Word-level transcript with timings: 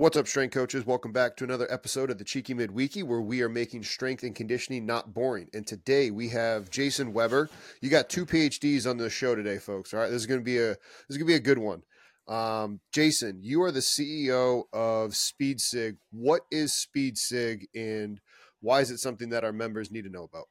What's 0.00 0.16
up, 0.16 0.26
strength 0.26 0.54
coaches? 0.54 0.86
Welcome 0.86 1.12
back 1.12 1.36
to 1.36 1.44
another 1.44 1.70
episode 1.70 2.10
of 2.10 2.16
the 2.16 2.24
Cheeky 2.24 2.54
Midweeky, 2.54 3.04
where 3.04 3.20
we 3.20 3.42
are 3.42 3.50
making 3.50 3.82
strength 3.82 4.22
and 4.22 4.34
conditioning 4.34 4.86
not 4.86 5.12
boring. 5.12 5.50
And 5.52 5.66
today 5.66 6.10
we 6.10 6.30
have 6.30 6.70
Jason 6.70 7.12
Weber. 7.12 7.50
You 7.82 7.90
got 7.90 8.08
two 8.08 8.24
PhDs 8.24 8.88
on 8.88 8.96
the 8.96 9.10
show 9.10 9.34
today, 9.34 9.58
folks. 9.58 9.92
All 9.92 10.00
right, 10.00 10.08
this 10.08 10.22
is 10.22 10.26
going 10.26 10.40
to 10.40 10.44
be 10.44 10.56
a 10.56 10.68
this 10.68 10.78
is 11.10 11.18
going 11.18 11.26
to 11.26 11.32
be 11.32 11.34
a 11.34 11.38
good 11.38 11.58
one. 11.58 11.82
Um, 12.26 12.80
Jason, 12.92 13.40
you 13.42 13.60
are 13.60 13.70
the 13.70 13.80
CEO 13.80 14.62
of 14.72 15.10
SpeedSig. 15.10 15.98
What 16.12 16.46
is 16.50 16.72
SpeedSig, 16.72 17.64
and 17.74 18.22
why 18.62 18.80
is 18.80 18.90
it 18.90 19.00
something 19.00 19.28
that 19.28 19.44
our 19.44 19.52
members 19.52 19.90
need 19.90 20.04
to 20.04 20.10
know 20.10 20.24
about? 20.24 20.46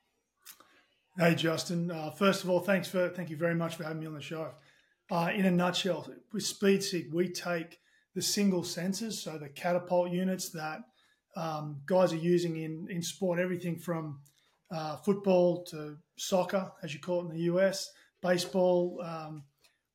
Hey, 1.18 1.34
Justin. 1.34 1.90
Uh, 1.90 2.12
first 2.12 2.44
of 2.44 2.52
all, 2.52 2.60
thanks 2.60 2.88
for 2.88 3.10
thank 3.10 3.32
you 3.32 3.38
very 3.38 3.56
much 3.56 3.78
for 3.78 3.82
having 3.82 4.02
me 4.02 4.06
on 4.06 4.14
the 4.14 4.22
show. 4.22 4.52
Uh, 5.10 5.32
in 5.34 5.48
a 5.48 5.52
nutshell, 5.52 6.08
with 6.32 6.44
SpeedSig, 6.44 7.12
we 7.12 7.30
take 7.30 7.80
the 8.16 8.22
single 8.22 8.64
sensors, 8.64 9.14
so 9.14 9.38
the 9.38 9.50
catapult 9.50 10.12
units 10.12 10.50
that 10.50 10.80
um, 11.36 11.82
guys 11.86 12.12
are 12.12 12.18
using 12.18 12.58
in, 12.58 12.88
in 12.90 13.02
sport, 13.02 13.40
everything 13.40 13.78
from 13.78 14.20
uh, 14.72 14.98
football 14.98 15.64
to 15.66 15.98
soccer, 16.18 16.72
as 16.84 16.94
you 16.94 17.00
call 17.00 17.22
it 17.22 17.32
in 17.32 17.38
the 17.38 17.44
US, 17.44 17.90
baseball, 18.22 19.02
um, 19.04 19.44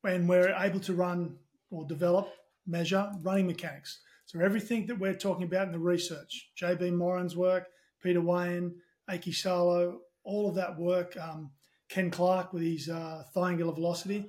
we're 0.02 0.54
able 0.58 0.80
to 0.80 0.94
run 0.94 1.36
or 1.70 1.86
develop, 1.86 2.28
measure 2.66 3.10
running 3.22 3.46
mechanics. 3.46 4.00
So 4.26 4.40
everything 4.40 4.86
that 4.86 4.98
we're 4.98 5.14
talking 5.14 5.44
about 5.44 5.66
in 5.66 5.72
the 5.72 5.78
research, 5.78 6.50
JB 6.60 6.92
Morin's 6.92 7.36
work, 7.36 7.68
Peter 8.02 8.20
Weyand, 8.20 8.72
Aki 9.08 9.32
Salo, 9.32 10.00
all 10.24 10.48
of 10.48 10.54
that 10.56 10.78
work, 10.78 11.16
um, 11.16 11.50
Ken 11.88 12.10
Clark 12.10 12.52
with 12.52 12.62
his 12.62 12.88
uh, 12.88 13.24
thigh 13.34 13.50
angular 13.50 13.72
velocity, 13.72 14.26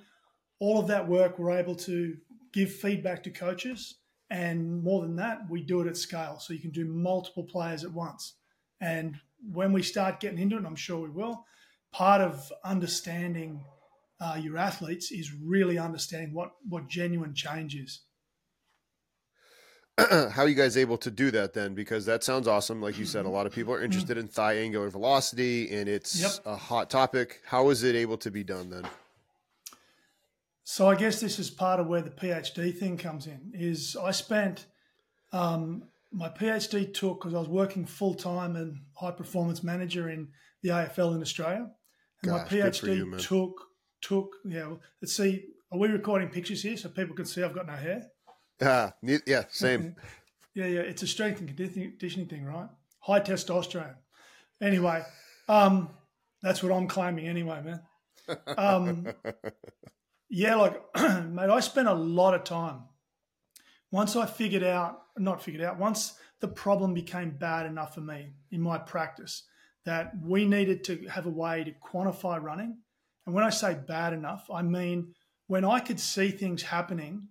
all 0.59 0.80
of 0.80 0.88
that 0.88 1.08
work 1.08 1.39
we're 1.39 1.58
able 1.58 1.75
to 1.75 2.16
give 2.56 2.72
feedback 2.72 3.22
to 3.23 3.30
coaches. 3.30 3.95
And 4.31 4.81
more 4.81 5.02
than 5.03 5.17
that, 5.17 5.42
we 5.50 5.61
do 5.61 5.81
it 5.81 5.88
at 5.88 5.98
scale. 5.98 6.39
So 6.39 6.53
you 6.53 6.59
can 6.59 6.72
do 6.72 6.86
multiple 6.86 7.44
players 7.44 7.84
at 7.84 7.92
once. 7.92 8.36
And 8.81 9.17
when 9.52 9.72
we 9.72 9.84
start 9.84 10.20
getting 10.20 10.39
into 10.39 10.58
it, 10.58 10.66
I'm 10.66 10.75
sure 10.75 11.02
we 11.02 11.09
will, 11.09 11.45
part 11.92 12.22
of 12.22 12.52
understanding 12.64 13.64
uh, 14.20 14.39
your 14.42 14.58
athletes 14.58 15.12
is 15.12 15.34
really 15.34 15.78
understanding 15.78 16.34
what, 16.34 16.52
what 16.67 16.88
genuine 16.88 17.36
change 17.36 17.75
is. 17.75 18.02
How 20.09 20.44
are 20.44 20.47
you 20.47 20.56
guys 20.56 20.75
able 20.75 20.97
to 21.00 21.12
do 21.12 21.31
that 21.31 21.53
then? 21.53 21.75
Because 21.75 22.06
that 22.06 22.23
sounds 22.23 22.47
awesome. 22.47 22.81
Like 22.81 22.97
you 22.97 23.06
said, 23.06 23.25
a 23.25 23.30
lot 23.30 23.45
of 23.45 23.53
people 23.53 23.73
are 23.73 23.81
interested 23.81 24.17
in 24.17 24.28
thigh 24.28 24.58
angular 24.58 24.90
velocity 24.90 25.72
and 25.72 25.88
it's 25.88 26.19
yep. 26.19 26.31
a 26.45 26.56
hot 26.56 26.90
topic. 26.90 27.42
How 27.45 27.69
is 27.69 27.84
it 27.84 27.95
able 27.95 28.17
to 28.17 28.31
be 28.31 28.44
done 28.44 28.69
then? 28.69 28.86
So 30.67 30.89
I 30.89 30.95
guess 30.95 31.21
this 31.21 31.38
is 31.38 31.52
part 31.52 31.80
of 31.80 31.85
where 31.85 32.02
the 32.02 32.09
PhD 32.09 32.75
thing 32.75 32.97
comes 32.97 33.27
in. 33.27 33.52
Is 33.53 33.95
I 33.95 34.09
spent 34.09 34.66
um, 35.31 35.83
my 36.11 36.27
PhD 36.27 36.91
took 36.91 37.22
because 37.22 37.35
I 37.35 37.39
was 37.39 37.47
working 37.47 37.85
full 37.85 38.16
time 38.16 38.55
and 38.55 38.80
high 38.95 39.11
performance 39.11 39.63
manager 39.63 40.09
in 40.09 40.27
the 40.63 40.69
AFL 40.69 41.16
in 41.16 41.22
Australia, 41.22 41.69
and 42.23 42.31
Gosh, 42.31 42.52
my 42.52 42.57
PhD 42.57 42.97
you, 42.97 43.17
took 43.17 43.53
took 44.02 44.35
yeah. 44.44 44.73
Let's 45.02 45.16
see, 45.16 45.45
are 45.72 45.77
we 45.77 45.88
recording 45.88 46.30
pictures 46.30 46.63
here 46.63 46.77
so 46.77 46.89
people 46.89 47.16
can 47.16 47.25
see 47.25 47.44
I've 47.44 47.53
got 47.53 47.67
no 47.67 47.73
hair? 47.73 48.07
Ah, 48.59 48.94
yeah, 49.03 49.44
same. 49.50 49.95
yeah, 50.55 50.66
yeah. 50.66 50.79
It's 50.79 51.03
a 51.03 51.07
strength 51.07 51.41
and 51.41 51.55
conditioning 51.55 52.27
thing, 52.27 52.44
right? 52.44 52.69
High 53.02 53.19
testosterone. 53.19 53.97
Anyway, 54.59 55.03
um, 55.47 55.89
that's 56.41 56.63
what 56.63 56.72
I'm 56.72 56.88
claiming 56.88 57.27
anyway, 57.27 57.61
man. 57.61 57.81
Um, 58.57 59.07
yeah, 60.36 60.55
like, 60.55 60.81
mate, 61.30 61.50
I 61.50 61.61
spent 61.61 61.88
a 61.88 61.94
lot 61.94 62.33
of 62.33 62.44
time. 62.44 62.81
Once 63.90 64.18
I 64.18 64.25
figured 64.25 64.63
out, 64.63 65.03
not 65.18 65.41
figured 65.41 65.63
out, 65.63 65.79
once 65.79 66.16
the 66.41 66.47
problem 66.50 66.94
became 66.94 67.38
bad 67.38 67.66
enough 67.66 67.96
for 67.96 68.01
me 68.01 68.34
in 68.51 68.59
my 68.59 68.78
practice 68.78 69.44
that 69.85 70.12
we 70.22 70.44
needed 70.44 70.84
to 70.84 71.07
have 71.07 71.25
a 71.25 71.29
way 71.29 71.63
to 71.63 71.72
quantify 71.72 72.41
running. 72.41 72.78
And 73.25 73.34
when 73.34 73.46
I 73.46 73.50
say 73.50 73.75
bad 73.75 74.12
enough, 74.12 74.50
I 74.53 74.62
mean 74.62 75.13
when 75.47 75.63
I 75.63 75.79
could 75.79 76.01
see 76.01 76.31
things 76.31 76.63
happening, 76.63 77.29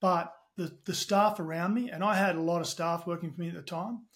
but 0.00 0.32
the, 0.56 0.72
the 0.86 0.94
staff 0.94 1.38
around 1.38 1.74
me, 1.74 1.90
and 1.90 2.02
I 2.02 2.16
had 2.16 2.36
a 2.36 2.40
lot 2.40 2.62
of 2.62 2.68
staff 2.68 3.06
working 3.06 3.32
for 3.32 3.42
me 3.42 3.48
at 3.48 3.54
the 3.54 3.60
time, 3.60 4.06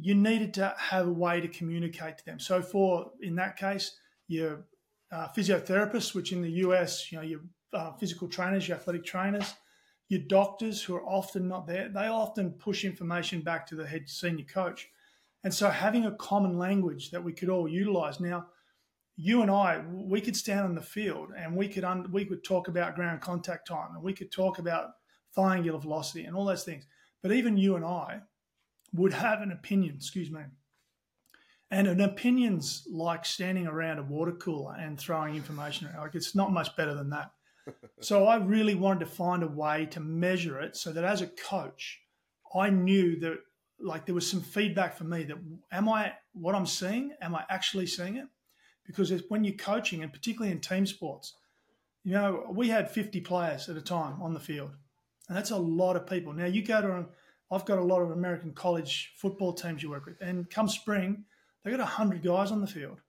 you 0.00 0.14
needed 0.14 0.54
to 0.54 0.74
have 0.78 1.06
a 1.06 1.12
way 1.12 1.42
to 1.42 1.48
communicate 1.48 2.16
to 2.16 2.24
them. 2.24 2.40
So, 2.40 2.62
for 2.62 3.10
in 3.20 3.34
that 3.34 3.58
case, 3.58 3.94
your 4.28 4.64
uh, 5.12 5.28
physiotherapists, 5.36 6.14
which 6.14 6.32
in 6.32 6.42
the 6.42 6.50
US, 6.50 7.12
you 7.12 7.18
know, 7.18 7.24
your 7.24 7.40
uh, 7.72 7.92
physical 7.92 8.28
trainers, 8.28 8.66
your 8.66 8.78
athletic 8.78 9.04
trainers, 9.04 9.54
your 10.08 10.20
doctors 10.20 10.82
who 10.82 10.94
are 10.94 11.06
often 11.06 11.48
not 11.48 11.66
there, 11.66 11.88
they 11.88 12.06
often 12.06 12.52
push 12.52 12.84
information 12.84 13.40
back 13.40 13.66
to 13.66 13.74
the 13.74 13.86
head 13.86 14.08
senior 14.08 14.44
coach. 14.44 14.88
And 15.44 15.52
so 15.52 15.70
having 15.70 16.06
a 16.06 16.12
common 16.12 16.58
language 16.58 17.10
that 17.10 17.22
we 17.22 17.32
could 17.32 17.48
all 17.48 17.68
utilize. 17.68 18.20
Now, 18.20 18.46
you 19.16 19.42
and 19.42 19.50
I, 19.50 19.82
we 19.90 20.20
could 20.20 20.36
stand 20.36 20.60
on 20.60 20.74
the 20.74 20.80
field 20.80 21.30
and 21.36 21.56
we 21.56 21.68
could 21.68 21.84
un- 21.84 22.10
we 22.10 22.24
could 22.24 22.42
talk 22.42 22.68
about 22.68 22.94
ground 22.94 23.20
contact 23.20 23.68
time 23.68 23.94
and 23.94 24.02
we 24.02 24.14
could 24.14 24.32
talk 24.32 24.58
about 24.58 24.90
thigh 25.34 25.56
angular 25.56 25.78
velocity 25.78 26.24
and 26.24 26.34
all 26.34 26.44
those 26.44 26.64
things. 26.64 26.86
But 27.22 27.32
even 27.32 27.56
you 27.56 27.76
and 27.76 27.84
I 27.84 28.20
would 28.94 29.12
have 29.12 29.42
an 29.42 29.52
opinion, 29.52 29.96
excuse 29.96 30.30
me, 30.30 30.40
and 31.72 31.88
an 31.88 32.02
opinion's 32.02 32.86
like 32.92 33.24
standing 33.24 33.66
around 33.66 33.98
a 33.98 34.02
water 34.02 34.32
cooler 34.32 34.74
and 34.78 35.00
throwing 35.00 35.34
information 35.34 35.86
around. 35.86 36.02
Like 36.02 36.14
it's 36.14 36.34
not 36.34 36.52
much 36.52 36.76
better 36.76 36.94
than 36.94 37.08
that. 37.10 37.30
so 38.00 38.26
I 38.26 38.36
really 38.36 38.74
wanted 38.74 39.00
to 39.00 39.06
find 39.06 39.42
a 39.42 39.48
way 39.48 39.86
to 39.86 40.00
measure 40.00 40.60
it 40.60 40.76
so 40.76 40.92
that 40.92 41.02
as 41.02 41.22
a 41.22 41.26
coach, 41.28 42.02
I 42.54 42.68
knew 42.68 43.18
that 43.20 43.38
like 43.80 44.04
there 44.04 44.14
was 44.14 44.30
some 44.30 44.42
feedback 44.42 44.94
for 44.94 45.04
me 45.04 45.24
that 45.24 45.38
am 45.72 45.88
I 45.88 46.12
what 46.34 46.54
I'm 46.54 46.66
seeing? 46.66 47.14
Am 47.22 47.34
I 47.34 47.44
actually 47.48 47.86
seeing 47.86 48.16
it? 48.16 48.26
Because 48.84 49.10
when 49.30 49.42
you're 49.42 49.54
coaching, 49.54 50.02
and 50.02 50.12
particularly 50.12 50.52
in 50.52 50.60
team 50.60 50.84
sports, 50.84 51.36
you 52.04 52.12
know, 52.12 52.44
we 52.50 52.68
had 52.68 52.90
50 52.90 53.22
players 53.22 53.70
at 53.70 53.78
a 53.78 53.80
time 53.80 54.20
on 54.20 54.34
the 54.34 54.40
field, 54.40 54.72
and 55.28 55.38
that's 55.38 55.52
a 55.52 55.56
lot 55.56 55.96
of 55.96 56.06
people. 56.06 56.34
Now 56.34 56.46
you 56.46 56.62
go 56.62 56.82
to, 56.82 57.06
I've 57.50 57.64
got 57.64 57.78
a 57.78 57.84
lot 57.84 58.02
of 58.02 58.10
American 58.10 58.52
college 58.52 59.14
football 59.16 59.54
teams 59.54 59.82
you 59.82 59.88
work 59.88 60.04
with, 60.04 60.20
and 60.20 60.50
come 60.50 60.68
spring, 60.68 61.24
they 61.64 61.70
got 61.70 61.80
100 61.80 62.22
guys 62.22 62.50
on 62.50 62.60
the 62.60 62.66
field. 62.66 63.00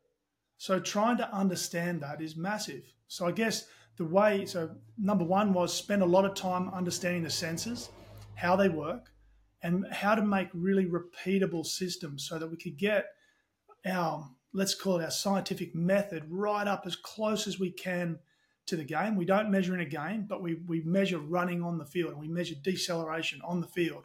So 0.57 0.79
trying 0.79 1.17
to 1.17 1.33
understand 1.35 2.01
that 2.01 2.21
is 2.21 2.35
massive. 2.35 2.83
So 3.07 3.27
I 3.27 3.31
guess 3.31 3.65
the 3.97 4.05
way, 4.05 4.45
so 4.45 4.71
number 4.97 5.23
one 5.23 5.53
was 5.53 5.73
spend 5.73 6.01
a 6.01 6.05
lot 6.05 6.25
of 6.25 6.35
time 6.35 6.69
understanding 6.69 7.23
the 7.23 7.29
sensors, 7.29 7.89
how 8.35 8.55
they 8.55 8.69
work, 8.69 9.09
and 9.61 9.85
how 9.91 10.15
to 10.15 10.21
make 10.21 10.49
really 10.53 10.85
repeatable 10.85 11.65
systems 11.65 12.27
so 12.27 12.37
that 12.37 12.49
we 12.49 12.57
could 12.57 12.77
get 12.77 13.05
our, 13.85 14.29
let's 14.53 14.75
call 14.75 14.99
it 14.99 15.03
our 15.03 15.11
scientific 15.11 15.73
method 15.73 16.23
right 16.29 16.67
up 16.67 16.83
as 16.85 16.95
close 16.95 17.47
as 17.47 17.59
we 17.59 17.71
can 17.71 18.19
to 18.65 18.75
the 18.75 18.83
game. 18.83 19.15
We 19.15 19.25
don't 19.25 19.51
measure 19.51 19.73
in 19.73 19.81
a 19.81 19.85
game, 19.85 20.25
but 20.27 20.41
we, 20.41 20.55
we 20.67 20.81
measure 20.81 21.19
running 21.19 21.61
on 21.61 21.77
the 21.77 21.85
field 21.85 22.11
and 22.11 22.19
we 22.19 22.27
measure 22.27 22.55
deceleration 22.61 23.41
on 23.43 23.61
the 23.61 23.67
field. 23.67 24.03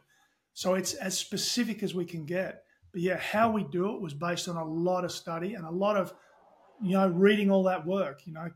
So 0.55 0.75
it's 0.75 0.95
as 0.95 1.17
specific 1.17 1.83
as 1.83 1.95
we 1.95 2.05
can 2.05 2.27
get. 2.27 2.65
But 2.93 3.03
yeah, 3.03 3.17
how 3.17 3.51
we 3.51 3.65
do 3.65 3.95
it 3.95 4.01
was 4.01 4.15
based 4.15 4.49
on 4.49 4.57
a 4.57 4.65
lot 4.65 5.05
of 5.05 5.13
study 5.13 5.55
and 5.55 5.67
a 5.67 5.71
lot 5.71 5.97
of, 5.97 6.13
you 6.83 6.93
know, 6.93 7.09
reading 7.09 7.51
all 7.51 7.65
that 7.65 7.87
work. 7.87 8.27
You 8.27 8.33
know, 8.33 8.51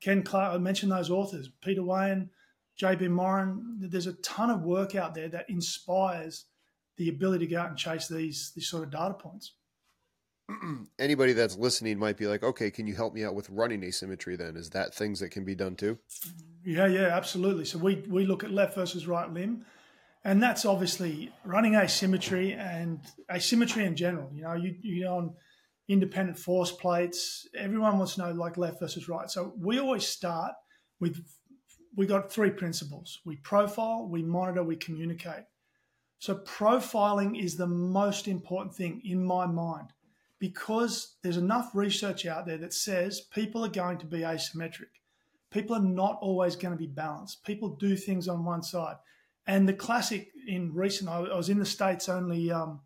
Ken 0.00 0.22
Clark, 0.22 0.54
I 0.54 0.58
mentioned 0.58 0.92
those 0.92 1.10
authors, 1.10 1.48
Peter 1.60 1.82
Weyand, 1.82 2.28
JB 2.80 3.10
Morin. 3.10 3.78
There's 3.80 4.06
a 4.06 4.14
ton 4.14 4.50
of 4.50 4.62
work 4.62 4.94
out 4.94 5.14
there 5.14 5.28
that 5.28 5.48
inspires 5.48 6.46
the 6.96 7.08
ability 7.08 7.46
to 7.46 7.50
go 7.52 7.60
out 7.60 7.70
and 7.70 7.78
chase 7.78 8.08
these 8.08 8.52
these 8.54 8.68
sort 8.68 8.84
of 8.84 8.90
data 8.90 9.14
points. 9.14 9.52
Anybody 10.98 11.32
that's 11.32 11.56
listening 11.56 11.98
might 11.98 12.16
be 12.16 12.26
like, 12.26 12.42
okay, 12.42 12.70
can 12.70 12.86
you 12.86 12.94
help 12.94 13.14
me 13.14 13.24
out 13.24 13.34
with 13.34 13.48
running 13.50 13.82
asymmetry 13.82 14.36
then? 14.36 14.56
Is 14.56 14.70
that 14.70 14.94
things 14.94 15.20
that 15.20 15.30
can 15.30 15.44
be 15.44 15.54
done 15.54 15.76
too? 15.76 15.98
Yeah, 16.64 16.86
yeah, 16.86 17.08
absolutely. 17.08 17.64
So 17.64 17.78
we 17.78 18.04
we 18.08 18.26
look 18.26 18.44
at 18.44 18.50
left 18.50 18.74
versus 18.74 19.06
right 19.06 19.32
limb 19.32 19.64
and 20.24 20.42
that's 20.42 20.64
obviously 20.64 21.32
running 21.44 21.74
asymmetry 21.74 22.52
and 22.52 23.00
asymmetry 23.30 23.84
in 23.84 23.96
general. 23.96 24.30
You 24.32 24.42
know, 24.42 24.54
you 24.54 24.76
you 24.82 25.06
on 25.06 25.34
independent 25.88 26.38
force 26.38 26.70
plates, 26.72 27.46
everyone 27.56 27.98
wants 27.98 28.14
to 28.14 28.20
know 28.22 28.32
like 28.32 28.56
left 28.56 28.80
versus 28.80 29.08
right. 29.08 29.30
So 29.30 29.52
we 29.58 29.78
always 29.78 30.06
start 30.06 30.54
with 31.00 31.20
we 31.96 32.06
got 32.06 32.32
three 32.32 32.50
principles: 32.50 33.20
we 33.24 33.36
profile, 33.36 34.08
we 34.08 34.22
monitor, 34.22 34.62
we 34.62 34.76
communicate. 34.76 35.44
So 36.18 36.36
profiling 36.36 37.42
is 37.42 37.56
the 37.56 37.66
most 37.66 38.28
important 38.28 38.76
thing 38.76 39.02
in 39.04 39.24
my 39.24 39.44
mind 39.46 39.88
because 40.38 41.16
there's 41.22 41.36
enough 41.36 41.70
research 41.74 42.26
out 42.26 42.46
there 42.46 42.58
that 42.58 42.72
says 42.72 43.20
people 43.20 43.64
are 43.64 43.68
going 43.68 43.98
to 43.98 44.06
be 44.06 44.18
asymmetric. 44.20 44.90
People 45.50 45.74
are 45.76 45.82
not 45.82 46.18
always 46.20 46.54
going 46.54 46.72
to 46.72 46.78
be 46.78 46.86
balanced. 46.86 47.44
People 47.44 47.76
do 47.76 47.96
things 47.96 48.28
on 48.28 48.44
one 48.44 48.62
side. 48.62 48.96
And 49.46 49.68
the 49.68 49.72
classic 49.72 50.30
in 50.46 50.72
recent, 50.72 51.10
I 51.10 51.20
was 51.20 51.48
in 51.48 51.58
the 51.58 51.66
States 51.66 52.08
only 52.08 52.50
um, 52.50 52.80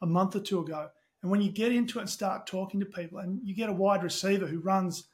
a 0.00 0.06
month 0.06 0.36
or 0.36 0.40
two 0.40 0.60
ago. 0.60 0.88
And 1.22 1.30
when 1.30 1.40
you 1.40 1.50
get 1.50 1.72
into 1.72 1.98
it 1.98 2.02
and 2.02 2.10
start 2.10 2.46
talking 2.46 2.80
to 2.80 2.86
people, 2.86 3.18
and 3.18 3.40
you 3.44 3.54
get 3.54 3.68
a 3.68 3.74
wide 3.74 4.02
receiver 4.02 4.46
who 4.46 4.60
runs 4.60 5.04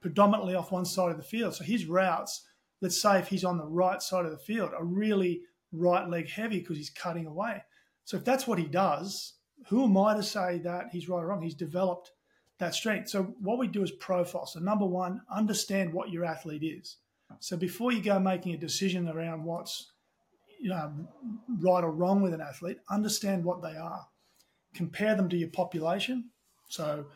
predominantly 0.00 0.54
off 0.54 0.72
one 0.72 0.84
side 0.84 1.10
of 1.10 1.16
the 1.16 1.22
field. 1.22 1.54
So 1.54 1.64
his 1.64 1.86
routes, 1.86 2.46
let's 2.80 3.00
say 3.00 3.18
if 3.18 3.28
he's 3.28 3.44
on 3.44 3.58
the 3.58 3.66
right 3.66 4.00
side 4.00 4.24
of 4.24 4.30
the 4.30 4.38
field, 4.38 4.72
are 4.72 4.84
really 4.84 5.42
right 5.72 6.08
leg 6.08 6.30
heavy 6.30 6.60
because 6.60 6.78
he's 6.78 6.90
cutting 6.90 7.26
away. 7.26 7.62
So 8.04 8.16
if 8.16 8.24
that's 8.24 8.46
what 8.46 8.58
he 8.58 8.64
does, 8.64 9.34
who 9.66 9.84
am 9.84 9.96
I 9.98 10.14
to 10.14 10.22
say 10.22 10.58
that 10.64 10.86
he's 10.92 11.08
right 11.08 11.22
or 11.22 11.26
wrong? 11.26 11.42
He's 11.42 11.54
developed 11.54 12.12
that 12.58 12.74
strength. 12.74 13.10
So 13.10 13.34
what 13.40 13.58
we 13.58 13.66
do 13.66 13.82
is 13.82 13.90
profile. 13.90 14.46
So 14.46 14.60
number 14.60 14.86
one, 14.86 15.20
understand 15.30 15.92
what 15.92 16.10
your 16.10 16.24
athlete 16.24 16.64
is. 16.64 16.96
So 17.40 17.56
before 17.56 17.92
you 17.92 18.00
go 18.00 18.18
making 18.18 18.54
a 18.54 18.58
decision 18.58 19.08
around 19.08 19.44
what's 19.44 19.92
you 20.58 20.70
know, 20.70 20.92
right 21.60 21.84
or 21.84 21.90
wrong 21.90 22.22
with 22.22 22.34
an 22.34 22.40
athlete, 22.40 22.78
understand 22.90 23.44
what 23.44 23.62
they 23.62 23.76
are. 23.76 24.06
Compare 24.74 25.14
them 25.14 25.28
to 25.28 25.36
your 25.36 25.48
population. 25.48 26.30
So 26.68 27.06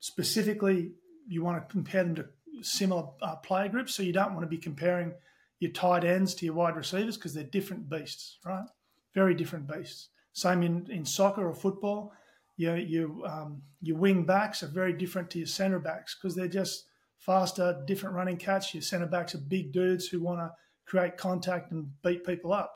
specifically, 0.00 0.92
you 1.28 1.42
want 1.42 1.62
to 1.62 1.72
compare 1.72 2.04
them 2.04 2.14
to 2.16 2.26
similar 2.62 3.08
uh, 3.22 3.36
player 3.36 3.68
groups. 3.68 3.94
So 3.94 4.02
you 4.02 4.12
don't 4.12 4.32
want 4.32 4.42
to 4.42 4.48
be 4.48 4.58
comparing 4.58 5.12
your 5.60 5.72
tight 5.72 6.04
ends 6.04 6.34
to 6.36 6.46
your 6.46 6.54
wide 6.54 6.76
receivers 6.76 7.16
because 7.16 7.34
they're 7.34 7.44
different 7.44 7.88
beasts, 7.88 8.38
right? 8.44 8.66
Very 9.14 9.34
different 9.34 9.66
beasts. 9.72 10.08
Same 10.32 10.62
in, 10.62 10.90
in 10.90 11.04
soccer 11.04 11.48
or 11.48 11.54
football. 11.54 12.12
Your, 12.56 12.76
your, 12.76 13.26
um, 13.26 13.62
your 13.82 13.96
wing 13.96 14.24
backs 14.24 14.62
are 14.62 14.68
very 14.68 14.92
different 14.92 15.30
to 15.30 15.38
your 15.38 15.46
centre 15.46 15.78
backs 15.78 16.14
because 16.14 16.34
they're 16.34 16.48
just 16.48 16.84
faster, 17.18 17.82
different 17.86 18.14
running 18.14 18.36
catch. 18.36 18.74
Your 18.74 18.82
centre 18.82 19.06
backs 19.06 19.34
are 19.34 19.38
big 19.38 19.72
dudes 19.72 20.06
who 20.08 20.20
want 20.20 20.40
to 20.40 20.50
create 20.86 21.16
contact 21.16 21.72
and 21.72 21.90
beat 22.02 22.24
people 22.24 22.52
up 22.52 22.75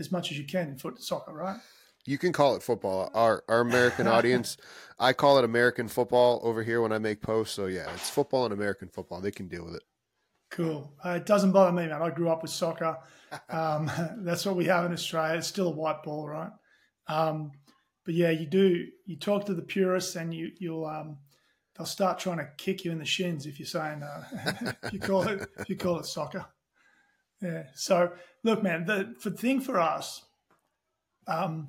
as 0.00 0.10
much 0.12 0.30
as 0.30 0.38
you 0.38 0.44
can 0.44 0.68
in 0.68 0.76
foot 0.76 1.02
soccer, 1.02 1.32
right? 1.32 1.56
You 2.06 2.18
can 2.18 2.32
call 2.32 2.54
it 2.54 2.62
football. 2.62 3.10
Our 3.14 3.44
our 3.48 3.60
American 3.60 4.06
audience, 4.06 4.56
I 4.98 5.12
call 5.12 5.38
it 5.38 5.44
American 5.44 5.88
football 5.88 6.40
over 6.42 6.62
here 6.62 6.82
when 6.82 6.92
I 6.92 6.98
make 6.98 7.22
posts. 7.22 7.54
So 7.54 7.66
yeah, 7.66 7.90
it's 7.94 8.10
football 8.10 8.44
and 8.44 8.52
American 8.52 8.88
football. 8.88 9.20
They 9.20 9.30
can 9.30 9.48
deal 9.48 9.64
with 9.64 9.76
it. 9.76 9.82
Cool. 10.50 10.92
Uh, 11.04 11.10
it 11.10 11.26
doesn't 11.26 11.52
bother 11.52 11.72
me, 11.72 11.86
man. 11.86 12.02
I 12.02 12.10
grew 12.10 12.28
up 12.28 12.42
with 12.42 12.50
soccer. 12.50 12.98
Um, 13.48 13.90
that's 14.18 14.44
what 14.44 14.56
we 14.56 14.66
have 14.66 14.84
in 14.84 14.92
Australia. 14.92 15.38
It's 15.38 15.48
still 15.48 15.68
a 15.68 15.74
white 15.74 16.02
ball, 16.02 16.28
right? 16.28 16.52
Um, 17.08 17.52
but 18.04 18.14
yeah, 18.14 18.30
you 18.30 18.46
do. 18.46 18.86
You 19.06 19.16
talk 19.16 19.46
to 19.46 19.54
the 19.54 19.62
purists, 19.62 20.14
and 20.16 20.32
you 20.34 20.50
you'll 20.58 20.84
um, 20.84 21.18
they'll 21.76 21.86
start 21.86 22.18
trying 22.18 22.38
to 22.38 22.48
kick 22.58 22.84
you 22.84 22.92
in 22.92 22.98
the 22.98 23.04
shins 23.04 23.46
if 23.46 23.58
you're 23.58 23.66
saying 23.66 24.02
uh, 24.02 24.72
if 24.82 24.92
you 24.92 25.00
call 25.00 25.22
it 25.26 25.48
if 25.58 25.68
you 25.68 25.76
call 25.76 25.98
it 25.98 26.06
soccer. 26.06 26.44
Yeah. 27.44 27.64
So 27.74 28.12
look, 28.42 28.62
man, 28.62 28.86
the, 28.86 29.14
the 29.22 29.30
thing 29.30 29.60
for 29.60 29.78
us, 29.78 30.22
um, 31.26 31.68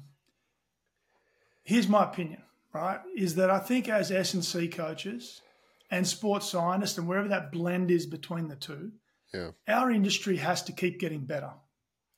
here's 1.64 1.88
my 1.88 2.04
opinion, 2.04 2.42
right? 2.74 3.00
Is 3.16 3.36
that 3.36 3.52
I 3.52 3.60
think 3.60 3.90
as 3.90 4.12
S 4.12 4.34
and 4.34 4.44
C 4.44 4.68
coaches 4.68 5.42
and 5.92 6.08
sports 6.08 6.50
scientists 6.50 6.98
and 6.98 7.08
wherever 7.08 7.28
that 7.28 7.52
blend 7.52 7.92
is 7.92 8.06
between 8.06 8.48
the 8.48 8.56
two, 8.56 8.92
yeah. 9.34 9.52
our 9.68 9.92
industry 9.92 10.38
has 10.38 10.64
to 10.64 10.72
keep 10.72 11.00
getting 11.00 11.26
better. 11.26 11.52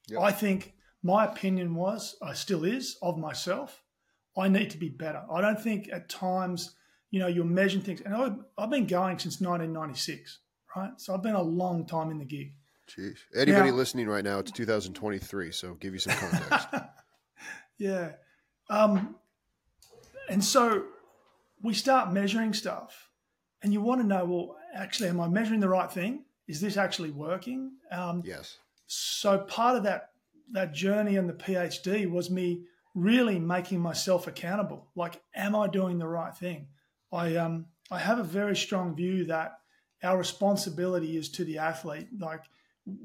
Yep. 0.10 0.22
I 0.22 0.32
think 0.32 0.74
my 1.04 1.26
opinion 1.26 1.74
was, 1.76 2.16
I 2.22 2.34
still 2.34 2.64
is, 2.64 2.98
of 3.02 3.18
myself. 3.18 3.84
I 4.38 4.48
need 4.50 4.70
to 4.72 4.78
be 4.78 4.90
better. 4.90 5.24
I 5.32 5.42
don't 5.42 5.60
think 5.60 5.90
at 5.92 6.10
times, 6.10 6.76
you 7.10 7.20
know, 7.20 7.28
you're 7.28 7.44
measuring 7.44 7.84
things. 7.84 8.02
And 8.02 8.14
I've, 8.14 8.36
I've 8.58 8.70
been 8.70 8.86
going 8.86 9.18
since 9.18 9.42
1996, 9.42 10.40
right? 10.76 10.92
So 10.98 11.14
I've 11.14 11.24
been 11.24 11.36
a 11.36 11.42
long 11.42 11.86
time 11.86 12.12
in 12.12 12.20
the 12.20 12.26
gig. 12.26 12.54
Jeez. 12.88 13.18
Anybody 13.36 13.72
now, 13.72 13.76
listening 13.76 14.08
right 14.08 14.24
now, 14.24 14.40
it's 14.40 14.52
2023, 14.52 15.52
so 15.52 15.74
give 15.76 15.94
you 15.94 16.00
some 16.00 16.16
context. 16.16 16.68
yeah. 17.78 18.12
Um, 18.70 19.16
and 20.30 20.44
so 20.44 20.86
we 21.62 21.74
start 21.74 22.14
measuring 22.14 22.54
stuff, 22.54 23.10
and 23.62 23.74
you 23.74 23.82
want 23.82 24.02
to 24.02 24.08
know, 24.08 24.26
well, 24.26 24.56
actually, 24.74 25.10
am 25.10 25.20
I 25.20 25.28
measuring 25.28 25.60
the 25.60 25.70
right 25.70 25.92
thing? 25.92 26.24
Is 26.48 26.62
this 26.62 26.78
actually 26.78 27.12
working? 27.12 27.74
Um, 27.92 28.24
yes. 28.26 28.58
So 28.88 29.40
part 29.40 29.76
of 29.76 29.84
that 29.84 30.12
that 30.54 30.74
journey 30.74 31.18
and 31.18 31.28
the 31.28 31.34
PhD 31.34 32.10
was 32.10 32.30
me 32.30 32.64
really 32.96 33.38
making 33.38 33.80
myself 33.82 34.28
accountable. 34.28 34.88
Like, 34.96 35.22
am 35.36 35.56
I 35.56 35.68
doing 35.68 35.98
the 35.98 36.08
right 36.08 36.36
thing? 36.36 36.68
I 37.12 37.36
um 37.36 37.66
I 37.92 38.00
have 38.00 38.20
a 38.20 38.24
very 38.24 38.56
strong 38.56 38.96
view 38.96 39.26
that 39.26 39.60
our 40.04 40.18
responsibility 40.18 41.18
is 41.18 41.30
to 41.32 41.44
the 41.44 41.58
athlete. 41.58 42.08
Like 42.18 42.44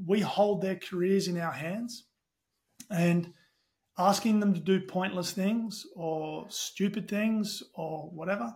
we 0.06 0.20
hold 0.20 0.62
their 0.62 0.76
careers 0.76 1.28
in 1.28 1.38
our 1.40 1.52
hands 1.52 2.04
and 2.90 3.32
asking 3.98 4.40
them 4.40 4.54
to 4.54 4.60
do 4.60 4.80
pointless 4.80 5.32
things 5.32 5.86
or 5.96 6.46
stupid 6.48 7.08
things 7.08 7.62
or 7.74 8.10
whatever. 8.10 8.54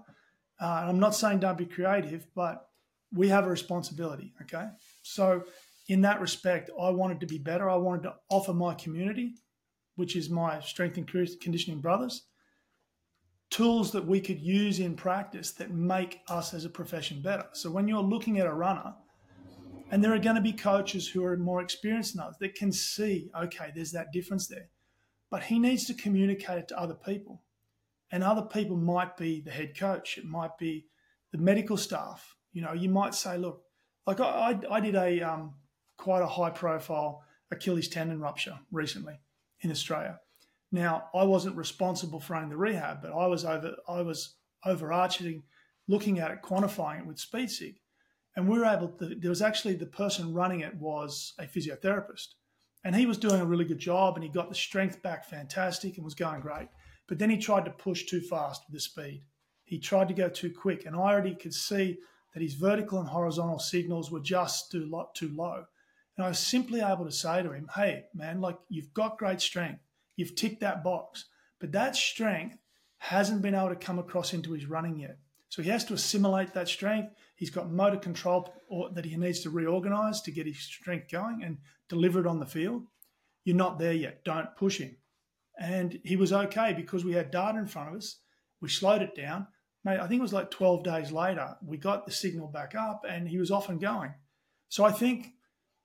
Uh, 0.60 0.86
I'm 0.88 1.00
not 1.00 1.14
saying 1.14 1.40
don't 1.40 1.58
be 1.58 1.66
creative, 1.66 2.26
but 2.34 2.68
we 3.12 3.28
have 3.28 3.46
a 3.46 3.50
responsibility. 3.50 4.32
Okay. 4.42 4.66
So, 5.02 5.44
in 5.88 6.00
that 6.00 6.20
respect, 6.20 6.70
I 6.80 6.90
wanted 6.90 7.20
to 7.20 7.26
be 7.26 7.38
better. 7.38 7.70
I 7.70 7.76
wanted 7.76 8.04
to 8.04 8.14
offer 8.28 8.52
my 8.52 8.74
community, 8.74 9.34
which 9.94 10.16
is 10.16 10.28
my 10.28 10.60
strength 10.60 10.96
and 10.96 11.06
conditioning 11.06 11.80
brothers, 11.80 12.24
tools 13.50 13.92
that 13.92 14.04
we 14.04 14.20
could 14.20 14.40
use 14.40 14.80
in 14.80 14.96
practice 14.96 15.52
that 15.52 15.70
make 15.70 16.20
us 16.28 16.54
as 16.54 16.64
a 16.64 16.70
profession 16.70 17.22
better. 17.22 17.46
So, 17.52 17.70
when 17.70 17.86
you're 17.86 18.02
looking 18.02 18.38
at 18.38 18.46
a 18.46 18.52
runner, 18.52 18.94
and 19.90 20.02
there 20.02 20.12
are 20.12 20.18
going 20.18 20.36
to 20.36 20.42
be 20.42 20.52
coaches 20.52 21.08
who 21.08 21.24
are 21.24 21.36
more 21.36 21.60
experienced 21.60 22.14
than 22.14 22.22
others 22.22 22.36
that 22.40 22.54
can 22.54 22.72
see, 22.72 23.30
okay, 23.40 23.70
there's 23.74 23.92
that 23.92 24.12
difference 24.12 24.46
there. 24.48 24.68
But 25.30 25.44
he 25.44 25.58
needs 25.58 25.84
to 25.86 25.94
communicate 25.94 26.58
it 26.58 26.68
to 26.68 26.78
other 26.78 26.94
people. 26.94 27.42
And 28.10 28.22
other 28.22 28.42
people 28.42 28.76
might 28.76 29.16
be 29.16 29.40
the 29.40 29.50
head 29.50 29.76
coach, 29.78 30.18
it 30.18 30.24
might 30.24 30.58
be 30.58 30.86
the 31.32 31.38
medical 31.38 31.76
staff. 31.76 32.36
You 32.52 32.62
know, 32.62 32.72
you 32.72 32.88
might 32.88 33.14
say, 33.14 33.36
look, 33.36 33.62
like 34.06 34.20
I, 34.20 34.58
I, 34.70 34.80
did 34.80 34.94
a 34.94 35.20
um, 35.20 35.54
quite 35.96 36.22
a 36.22 36.26
high 36.26 36.50
profile 36.50 37.24
Achilles 37.50 37.88
tendon 37.88 38.20
rupture 38.20 38.58
recently 38.70 39.18
in 39.60 39.70
Australia. 39.70 40.20
Now, 40.70 41.08
I 41.14 41.24
wasn't 41.24 41.56
responsible 41.56 42.20
for 42.20 42.34
running 42.34 42.50
the 42.50 42.56
rehab, 42.56 43.02
but 43.02 43.12
I 43.12 43.26
was 43.26 43.44
over 43.44 43.72
I 43.88 44.02
was 44.02 44.36
overarching, 44.64 45.42
looking 45.88 46.18
at 46.18 46.30
it, 46.30 46.42
quantifying 46.42 47.00
it 47.00 47.06
with 47.06 47.18
SpeedSig. 47.18 47.76
And 48.36 48.46
we 48.46 48.58
were 48.58 48.66
able 48.66 48.88
to, 48.88 49.14
there 49.14 49.30
was 49.30 49.42
actually 49.42 49.74
the 49.74 49.86
person 49.86 50.34
running 50.34 50.60
it 50.60 50.74
was 50.76 51.32
a 51.38 51.44
physiotherapist. 51.44 52.34
And 52.84 52.94
he 52.94 53.06
was 53.06 53.18
doing 53.18 53.40
a 53.40 53.46
really 53.46 53.64
good 53.64 53.78
job 53.78 54.14
and 54.14 54.22
he 54.22 54.30
got 54.30 54.48
the 54.48 54.54
strength 54.54 55.02
back 55.02 55.28
fantastic 55.28 55.96
and 55.96 56.04
was 56.04 56.14
going 56.14 56.40
great. 56.40 56.68
But 57.08 57.18
then 57.18 57.30
he 57.30 57.38
tried 57.38 57.64
to 57.64 57.70
push 57.70 58.04
too 58.04 58.20
fast 58.20 58.62
with 58.66 58.74
the 58.74 58.80
speed. 58.80 59.22
He 59.64 59.78
tried 59.78 60.08
to 60.08 60.14
go 60.14 60.28
too 60.28 60.52
quick. 60.52 60.86
And 60.86 60.94
I 60.94 61.00
already 61.00 61.34
could 61.34 61.54
see 61.54 61.98
that 62.34 62.42
his 62.42 62.54
vertical 62.54 63.00
and 63.00 63.08
horizontal 63.08 63.58
signals 63.58 64.10
were 64.10 64.20
just 64.20 64.70
too, 64.70 64.88
too 65.14 65.32
low. 65.34 65.64
And 66.16 66.24
I 66.24 66.28
was 66.28 66.38
simply 66.38 66.80
able 66.80 67.04
to 67.04 67.12
say 67.12 67.42
to 67.42 67.52
him, 67.52 67.68
hey, 67.74 68.04
man, 68.14 68.40
like 68.40 68.58
you've 68.68 68.92
got 68.94 69.18
great 69.18 69.40
strength. 69.40 69.80
You've 70.16 70.34
ticked 70.34 70.60
that 70.60 70.84
box. 70.84 71.24
But 71.58 71.72
that 71.72 71.96
strength 71.96 72.58
hasn't 72.98 73.42
been 73.42 73.54
able 73.54 73.70
to 73.70 73.76
come 73.76 73.98
across 73.98 74.32
into 74.32 74.52
his 74.52 74.66
running 74.66 74.98
yet. 74.98 75.18
So 75.48 75.62
he 75.62 75.70
has 75.70 75.84
to 75.86 75.94
assimilate 75.94 76.54
that 76.54 76.68
strength. 76.68 77.14
He's 77.36 77.50
got 77.50 77.70
motor 77.70 77.98
control 77.98 78.50
that 78.94 79.04
he 79.04 79.16
needs 79.16 79.40
to 79.42 79.50
reorganize 79.50 80.22
to 80.22 80.32
get 80.32 80.46
his 80.46 80.58
strength 80.58 81.10
going 81.10 81.42
and 81.44 81.58
deliver 81.88 82.20
it 82.20 82.26
on 82.26 82.40
the 82.40 82.46
field. 82.46 82.84
You're 83.44 83.56
not 83.56 83.78
there 83.78 83.92
yet. 83.92 84.24
Don't 84.24 84.56
push 84.56 84.78
him. 84.78 84.96
And 85.58 86.00
he 86.02 86.16
was 86.16 86.32
okay 86.32 86.72
because 86.72 87.04
we 87.04 87.12
had 87.12 87.30
data 87.30 87.58
in 87.58 87.66
front 87.66 87.90
of 87.90 87.96
us. 87.96 88.20
We 88.60 88.68
slowed 88.68 89.02
it 89.02 89.14
down. 89.14 89.46
Mate, 89.84 90.00
I 90.00 90.08
think 90.08 90.18
it 90.18 90.22
was 90.22 90.32
like 90.32 90.50
12 90.50 90.82
days 90.82 91.12
later, 91.12 91.56
we 91.64 91.76
got 91.76 92.06
the 92.06 92.12
signal 92.12 92.48
back 92.48 92.74
up 92.74 93.04
and 93.08 93.28
he 93.28 93.38
was 93.38 93.50
off 93.50 93.68
and 93.68 93.80
going. 93.80 94.14
So 94.68 94.84
I 94.84 94.90
think. 94.90 95.28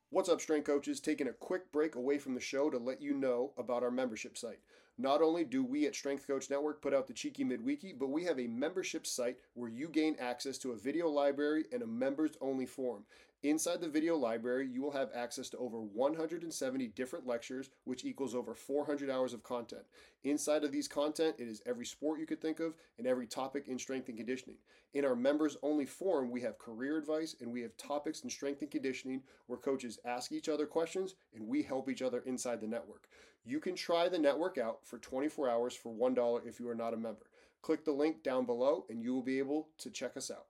What's 0.09 0.29
up, 0.29 0.41
strength 0.41 0.65
coaches? 0.65 0.99
Taking 0.99 1.27
a 1.27 1.33
quick 1.33 1.71
break 1.71 1.95
away 1.95 2.17
from 2.17 2.33
the 2.33 2.41
show 2.41 2.69
to 2.69 2.77
let 2.77 3.01
you 3.01 3.13
know 3.13 3.53
about 3.57 3.83
our 3.83 3.91
membership 3.91 4.37
site. 4.37 4.59
Not 4.97 5.21
only 5.21 5.43
do 5.43 5.63
we 5.63 5.87
at 5.87 5.95
Strength 5.95 6.27
Coach 6.27 6.49
Network 6.49 6.81
put 6.81 6.93
out 6.93 7.07
the 7.07 7.13
Cheeky 7.13 7.43
Midweeky, 7.43 7.97
but 7.97 8.09
we 8.09 8.23
have 8.25 8.39
a 8.39 8.47
membership 8.47 9.07
site 9.07 9.37
where 9.53 9.69
you 9.69 9.87
gain 9.87 10.15
access 10.19 10.57
to 10.59 10.71
a 10.71 10.77
video 10.77 11.07
library 11.07 11.65
and 11.71 11.81
a 11.81 11.87
members 11.87 12.37
only 12.41 12.65
forum. 12.65 13.05
Inside 13.43 13.81
the 13.81 13.89
video 13.89 14.15
library, 14.17 14.69
you 14.71 14.83
will 14.83 14.91
have 14.91 15.09
access 15.15 15.49
to 15.49 15.57
over 15.57 15.81
170 15.81 16.87
different 16.89 17.25
lectures, 17.25 17.71
which 17.85 18.05
equals 18.05 18.35
over 18.35 18.53
400 18.53 19.09
hours 19.09 19.33
of 19.33 19.41
content. 19.41 19.81
Inside 20.23 20.63
of 20.63 20.71
these 20.71 20.87
content, 20.87 21.37
it 21.39 21.47
is 21.47 21.63
every 21.65 21.87
sport 21.87 22.19
you 22.19 22.27
could 22.27 22.39
think 22.39 22.59
of 22.59 22.75
and 22.99 23.07
every 23.07 23.25
topic 23.25 23.67
in 23.67 23.79
strength 23.79 24.09
and 24.09 24.17
conditioning. 24.17 24.57
In 24.93 25.05
our 25.05 25.15
members 25.15 25.57
only 25.63 25.87
forum, 25.87 26.29
we 26.29 26.41
have 26.41 26.59
career 26.59 26.99
advice 26.99 27.35
and 27.41 27.51
we 27.51 27.61
have 27.61 27.75
topics 27.77 28.21
in 28.21 28.29
strength 28.29 28.61
and 28.61 28.69
conditioning 28.69 29.23
where 29.47 29.57
coaches 29.57 29.97
ask 30.05 30.31
each 30.31 30.47
other 30.47 30.67
questions 30.67 31.15
and 31.33 31.47
we 31.47 31.63
help 31.63 31.89
each 31.89 32.03
other 32.03 32.21
inside 32.27 32.61
the 32.61 32.67
network. 32.67 33.07
You 33.43 33.59
can 33.59 33.73
try 33.73 34.07
the 34.07 34.19
network 34.19 34.59
out 34.59 34.85
for 34.85 34.99
24 34.99 35.49
hours 35.49 35.73
for 35.73 35.91
$1 35.91 36.45
if 36.45 36.59
you 36.59 36.69
are 36.69 36.75
not 36.75 36.93
a 36.93 36.97
member. 36.97 37.25
Click 37.63 37.85
the 37.85 37.91
link 37.91 38.21
down 38.21 38.45
below 38.45 38.85
and 38.87 39.01
you 39.01 39.15
will 39.15 39.23
be 39.23 39.39
able 39.39 39.69
to 39.79 39.89
check 39.89 40.15
us 40.15 40.29
out 40.29 40.45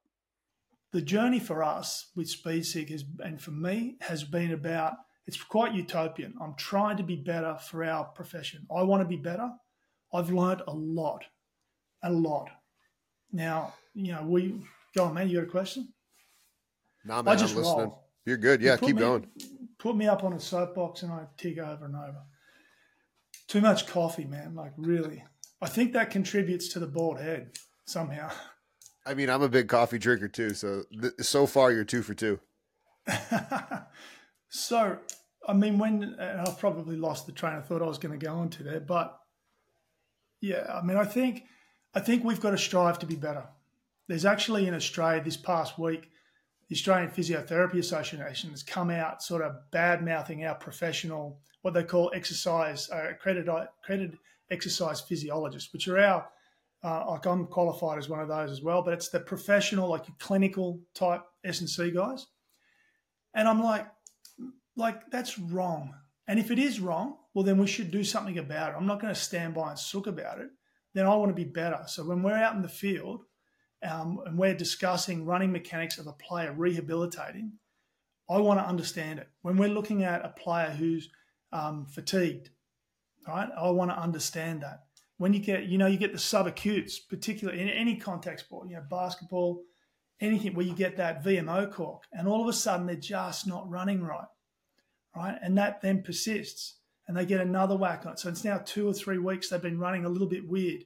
the 0.91 1.01
journey 1.01 1.39
for 1.39 1.63
us 1.63 2.12
with 2.15 2.27
SpeedSig 2.27 2.89
has, 2.89 3.05
and 3.24 3.41
for 3.41 3.51
me 3.51 3.98
has 4.01 4.24
been 4.24 4.51
about 4.51 4.93
it's 5.27 5.41
quite 5.41 5.74
utopian. 5.74 6.33
I'm 6.41 6.55
trying 6.55 6.98
to 6.98 7.03
be 7.03 7.15
better 7.15 7.57
for 7.57 7.83
our 7.83 8.05
profession. 8.05 8.65
I 8.75 8.83
want 8.83 9.01
to 9.01 9.07
be 9.07 9.15
better. 9.15 9.50
I've 10.13 10.31
learned 10.31 10.63
a 10.67 10.74
lot, 10.74 11.24
a 12.03 12.12
lot. 12.12 12.50
Now, 13.31 13.74
you 13.93 14.12
know, 14.12 14.24
we 14.24 14.62
go 14.95 15.05
on, 15.05 15.13
man. 15.13 15.29
You 15.29 15.39
got 15.39 15.48
a 15.48 15.51
question? 15.51 15.93
Nah, 17.05 17.21
man, 17.21 17.33
I 17.33 17.38
just 17.38 17.55
I'm 17.55 17.62
listening. 17.62 17.86
Roll. 17.86 18.03
You're 18.25 18.38
good. 18.38 18.62
Yeah, 18.62 18.77
keep 18.77 18.95
me, 18.95 19.01
going. 19.01 19.27
Put 19.77 19.95
me 19.95 20.07
up 20.07 20.24
on 20.24 20.33
a 20.33 20.39
soapbox 20.39 21.03
and 21.03 21.12
I 21.12 21.25
tick 21.38 21.57
over 21.60 21.86
and 21.86 21.95
over. 21.95 22.24
too 23.48 23.62
much 23.62 23.88
coffee, 23.88 24.25
man. 24.25 24.55
Like 24.55 24.74
really, 24.77 25.24
I 25.62 25.69
think 25.69 25.93
that 25.93 26.10
contributes 26.10 26.67
to 26.69 26.79
the 26.79 26.88
bald 26.88 27.19
head 27.19 27.51
somehow. 27.86 28.31
I 29.05 29.13
mean, 29.13 29.29
I'm 29.29 29.41
a 29.41 29.50
big 29.50 29.67
coffee 29.67 29.98
drinker 29.98 30.27
too. 30.27 30.53
So 30.53 30.84
th- 31.00 31.13
so 31.22 31.48
far, 31.48 31.72
you're 31.72 31.84
two 31.84 32.03
for 32.03 32.13
two. 32.13 32.39
so, 34.50 34.98
I 35.48 35.53
mean, 35.53 35.79
when 35.79 36.15
I've 36.20 36.60
probably 36.60 36.96
lost 36.96 37.25
the 37.25 37.31
train 37.31 37.55
I 37.55 37.62
thought 37.62 37.81
I 37.81 37.88
was 37.88 37.98
going 37.98 38.17
to 38.17 38.24
go 38.24 38.41
into 38.43 38.63
there, 38.63 38.79
but 38.79 39.17
yeah, 40.39 40.67
I 40.72 40.81
mean, 40.86 40.98
I 40.98 41.05
think 41.05 41.46
I 41.93 42.00
think 42.00 42.24
we've 42.24 42.39
got 42.39 42.51
to 42.51 42.58
strive 42.58 43.00
to 43.00 43.05
be 43.05 43.15
better. 43.15 43.46
There's 44.08 44.25
actually 44.25 44.67
in 44.67 44.74
Australia 44.74 45.24
this 45.24 45.38
past 45.38 45.79
week, 45.79 46.10
the 46.70 46.75
Australian 46.75 47.12
Physiotherapy 47.12 47.79
Association 47.79 48.51
has 48.51 48.63
come 48.63 48.89
out 48.89 49.24
sort 49.24 49.41
of 49.41 49.72
bad 49.72 50.03
mouthing 50.03 50.46
our 50.46 50.55
professional, 50.55 51.39
what 51.63 51.74
they 51.74 51.84
call 51.84 52.12
exercise 52.13 52.89
uh, 52.91 53.10
accredited, 53.10 53.50
accredited 53.50 54.17
exercise 54.50 55.01
physiologists, 55.01 55.74
which 55.74 55.88
are 55.88 56.00
our 56.00 56.27
uh, 56.83 57.05
like 57.09 57.25
I'm 57.25 57.45
qualified 57.45 57.97
as 58.00 58.09
one 58.09 58.19
of 58.19 58.27
those 58.27 58.51
as 58.51 58.61
well, 58.61 58.81
but 58.81 58.93
it's 58.93 59.09
the 59.09 59.19
professional, 59.19 59.89
like 59.89 60.05
clinical 60.19 60.81
type 60.95 61.21
S 61.43 61.59
and 61.59 61.69
C 61.69 61.91
guys. 61.91 62.27
And 63.33 63.47
I'm 63.47 63.63
like, 63.63 63.88
like 64.75 65.09
that's 65.11 65.38
wrong. 65.38 65.93
And 66.27 66.39
if 66.39 66.50
it 66.50 66.59
is 66.59 66.79
wrong, 66.79 67.17
well 67.33 67.43
then 67.43 67.57
we 67.57 67.67
should 67.67 67.91
do 67.91 68.03
something 68.03 68.38
about 68.38 68.71
it. 68.71 68.75
I'm 68.77 68.88
not 68.88 69.00
going 69.00 69.13
to 69.13 69.19
stand 69.19 69.53
by 69.53 69.69
and 69.69 69.79
sook 69.79 70.07
about 70.07 70.39
it. 70.39 70.50
Then 70.93 71.05
I 71.05 71.15
want 71.15 71.29
to 71.29 71.35
be 71.35 71.50
better. 71.50 71.81
So 71.88 72.03
when 72.03 72.23
we're 72.23 72.33
out 72.33 72.55
in 72.55 72.61
the 72.61 72.67
field 72.67 73.23
um, 73.83 74.19
and 74.25 74.38
we're 74.38 74.53
discussing 74.53 75.25
running 75.25 75.51
mechanics 75.51 75.97
of 75.97 76.07
a 76.07 76.13
player 76.13 76.51
rehabilitating, 76.51 77.53
I 78.29 78.38
want 78.39 78.59
to 78.59 78.67
understand 78.67 79.19
it. 79.19 79.29
When 79.41 79.57
we're 79.57 79.69
looking 79.69 80.03
at 80.03 80.25
a 80.25 80.29
player 80.29 80.71
who's 80.71 81.09
um, 81.53 81.85
fatigued, 81.85 82.50
right? 83.27 83.50
I 83.57 83.69
want 83.69 83.91
to 83.91 83.97
understand 84.00 84.63
that 84.63 84.85
when 85.21 85.33
you 85.33 85.39
get, 85.39 85.67
you 85.67 85.77
know, 85.77 85.85
you 85.85 85.99
get 85.99 86.13
the 86.13 86.17
subacutes, 86.17 86.95
particularly 87.07 87.61
in 87.61 87.69
any 87.69 87.95
contact 87.95 88.39
sport, 88.39 88.67
you 88.67 88.75
know, 88.75 88.81
basketball, 88.89 89.61
anything 90.19 90.55
where 90.55 90.65
you 90.65 90.73
get 90.73 90.97
that 90.97 91.23
VMO 91.23 91.71
cork, 91.71 92.05
and 92.11 92.27
all 92.27 92.41
of 92.41 92.47
a 92.47 92.53
sudden 92.53 92.87
they're 92.87 92.95
just 92.95 93.45
not 93.45 93.69
running 93.69 94.01
right, 94.01 94.25
right? 95.15 95.37
And 95.43 95.55
that 95.59 95.79
then 95.83 96.01
persists, 96.01 96.77
and 97.07 97.15
they 97.15 97.27
get 97.27 97.39
another 97.39 97.77
whack 97.77 98.03
on 98.07 98.13
it. 98.13 98.19
So 98.19 98.29
it's 98.29 98.43
now 98.43 98.63
two 98.65 98.87
or 98.87 98.95
three 98.95 99.19
weeks 99.19 99.47
they've 99.47 99.61
been 99.61 99.77
running 99.77 100.05
a 100.05 100.09
little 100.09 100.27
bit 100.27 100.49
weird. 100.49 100.85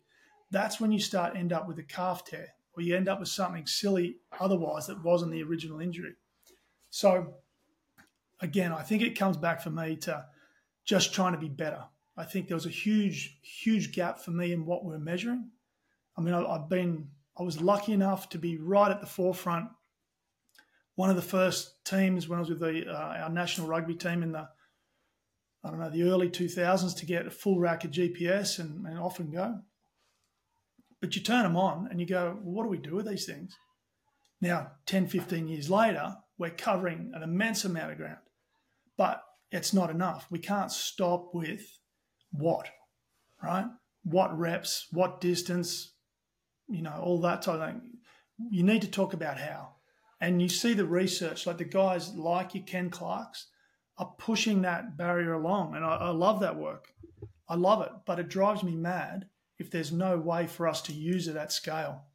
That's 0.51 0.81
when 0.81 0.91
you 0.91 0.99
start 0.99 1.37
end 1.37 1.53
up 1.53 1.65
with 1.65 1.79
a 1.79 1.83
calf 1.83 2.25
tear, 2.25 2.55
or 2.75 2.83
you 2.83 2.93
end 2.93 3.07
up 3.07 3.21
with 3.21 3.29
something 3.29 3.65
silly 3.65 4.17
otherwise 4.37 4.87
that 4.87 5.01
wasn't 5.01 5.31
the 5.31 5.43
original 5.43 5.79
injury. 5.79 6.15
So 6.89 7.35
again, 8.41 8.73
I 8.73 8.81
think 8.81 9.01
it 9.01 9.17
comes 9.17 9.37
back 9.37 9.61
for 9.61 9.69
me 9.69 9.95
to 10.01 10.25
just 10.83 11.13
trying 11.13 11.31
to 11.31 11.39
be 11.39 11.47
better 11.47 11.85
I 12.17 12.23
think 12.23 12.47
there 12.47 12.55
was 12.55 12.65
a 12.65 12.69
huge, 12.69 13.39
huge 13.41 13.93
gap 13.93 14.19
for 14.19 14.31
me 14.31 14.53
in 14.53 14.65
what 14.65 14.85
we're 14.85 14.97
measuring. 14.97 15.49
I 16.17 16.21
mean, 16.21 16.33
I, 16.33 16.53
have 16.53 16.69
been, 16.69 17.09
I 17.37 17.43
was 17.43 17.61
lucky 17.61 17.91
enough 17.91 18.29
to 18.29 18.37
be 18.37 18.57
right 18.57 18.91
at 18.91 19.01
the 19.01 19.07
forefront. 19.07 19.69
One 20.95 21.09
of 21.09 21.17
the 21.17 21.21
first 21.21 21.83
teams 21.83 22.27
when 22.27 22.37
I 22.37 22.41
was 22.41 22.49
with 22.49 22.61
the, 22.61 22.85
uh, 22.89 23.23
our 23.23 23.29
national 23.29 23.67
rugby 23.67 23.95
team 23.95 24.23
in 24.23 24.31
the, 24.31 24.47
I 25.63 25.69
don't 25.69 25.79
know, 25.79 25.89
the 25.89 26.03
early 26.03 26.29
2000s 26.29 26.95
to 26.97 27.05
get 27.05 27.27
a 27.27 27.31
full 27.31 27.59
rack 27.59 27.83
of 27.83 27.91
GPS 27.91 28.59
and, 28.59 28.85
and 28.85 28.97
off 28.97 29.19
and 29.19 29.33
go. 29.33 29.59
But 31.01 31.15
you 31.15 31.21
turn 31.21 31.43
them 31.43 31.57
on 31.57 31.89
and 31.91 31.99
you 31.99 32.05
go, 32.05 32.37
well, 32.41 32.55
what 32.55 32.63
do 32.63 32.69
we 32.69 32.77
do 32.77 32.95
with 32.95 33.07
these 33.07 33.25
things? 33.25 33.57
Now, 34.39 34.71
10, 34.85 35.07
15 35.07 35.47
years 35.47 35.69
later, 35.69 36.15
we're 36.37 36.51
covering 36.51 37.11
an 37.13 37.23
immense 37.23 37.65
amount 37.65 37.91
of 37.91 37.97
ground, 37.97 38.17
but 38.97 39.23
it's 39.51 39.73
not 39.73 39.89
enough. 39.89 40.27
We 40.29 40.39
can't 40.39 40.71
stop 40.71 41.33
with 41.33 41.79
what, 42.37 42.69
right? 43.41 43.65
What 44.03 44.37
reps, 44.37 44.87
what 44.91 45.21
distance, 45.21 45.93
you 46.67 46.81
know, 46.81 46.99
all 47.01 47.21
that 47.21 47.41
type 47.41 47.55
of 47.55 47.67
thing. 47.67 47.81
You 48.51 48.63
need 48.63 48.81
to 48.81 48.91
talk 48.91 49.13
about 49.13 49.39
how. 49.39 49.75
And 50.21 50.41
you 50.41 50.49
see 50.49 50.73
the 50.73 50.85
research, 50.85 51.45
like 51.45 51.57
the 51.57 51.65
guys 51.65 52.13
like 52.15 52.55
you, 52.55 52.61
Ken 52.61 52.89
Clarks, 52.89 53.47
are 53.97 54.13
pushing 54.17 54.61
that 54.61 54.97
barrier 54.97 55.33
along. 55.33 55.75
And 55.75 55.85
I, 55.85 55.95
I 55.95 56.09
love 56.09 56.39
that 56.41 56.57
work. 56.57 56.87
I 57.47 57.55
love 57.55 57.81
it. 57.81 57.91
But 58.05 58.19
it 58.19 58.29
drives 58.29 58.63
me 58.63 58.75
mad 58.75 59.27
if 59.57 59.71
there's 59.71 59.91
no 59.91 60.17
way 60.17 60.47
for 60.47 60.67
us 60.67 60.81
to 60.83 60.93
use 60.93 61.27
it 61.27 61.35
at 61.35 61.51
scale 61.51 62.05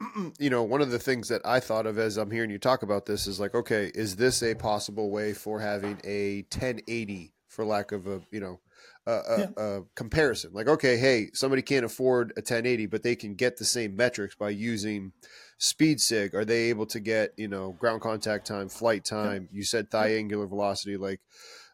you 0.38 0.50
know, 0.50 0.62
one 0.62 0.80
of 0.80 0.90
the 0.90 0.98
things 0.98 1.28
that 1.28 1.42
I 1.44 1.60
thought 1.60 1.86
of 1.86 1.98
as 1.98 2.16
I'm 2.16 2.30
hearing 2.30 2.50
you 2.50 2.58
talk 2.58 2.82
about 2.82 3.06
this 3.06 3.26
is 3.26 3.40
like, 3.40 3.54
okay, 3.54 3.90
is 3.94 4.16
this 4.16 4.42
a 4.42 4.54
possible 4.54 5.10
way 5.10 5.32
for 5.32 5.60
having 5.60 6.00
a 6.04 6.42
1080, 6.52 7.34
for 7.48 7.64
lack 7.64 7.92
of 7.92 8.06
a, 8.06 8.20
you 8.30 8.40
know, 8.40 8.60
a, 9.08 9.38
yeah. 9.38 9.46
a, 9.56 9.80
comparison. 9.94 10.50
Like, 10.52 10.68
okay, 10.68 10.96
hey, 10.96 11.30
somebody 11.32 11.62
can't 11.62 11.84
afford 11.84 12.32
a 12.32 12.40
1080, 12.40 12.86
but 12.86 13.02
they 13.02 13.16
can 13.16 13.34
get 13.34 13.56
the 13.56 13.64
same 13.64 13.96
metrics 13.96 14.34
by 14.34 14.50
using 14.50 15.12
speed 15.58 16.00
sig. 16.00 16.34
Are 16.34 16.44
they 16.44 16.64
able 16.70 16.86
to 16.86 17.00
get, 17.00 17.32
you 17.36 17.48
know, 17.48 17.72
ground 17.72 18.02
contact 18.02 18.46
time, 18.46 18.68
flight 18.68 19.04
time? 19.04 19.48
Yeah. 19.50 19.58
You 19.58 19.64
said 19.64 19.90
thigh 19.90 20.08
yeah. 20.08 20.18
angular 20.18 20.46
velocity, 20.46 20.96
like, 20.96 21.20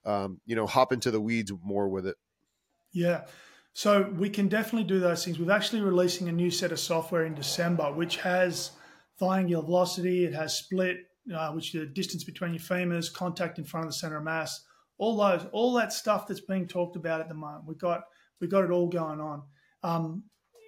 um, 0.04 0.40
you 0.46 0.54
know, 0.54 0.66
hop 0.66 0.92
into 0.92 1.10
the 1.10 1.20
weeds 1.20 1.52
more 1.62 1.88
with 1.88 2.06
it. 2.06 2.16
Yeah. 2.92 3.22
So 3.72 4.08
we 4.16 4.30
can 4.30 4.46
definitely 4.48 4.86
do 4.86 5.00
those 5.00 5.24
things. 5.24 5.38
We're 5.38 5.50
actually 5.50 5.82
releasing 5.82 6.28
a 6.28 6.32
new 6.32 6.50
set 6.50 6.70
of 6.70 6.78
software 6.78 7.26
in 7.26 7.34
December, 7.34 7.92
which 7.92 8.18
has 8.18 8.70
thigh 9.18 9.40
angular 9.40 9.64
velocity, 9.64 10.24
it 10.24 10.34
has 10.34 10.56
split, 10.56 10.98
uh, 11.34 11.50
which 11.50 11.74
is 11.74 11.80
the 11.80 11.86
distance 11.86 12.22
between 12.22 12.52
your 12.52 12.60
femurs, 12.60 13.12
contact 13.12 13.58
in 13.58 13.64
front 13.64 13.86
of 13.86 13.90
the 13.90 13.96
center 13.96 14.18
of 14.18 14.24
mass 14.24 14.64
all 14.98 15.16
those, 15.16 15.46
all 15.52 15.74
that 15.74 15.92
stuff 15.92 16.26
that's 16.26 16.40
being 16.40 16.66
talked 16.66 16.96
about 16.96 17.20
at 17.20 17.28
the 17.28 17.34
moment. 17.34 17.64
We've 17.66 17.78
got 17.78 18.02
we've 18.40 18.50
got 18.50 18.64
it 18.64 18.70
all 18.70 18.88
going 18.88 19.20
on. 19.20 19.42
Um, 19.82 20.24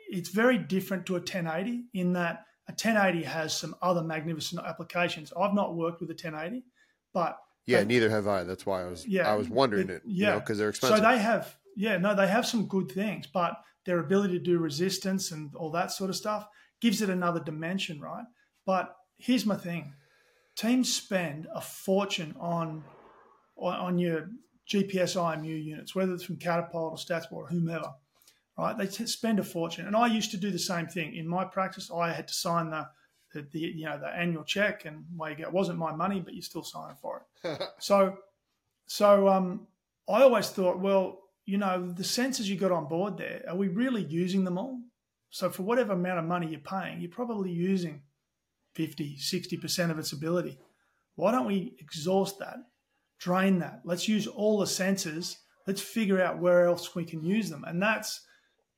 it's 0.09 0.29
very 0.29 0.59
different 0.59 1.07
to 1.07 1.17
a 1.17 1.19
1080 1.19 1.87
in 1.95 2.13
that 2.15 2.45
a 2.69 2.73
1080 2.73 3.23
has 3.25 3.57
some 3.57 3.77
other 3.83 4.03
magnificent 4.03 4.65
applications. 4.65 5.33
I've 5.39 5.55
not 5.55 5.77
worked 5.77 6.01
with 6.01 6.11
a 6.11 6.15
1080, 6.15 6.65
but 7.13 7.39
yeah, 7.67 7.79
they, 7.79 7.85
neither 7.87 8.11
have 8.11 8.27
I. 8.27 8.45
That's 8.45 8.67
why 8.67 8.83
I 8.83 8.87
was 8.87 9.07
yeah, 9.07 9.31
I 9.31 9.35
was 9.35 9.49
wondering 9.49 9.89
it, 9.89 9.97
it 9.97 10.03
yeah, 10.07 10.39
because 10.39 10.51
you 10.51 10.55
know, 10.55 10.59
they're 10.59 10.69
expensive. 10.71 10.99
So 10.99 11.03
they 11.03 11.19
have 11.19 11.57
yeah, 11.77 11.99
no, 11.99 12.15
they 12.15 12.27
have 12.27 12.47
some 12.47 12.67
good 12.67 12.91
things, 12.91 13.27
but 13.27 13.57
their 13.85 13.99
ability 14.01 14.39
to 14.39 14.45
do 14.45 14.59
resistance 14.59 15.31
and 15.31 15.55
all 15.55 15.71
that 15.71 15.93
sort 15.93 16.11
of 16.11 16.17
stuff 16.17 16.47
gives 16.81 17.03
it 17.03 17.11
another 17.11 17.41
dimension, 17.41 18.01
right? 18.01 18.25
But 18.65 18.95
here's 19.19 19.47
my 19.47 19.57
thing: 19.57 19.95
teams 20.57 20.93
spend 20.93 21.47
a 21.55 21.61
fortune 21.61 22.35
on 22.39 22.85
on 23.57 23.99
your 23.99 24.31
GPS 24.69 25.17
IMU 25.17 25.65
units, 25.65 25.95
whether 25.95 26.13
it's 26.13 26.25
from 26.25 26.37
Catapult 26.37 26.93
or 26.93 26.97
STATSports 26.97 27.33
or 27.33 27.47
whomever, 27.47 27.93
right? 28.59 28.77
They 28.77 28.87
spend 28.89 29.39
a 29.39 29.45
fortune. 29.45 29.87
And 29.87 29.97
I 29.97 30.07
used 30.07 30.31
to 30.33 30.37
do 30.37 30.51
the 30.51 30.59
same 30.59 30.87
thing. 30.87 31.15
In 31.15 31.29
my 31.29 31.45
practice, 31.45 31.91
I 31.91 32.13
had 32.13 32.29
to 32.29 32.35
sign 32.35 32.71
the, 32.71 32.89
the, 33.33 33.47
the 33.53 33.59
you 33.61 33.85
know, 33.85 33.99
the 33.99 34.09
annual 34.09 34.45
check 34.45 34.85
and 34.85 35.05
way 35.17 35.31
you 35.31 35.37
go. 35.37 35.43
It 35.45 35.53
wasn't 35.53 35.79
my 35.79 35.95
money, 35.95 36.21
but 36.21 36.35
you're 36.35 36.43
still 36.43 36.65
signing 36.65 36.97
for 37.01 37.25
it. 37.45 37.63
so, 37.79 38.19
so 38.87 39.29
um, 39.29 39.67
I 40.09 40.23
always 40.23 40.49
thought, 40.49 40.81
well, 40.81 41.21
you 41.45 41.59
know, 41.59 41.93
the 41.93 42.03
sensors 42.03 42.47
you 42.47 42.57
got 42.57 42.73
on 42.73 42.89
board 42.89 43.19
there, 43.19 43.45
are 43.49 43.57
we 43.57 43.69
really 43.69 44.03
using 44.05 44.43
them 44.43 44.59
all? 44.59 44.81
So 45.31 45.49
for 45.49 45.63
whatever 45.63 45.93
amount 45.93 46.19
of 46.19 46.25
money 46.25 46.49
you're 46.49 46.61
paying, 46.61 47.01
you're 47.01 47.11
probably 47.11 47.51
using 47.51 48.03
50, 48.75 49.17
60% 49.17 49.91
of 49.91 49.99
its 49.99 50.13
ability. 50.13 50.59
Why 51.15 51.31
don't 51.31 51.47
we 51.47 51.77
exhaust 51.79 52.41
that 52.41 52.57
drain 53.19 53.59
that. 53.61 53.81
Let's 53.85 54.09
use 54.09 54.27
all 54.27 54.59
the 54.59 54.67
senses. 54.67 55.39
Let's 55.67 55.81
figure 55.81 56.23
out 56.23 56.39
where 56.39 56.67
else 56.67 56.95
we 56.95 57.05
can 57.05 57.23
use 57.23 57.51
them. 57.51 57.65
And 57.65 57.83
that's 57.83 58.21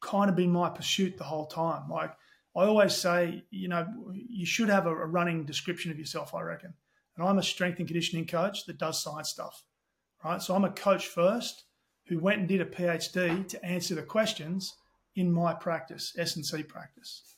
kind 0.00 0.30
of 0.30 0.36
been 0.36 0.50
my 0.50 0.70
pursuit 0.70 1.16
the 1.16 1.24
whole 1.24 1.46
time. 1.46 1.88
Like 1.88 2.12
I 2.56 2.64
always 2.64 2.94
say, 2.94 3.44
you 3.50 3.68
know, 3.68 3.86
you 4.12 4.46
should 4.46 4.68
have 4.68 4.86
a, 4.86 4.94
running 4.94 5.44
description 5.44 5.90
of 5.90 5.98
yourself, 5.98 6.34
I 6.34 6.42
reckon. 6.42 6.74
And 7.16 7.26
I'm 7.26 7.38
a 7.38 7.42
strength 7.42 7.78
and 7.78 7.88
conditioning 7.88 8.26
coach 8.26 8.64
that 8.66 8.78
does 8.78 9.02
science 9.02 9.28
stuff, 9.28 9.64
right? 10.24 10.40
So 10.40 10.54
I'm 10.54 10.64
a 10.64 10.70
coach 10.70 11.06
first 11.06 11.64
who 12.06 12.18
went 12.18 12.40
and 12.40 12.48
did 12.48 12.60
a 12.60 12.64
PhD 12.64 13.46
to 13.48 13.64
answer 13.64 13.94
the 13.94 14.02
questions 14.02 14.74
in 15.14 15.32
my 15.32 15.52
practice, 15.52 16.14
S&C 16.16 16.62
practice. 16.62 17.36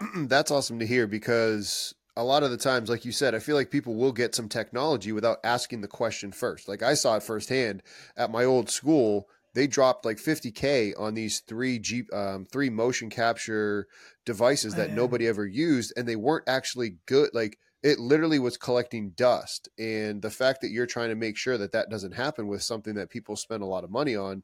That's 0.16 0.50
awesome 0.50 0.78
to 0.80 0.86
hear 0.86 1.06
because 1.06 1.94
a 2.16 2.24
lot 2.24 2.42
of 2.42 2.50
the 2.50 2.56
times, 2.56 2.88
like 2.88 3.04
you 3.04 3.12
said, 3.12 3.34
I 3.34 3.38
feel 3.38 3.56
like 3.56 3.70
people 3.70 3.94
will 3.94 4.12
get 4.12 4.34
some 4.34 4.48
technology 4.48 5.12
without 5.12 5.38
asking 5.44 5.82
the 5.82 5.88
question 5.88 6.32
first. 6.32 6.68
Like 6.68 6.82
I 6.82 6.94
saw 6.94 7.16
it 7.16 7.22
firsthand 7.22 7.82
at 8.16 8.30
my 8.30 8.44
old 8.44 8.70
school. 8.70 9.28
They 9.54 9.66
dropped 9.66 10.04
like 10.04 10.18
50k 10.18 10.94
on 10.98 11.14
these 11.14 11.40
three 11.40 11.78
Jeep, 11.78 12.12
um, 12.14 12.46
three 12.50 12.70
motion 12.70 13.10
capture 13.10 13.86
devices 14.24 14.74
that 14.74 14.92
nobody 14.92 15.26
ever 15.26 15.46
used, 15.46 15.92
and 15.96 16.06
they 16.06 16.16
weren't 16.16 16.48
actually 16.48 16.96
good. 17.06 17.30
Like 17.32 17.58
it 17.82 17.98
literally 17.98 18.38
was 18.38 18.56
collecting 18.56 19.10
dust. 19.10 19.68
And 19.78 20.20
the 20.20 20.30
fact 20.30 20.60
that 20.62 20.70
you're 20.70 20.86
trying 20.86 21.10
to 21.10 21.14
make 21.14 21.36
sure 21.36 21.56
that 21.58 21.72
that 21.72 21.90
doesn't 21.90 22.14
happen 22.14 22.48
with 22.48 22.62
something 22.62 22.94
that 22.94 23.10
people 23.10 23.36
spend 23.36 23.62
a 23.62 23.66
lot 23.66 23.84
of 23.84 23.90
money 23.90 24.16
on, 24.16 24.42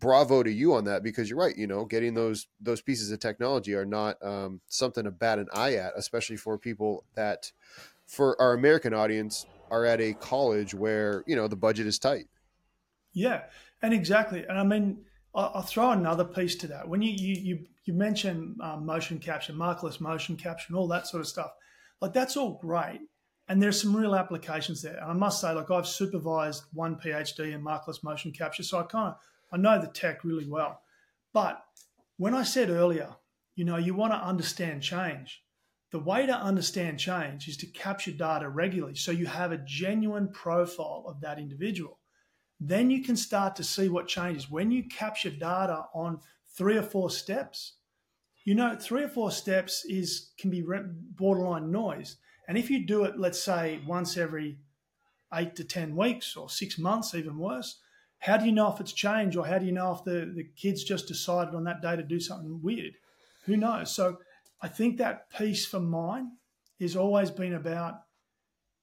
bravo 0.00 0.42
to 0.42 0.50
you 0.50 0.74
on 0.74 0.84
that 0.84 1.02
because 1.02 1.30
you're 1.30 1.38
right. 1.38 1.56
You 1.56 1.66
know, 1.66 1.84
getting 1.84 2.14
those 2.14 2.48
those 2.60 2.80
pieces 2.80 3.10
of 3.12 3.20
technology 3.20 3.74
are 3.74 3.86
not 3.86 4.16
um, 4.22 4.60
something 4.66 5.04
to 5.04 5.10
bat 5.10 5.38
an 5.38 5.46
eye 5.52 5.74
at, 5.74 5.92
especially 5.96 6.36
for 6.36 6.58
people 6.58 7.04
that, 7.14 7.52
for 8.06 8.40
our 8.40 8.54
American 8.54 8.94
audience, 8.94 9.46
are 9.70 9.84
at 9.84 10.00
a 10.00 10.14
college 10.14 10.74
where 10.74 11.22
you 11.26 11.36
know 11.36 11.46
the 11.46 11.56
budget 11.56 11.86
is 11.86 11.98
tight. 11.98 12.26
Yeah, 13.12 13.42
And 13.82 13.92
exactly, 13.92 14.44
and 14.48 14.58
I 14.58 14.62
mean, 14.62 15.04
I'll, 15.34 15.62
throw 15.62 15.90
another 15.90 16.24
piece 16.24 16.54
to 16.56 16.68
that. 16.68 16.88
When 16.88 17.02
you 17.02 17.12
you 17.12 17.34
you, 17.34 17.66
you 17.84 17.94
mention 17.94 18.56
um, 18.60 18.86
motion 18.86 19.18
capture, 19.18 19.52
markerless 19.52 20.00
motion 20.00 20.36
capture, 20.36 20.66
and 20.68 20.76
all 20.76 20.88
that 20.88 21.06
sort 21.06 21.20
of 21.20 21.28
stuff, 21.28 21.52
like 22.00 22.12
that's 22.12 22.36
all 22.36 22.58
great, 22.60 23.00
and 23.48 23.62
there's 23.62 23.80
some 23.80 23.94
real 23.94 24.14
applications 24.14 24.82
there. 24.82 24.96
And 24.96 25.10
I 25.10 25.12
must 25.12 25.40
say, 25.40 25.52
like 25.52 25.70
I've 25.70 25.86
supervised 25.86 26.64
one 26.72 26.96
PhD 26.96 27.52
in 27.52 27.62
markerless 27.62 28.02
motion 28.02 28.32
capture, 28.32 28.62
so 28.62 28.78
I 28.78 28.82
kind 28.84 29.08
of 29.08 29.16
I 29.52 29.56
know 29.56 29.80
the 29.80 29.88
tech 29.88 30.24
really 30.24 30.48
well. 30.48 30.82
But 31.32 31.62
when 32.16 32.34
I 32.34 32.42
said 32.42 32.70
earlier, 32.70 33.16
you 33.54 33.64
know, 33.64 33.76
you 33.76 33.94
want 33.94 34.12
to 34.12 34.18
understand 34.18 34.82
change. 34.82 35.42
The 35.90 35.98
way 35.98 36.24
to 36.24 36.34
understand 36.34 37.00
change 37.00 37.48
is 37.48 37.56
to 37.58 37.66
capture 37.66 38.12
data 38.12 38.48
regularly 38.48 38.94
so 38.94 39.10
you 39.10 39.26
have 39.26 39.50
a 39.50 39.58
genuine 39.58 40.28
profile 40.28 41.04
of 41.08 41.20
that 41.20 41.38
individual. 41.38 41.98
Then 42.60 42.90
you 42.90 43.02
can 43.02 43.16
start 43.16 43.56
to 43.56 43.64
see 43.64 43.88
what 43.88 44.06
changes. 44.06 44.50
When 44.50 44.70
you 44.70 44.84
capture 44.84 45.30
data 45.30 45.86
on 45.94 46.20
three 46.54 46.76
or 46.76 46.82
four 46.82 47.10
steps, 47.10 47.74
you 48.44 48.54
know, 48.54 48.76
three 48.78 49.02
or 49.02 49.08
four 49.08 49.30
steps 49.30 49.84
is 49.88 50.30
can 50.38 50.50
be 50.50 50.64
borderline 51.14 51.70
noise. 51.72 52.16
And 52.48 52.56
if 52.56 52.70
you 52.70 52.86
do 52.86 53.04
it, 53.04 53.18
let's 53.18 53.42
say 53.42 53.80
once 53.86 54.16
every 54.16 54.58
eight 55.34 55.56
to 55.56 55.64
10 55.64 55.96
weeks 55.96 56.36
or 56.36 56.48
six 56.50 56.78
months, 56.78 57.14
even 57.14 57.38
worse, 57.38 57.78
how 58.20 58.36
do 58.36 58.46
you 58.46 58.52
know 58.52 58.72
if 58.72 58.80
it's 58.80 58.92
changed 58.92 59.36
or 59.36 59.46
how 59.46 59.58
do 59.58 59.66
you 59.66 59.72
know 59.72 59.92
if 59.92 60.04
the, 60.04 60.32
the 60.34 60.44
kids 60.56 60.84
just 60.84 61.08
decided 61.08 61.54
on 61.54 61.64
that 61.64 61.82
day 61.82 61.96
to 61.96 62.02
do 62.02 62.20
something 62.20 62.60
weird? 62.62 62.94
Who 63.46 63.56
knows? 63.56 63.94
So 63.94 64.18
I 64.62 64.68
think 64.68 64.98
that 64.98 65.30
piece 65.30 65.66
for 65.66 65.80
mine 65.80 66.32
has 66.80 66.96
always 66.96 67.30
been 67.30 67.54
about 67.54 68.02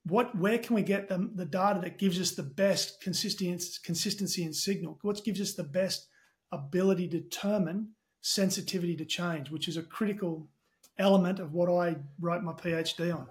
what 0.06 0.36
where 0.38 0.58
can 0.58 0.76
we 0.76 0.82
get 0.82 1.10
the, 1.10 1.30
the 1.36 1.46
data 1.46 1.80
that 1.82 1.98
gives 1.98 2.20
us 2.20 2.32
the 2.32 2.44
best 2.44 3.02
consistency, 3.02 3.80
consistency 3.84 4.44
and 4.44 4.56
signal? 4.56 4.98
What 5.02 5.24
gives 5.24 5.42
us 5.42 5.54
the 5.54 5.64
best 5.64 6.08
ability 6.52 7.08
to 7.10 7.20
determine 7.20 7.90
sensitivity 8.22 8.96
to 8.96 9.06
change, 9.06 9.52
which 9.52 9.68
is 9.68 9.78
a 9.78 9.84
critical 9.84 10.50
element 10.98 11.40
of 11.40 11.54
what 11.54 11.70
I 11.70 11.98
wrote 12.20 12.44
my 12.44 12.54
PhD 12.54 13.14
on. 13.14 13.28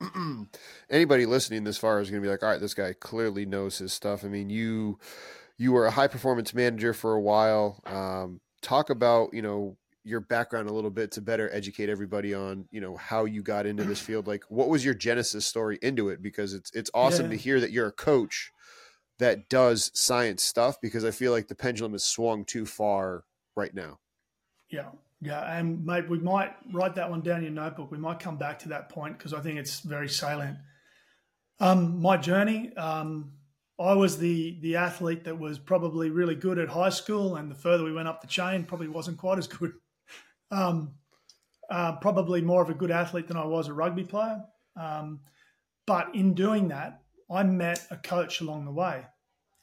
anybody 0.90 1.26
listening 1.26 1.64
this 1.64 1.78
far 1.78 2.00
is 2.00 2.10
going 2.10 2.22
to 2.22 2.26
be 2.26 2.30
like, 2.30 2.42
all 2.42 2.50
right, 2.50 2.60
this 2.60 2.74
guy 2.74 2.92
clearly 2.92 3.46
knows 3.46 3.78
his 3.78 3.92
stuff. 3.92 4.24
I 4.24 4.28
mean, 4.28 4.50
you 4.50 4.98
you 5.58 5.72
were 5.72 5.86
a 5.86 5.90
high 5.90 6.06
performance 6.06 6.52
manager 6.52 6.92
for 6.92 7.14
a 7.14 7.20
while. 7.20 7.80
Um, 7.86 8.40
talk 8.62 8.90
about 8.90 9.32
you 9.32 9.42
know 9.42 9.76
your 10.04 10.20
background 10.20 10.68
a 10.68 10.72
little 10.72 10.90
bit 10.90 11.10
to 11.12 11.20
better 11.20 11.52
educate 11.52 11.88
everybody 11.88 12.32
on 12.34 12.66
you 12.70 12.80
know 12.80 12.96
how 12.96 13.24
you 13.24 13.42
got 13.42 13.66
into 13.66 13.84
this 13.84 14.00
field. 14.06 14.26
Like, 14.26 14.44
what 14.48 14.68
was 14.68 14.84
your 14.84 14.94
genesis 14.94 15.46
story 15.46 15.78
into 15.82 16.08
it? 16.10 16.22
Because 16.22 16.52
it's 16.52 16.70
it's 16.72 16.90
awesome 16.94 17.26
yeah. 17.26 17.36
to 17.36 17.42
hear 17.42 17.60
that 17.60 17.70
you're 17.70 17.88
a 17.88 17.92
coach 17.92 18.52
that 19.18 19.48
does 19.48 19.90
science 19.94 20.42
stuff. 20.42 20.80
Because 20.80 21.04
I 21.04 21.10
feel 21.10 21.32
like 21.32 21.48
the 21.48 21.54
pendulum 21.54 21.92
has 21.92 22.04
swung 22.04 22.44
too 22.44 22.66
far 22.66 23.24
right 23.56 23.74
now. 23.74 23.98
Yeah, 24.68 24.90
yeah, 25.20 25.58
and 25.58 25.84
mate, 25.84 26.08
we 26.08 26.18
might 26.18 26.54
write 26.72 26.94
that 26.96 27.10
one 27.10 27.22
down 27.22 27.38
in 27.38 27.44
your 27.44 27.52
notebook. 27.52 27.90
We 27.90 27.98
might 27.98 28.20
come 28.20 28.36
back 28.36 28.58
to 28.60 28.68
that 28.70 28.90
point 28.90 29.16
because 29.16 29.32
I 29.32 29.40
think 29.40 29.58
it's 29.58 29.80
very 29.80 30.08
salient. 30.08 30.58
Um, 31.58 32.02
my 32.02 32.18
journey, 32.18 32.76
um, 32.76 33.32
I 33.80 33.94
was 33.94 34.18
the 34.18 34.58
the 34.60 34.76
athlete 34.76 35.24
that 35.24 35.38
was 35.38 35.58
probably 35.58 36.10
really 36.10 36.34
good 36.34 36.58
at 36.58 36.68
high 36.68 36.90
school, 36.90 37.36
and 37.36 37.50
the 37.50 37.54
further 37.54 37.84
we 37.84 37.92
went 37.92 38.08
up 38.08 38.20
the 38.20 38.26
chain, 38.26 38.64
probably 38.64 38.88
wasn't 38.88 39.18
quite 39.18 39.38
as 39.38 39.46
good. 39.46 39.72
Um, 40.52 40.92
uh, 41.68 41.96
probably 41.96 42.40
more 42.40 42.62
of 42.62 42.70
a 42.70 42.74
good 42.74 42.92
athlete 42.92 43.26
than 43.26 43.36
I 43.36 43.44
was 43.44 43.66
a 43.66 43.72
rugby 43.72 44.04
player. 44.04 44.44
Um, 44.80 45.22
but 45.88 46.14
in 46.14 46.34
doing 46.34 46.68
that, 46.68 47.02
I 47.28 47.42
met 47.42 47.84
a 47.90 47.96
coach 47.96 48.40
along 48.40 48.64
the 48.64 48.70
way. 48.70 49.04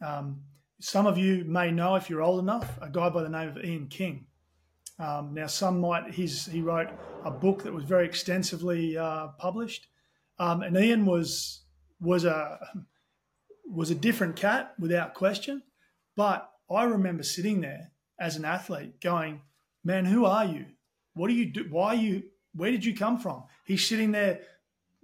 Um, 0.06 0.42
some 0.82 1.08
of 1.08 1.18
you 1.18 1.46
may 1.46 1.72
know, 1.72 1.96
if 1.96 2.10
you're 2.10 2.22
old 2.22 2.42
enough, 2.42 2.78
a 2.82 2.90
guy 2.90 3.08
by 3.08 3.24
the 3.24 3.30
name 3.30 3.48
of 3.48 3.64
Ian 3.64 3.88
King. 3.88 4.26
Um, 5.04 5.34
now, 5.34 5.48
some 5.48 5.82
might, 5.82 6.14
he's, 6.14 6.46
he 6.46 6.62
wrote 6.62 6.88
a 7.26 7.32
book 7.32 7.64
that 7.64 7.74
was 7.74 7.84
very 7.84 8.06
extensively 8.06 8.98
uh, 8.98 9.28
published. 9.38 9.88
Um, 10.40 10.62
and 10.62 10.78
Ian 10.78 11.06
was, 11.06 11.64
was, 12.00 12.24
a, 12.24 12.58
was 13.66 13.92
a 13.92 13.96
different 13.96 14.38
cat 14.38 14.74
without 14.80 15.14
question. 15.14 15.62
But 16.16 16.50
I 16.72 16.84
remember 16.84 17.24
sitting 17.24 17.60
there 17.60 17.92
as 18.18 18.38
an 18.38 18.46
athlete 18.46 19.02
going, 19.02 19.42
man, 19.84 20.06
who 20.06 20.24
are 20.24 20.46
you? 20.46 20.68
What 21.16 21.28
do 21.28 21.34
you 21.34 21.48
do? 21.48 21.68
Why 21.70 21.88
are 21.88 21.96
you, 21.96 22.24
where 22.56 22.72
did 22.72 22.86
you 22.86 22.96
come 22.96 23.20
from? 23.20 23.44
He's 23.66 23.86
sitting 23.86 24.14
there, 24.14 24.40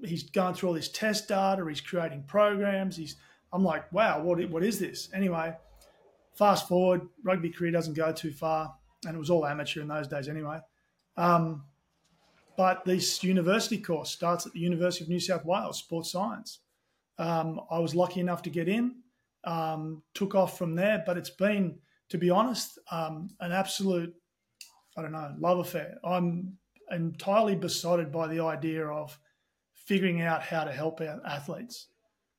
he's 0.06 0.30
going 0.30 0.54
through 0.54 0.70
all 0.70 0.76
this 0.76 0.90
test 0.90 1.28
data, 1.28 1.66
he's 1.68 1.82
creating 1.82 2.24
programs. 2.26 2.96
He's, 2.96 3.18
I'm 3.52 3.66
like, 3.66 3.92
wow, 3.92 4.22
what, 4.22 4.50
what 4.50 4.64
is 4.64 4.80
this? 4.80 5.10
Anyway, 5.14 5.54
fast 6.36 6.70
forward, 6.70 7.02
rugby 7.22 7.50
career 7.50 7.72
doesn't 7.72 7.96
go 7.96 8.14
too 8.14 8.32
far 8.32 8.76
and 9.06 9.16
it 9.16 9.20
was 9.20 9.30
all 9.30 9.46
amateur 9.46 9.82
in 9.82 9.88
those 9.88 10.08
days 10.08 10.28
anyway. 10.28 10.60
Um, 11.18 11.64
but 12.58 12.84
this 12.84 13.24
university 13.24 13.78
course 13.78 14.12
starts 14.12 14.46
at 14.46 14.54
the 14.54 14.60
University 14.60 15.06
of 15.06 15.10
New 15.10 15.20
South 15.20 15.46
Wales, 15.46 15.80
sports 15.80 16.12
science. 16.12 16.60
Um, 17.18 17.62
I 17.72 17.80
was 17.80 17.96
lucky 17.96 18.20
enough 18.20 18.42
to 18.44 18.50
get 18.50 18.68
in, 18.68 18.96
um, 19.44 20.04
took 20.14 20.36
off 20.36 20.58
from 20.58 20.76
there, 20.76 21.04
but 21.06 21.18
it's 21.18 21.30
been, 21.30 21.80
to 22.10 22.18
be 22.18 22.30
honest, 22.30 22.78
um, 22.92 23.30
an 23.40 23.52
absolute, 23.52 24.14
I 24.98 25.02
don't 25.02 25.12
know, 25.12 25.34
love 25.40 25.60
affair. 25.60 25.98
I'm 26.04 26.58
entirely 26.92 27.56
besotted 27.56 28.12
by 28.12 28.28
the 28.28 28.42
idea 28.42 28.86
of 28.88 29.18
figuring 29.74 30.22
out 30.22 30.42
how 30.42 30.64
to 30.64 30.72
help 30.72 31.02
our 31.02 31.22
athletes. 31.26 31.88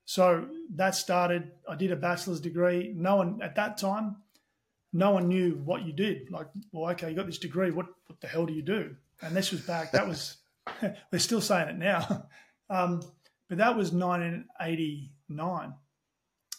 So 0.04 0.48
that 0.74 0.94
started, 0.94 1.52
I 1.68 1.76
did 1.76 1.92
a 1.92 1.96
bachelor's 1.96 2.40
degree. 2.40 2.92
No 2.94 3.16
one 3.16 3.40
at 3.42 3.54
that 3.56 3.78
time, 3.78 4.16
no 4.92 5.10
one 5.12 5.28
knew 5.28 5.60
what 5.64 5.84
you 5.86 5.92
did. 5.92 6.30
Like, 6.30 6.48
well, 6.72 6.90
okay, 6.92 7.10
you 7.10 7.16
got 7.16 7.26
this 7.26 7.38
degree. 7.38 7.70
What 7.70 7.86
what 8.06 8.20
the 8.20 8.26
hell 8.26 8.46
do 8.46 8.52
you 8.52 8.62
do? 8.62 8.96
And 9.22 9.36
this 9.36 9.50
was 9.50 9.60
back. 9.60 9.92
That 9.92 10.06
was 10.06 10.36
they're 11.10 11.20
still 11.20 11.40
saying 11.40 11.68
it 11.68 11.78
now, 11.78 12.26
um, 12.70 13.02
but 13.48 13.58
that 13.58 13.76
was 13.76 13.92
1989. 13.92 15.74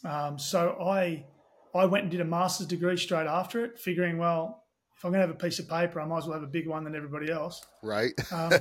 Um, 0.03 0.39
so 0.39 0.77
I 0.81 1.25
I 1.73 1.85
went 1.85 2.03
and 2.03 2.11
did 2.11 2.21
a 2.21 2.25
master's 2.25 2.67
degree 2.67 2.97
straight 2.97 3.27
after 3.27 3.63
it, 3.63 3.79
figuring, 3.79 4.17
well, 4.17 4.65
if 4.97 5.05
I'm 5.05 5.11
going 5.11 5.21
to 5.21 5.27
have 5.27 5.35
a 5.35 5.39
piece 5.39 5.57
of 5.59 5.69
paper, 5.69 5.99
I 5.99 6.05
might 6.05 6.19
as 6.19 6.25
well 6.25 6.33
have 6.33 6.43
a 6.43 6.51
big 6.51 6.67
one 6.67 6.83
than 6.83 6.95
everybody 6.95 7.31
else. 7.31 7.65
Right. 7.81 8.11
Um, 8.31 8.51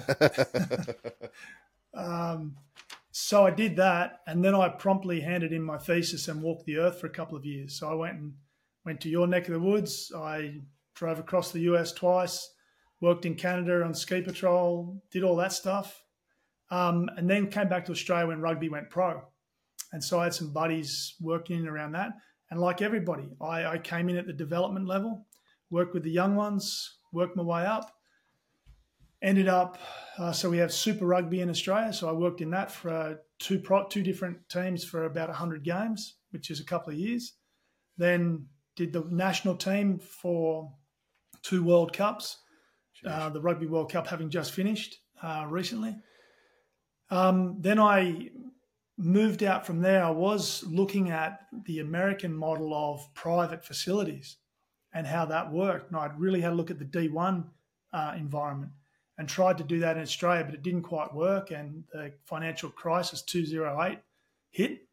um, 1.95 2.57
so 3.11 3.45
I 3.45 3.51
did 3.51 3.77
that, 3.77 4.21
and 4.27 4.45
then 4.45 4.55
I 4.55 4.69
promptly 4.69 5.21
handed 5.21 5.53
in 5.53 5.63
my 5.63 5.77
thesis 5.77 6.29
and 6.29 6.41
walked 6.41 6.67
the 6.67 6.79
earth 6.79 7.01
for 7.01 7.09
a 7.09 7.11
couple 7.11 7.37
of 7.37 7.45
years. 7.45 7.79
So 7.79 7.91
I 7.91 7.95
went 7.95 8.19
and 8.19 8.35
went 8.85 9.01
to 9.03 9.09
your 9.09 9.27
neck 9.27 9.49
of 9.49 9.55
the 9.55 9.61
woods. 9.61 10.13
I 10.17 10.61
drove 10.95 11.19
across 11.19 11.51
the 11.51 11.61
US 11.61 11.93
twice, 11.93 12.53
worked 13.01 13.27
in 13.27 13.35
Canada 13.35 13.83
on 13.83 13.95
ski 13.95 14.21
patrol, 14.21 15.03
did 15.11 15.25
all 15.25 15.37
that 15.37 15.53
stuff, 15.53 16.03
um, 16.71 17.09
and 17.17 17.29
then 17.29 17.51
came 17.51 17.69
back 17.69 17.85
to 17.87 17.93
Australia 17.93 18.27
when 18.27 18.41
rugby 18.41 18.69
went 18.69 18.91
pro. 18.91 19.23
And 19.93 20.03
so 20.03 20.21
I 20.21 20.25
had 20.25 20.35
some 20.35 20.53
buddies 20.53 21.15
working 21.21 21.67
around 21.67 21.93
that. 21.93 22.13
And 22.51 22.61
like 22.61 22.83
everybody, 22.83 23.29
I, 23.41 23.65
I 23.65 23.79
came 23.79 24.09
in 24.09 24.17
at 24.17 24.27
the 24.27 24.33
development 24.33 24.87
level, 24.87 25.27
worked 25.71 25.95
with 25.95 26.03
the 26.03 26.11
young 26.11 26.37
ones, 26.37 26.99
worked 27.13 27.37
my 27.37 27.43
way 27.43 27.65
up. 27.65 27.91
Ended 29.23 29.49
up, 29.49 29.79
uh, 30.19 30.33
so 30.33 30.49
we 30.49 30.59
have 30.59 30.73
Super 30.73 31.05
Rugby 31.05 31.43
in 31.43 31.51
Australia. 31.51 31.93
So 31.93 32.09
I 32.09 32.13
worked 32.13 32.41
in 32.41 32.51
that 32.51 32.71
for 32.71 32.91
uh, 32.91 33.15
two 33.39 33.59
pro, 33.59 33.87
two 33.87 34.03
different 34.03 34.49
teams 34.49 34.83
for 34.83 35.05
about 35.05 35.29
100 35.29 35.63
games, 35.63 36.17
which 36.31 36.51
is 36.51 36.59
a 36.59 36.65
couple 36.65 36.93
of 36.93 36.99
years. 36.99 37.35
Then 37.99 38.47
did 38.81 38.95
the 38.95 39.05
national 39.11 39.57
team 39.57 39.99
for 39.99 40.73
two 41.43 41.63
World 41.63 41.93
Cups, 41.93 42.39
uh, 43.07 43.29
the 43.29 43.41
Rugby 43.41 43.67
World 43.67 43.93
Cup 43.93 44.07
having 44.07 44.31
just 44.31 44.53
finished 44.53 45.01
uh, 45.23 45.45
recently. 45.47 45.97
Um, 47.11 47.57
then 47.61 47.79
I 47.79 48.31
moved 48.97 49.43
out 49.43 49.67
from 49.67 49.83
there. 49.83 50.03
I 50.03 50.11
was 50.11 50.65
looking 50.65 51.11
at 51.11 51.41
the 51.67 51.81
American 51.81 52.33
model 52.33 52.73
of 52.73 53.07
private 53.13 53.63
facilities 53.63 54.39
and 54.95 55.07
how 55.07 55.27
that 55.27 55.53
worked. 55.53 55.91
And 55.91 56.01
I'd 56.01 56.19
really 56.19 56.41
had 56.41 56.53
a 56.53 56.55
look 56.55 56.71
at 56.71 56.79
the 56.79 56.87
D1 56.87 57.45
uh, 57.93 58.15
environment 58.17 58.73
and 59.19 59.29
tried 59.29 59.59
to 59.59 59.65
do 59.65 59.81
that 59.81 59.99
in 59.99 60.03
Australia, 60.03 60.45
but 60.45 60.55
it 60.55 60.63
didn't 60.63 60.83
quite 60.83 61.15
work. 61.15 61.51
And 61.51 61.85
the 61.93 62.15
financial 62.25 62.71
crisis 62.71 63.21
208 63.21 63.99
hit. 64.51 64.87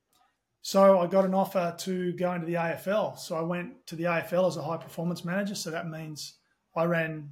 So 0.67 0.99
I 0.99 1.07
got 1.07 1.23
an 1.23 1.33
offer 1.33 1.73
to 1.77 2.11
go 2.11 2.33
into 2.33 2.45
the 2.45 2.55
AFL. 2.55 3.17
So 3.17 3.37
I 3.37 3.41
went 3.41 3.87
to 3.87 3.95
the 3.95 4.03
AFL 4.03 4.49
as 4.49 4.57
a 4.57 4.61
high 4.61 4.75
performance 4.75 5.23
manager. 5.23 5.55
So 5.55 5.71
that 5.71 5.87
means 5.87 6.33
I 6.75 6.83
ran, 6.83 7.29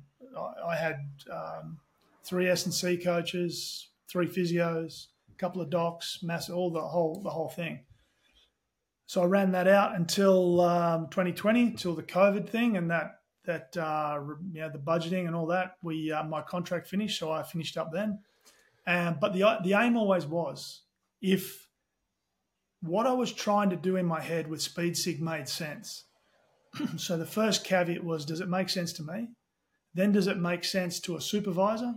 I 0.65 0.77
had 0.77 1.01
um, 1.29 1.79
three 2.23 2.47
S 2.47 2.63
and 2.63 2.73
C 2.73 2.95
coaches, 2.95 3.89
three 4.07 4.27
physios, 4.27 5.07
a 5.29 5.35
couple 5.37 5.61
of 5.61 5.69
docs, 5.69 6.19
mass, 6.23 6.49
all 6.49 6.71
the 6.71 6.79
whole 6.79 7.19
the 7.25 7.29
whole 7.29 7.49
thing. 7.49 7.81
So 9.05 9.21
I 9.21 9.25
ran 9.25 9.51
that 9.51 9.67
out 9.67 9.97
until 9.97 10.61
um, 10.61 11.09
2020, 11.09 11.71
till 11.71 11.93
the 11.93 12.03
COVID 12.03 12.47
thing, 12.47 12.77
and 12.77 12.89
that 12.89 13.19
that 13.43 13.75
uh, 13.75 14.17
you 14.53 14.61
know 14.61 14.69
the 14.69 14.79
budgeting 14.79 15.27
and 15.27 15.35
all 15.35 15.47
that. 15.47 15.75
We 15.81 16.09
uh, 16.09 16.23
my 16.23 16.41
contract 16.41 16.87
finished, 16.87 17.19
so 17.19 17.33
I 17.33 17.43
finished 17.43 17.77
up 17.77 17.91
then. 17.91 18.19
And 18.87 19.19
but 19.19 19.33
the 19.33 19.57
the 19.61 19.73
aim 19.73 19.97
always 19.97 20.25
was 20.25 20.83
if 21.21 21.64
what 22.85 23.07
I 23.07 23.13
was 23.13 23.31
trying 23.31 23.69
to 23.69 23.75
do 23.75 23.95
in 23.95 24.05
my 24.05 24.21
head 24.21 24.47
with 24.47 24.61
Speed 24.61 24.97
Sig 24.97 25.21
made 25.21 25.47
sense. 25.47 26.05
so 26.97 27.17
the 27.17 27.25
first 27.25 27.63
caveat 27.63 28.03
was, 28.03 28.25
does 28.25 28.41
it 28.41 28.49
make 28.49 28.69
sense 28.69 28.93
to 28.93 29.03
me? 29.03 29.29
Then 29.93 30.11
does 30.11 30.27
it 30.27 30.37
make 30.37 30.63
sense 30.63 30.99
to 31.01 31.15
a 31.15 31.21
supervisor? 31.21 31.95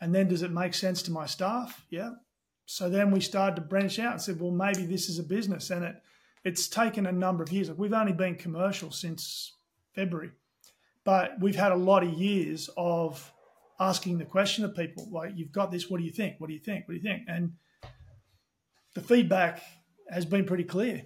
And 0.00 0.14
then 0.14 0.28
does 0.28 0.42
it 0.42 0.50
make 0.50 0.74
sense 0.74 1.02
to 1.02 1.10
my 1.10 1.26
staff? 1.26 1.86
Yeah. 1.88 2.10
So 2.66 2.88
then 2.88 3.10
we 3.10 3.20
started 3.20 3.56
to 3.56 3.62
branch 3.62 3.98
out 3.98 4.12
and 4.12 4.22
said, 4.22 4.40
well, 4.40 4.50
maybe 4.50 4.84
this 4.84 5.08
is 5.08 5.18
a 5.18 5.22
business. 5.22 5.70
And 5.70 5.84
it 5.84 5.96
it's 6.44 6.68
taken 6.68 7.06
a 7.06 7.12
number 7.12 7.42
of 7.42 7.52
years. 7.52 7.70
We've 7.70 7.92
only 7.92 8.12
been 8.12 8.34
commercial 8.34 8.90
since 8.90 9.54
February, 9.94 10.30
but 11.04 11.40
we've 11.40 11.56
had 11.56 11.72
a 11.72 11.76
lot 11.76 12.02
of 12.02 12.12
years 12.14 12.68
of 12.76 13.32
asking 13.78 14.18
the 14.18 14.24
question 14.24 14.64
of 14.64 14.74
people 14.74 15.08
like, 15.10 15.32
you've 15.36 15.52
got 15.52 15.70
this, 15.70 15.88
what 15.88 15.98
do 15.98 16.04
you 16.04 16.12
think? 16.12 16.36
What 16.38 16.48
do 16.48 16.54
you 16.54 16.60
think? 16.60 16.86
What 16.86 16.94
do 16.94 16.96
you 16.96 17.02
think? 17.02 17.22
And 17.28 17.52
the 18.94 19.00
feedback 19.00 19.62
has 20.10 20.24
been 20.24 20.44
pretty 20.44 20.64
clear 20.64 21.02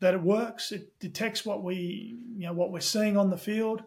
that 0.00 0.14
it 0.14 0.22
works. 0.22 0.72
It 0.72 0.98
detects 0.98 1.44
what 1.44 1.62
we, 1.62 2.18
you 2.36 2.46
know, 2.46 2.52
what 2.52 2.72
we're 2.72 2.80
seeing 2.80 3.16
on 3.16 3.30
the 3.30 3.38
field, 3.38 3.82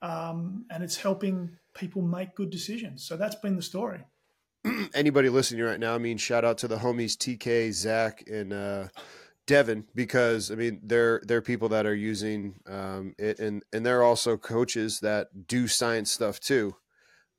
um, 0.00 0.64
and 0.70 0.82
it's 0.82 0.96
helping 0.96 1.56
people 1.74 2.02
make 2.02 2.34
good 2.34 2.50
decisions. 2.50 3.04
So 3.04 3.16
that's 3.16 3.36
been 3.36 3.56
the 3.56 3.62
story. 3.62 4.00
Anybody 4.94 5.28
listening 5.28 5.62
right 5.62 5.78
now, 5.78 5.94
I 5.94 5.98
mean, 5.98 6.16
shout 6.16 6.44
out 6.44 6.58
to 6.58 6.68
the 6.68 6.78
homies 6.78 7.16
TK, 7.16 7.72
Zach, 7.72 8.24
and 8.28 8.52
uh, 8.52 8.88
Devin 9.48 9.86
because 9.94 10.50
I 10.52 10.56
mean 10.56 10.80
they're 10.82 11.22
they're 11.26 11.40
people 11.42 11.70
that 11.70 11.86
are 11.86 11.94
using 11.94 12.56
um, 12.68 13.14
it, 13.18 13.40
and 13.40 13.62
and 13.72 13.84
they're 13.84 14.02
also 14.02 14.36
coaches 14.36 15.00
that 15.00 15.48
do 15.48 15.66
science 15.66 16.12
stuff 16.12 16.38
too. 16.38 16.76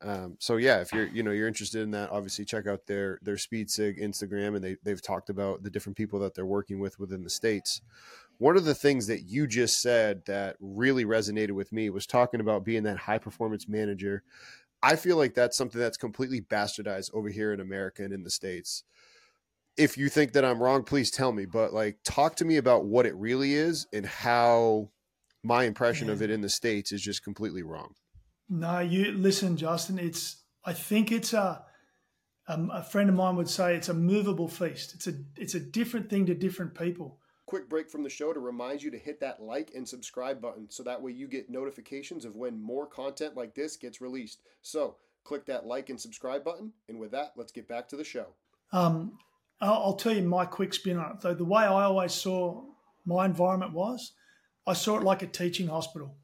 Um, 0.02 0.38
so 0.40 0.56
yeah, 0.56 0.80
if 0.80 0.94
you're 0.94 1.08
you 1.08 1.24
know 1.24 1.32
you're 1.32 1.48
interested 1.48 1.82
in 1.82 1.92
that, 1.92 2.10
obviously 2.12 2.46
check 2.46 2.68
out 2.68 2.86
their 2.86 3.20
their 3.22 3.38
Speed 3.38 3.70
Sig 3.70 4.00
Instagram, 4.00 4.56
and 4.56 4.64
they 4.64 4.78
they've 4.84 5.02
talked 5.02 5.30
about 5.30 5.64
the 5.64 5.70
different 5.70 5.98
people 5.98 6.20
that 6.20 6.36
they're 6.36 6.46
working 6.46 6.80
with 6.80 7.00
within 7.00 7.24
the 7.24 7.30
states. 7.30 7.82
One 8.38 8.56
of 8.56 8.64
the 8.64 8.76
things 8.76 9.08
that 9.08 9.24
you 9.24 9.48
just 9.48 9.82
said 9.82 10.26
that 10.26 10.56
really 10.62 11.04
resonated 11.04 11.52
with 11.52 11.74
me 11.74 11.90
was 11.90 12.08
talking 12.08 12.40
about 12.40 12.64
being 12.64 12.84
that 12.84 12.98
high 12.98 13.18
performance 13.18 13.68
manager. 13.68 14.24
I 14.82 14.96
feel 14.96 15.18
like 15.18 15.34
that's 15.34 15.58
something 15.58 15.80
that's 15.80 15.98
completely 15.98 16.40
bastardized 16.40 17.14
over 17.14 17.28
here 17.28 17.52
in 17.52 17.60
America 17.60 18.02
and 18.02 18.14
in 18.14 18.24
the 18.24 18.30
states. 18.30 18.86
If 19.76 19.98
you 19.98 20.08
think 20.08 20.32
that 20.34 20.46
I'm 20.46 20.64
wrong, 20.64 20.84
please 20.84 21.12
tell 21.12 21.34
me. 21.34 21.46
But 21.46 21.74
like, 21.74 21.98
talk 22.06 22.38
to 22.38 22.46
me 22.46 22.56
about 22.56 22.86
what 22.86 23.06
it 23.06 23.16
really 23.16 23.56
is 23.56 23.88
and 23.92 24.06
how 24.06 24.90
my 25.44 25.66
impression 25.66 26.10
of 26.10 26.22
it 26.22 26.30
in 26.30 26.40
the 26.40 26.50
states 26.50 26.94
is 26.94 27.02
just 27.02 27.24
completely 27.24 27.64
wrong. 27.64 27.94
No, 28.50 28.80
you 28.80 29.12
listen, 29.12 29.58
Justin. 29.58 30.00
It's 30.00 30.38
I 30.66 30.74
think 30.74 31.12
it's 31.12 31.34
a 31.34 31.64
um, 32.48 32.72
a 32.74 32.84
friend 32.84 33.10
of 33.10 33.16
mine 33.16 33.36
would 33.36 33.50
say 33.50 33.76
it's 33.76 33.90
a 33.90 33.94
movable 33.94 34.48
feast. 34.48 34.96
It's 34.96 35.08
a 35.08 35.14
it's 35.38 35.54
a 35.54 35.60
different 35.60 36.10
thing 36.10 36.26
to 36.26 36.34
different 36.34 36.74
people. 36.74 37.20
Quick 37.46 37.70
break 37.70 37.90
from 37.90 38.04
the 38.04 38.10
show 38.10 38.34
to 38.34 38.40
remind 38.40 38.82
you 38.82 38.92
to 38.92 38.98
hit 38.98 39.20
that 39.22 39.42
like 39.42 39.72
and 39.76 39.88
subscribe 39.88 40.42
button 40.42 40.70
so 40.70 40.84
that 40.84 41.02
way 41.02 41.12
you 41.12 41.28
get 41.28 41.50
notifications 41.50 42.26
of 42.26 42.36
when 42.36 42.62
more 42.62 42.86
content 42.86 43.36
like 43.36 43.56
this 43.56 43.76
gets 43.76 44.02
released. 44.02 44.42
So 44.62 44.98
click 45.24 45.46
that 45.46 45.66
like 45.66 45.90
and 45.90 46.00
subscribe 46.00 46.44
button, 46.44 46.74
and 46.88 47.00
with 47.00 47.12
that, 47.12 47.34
let's 47.36 47.52
get 47.52 47.68
back 47.68 47.88
to 47.90 47.96
the 47.96 48.04
show. 48.04 48.28
Um, 48.72 49.20
I'll, 49.62 49.74
I'll 49.74 49.96
tell 49.96 50.14
you 50.14 50.24
my 50.24 50.46
quick 50.46 50.74
spin 50.74 50.98
on 50.98 51.16
it. 51.16 51.22
So 51.22 51.34
the 51.34 51.46
way 51.46 51.64
I 51.64 51.84
always 51.84 52.14
saw 52.14 52.64
my 53.06 53.26
environment 53.26 53.74
was, 53.74 54.14
I 54.66 54.74
saw 54.74 54.98
it 54.98 55.04
like 55.04 55.22
a 55.22 55.28
teaching 55.28 55.68
hospital. 55.68 56.16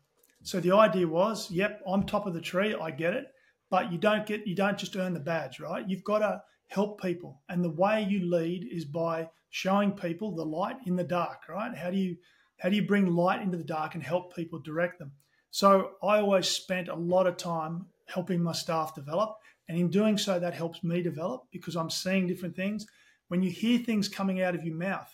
So 0.46 0.60
the 0.60 0.76
idea 0.76 1.08
was, 1.08 1.50
yep, 1.50 1.82
I'm 1.88 2.04
top 2.04 2.28
of 2.28 2.36
the 2.36 2.40
tree, 2.40 2.76
I 2.80 2.92
get 2.92 3.16
it, 3.16 3.26
but 3.72 3.92
you 3.92 3.98
don't 3.98 4.28
get 4.28 4.46
you 4.46 4.56
don't 4.56 4.78
just 4.78 4.96
earn 4.96 5.16
the 5.16 5.20
badge, 5.20 5.60
right? 5.60 5.84
You've 5.90 6.04
got 6.04 6.20
to 6.20 6.44
help 6.68 7.02
people, 7.02 7.42
and 7.50 7.64
the 7.64 7.72
way 7.72 8.06
you 8.08 8.30
lead 8.30 8.68
is 8.72 8.86
by 8.86 9.28
showing 9.50 9.92
people 9.92 10.36
the 10.36 10.46
light 10.46 10.76
in 10.86 10.96
the 10.96 11.04
dark, 11.04 11.50
right? 11.50 11.76
How 11.76 11.90
do 11.90 11.98
you 11.98 12.18
how 12.60 12.70
do 12.70 12.76
you 12.76 12.86
bring 12.86 13.08
light 13.08 13.42
into 13.42 13.58
the 13.58 13.64
dark 13.64 13.96
and 13.96 14.04
help 14.04 14.36
people 14.36 14.60
direct 14.60 15.00
them? 15.00 15.14
So 15.50 15.94
I 16.04 16.20
always 16.20 16.48
spent 16.48 16.90
a 16.90 16.96
lot 16.96 17.26
of 17.26 17.38
time 17.38 17.88
helping 18.06 18.44
my 18.44 18.52
staff 18.54 18.94
develop, 18.94 19.36
and 19.68 19.80
in 19.80 19.90
doing 19.90 20.16
so, 20.16 20.38
that 20.38 20.54
helps 20.54 20.84
me 20.84 21.02
develop 21.02 21.46
because 21.52 21.76
I'm 21.76 21.90
seeing 21.90 22.28
different 22.28 22.56
things. 22.56 22.86
When 23.30 23.42
you 23.42 23.50
hear 23.50 23.80
things 23.80 24.08
coming 24.08 24.44
out 24.44 24.54
of 24.54 24.64
your 24.64 24.76
mouth, 24.76 25.12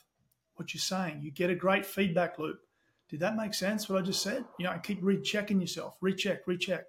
what 0.55 0.73
you're 0.73 0.81
saying, 0.81 1.21
you 1.21 1.31
get 1.31 1.49
a 1.49 1.55
great 1.55 1.85
feedback 1.85 2.37
loop 2.37 2.59
did 3.11 3.19
that 3.19 3.35
make 3.35 3.53
sense? 3.53 3.89
What 3.89 4.01
I 4.01 4.05
just 4.05 4.21
said? 4.21 4.45
You 4.57 4.65
know, 4.65 4.79
keep 4.81 5.03
rechecking 5.03 5.59
yourself, 5.59 5.97
recheck, 5.99 6.47
recheck, 6.47 6.85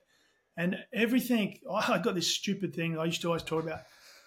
and 0.57 0.79
everything. 0.95 1.59
I 1.71 1.99
got 1.99 2.15
this 2.15 2.29
stupid 2.29 2.75
thing 2.75 2.97
I 2.97 3.05
used 3.05 3.21
to 3.23 3.29
always 3.29 3.43
talk 3.43 3.65
about, 3.65 3.81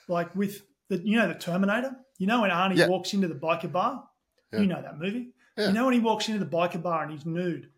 like 0.09 0.35
with 0.35 0.61
the 0.89 0.97
you 0.97 1.17
know 1.17 1.29
the 1.29 1.35
Terminator. 1.35 1.95
You 2.17 2.27
know 2.27 2.41
when 2.41 2.51
Arnie 2.51 2.77
yeah. 2.77 2.87
walks 2.87 3.13
into 3.13 3.29
the 3.29 3.35
biker 3.35 3.71
bar. 3.71 4.03
Yeah. 4.51 4.59
You 4.59 4.67
know 4.67 4.81
that 4.81 4.99
movie. 4.99 5.29
Yeah. 5.57 5.67
You 5.67 5.73
know 5.73 5.85
when 5.85 5.93
he 5.93 6.01
walks 6.01 6.27
into 6.27 6.39
the 6.39 6.49
biker 6.49 6.81
bar 6.81 7.03
and 7.03 7.11
he's 7.11 7.25
nude. 7.25 7.69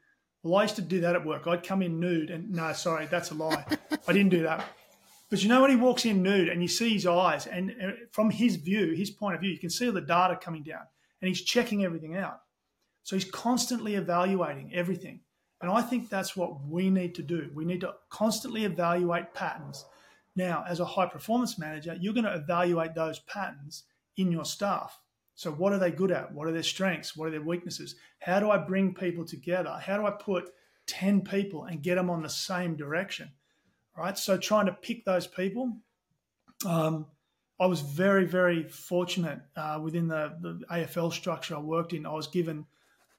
Well, 0.42 0.56
I 0.56 0.64
used 0.64 0.76
to 0.78 0.82
do 0.82 1.02
that 1.02 1.16
at 1.16 1.26
work. 1.26 1.46
I'd 1.46 1.64
come 1.64 1.82
in 1.82 2.00
nude, 2.00 2.30
and 2.30 2.52
no, 2.52 2.72
sorry, 2.74 3.06
that's 3.08 3.32
a 3.32 3.34
lie. 3.36 3.66
I 4.08 4.14
didn't 4.14 4.30
do 4.30 4.44
that. 4.44 4.66
But 5.30 5.44
you 5.44 5.50
know 5.50 5.62
when 5.62 5.70
he 5.70 5.76
walks 5.76 6.06
in 6.06 6.24
nude 6.24 6.48
and 6.48 6.62
you 6.62 6.68
see 6.68 6.94
his 6.94 7.06
eyes, 7.06 7.46
and 7.46 7.76
uh, 7.84 7.92
from 8.12 8.32
his 8.32 8.56
view, 8.56 8.94
his 8.94 9.12
point 9.12 9.36
of 9.36 9.42
view, 9.42 9.52
you 9.52 9.60
can 9.60 9.70
see 9.70 9.88
all 9.88 9.94
the 9.94 10.02
data 10.02 10.38
coming 10.42 10.64
down, 10.64 10.84
and 11.22 11.28
he's 11.28 11.42
checking 11.42 11.84
everything 11.84 12.16
out. 12.16 12.42
So 13.08 13.16
he's 13.16 13.24
constantly 13.24 13.96
evaluating 13.96 14.74
everything. 14.74 15.22
And 15.62 15.72
I 15.72 15.82
think 15.82 16.10
that's 16.10 16.36
what 16.36 16.62
we 16.68 16.90
need 16.90 17.16
to 17.16 17.24
do. 17.24 17.50
We 17.54 17.64
need 17.64 17.80
to 17.80 17.94
constantly 18.10 18.66
evaluate 18.66 19.34
patterns. 19.34 19.86
Now, 20.36 20.66
as 20.68 20.82
a 20.82 20.86
high 20.86 21.06
performance 21.06 21.58
manager, 21.58 21.96
you're 21.98 22.14
going 22.14 22.26
to 22.26 22.36
evaluate 22.36 22.96
those 22.96 23.20
patterns 23.20 23.84
in 24.18 24.30
your 24.30 24.44
staff. 24.44 25.00
So, 25.36 25.54
what 25.54 25.72
are 25.72 25.80
they 25.80 25.90
good 25.90 26.12
at? 26.12 26.34
What 26.34 26.50
are 26.50 26.52
their 26.52 26.64
strengths? 26.64 27.16
What 27.16 27.30
are 27.30 27.32
their 27.32 27.42
weaknesses? 27.42 27.96
How 28.20 28.42
do 28.42 28.52
I 28.52 28.58
bring 28.58 28.94
people 28.94 29.24
together? 29.24 29.80
How 29.82 29.96
do 29.96 30.06
I 30.06 30.12
put 30.12 30.50
10 30.88 31.22
people 31.22 31.64
and 31.64 31.82
get 31.82 31.96
them 31.96 32.10
on 32.10 32.24
the 32.24 32.30
same 32.30 32.76
direction? 32.76 33.32
Right. 33.98 34.18
So, 34.18 34.38
trying 34.38 34.66
to 34.66 34.74
pick 34.74 35.06
those 35.06 35.28
people. 35.28 35.78
Um, 36.66 37.06
I 37.58 37.68
was 37.68 37.80
very, 37.80 38.26
very 38.26 38.64
fortunate 38.64 39.40
uh, 39.56 39.80
within 39.82 40.10
the, 40.10 40.36
the 40.42 40.66
AFL 40.70 41.14
structure 41.14 41.56
I 41.56 41.60
worked 41.60 41.94
in. 41.94 42.06
I 42.06 42.12
was 42.12 42.28
given 42.28 42.66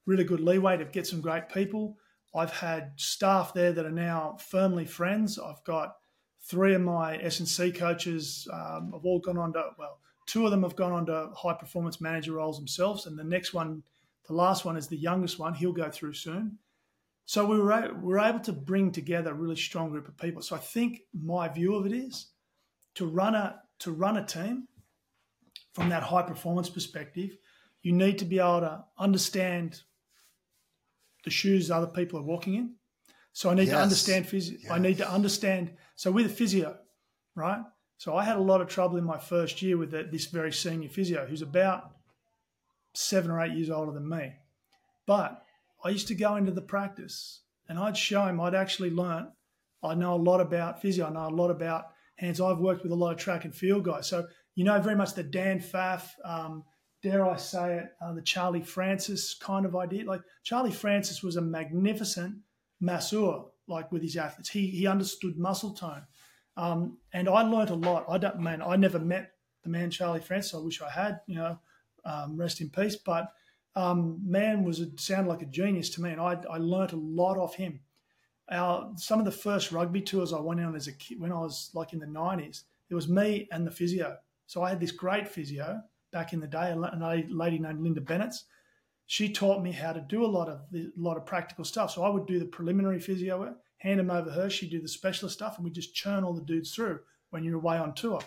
really 0.08 0.24
good 0.24 0.40
leeway 0.40 0.78
to 0.78 0.86
get 0.86 1.06
some 1.06 1.20
great 1.20 1.50
people. 1.50 1.96
I've 2.34 2.52
had 2.52 2.92
staff 2.96 3.52
there 3.52 3.72
that 3.72 3.84
are 3.84 3.90
now 3.90 4.38
firmly 4.48 4.86
friends. 4.86 5.38
I've 5.38 5.62
got 5.64 5.96
three 6.42 6.74
of 6.74 6.80
my 6.80 7.18
S&C 7.18 7.72
coaches 7.72 8.48
um, 8.52 8.92
have 8.94 9.04
all 9.04 9.20
gone 9.20 9.36
on 9.36 9.52
to, 9.52 9.70
well, 9.78 10.00
two 10.26 10.46
of 10.46 10.50
them 10.50 10.62
have 10.62 10.76
gone 10.76 10.92
on 10.92 11.06
to 11.06 11.30
high 11.36 11.52
performance 11.52 12.00
manager 12.00 12.32
roles 12.32 12.58
themselves. 12.58 13.04
And 13.06 13.18
the 13.18 13.24
next 13.24 13.52
one, 13.52 13.82
the 14.26 14.34
last 14.34 14.64
one 14.64 14.78
is 14.78 14.88
the 14.88 14.96
youngest 14.96 15.38
one. 15.38 15.52
He'll 15.52 15.72
go 15.72 15.90
through 15.90 16.14
soon. 16.14 16.58
So 17.26 17.44
we 17.44 17.58
were, 17.58 17.92
we 18.00 18.12
were 18.14 18.20
able 18.20 18.40
to 18.40 18.52
bring 18.52 18.90
together 18.90 19.32
a 19.32 19.34
really 19.34 19.56
strong 19.56 19.90
group 19.90 20.08
of 20.08 20.16
people. 20.16 20.40
So 20.40 20.56
I 20.56 20.60
think 20.60 21.00
my 21.12 21.48
view 21.48 21.74
of 21.74 21.84
it 21.84 21.92
is 21.92 22.28
to 22.94 23.06
run 23.06 23.34
a, 23.34 23.60
to 23.80 23.92
run 23.92 24.16
a 24.16 24.24
team 24.24 24.68
from 25.74 25.90
that 25.90 26.02
high 26.02 26.22
performance 26.22 26.70
perspective, 26.70 27.36
you 27.82 27.92
need 27.92 28.18
to 28.18 28.24
be 28.24 28.38
able 28.38 28.60
to 28.60 28.84
understand 28.98 29.82
the 31.24 31.30
shoes 31.30 31.70
other 31.70 31.86
people 31.86 32.18
are 32.18 32.24
walking 32.24 32.54
in. 32.54 32.74
So 33.32 33.50
I 33.50 33.54
need 33.54 33.68
yes. 33.68 33.76
to 33.76 33.82
understand 33.82 34.26
physio. 34.26 34.58
Yes. 34.62 34.70
I 34.72 34.78
need 34.78 34.98
to 34.98 35.10
understand. 35.10 35.72
So 35.96 36.10
with 36.10 36.26
a 36.26 36.30
physio, 36.30 36.76
right? 37.34 37.62
So 37.98 38.16
I 38.16 38.24
had 38.24 38.36
a 38.36 38.42
lot 38.42 38.60
of 38.60 38.68
trouble 38.68 38.96
in 38.96 39.04
my 39.04 39.18
first 39.18 39.60
year 39.60 39.76
with 39.76 39.90
the, 39.90 40.04
this 40.04 40.26
very 40.26 40.52
senior 40.52 40.88
physio 40.88 41.26
who's 41.26 41.42
about 41.42 41.90
seven 42.94 43.30
or 43.30 43.40
eight 43.40 43.52
years 43.52 43.70
older 43.70 43.92
than 43.92 44.08
me. 44.08 44.34
But 45.06 45.42
I 45.84 45.90
used 45.90 46.08
to 46.08 46.14
go 46.14 46.36
into 46.36 46.52
the 46.52 46.62
practice 46.62 47.42
and 47.68 47.78
I'd 47.78 47.96
show 47.96 48.24
him 48.26 48.40
I'd 48.40 48.54
actually 48.54 48.90
learned. 48.90 49.28
I 49.82 49.94
know 49.94 50.14
a 50.14 50.16
lot 50.16 50.40
about 50.40 50.82
physio. 50.82 51.06
I 51.06 51.10
know 51.10 51.28
a 51.28 51.30
lot 51.30 51.50
about 51.50 51.86
hands. 52.16 52.40
I've 52.40 52.58
worked 52.58 52.82
with 52.82 52.92
a 52.92 52.96
lot 52.96 53.12
of 53.12 53.18
track 53.18 53.44
and 53.44 53.54
field 53.54 53.84
guys. 53.84 54.08
So 54.08 54.26
you 54.54 54.64
know 54.64 54.80
very 54.80 54.96
much 54.96 55.14
the 55.14 55.22
Dan 55.22 55.60
Pfaff, 55.60 56.08
um, 56.24 56.64
dare 57.02 57.26
I 57.26 57.36
say 57.36 57.78
it, 57.78 57.92
uh, 58.00 58.12
the 58.12 58.22
Charlie 58.22 58.62
Francis 58.62 59.34
kind 59.34 59.64
of 59.64 59.76
idea. 59.76 60.04
Like 60.04 60.22
Charlie 60.42 60.72
Francis 60.72 61.22
was 61.22 61.36
a 61.36 61.42
magnificent 61.42 62.36
masseur, 62.80 63.44
like 63.66 63.92
with 63.92 64.02
his 64.02 64.16
athletes. 64.16 64.50
He 64.50 64.66
he 64.68 64.86
understood 64.86 65.38
muscle 65.38 65.72
tone, 65.72 66.02
um, 66.56 66.98
and 67.12 67.28
I 67.28 67.42
learned 67.42 67.70
a 67.70 67.74
lot. 67.74 68.04
I 68.08 68.18
don't 68.18 68.40
man, 68.40 68.62
I 68.62 68.76
never 68.76 68.98
met 68.98 69.32
the 69.62 69.70
man 69.70 69.90
Charlie 69.90 70.20
Francis. 70.20 70.54
I 70.54 70.58
wish 70.58 70.82
I 70.82 70.90
had. 70.90 71.20
You 71.26 71.36
know, 71.36 71.58
um, 72.04 72.36
rest 72.36 72.60
in 72.60 72.70
peace. 72.70 72.96
But 72.96 73.32
um, 73.76 74.20
man 74.24 74.64
was 74.64 74.80
a, 74.80 74.86
sounded 74.96 75.30
like 75.30 75.42
a 75.42 75.46
genius 75.46 75.90
to 75.90 76.02
me, 76.02 76.10
and 76.10 76.20
I 76.20 76.38
I 76.50 76.58
learned 76.58 76.92
a 76.92 76.96
lot 76.96 77.38
off 77.38 77.54
him. 77.54 77.80
Our 78.50 78.92
some 78.96 79.18
of 79.18 79.24
the 79.24 79.32
first 79.32 79.72
rugby 79.72 80.00
tours 80.00 80.32
I 80.32 80.40
went 80.40 80.60
on 80.60 80.74
as 80.74 80.88
a 80.88 80.92
kid 80.92 81.20
when 81.20 81.32
I 81.32 81.40
was 81.40 81.70
like 81.74 81.92
in 81.92 81.98
the 81.98 82.06
nineties. 82.06 82.64
It 82.90 82.94
was 82.94 83.08
me 83.08 83.48
and 83.52 83.66
the 83.66 83.70
physio. 83.70 84.16
So 84.46 84.62
I 84.62 84.70
had 84.70 84.80
this 84.80 84.92
great 84.92 85.28
physio 85.28 85.82
back 86.12 86.32
in 86.32 86.40
the 86.40 86.46
day, 86.46 86.70
a 86.72 86.76
lady 86.76 87.58
named 87.58 87.80
Linda 87.80 88.00
Bennett. 88.00 88.34
She 89.06 89.32
taught 89.32 89.62
me 89.62 89.72
how 89.72 89.92
to 89.92 90.00
do 90.00 90.24
a 90.24 90.26
lot 90.26 90.48
of 90.48 90.60
a 90.74 90.90
lot 90.96 91.16
of 91.16 91.24
practical 91.24 91.64
stuff. 91.64 91.92
So 91.92 92.02
I 92.02 92.10
would 92.10 92.26
do 92.26 92.38
the 92.38 92.44
preliminary 92.44 93.00
physio 93.00 93.40
work, 93.40 93.56
hand 93.78 94.00
them 94.00 94.10
over 94.10 94.30
her. 94.30 94.50
She'd 94.50 94.70
do 94.70 94.82
the 94.82 94.88
specialist 94.88 95.36
stuff, 95.36 95.56
and 95.56 95.64
we 95.64 95.70
just 95.70 95.94
churn 95.94 96.24
all 96.24 96.34
the 96.34 96.42
dudes 96.42 96.74
through 96.74 97.00
when 97.30 97.44
you're 97.44 97.56
away 97.56 97.78
on 97.78 97.94
tour. 97.94 98.20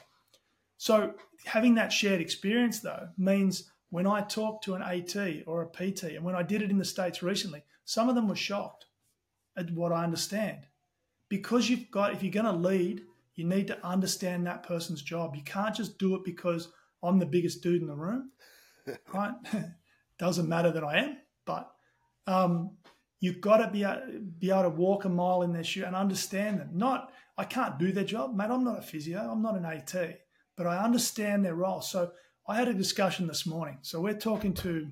So 0.77 1.13
having 1.45 1.75
that 1.75 1.93
shared 1.93 2.21
experience 2.21 2.79
though 2.79 3.09
means 3.17 3.69
when 3.91 4.07
I 4.07 4.21
talk 4.21 4.63
to 4.63 4.73
an 4.73 4.81
AT 4.81 5.15
or 5.45 5.61
a 5.61 5.67
PT, 5.67 6.03
and 6.15 6.23
when 6.23 6.35
I 6.35 6.43
did 6.43 6.61
it 6.61 6.71
in 6.71 6.77
the 6.77 6.85
States 6.85 7.21
recently, 7.21 7.63
some 7.85 8.09
of 8.09 8.15
them 8.15 8.27
were 8.27 8.35
shocked 8.35 8.85
at 9.57 9.69
what 9.71 9.91
I 9.91 10.03
understand. 10.03 10.65
Because 11.29 11.69
you've 11.69 11.91
got, 11.91 12.13
if 12.13 12.23
you're 12.23 12.31
going 12.31 12.45
to 12.45 12.51
lead, 12.51 13.01
you 13.35 13.45
need 13.45 13.67
to 13.67 13.85
understand 13.85 14.47
that 14.47 14.63
person's 14.63 15.01
job. 15.01 15.35
You 15.35 15.43
can't 15.43 15.75
just 15.75 15.97
do 15.97 16.15
it 16.15 16.23
because 16.23 16.71
I'm 17.03 17.19
the 17.19 17.25
biggest 17.25 17.63
dude 17.63 17.81
in 17.81 17.87
the 17.87 17.95
room, 17.95 18.31
right? 19.13 19.33
Doesn't 20.19 20.47
matter 20.47 20.71
that 20.71 20.83
I 20.83 20.99
am, 20.99 21.17
but 21.45 21.71
um, 22.27 22.77
you've 23.19 23.41
got 23.41 23.57
to 23.57 23.69
be 23.71 23.83
able, 23.83 24.01
be 24.39 24.51
able 24.51 24.63
to 24.63 24.69
walk 24.69 25.05
a 25.05 25.09
mile 25.09 25.41
in 25.41 25.53
their 25.53 25.63
shoe 25.63 25.83
and 25.83 25.95
understand 25.95 26.59
them. 26.59 26.69
Not, 26.73 27.11
I 27.37 27.43
can't 27.43 27.79
do 27.79 27.91
their 27.91 28.03
job, 28.03 28.35
mate. 28.35 28.51
I'm 28.51 28.63
not 28.63 28.79
a 28.79 28.83
physio, 28.83 29.19
I'm 29.19 29.41
not 29.41 29.57
an 29.57 29.65
AT, 29.65 30.19
but 30.55 30.67
I 30.67 30.77
understand 30.77 31.43
their 31.43 31.55
role. 31.55 31.81
So 31.81 32.11
I 32.47 32.55
had 32.55 32.67
a 32.67 32.73
discussion 32.73 33.27
this 33.27 33.45
morning. 33.45 33.79
So 33.81 33.99
we're 33.99 34.13
talking 34.13 34.53
to 34.55 34.89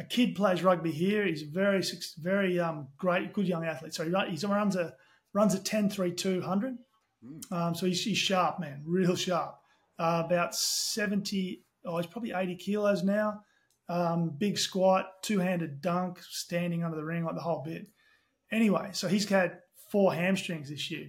a 0.00 0.04
kid 0.04 0.34
plays 0.34 0.62
rugby 0.62 0.90
here. 0.90 1.26
He's 1.26 1.42
a 1.42 1.46
very, 1.46 1.82
very 2.18 2.58
um, 2.58 2.88
great, 2.96 3.32
good 3.32 3.46
young 3.46 3.64
athlete. 3.64 3.94
So 3.94 4.04
he, 4.04 4.34
he 4.34 4.46
runs 4.46 4.74
a 4.74 4.94
runs 5.32 5.54
a 5.54 5.58
10 5.58 5.90
3 5.90 6.12
200. 6.12 6.78
Mm. 7.24 7.52
Um, 7.52 7.74
so 7.74 7.86
he's, 7.86 8.02
he's, 8.02 8.18
sharp, 8.18 8.58
man, 8.58 8.82
real 8.84 9.14
sharp. 9.14 9.59
Uh, 10.00 10.22
about 10.24 10.54
70, 10.54 11.62
oh, 11.84 11.98
he's 11.98 12.06
probably 12.06 12.32
80 12.32 12.56
kilos 12.56 13.02
now. 13.02 13.42
Um, 13.90 14.30
big 14.30 14.56
squat, 14.56 15.22
two 15.22 15.40
handed 15.40 15.82
dunk, 15.82 16.20
standing 16.22 16.82
under 16.82 16.96
the 16.96 17.04
ring, 17.04 17.24
like 17.24 17.34
the 17.34 17.42
whole 17.42 17.62
bit. 17.62 17.86
Anyway, 18.50 18.88
so 18.92 19.08
he's 19.08 19.28
had 19.28 19.58
four 19.92 20.14
hamstrings 20.14 20.70
this 20.70 20.90
year. 20.90 21.08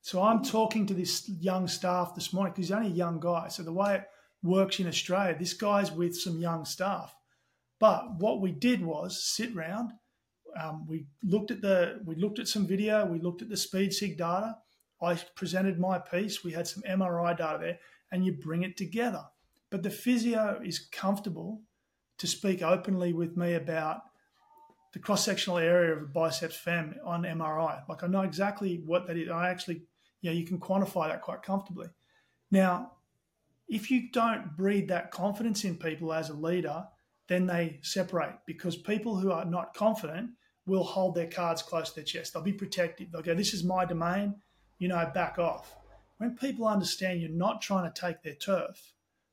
So 0.00 0.22
I'm 0.22 0.42
talking 0.42 0.86
to 0.86 0.94
this 0.94 1.28
young 1.28 1.68
staff 1.68 2.14
this 2.14 2.32
morning 2.32 2.54
because 2.54 2.68
he's 2.68 2.74
only 2.74 2.88
a 2.88 2.94
young 2.94 3.20
guy. 3.20 3.48
So 3.48 3.62
the 3.62 3.72
way 3.72 3.96
it 3.96 4.04
works 4.42 4.80
in 4.80 4.88
Australia. 4.88 5.36
This 5.38 5.52
guy's 5.52 5.92
with 5.92 6.16
some 6.16 6.38
young 6.38 6.64
staff. 6.64 7.14
But 7.78 8.18
what 8.18 8.40
we 8.40 8.52
did 8.52 8.82
was 8.82 9.22
sit 9.22 9.54
round. 9.54 9.92
Um, 10.58 10.86
we 10.88 11.06
looked 11.22 11.50
at 11.50 11.60
the 11.60 12.00
we 12.06 12.14
looked 12.14 12.38
at 12.38 12.48
some 12.48 12.66
video. 12.66 13.04
We 13.04 13.20
looked 13.20 13.42
at 13.42 13.50
the 13.50 13.56
speed 13.56 13.92
sig 13.92 14.16
data. 14.16 14.56
I 15.02 15.16
presented 15.34 15.78
my 15.78 15.98
piece. 15.98 16.44
We 16.44 16.52
had 16.52 16.66
some 16.66 16.82
MRI 16.88 17.36
data 17.36 17.58
there, 17.60 17.78
and 18.12 18.24
you 18.24 18.32
bring 18.32 18.62
it 18.62 18.76
together. 18.76 19.24
But 19.70 19.82
the 19.82 19.90
physio 19.90 20.60
is 20.64 20.78
comfortable 20.78 21.62
to 22.18 22.26
speak 22.26 22.62
openly 22.62 23.12
with 23.12 23.36
me 23.36 23.54
about 23.54 24.02
the 24.92 24.98
cross 24.98 25.24
sectional 25.24 25.58
area 25.58 25.94
of 25.94 26.00
the 26.00 26.06
biceps 26.06 26.56
fem 26.56 26.94
on 27.04 27.22
MRI. 27.22 27.82
Like 27.88 28.04
I 28.04 28.06
know 28.06 28.20
exactly 28.20 28.82
what 28.84 29.06
that 29.06 29.16
is. 29.16 29.30
I 29.30 29.48
actually, 29.48 29.84
yeah, 30.20 30.32
you 30.32 30.44
can 30.44 30.60
quantify 30.60 31.08
that 31.08 31.22
quite 31.22 31.42
comfortably. 31.42 31.88
Now, 32.50 32.92
if 33.66 33.90
you 33.90 34.10
don't 34.12 34.54
breed 34.54 34.88
that 34.88 35.10
confidence 35.10 35.64
in 35.64 35.76
people 35.78 36.12
as 36.12 36.28
a 36.28 36.34
leader, 36.34 36.84
then 37.28 37.46
they 37.46 37.80
separate 37.82 38.34
because 38.46 38.76
people 38.76 39.16
who 39.16 39.32
are 39.32 39.46
not 39.46 39.72
confident 39.72 40.30
will 40.66 40.84
hold 40.84 41.14
their 41.14 41.28
cards 41.28 41.62
close 41.62 41.88
to 41.88 41.96
their 41.96 42.04
chest. 42.04 42.34
They'll 42.34 42.42
be 42.42 42.52
protective. 42.52 43.10
They'll 43.10 43.22
go, 43.22 43.34
This 43.34 43.54
is 43.54 43.64
my 43.64 43.86
domain, 43.86 44.34
you 44.78 44.88
know, 44.88 45.10
back 45.14 45.38
off. 45.38 45.74
When 46.22 46.36
people 46.36 46.68
understand 46.68 47.20
you're 47.20 47.30
not 47.30 47.60
trying 47.60 47.92
to 47.92 48.00
take 48.00 48.22
their 48.22 48.36
turf, 48.36 48.92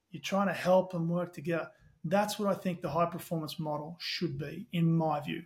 you're 0.10 0.24
trying 0.24 0.48
to 0.48 0.54
help 0.54 0.92
them 0.92 1.08
work 1.08 1.34
together. 1.34 1.70
That's 2.04 2.40
what 2.40 2.50
I 2.50 2.56
think 2.56 2.82
the 2.82 2.90
high 2.90 3.06
performance 3.06 3.60
model 3.60 3.96
should 4.00 4.40
be, 4.40 4.66
in 4.74 4.98
my 4.98 5.20
view. 5.20 5.44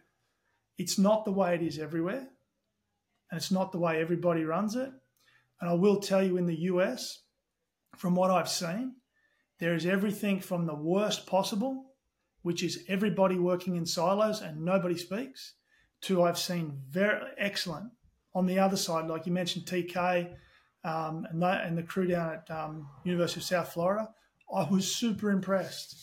It's 0.78 0.98
not 0.98 1.26
the 1.26 1.34
way 1.34 1.54
it 1.54 1.62
is 1.62 1.80
everywhere, 1.80 2.30
and 3.30 3.38
it's 3.38 3.52
not 3.52 3.74
the 3.74 3.78
way 3.78 4.00
everybody 4.00 4.46
runs 4.46 4.78
it. 4.78 4.90
And 5.60 5.70
I 5.70 5.74
will 5.74 5.98
tell 5.98 6.24
you 6.24 6.38
in 6.38 6.46
the 6.46 6.62
US, 6.72 7.24
from 7.98 8.16
what 8.16 8.32
I've 8.32 8.48
seen, 8.48 8.96
there 9.60 9.76
is 9.76 9.86
everything 9.86 10.40
from 10.40 10.66
the 10.66 10.74
worst 10.74 11.28
possible, 11.28 11.88
which 12.44 12.64
is 12.64 12.86
everybody 12.88 13.36
working 13.36 13.76
in 13.76 13.86
silos 13.86 14.40
and 14.40 14.64
nobody 14.64 14.98
speaks, 14.98 15.56
to 16.04 16.24
I've 16.24 16.40
seen 16.40 16.80
very 16.90 17.32
excellent 17.38 17.92
on 18.34 18.46
the 18.46 18.60
other 18.60 18.78
side, 18.78 19.08
like 19.08 19.26
you 19.26 19.34
mentioned, 19.34 19.66
TK 19.66 20.38
um, 20.84 21.26
and, 21.30 21.44
and, 21.44 21.78
the 21.78 21.84
crew 21.84 22.08
down 22.08 22.34
at 22.34 22.52
um, 22.52 22.88
University 23.04 23.40
of 23.40 23.46
South 23.46 23.74
Florida. 23.74 24.10
I 24.54 24.68
was 24.70 24.94
super 24.94 25.32
impressed. 25.32 25.96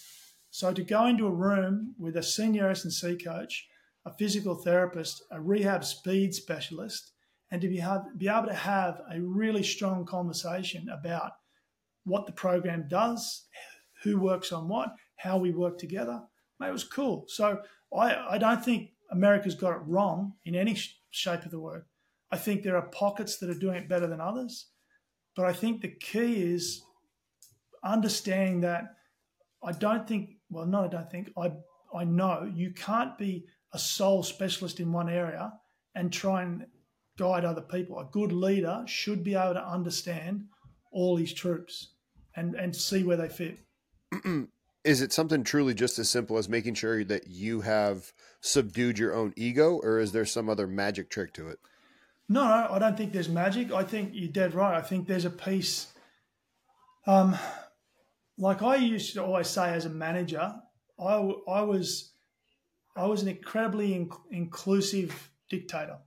So 0.51 0.73
to 0.73 0.83
go 0.83 1.07
into 1.07 1.27
a 1.27 1.35
room 1.35 1.95
with 1.99 2.17
a 2.17 2.23
senior 2.23 2.69
S&C 2.71 3.17
coach, 3.17 3.69
a 4.05 4.13
physical 4.17 4.55
therapist, 4.55 5.23
a 5.31 5.41
rehab 5.41 5.85
speed 5.85 6.35
specialist, 6.35 7.13
and 7.51 7.61
to 7.61 7.69
be, 7.69 7.79
have, 7.79 8.07
be 8.17 8.29
able 8.29 8.47
to 8.47 8.55
have 8.55 9.01
a 9.13 9.21
really 9.21 9.63
strong 9.63 10.07
conversation 10.07 10.89
about 10.89 11.33
what 12.05 12.27
the 12.27 12.33
program 12.33 12.87
does, 12.89 13.47
who 14.03 14.19
works 14.19 14.53
on 14.53 14.69
what, 14.69 14.89
how 15.17 15.37
we 15.37 15.53
work 15.53 15.79
together. 15.79 16.23
Mate, 16.59 16.69
it 16.69 16.73
was 16.73 16.85
cool. 16.85 17.25
So 17.29 17.61
I, 17.97 18.15
I 18.31 18.39
don't 18.39 18.65
think 18.65 18.91
America's 19.11 19.55
got 19.55 19.77
it 19.77 19.83
wrong 19.87 20.35
in 20.45 20.55
any 20.55 20.77
shape 21.11 21.45
of 21.45 21.51
the 21.51 21.61
word. 21.61 21.85
I 22.31 22.37
think 22.37 22.63
there 22.63 22.77
are 22.77 22.89
pockets 22.89 23.39
that 23.39 23.51
are 23.51 23.59
doing 23.59 23.77
it 23.77 23.89
better 23.89 24.07
than 24.07 24.21
others. 24.21 24.67
But 25.41 25.49
I 25.49 25.55
think 25.55 25.81
the 25.81 25.89
key 25.89 26.53
is 26.53 26.83
understanding 27.83 28.61
that 28.61 28.97
I 29.65 29.73
don't 29.73 30.07
think, 30.07 30.33
well, 30.51 30.67
no, 30.67 30.85
I 30.85 30.89
don't 30.89 31.11
think, 31.11 31.33
I, 31.35 31.53
I 31.97 32.05
know 32.05 32.47
you 32.55 32.75
can't 32.75 33.17
be 33.17 33.47
a 33.73 33.79
sole 33.79 34.23
specialist 34.23 34.81
in 34.81 34.93
one 34.93 35.09
area 35.09 35.51
and 35.95 36.13
try 36.13 36.43
and 36.43 36.67
guide 37.19 37.47
other 37.47 37.63
people. 37.63 37.99
A 37.99 38.05
good 38.13 38.33
leader 38.33 38.85
should 38.87 39.25
be 39.25 39.35
able 39.35 39.55
to 39.55 39.67
understand 39.67 40.45
all 40.93 41.17
his 41.17 41.33
troops 41.33 41.95
and 42.37 42.55
and 42.55 42.77
see 42.77 43.03
where 43.03 43.17
they 43.17 43.31
fit. 43.31 43.61
Is 44.85 45.01
it 45.01 45.11
something 45.11 45.43
truly 45.43 45.73
just 45.73 45.99
as 45.99 46.11
simple 46.11 46.37
as 46.37 46.51
making 46.51 46.75
sure 46.75 47.03
that 47.05 47.29
you 47.29 47.63
have 47.63 48.13
subdued 48.43 48.99
your 48.99 49.15
own 49.15 49.33
ego, 49.37 49.81
or 49.83 50.01
is 50.01 50.13
there 50.13 50.27
some 50.27 50.51
other 50.51 50.67
magic 50.67 51.09
trick 51.09 51.33
to 51.35 51.49
it? 51.49 51.59
No, 52.31 52.45
no, 52.45 52.69
I 52.71 52.79
don't 52.79 52.97
think 52.97 53.13
there's 53.13 53.29
magic. 53.29 53.73
I 53.73 53.83
think 53.83 54.11
you're 54.13 54.31
dead 54.31 54.55
right. 54.55 54.79
I 54.79 54.83
think 54.83 55.09
there's 55.09 55.25
a 55.25 55.31
piece. 55.31 55.93
Um, 57.05 57.37
like 58.39 58.63
I 58.63 58.77
used 58.77 59.15
to 59.15 59.25
always 59.25 59.49
say 59.49 59.71
as 59.71 59.85
a 59.85 59.91
manager, 59.91 60.55
I, 60.97 61.15
I 61.49 61.63
was 61.63 62.13
I 62.97 63.07
was 63.07 63.23
an 63.23 63.29
incredibly 63.29 63.95
in, 63.95 64.11
inclusive 64.31 65.33
dictator. 65.49 65.99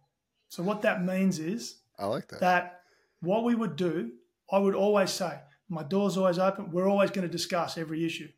So 0.48 0.64
what 0.64 0.82
that 0.84 1.04
means 1.04 1.40
is 1.40 1.82
I 2.00 2.06
like 2.06 2.30
that. 2.30 2.40
That 2.40 2.80
what 3.20 3.44
we 3.44 3.54
would 3.54 3.76
do, 3.76 4.12
I 4.50 4.60
would 4.60 4.76
always 4.76 5.12
say, 5.12 5.40
my 5.68 5.84
door's 5.84 6.16
always 6.16 6.40
open. 6.40 6.72
We're 6.72 6.90
always 6.90 7.12
going 7.12 7.28
to 7.28 7.32
discuss 7.32 7.78
every 7.78 8.06
issue. 8.06 8.30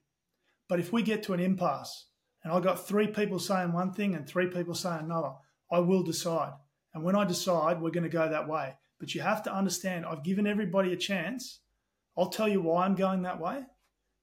But 0.68 0.80
if 0.80 0.92
we 0.92 1.04
get 1.04 1.22
to 1.24 1.34
an 1.34 1.40
impasse 1.40 2.08
and 2.44 2.52
I 2.52 2.60
got 2.62 2.88
three 2.88 3.08
people 3.08 3.38
saying 3.38 3.74
one 3.74 3.94
thing 3.94 4.16
and 4.16 4.28
three 4.28 4.48
people 4.48 4.74
saying 4.74 5.02
another, 5.02 5.34
I 5.72 5.80
will 5.80 6.02
decide. 6.02 6.54
And 6.96 7.04
when 7.04 7.16
I 7.16 7.26
decide, 7.26 7.80
we're 7.80 7.92
going 7.92 8.04
to 8.04 8.10
go 8.10 8.28
that 8.28 8.48
way. 8.48 8.74
But 9.00 9.14
you 9.14 9.22
have 9.22 9.44
to 9.44 9.54
understand, 9.54 10.06
I've 10.06 10.24
given 10.24 10.48
everybody 10.48 10.94
a 10.94 10.98
chance. 10.98 11.60
I'll 12.18 12.30
tell 12.30 12.48
you 12.48 12.62
why 12.62 12.86
I'm 12.86 12.96
going 12.96 13.22
that 13.24 13.40
way, 13.40 13.62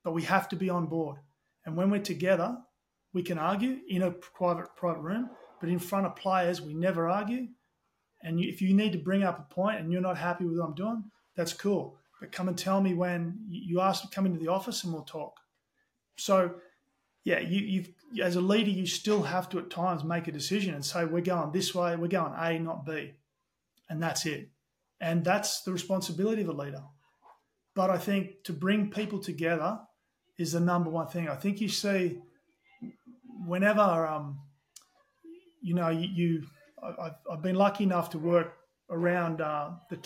but 0.02 0.12
we 0.12 0.22
have 0.22 0.48
to 0.48 0.56
be 0.56 0.68
on 0.68 0.86
board. 0.86 1.18
And 1.64 1.76
when 1.76 1.90
we're 1.90 2.00
together, 2.00 2.56
we 3.12 3.22
can 3.22 3.38
argue 3.38 3.78
in 3.88 4.02
a 4.02 4.10
private 4.10 4.74
private 4.74 5.02
room, 5.02 5.30
but 5.60 5.68
in 5.68 5.78
front 5.78 6.06
of 6.06 6.16
players, 6.16 6.60
we 6.60 6.74
never 6.74 7.08
argue. 7.08 7.46
And 8.22 8.40
if 8.40 8.60
you 8.60 8.74
need 8.74 8.92
to 8.92 8.98
bring 8.98 9.22
up 9.22 9.38
a 9.38 9.54
point 9.54 9.78
and 9.78 9.92
you're 9.92 10.00
not 10.00 10.18
happy 10.18 10.44
with 10.44 10.58
what 10.58 10.64
I'm 10.64 10.74
doing, 10.74 11.04
that's 11.36 11.52
cool 11.52 11.98
but 12.22 12.30
come 12.30 12.46
and 12.46 12.56
tell 12.56 12.80
me 12.80 12.94
when 12.94 13.36
you 13.48 13.80
ask 13.80 14.02
to 14.02 14.08
come 14.08 14.26
into 14.26 14.38
the 14.38 14.46
office 14.46 14.84
and 14.84 14.92
we'll 14.92 15.02
talk. 15.02 15.40
So, 16.16 16.54
yeah, 17.24 17.40
you, 17.40 17.60
you 17.60 17.84
as 18.22 18.36
a 18.36 18.40
leader, 18.40 18.70
you 18.70 18.86
still 18.86 19.22
have 19.22 19.48
to 19.50 19.58
at 19.58 19.70
times 19.70 20.04
make 20.04 20.28
a 20.28 20.32
decision 20.32 20.74
and 20.74 20.84
say 20.84 21.04
we're 21.04 21.22
going 21.22 21.52
this 21.52 21.74
way, 21.74 21.96
we're 21.96 22.08
going 22.08 22.34
A, 22.36 22.58
not 22.58 22.84
B, 22.84 23.12
and 23.88 24.02
that's 24.02 24.26
it. 24.26 24.50
And 25.00 25.24
that's 25.24 25.62
the 25.62 25.72
responsibility 25.72 26.42
of 26.42 26.48
a 26.48 26.52
leader. 26.52 26.82
But 27.74 27.90
I 27.90 27.98
think 27.98 28.44
to 28.44 28.52
bring 28.52 28.90
people 28.90 29.18
together 29.18 29.80
is 30.38 30.52
the 30.52 30.60
number 30.60 30.90
one 30.90 31.08
thing. 31.08 31.28
I 31.28 31.36
think 31.36 31.60
you 31.60 31.68
see 31.68 32.18
whenever, 33.46 34.06
um, 34.06 34.40
you 35.62 35.74
know, 35.74 35.88
you, 35.88 36.08
you 36.08 36.42
I've, 36.82 37.14
I've, 37.30 37.42
been 37.42 37.56
lucky 37.56 37.84
enough 37.84 38.10
to 38.10 38.18
work 38.18 38.54
around 38.90 39.40
uh, 39.40 39.70
the 39.88 39.96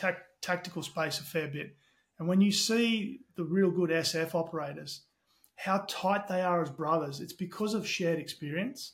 tactical 0.43 0.83
space 0.83 1.19
a 1.19 1.25
fair 1.25 1.49
bit. 1.49 1.77
And 2.19 2.29
when 2.29 2.41
you 2.41 2.53
see 2.53 3.21
the 3.37 3.45
real 3.45 3.71
good 3.71 3.91
SF 3.91 4.35
operators, 4.35 5.03
how 5.57 5.85
tight 5.89 6.29
they 6.29 6.43
are 6.43 6.63
as 6.63 6.71
brothers, 6.71 7.21
it's 7.21 7.33
because 7.33 7.75
of 7.75 7.87
shared 7.87 8.19
experience. 8.19 8.93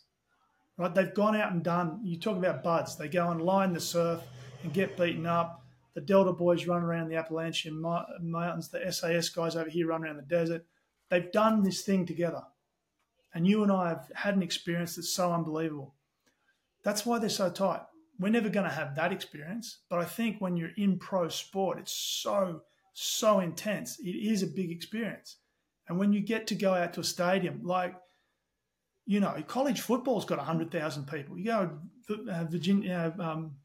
Right? 0.78 0.94
They've 0.94 1.14
gone 1.14 1.36
out 1.36 1.52
and 1.52 1.62
done, 1.62 2.00
you 2.02 2.18
talk 2.18 2.38
about 2.38 2.62
BUD/S, 2.62 2.96
they 2.96 3.08
go 3.08 3.30
and 3.30 3.42
line 3.42 3.72
the 3.72 3.80
surf 3.80 4.22
and 4.62 4.72
get 4.72 4.96
beaten 4.96 5.26
up. 5.26 5.64
The 5.94 6.00
Delta 6.00 6.32
boys 6.32 6.66
run 6.66 6.82
around 6.82 7.08
the 7.08 7.16
Appalachian 7.16 7.78
Mountains, 7.78 8.70
the 8.70 8.90
SAS 8.90 9.28
guys 9.28 9.56
over 9.56 9.68
here 9.68 9.88
run 9.88 10.02
around 10.02 10.16
the 10.16 10.22
desert. 10.22 10.64
They've 11.10 11.30
done 11.30 11.62
this 11.62 11.82
thing 11.82 12.06
together. 12.06 12.42
And 13.34 13.46
you 13.46 13.62
and 13.62 13.70
I 13.70 13.90
have 13.90 14.10
had 14.14 14.34
an 14.34 14.42
experience 14.42 14.96
that's 14.96 15.12
so 15.12 15.32
unbelievable. 15.32 15.94
That's 16.82 17.04
why 17.04 17.18
they're 17.18 17.28
so 17.28 17.50
tight. 17.50 17.82
We're 18.18 18.30
never 18.30 18.48
going 18.48 18.68
to 18.68 18.74
have 18.74 18.94
that 18.94 19.12
experience. 19.12 19.80
But 19.90 19.98
I 19.98 20.04
think 20.04 20.40
when 20.40 20.56
you're 20.56 20.70
in 20.76 20.98
pro 20.98 21.28
sport, 21.28 21.78
it's 21.78 21.92
so 21.92 22.62
so 22.92 23.40
intense. 23.40 23.98
It 24.00 24.10
is 24.10 24.42
a 24.42 24.46
big 24.46 24.70
experience. 24.70 25.36
And 25.92 25.98
when 25.98 26.14
you 26.14 26.20
get 26.20 26.46
to 26.46 26.54
go 26.54 26.72
out 26.72 26.94
to 26.94 27.00
a 27.00 27.04
stadium, 27.04 27.60
like, 27.64 27.94
you 29.04 29.20
know, 29.20 29.36
college 29.46 29.82
football's 29.82 30.24
got 30.24 30.38
100,000 30.38 31.06
people. 31.06 31.36
You 31.36 31.44
go 31.44 31.78
uh, 32.30 32.44
Virginia, 32.44 33.14
um, 33.18 33.56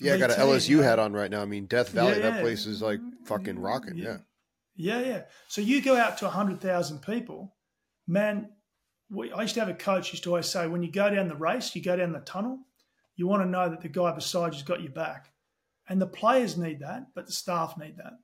yeah, 0.00 0.14
I 0.14 0.16
got 0.16 0.30
an 0.30 0.38
LSU 0.38 0.82
hat 0.82 0.98
on 0.98 1.12
right 1.12 1.30
now. 1.30 1.42
I 1.42 1.44
mean, 1.44 1.66
Death 1.66 1.90
Valley, 1.90 2.16
yeah, 2.16 2.30
that 2.30 2.40
place 2.40 2.64
is 2.64 2.80
like 2.80 3.00
fucking 3.26 3.58
rocking. 3.58 3.98
Yeah. 3.98 4.16
Yeah, 4.74 5.00
yeah. 5.00 5.22
So 5.48 5.60
you 5.60 5.82
go 5.82 5.98
out 5.98 6.16
to 6.18 6.24
100,000 6.24 7.02
people, 7.02 7.54
man. 8.06 8.48
We, 9.10 9.30
I 9.30 9.42
used 9.42 9.52
to 9.54 9.60
have 9.60 9.68
a 9.68 9.74
coach 9.74 10.12
used 10.12 10.24
to 10.24 10.30
always 10.30 10.46
say, 10.46 10.66
when 10.66 10.82
you 10.82 10.90
go 10.90 11.14
down 11.14 11.28
the 11.28 11.36
race, 11.36 11.76
you 11.76 11.82
go 11.82 11.94
down 11.96 12.12
the 12.12 12.20
tunnel, 12.20 12.60
you 13.16 13.26
want 13.26 13.42
to 13.42 13.48
know 13.50 13.68
that 13.68 13.82
the 13.82 13.88
guy 13.90 14.12
beside 14.12 14.54
you's 14.54 14.62
got 14.62 14.80
your 14.80 14.92
back. 14.92 15.30
And 15.90 16.00
the 16.00 16.06
players 16.06 16.56
need 16.56 16.80
that, 16.80 17.08
but 17.14 17.26
the 17.26 17.32
staff 17.32 17.76
need 17.76 17.98
that. 17.98 18.14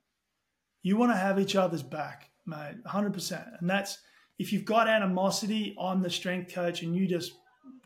You 0.81 0.97
want 0.97 1.11
to 1.11 1.17
have 1.17 1.39
each 1.39 1.55
other's 1.55 1.83
back, 1.83 2.31
mate, 2.45 2.83
100%. 2.85 3.59
And 3.59 3.69
that's 3.69 3.97
if 4.39 4.51
you've 4.51 4.65
got 4.65 4.87
animosity, 4.87 5.75
I'm 5.79 6.01
the 6.01 6.09
strength 6.09 6.53
coach, 6.53 6.81
and 6.81 6.95
you 6.95 7.07
just 7.07 7.33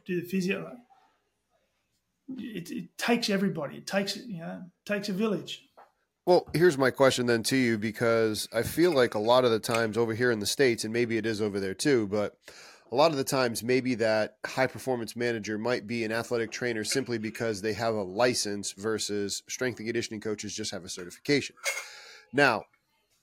do 0.05 0.19
the 0.21 0.27
physio. 0.27 0.71
It, 2.37 2.71
it 2.71 2.97
takes 2.97 3.29
everybody. 3.29 3.77
It 3.77 3.87
takes 3.87 4.17
you 4.17 4.39
know, 4.39 4.63
it 4.63 4.91
takes 4.91 5.09
a 5.09 5.13
village. 5.13 5.63
Well, 6.25 6.45
here's 6.53 6.77
my 6.77 6.91
question 6.91 7.25
then 7.25 7.43
to 7.43 7.55
you 7.55 7.77
because 7.77 8.49
I 8.53 8.63
feel 8.63 8.91
like 8.91 9.13
a 9.13 9.19
lot 9.19 9.45
of 9.45 9.51
the 9.51 9.59
times 9.59 9.97
over 9.97 10.13
here 10.13 10.29
in 10.31 10.39
the 10.39 10.45
States, 10.45 10.83
and 10.83 10.91
maybe 10.91 11.17
it 11.17 11.25
is 11.25 11.41
over 11.41 11.59
there 11.59 11.73
too, 11.73 12.07
but 12.07 12.35
a 12.91 12.95
lot 12.95 13.11
of 13.11 13.17
the 13.17 13.23
times 13.23 13.63
maybe 13.63 13.95
that 13.95 14.35
high 14.45 14.67
performance 14.67 15.15
manager 15.15 15.57
might 15.57 15.87
be 15.87 16.03
an 16.03 16.11
athletic 16.11 16.51
trainer 16.51 16.83
simply 16.83 17.17
because 17.17 17.61
they 17.61 17.73
have 17.73 17.95
a 17.95 18.03
license 18.03 18.73
versus 18.73 19.43
strength 19.47 19.79
and 19.79 19.87
conditioning 19.87 20.21
coaches 20.21 20.53
just 20.53 20.71
have 20.71 20.83
a 20.83 20.89
certification. 20.89 21.55
Now, 22.33 22.63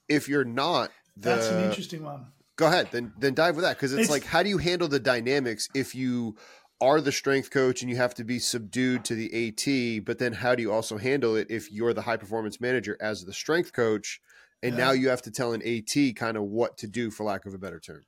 if 0.07 0.27
you're 0.27 0.43
not 0.43 0.91
the, 1.17 1.29
That's 1.29 1.47
an 1.47 1.63
interesting 1.63 2.03
one. 2.03 2.27
Go 2.57 2.67
ahead, 2.67 2.89
then 2.91 3.13
then 3.17 3.33
dive 3.33 3.55
with 3.55 3.65
that 3.65 3.75
because 3.75 3.93
it's, 3.93 4.03
it's 4.03 4.09
like 4.09 4.23
how 4.23 4.41
do 4.41 4.49
you 4.49 4.57
handle 4.57 4.87
the 4.87 4.99
dynamics 4.99 5.67
if 5.73 5.93
you 5.93 6.37
are 6.81 6.99
the 6.99 7.11
strength 7.11 7.51
coach 7.51 7.81
and 7.81 7.89
you 7.89 7.97
have 7.97 8.13
to 8.15 8.23
be 8.23 8.39
subdued 8.39 9.05
to 9.05 9.15
the 9.15 9.47
AT, 9.47 10.05
but 10.05 10.19
then 10.19 10.33
how 10.33 10.55
do 10.55 10.61
you 10.61 10.71
also 10.71 10.97
handle 10.97 11.35
it 11.35 11.47
if 11.49 11.71
you're 11.71 11.93
the 11.93 12.01
high 12.01 12.17
performance 12.17 12.59
manager 12.59 12.97
as 12.99 13.23
the 13.23 13.33
strength 13.33 13.71
coach 13.73 14.19
and 14.61 14.77
yeah. 14.77 14.85
now 14.85 14.91
you 14.91 15.09
have 15.09 15.21
to 15.21 15.31
tell 15.31 15.53
an 15.53 15.61
AT 15.61 16.15
kind 16.15 16.37
of 16.37 16.43
what 16.43 16.77
to 16.77 16.87
do 16.87 17.11
for 17.11 17.23
lack 17.23 17.45
of 17.45 17.53
a 17.53 17.57
better 17.57 17.79
term? 17.79 18.03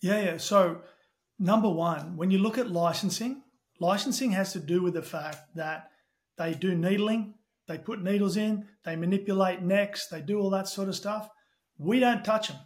Yeah, 0.00 0.20
yeah. 0.20 0.36
So 0.36 0.82
number 1.38 1.68
one, 1.68 2.16
when 2.16 2.30
you 2.30 2.38
look 2.38 2.58
at 2.58 2.70
licensing, 2.70 3.42
licensing 3.80 4.32
has 4.32 4.52
to 4.52 4.60
do 4.60 4.82
with 4.82 4.94
the 4.94 5.02
fact 5.02 5.54
that 5.56 5.90
they 6.38 6.54
do 6.54 6.74
needling, 6.74 7.34
they 7.66 7.78
put 7.78 8.02
needles 8.02 8.36
in, 8.36 8.66
they 8.84 8.94
manipulate 8.94 9.62
necks, 9.62 10.06
they 10.06 10.20
do 10.20 10.38
all 10.38 10.50
that 10.50 10.68
sort 10.68 10.88
of 10.88 10.94
stuff. 10.94 11.28
We 11.78 12.00
don't 12.00 12.24
touch 12.24 12.48
them 12.48 12.58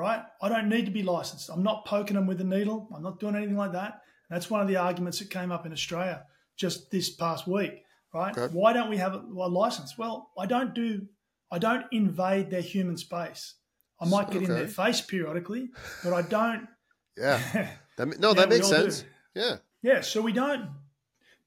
right? 0.00 0.22
I 0.40 0.48
don't 0.48 0.68
need 0.68 0.86
to 0.86 0.90
be 0.90 1.02
licensed. 1.02 1.50
I'm 1.50 1.62
not 1.62 1.84
poking 1.84 2.14
them 2.14 2.26
with 2.26 2.40
a 2.40 2.44
needle. 2.44 2.88
I'm 2.94 3.02
not 3.02 3.20
doing 3.20 3.36
anything 3.36 3.56
like 3.56 3.72
that. 3.72 4.00
And 4.28 4.36
that's 4.36 4.50
one 4.50 4.62
of 4.62 4.68
the 4.68 4.76
arguments 4.76 5.18
that 5.18 5.28
came 5.28 5.52
up 5.52 5.66
in 5.66 5.72
Australia 5.72 6.24
just 6.56 6.90
this 6.90 7.10
past 7.10 7.46
week, 7.46 7.84
right? 8.14 8.36
Okay. 8.36 8.52
Why 8.52 8.72
don't 8.72 8.88
we 8.88 8.96
have 8.96 9.14
a, 9.14 9.18
license? 9.18 9.98
Well, 9.98 10.30
I 10.38 10.46
don't 10.46 10.74
do, 10.74 11.06
I 11.52 11.58
don't 11.58 11.84
invade 11.92 12.50
their 12.50 12.62
human 12.62 12.96
space. 12.96 13.54
I 14.00 14.06
might 14.06 14.30
get 14.30 14.42
okay. 14.42 14.46
in 14.46 14.52
their 14.52 14.68
face 14.68 15.02
periodically, 15.02 15.68
but 16.02 16.12
I 16.12 16.22
don't. 16.22 16.66
Yeah. 17.18 17.68
That, 17.96 18.18
no, 18.18 18.32
that 18.34 18.48
makes 18.48 18.68
sense. 18.68 19.00
Do. 19.00 19.40
Yeah. 19.40 19.56
Yeah. 19.82 20.00
So 20.00 20.22
we 20.22 20.32
don't 20.32 20.70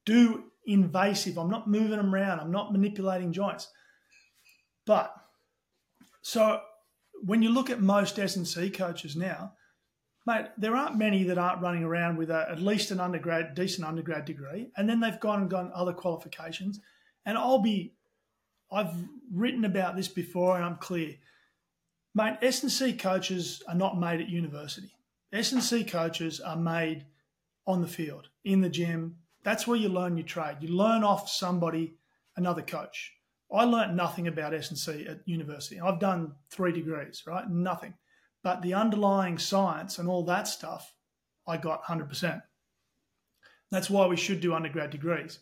do 0.05 0.43
invasive. 0.67 1.39
I'm 1.39 1.49
not 1.49 1.67
moving 1.67 1.97
them 1.97 2.13
around. 2.13 2.41
I'm 2.41 2.51
not 2.51 2.71
manipulating 2.71 3.31
joints. 3.31 3.69
But 4.85 5.15
so 6.23 6.61
when 7.21 7.41
you 7.41 7.49
look 7.49 7.69
at 7.69 7.81
most 7.81 8.17
S&C 8.17 8.69
coaches 8.71 9.15
now, 9.15 9.53
mate, 10.25 10.47
there 10.57 10.75
aren't 10.75 10.97
many 10.97 11.23
that 11.25 11.37
aren't 11.37 11.61
running 11.61 11.83
around 11.83 12.17
with 12.17 12.29
a, 12.29 12.47
at 12.49 12.61
least 12.61 12.91
an 12.91 12.99
undergrad, 12.99 13.53
decent 13.53 13.85
undergrad 13.85 14.25
degree, 14.25 14.71
and 14.75 14.89
then 14.89 14.99
they've 14.99 15.19
gone 15.19 15.41
and 15.41 15.49
gone 15.49 15.71
other 15.75 15.93
qualifications. 15.93 16.79
And 17.25 17.37
I'll 17.37 17.59
be, 17.59 17.93
I've 18.71 18.95
written 19.31 19.65
about 19.65 19.95
this 19.95 20.07
before, 20.07 20.55
and 20.55 20.65
I'm 20.65 20.77
clear, 20.77 21.15
mate. 22.15 22.37
S&C 22.41 22.93
coaches 22.93 23.61
are 23.67 23.75
not 23.75 23.99
made 23.99 24.21
at 24.21 24.29
university. 24.29 24.95
S&C 25.31 25.83
coaches 25.83 26.39
are 26.39 26.57
made 26.57 27.05
on 27.67 27.81
the 27.81 27.87
field, 27.87 28.29
in 28.45 28.61
the 28.61 28.69
gym. 28.69 29.17
That's 29.43 29.67
where 29.67 29.77
you 29.77 29.89
learn 29.89 30.17
your 30.17 30.25
trade. 30.25 30.57
You 30.61 30.69
learn 30.69 31.03
off 31.03 31.29
somebody, 31.29 31.95
another 32.37 32.61
coach. 32.61 33.12
I 33.53 33.65
learnt 33.65 33.93
nothing 33.93 34.27
about 34.27 34.53
S&C 34.53 35.05
at 35.07 35.21
university. 35.25 35.79
I've 35.79 35.99
done 35.99 36.33
three 36.49 36.71
degrees, 36.71 37.23
right? 37.27 37.47
Nothing. 37.49 37.93
But 38.43 38.61
the 38.61 38.73
underlying 38.73 39.37
science 39.37 39.99
and 39.99 40.09
all 40.09 40.23
that 40.25 40.47
stuff, 40.47 40.93
I 41.47 41.57
got 41.57 41.83
100%. 41.83 42.41
That's 43.71 43.89
why 43.89 44.07
we 44.07 44.17
should 44.17 44.41
do 44.41 44.53
undergrad 44.53 44.89
degrees. 44.89 45.39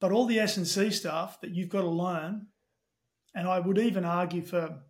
But 0.00 0.12
all 0.12 0.26
the 0.26 0.38
S&C 0.40 0.90
stuff 0.90 1.40
that 1.40 1.54
you've 1.54 1.68
got 1.68 1.82
to 1.82 1.88
learn, 1.88 2.46
and 3.34 3.46
I 3.46 3.58
would 3.58 3.78
even 3.78 4.04
argue 4.04 4.42
for 4.42 4.80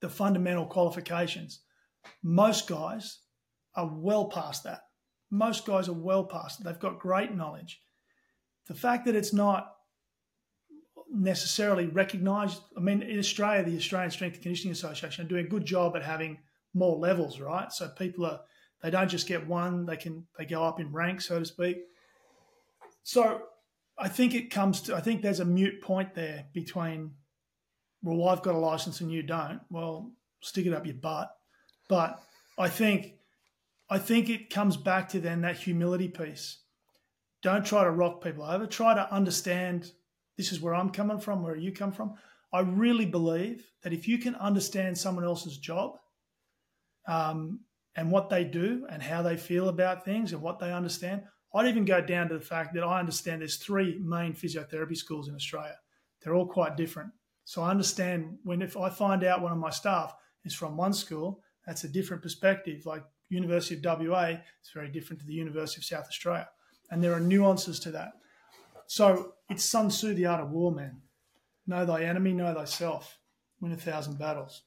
the 0.00 0.08
fundamental 0.08 0.66
qualifications, 0.66 1.60
most 2.22 2.66
guys 2.66 3.20
are 3.76 3.90
well 3.92 4.26
past 4.26 4.64
that. 4.64 4.82
Most 5.30 5.64
guys 5.64 5.88
are 5.88 5.94
well 5.94 6.24
past 6.24 6.60
it. 6.60 6.64
They've 6.64 6.78
got 6.78 6.98
great 6.98 7.34
knowledge. 7.34 7.80
The 8.66 8.74
fact 8.74 9.06
that 9.06 9.16
it's 9.16 9.32
not 9.32 9.74
necessarily 11.12 11.86
recognised. 11.86 12.62
I 12.76 12.80
mean, 12.80 13.02
in 13.02 13.18
Australia, 13.18 13.62
the 13.62 13.76
Australian 13.76 14.10
Strength 14.10 14.34
and 14.34 14.42
Conditioning 14.42 14.72
Association 14.72 15.24
are 15.24 15.28
doing 15.28 15.46
a 15.46 15.48
good 15.48 15.64
job 15.64 15.94
at 15.96 16.02
having 16.02 16.38
more 16.74 16.96
levels, 16.96 17.40
right? 17.40 17.72
So 17.72 17.88
people 17.88 18.26
are 18.26 18.40
they 18.82 18.90
don't 18.90 19.08
just 19.08 19.28
get 19.28 19.46
one; 19.46 19.86
they 19.86 19.96
can 19.96 20.26
they 20.38 20.46
go 20.46 20.64
up 20.64 20.80
in 20.80 20.92
rank, 20.92 21.20
so 21.20 21.38
to 21.38 21.44
speak. 21.44 21.78
So 23.02 23.42
I 23.98 24.08
think 24.08 24.34
it 24.34 24.50
comes 24.50 24.80
to 24.82 24.96
I 24.96 25.00
think 25.00 25.22
there's 25.22 25.40
a 25.40 25.44
mute 25.44 25.80
point 25.82 26.14
there 26.14 26.46
between 26.52 27.12
well, 28.02 28.28
I've 28.28 28.42
got 28.42 28.54
a 28.54 28.58
license 28.58 29.00
and 29.00 29.12
you 29.12 29.22
don't. 29.22 29.60
Well, 29.70 30.10
stick 30.40 30.66
it 30.66 30.74
up 30.74 30.86
your 30.86 30.96
butt. 30.96 31.30
But 31.88 32.20
I 32.58 32.68
think 32.68 33.14
I 33.88 33.98
think 33.98 34.28
it 34.28 34.50
comes 34.50 34.76
back 34.76 35.10
to 35.10 35.20
then 35.20 35.42
that 35.42 35.56
humility 35.56 36.08
piece. 36.08 36.58
Don't 37.42 37.66
try 37.66 37.84
to 37.84 37.90
rock 37.90 38.22
people 38.22 38.44
over. 38.44 38.66
Try 38.66 38.94
to 38.94 39.12
understand 39.12 39.92
this 40.42 40.50
is 40.50 40.60
where 40.60 40.74
I'm 40.74 40.90
coming 40.90 41.20
from, 41.20 41.40
where 41.40 41.54
you 41.54 41.70
come 41.70 41.92
from. 41.92 42.14
I 42.52 42.62
really 42.62 43.06
believe 43.06 43.64
that 43.84 43.92
if 43.92 44.08
you 44.08 44.18
can 44.18 44.34
understand 44.34 44.98
someone 44.98 45.24
else's 45.24 45.56
job 45.56 45.98
um, 47.06 47.60
and 47.94 48.10
what 48.10 48.28
they 48.28 48.42
do 48.42 48.84
and 48.90 49.00
how 49.00 49.22
they 49.22 49.36
feel 49.36 49.68
about 49.68 50.04
things 50.04 50.32
and 50.32 50.42
what 50.42 50.58
they 50.58 50.72
understand, 50.72 51.22
I'd 51.54 51.68
even 51.68 51.84
go 51.84 52.00
down 52.00 52.28
to 52.28 52.38
the 52.38 52.44
fact 52.44 52.74
that 52.74 52.82
I 52.82 52.98
understand 52.98 53.40
there's 53.40 53.56
three 53.56 54.00
main 54.02 54.32
physiotherapy 54.32 54.96
schools 54.96 55.28
in 55.28 55.36
Australia. 55.36 55.76
They're 56.20 56.34
all 56.34 56.48
quite 56.48 56.76
different. 56.76 57.12
So 57.44 57.62
I 57.62 57.70
understand 57.70 58.38
when 58.42 58.62
if 58.62 58.76
I 58.76 58.90
find 58.90 59.22
out 59.22 59.42
one 59.42 59.52
of 59.52 59.58
my 59.58 59.70
staff 59.70 60.12
is 60.44 60.54
from 60.54 60.76
one 60.76 60.92
school, 60.92 61.40
that's 61.64 61.84
a 61.84 61.88
different 61.88 62.20
perspective. 62.20 62.84
Like 62.84 63.04
University 63.28 63.76
of 63.76 64.00
WA, 64.00 64.38
it's 64.60 64.72
very 64.74 64.88
different 64.88 65.20
to 65.20 65.26
the 65.26 65.34
University 65.34 65.80
of 65.80 65.84
South 65.84 66.08
Australia. 66.08 66.48
And 66.90 67.00
there 67.00 67.12
are 67.12 67.20
nuances 67.20 67.78
to 67.80 67.92
that. 67.92 68.14
So 68.92 69.32
it's 69.48 69.64
Sun 69.64 69.88
Tzu, 69.88 70.12
the 70.12 70.26
art 70.26 70.42
of 70.42 70.50
war, 70.50 70.70
man. 70.70 71.00
Know 71.66 71.86
thy 71.86 72.04
enemy, 72.04 72.34
know 72.34 72.52
thyself. 72.52 73.18
Win 73.58 73.72
a 73.72 73.76
thousand 73.76 74.18
battles. 74.18 74.64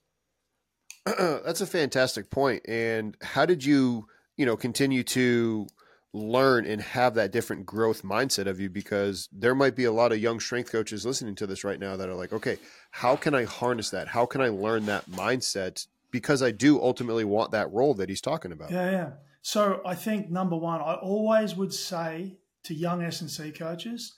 That's 1.05 1.61
a 1.61 1.67
fantastic 1.67 2.31
point. 2.31 2.67
And 2.67 3.15
how 3.21 3.45
did 3.45 3.63
you, 3.63 4.07
you 4.35 4.47
know, 4.47 4.57
continue 4.57 5.03
to 5.03 5.67
learn 6.11 6.65
and 6.65 6.81
have 6.81 7.13
that 7.13 7.31
different 7.31 7.67
growth 7.67 8.01
mindset 8.01 8.47
of 8.47 8.59
you? 8.59 8.67
Because 8.67 9.29
there 9.31 9.53
might 9.53 9.75
be 9.75 9.83
a 9.83 9.91
lot 9.91 10.11
of 10.11 10.17
young 10.17 10.39
strength 10.39 10.71
coaches 10.71 11.05
listening 11.05 11.35
to 11.35 11.45
this 11.45 11.63
right 11.63 11.79
now 11.79 11.95
that 11.95 12.09
are 12.09 12.15
like, 12.15 12.33
okay, 12.33 12.57
how 12.89 13.15
can 13.15 13.35
I 13.35 13.43
harness 13.43 13.91
that? 13.91 14.07
How 14.07 14.25
can 14.25 14.41
I 14.41 14.47
learn 14.47 14.87
that 14.87 15.07
mindset? 15.11 15.85
Because 16.09 16.41
I 16.41 16.49
do 16.49 16.81
ultimately 16.81 17.25
want 17.25 17.51
that 17.51 17.71
role 17.71 17.93
that 17.93 18.09
he's 18.09 18.21
talking 18.21 18.51
about. 18.51 18.71
Yeah, 18.71 18.89
yeah. 18.89 19.09
So 19.43 19.83
I 19.85 19.93
think 19.93 20.31
number 20.31 20.55
one, 20.55 20.81
I 20.81 20.95
always 20.95 21.55
would 21.55 21.75
say 21.75 22.39
to 22.65 22.73
young 22.73 23.03
S&C 23.03 23.51
coaches, 23.51 24.15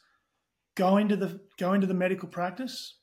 go 0.77 0.97
into 0.97 1.17
the 1.17 1.41
go 1.57 1.73
into 1.73 1.87
the 1.87 1.93
medical 1.93 2.29
practice. 2.29 2.99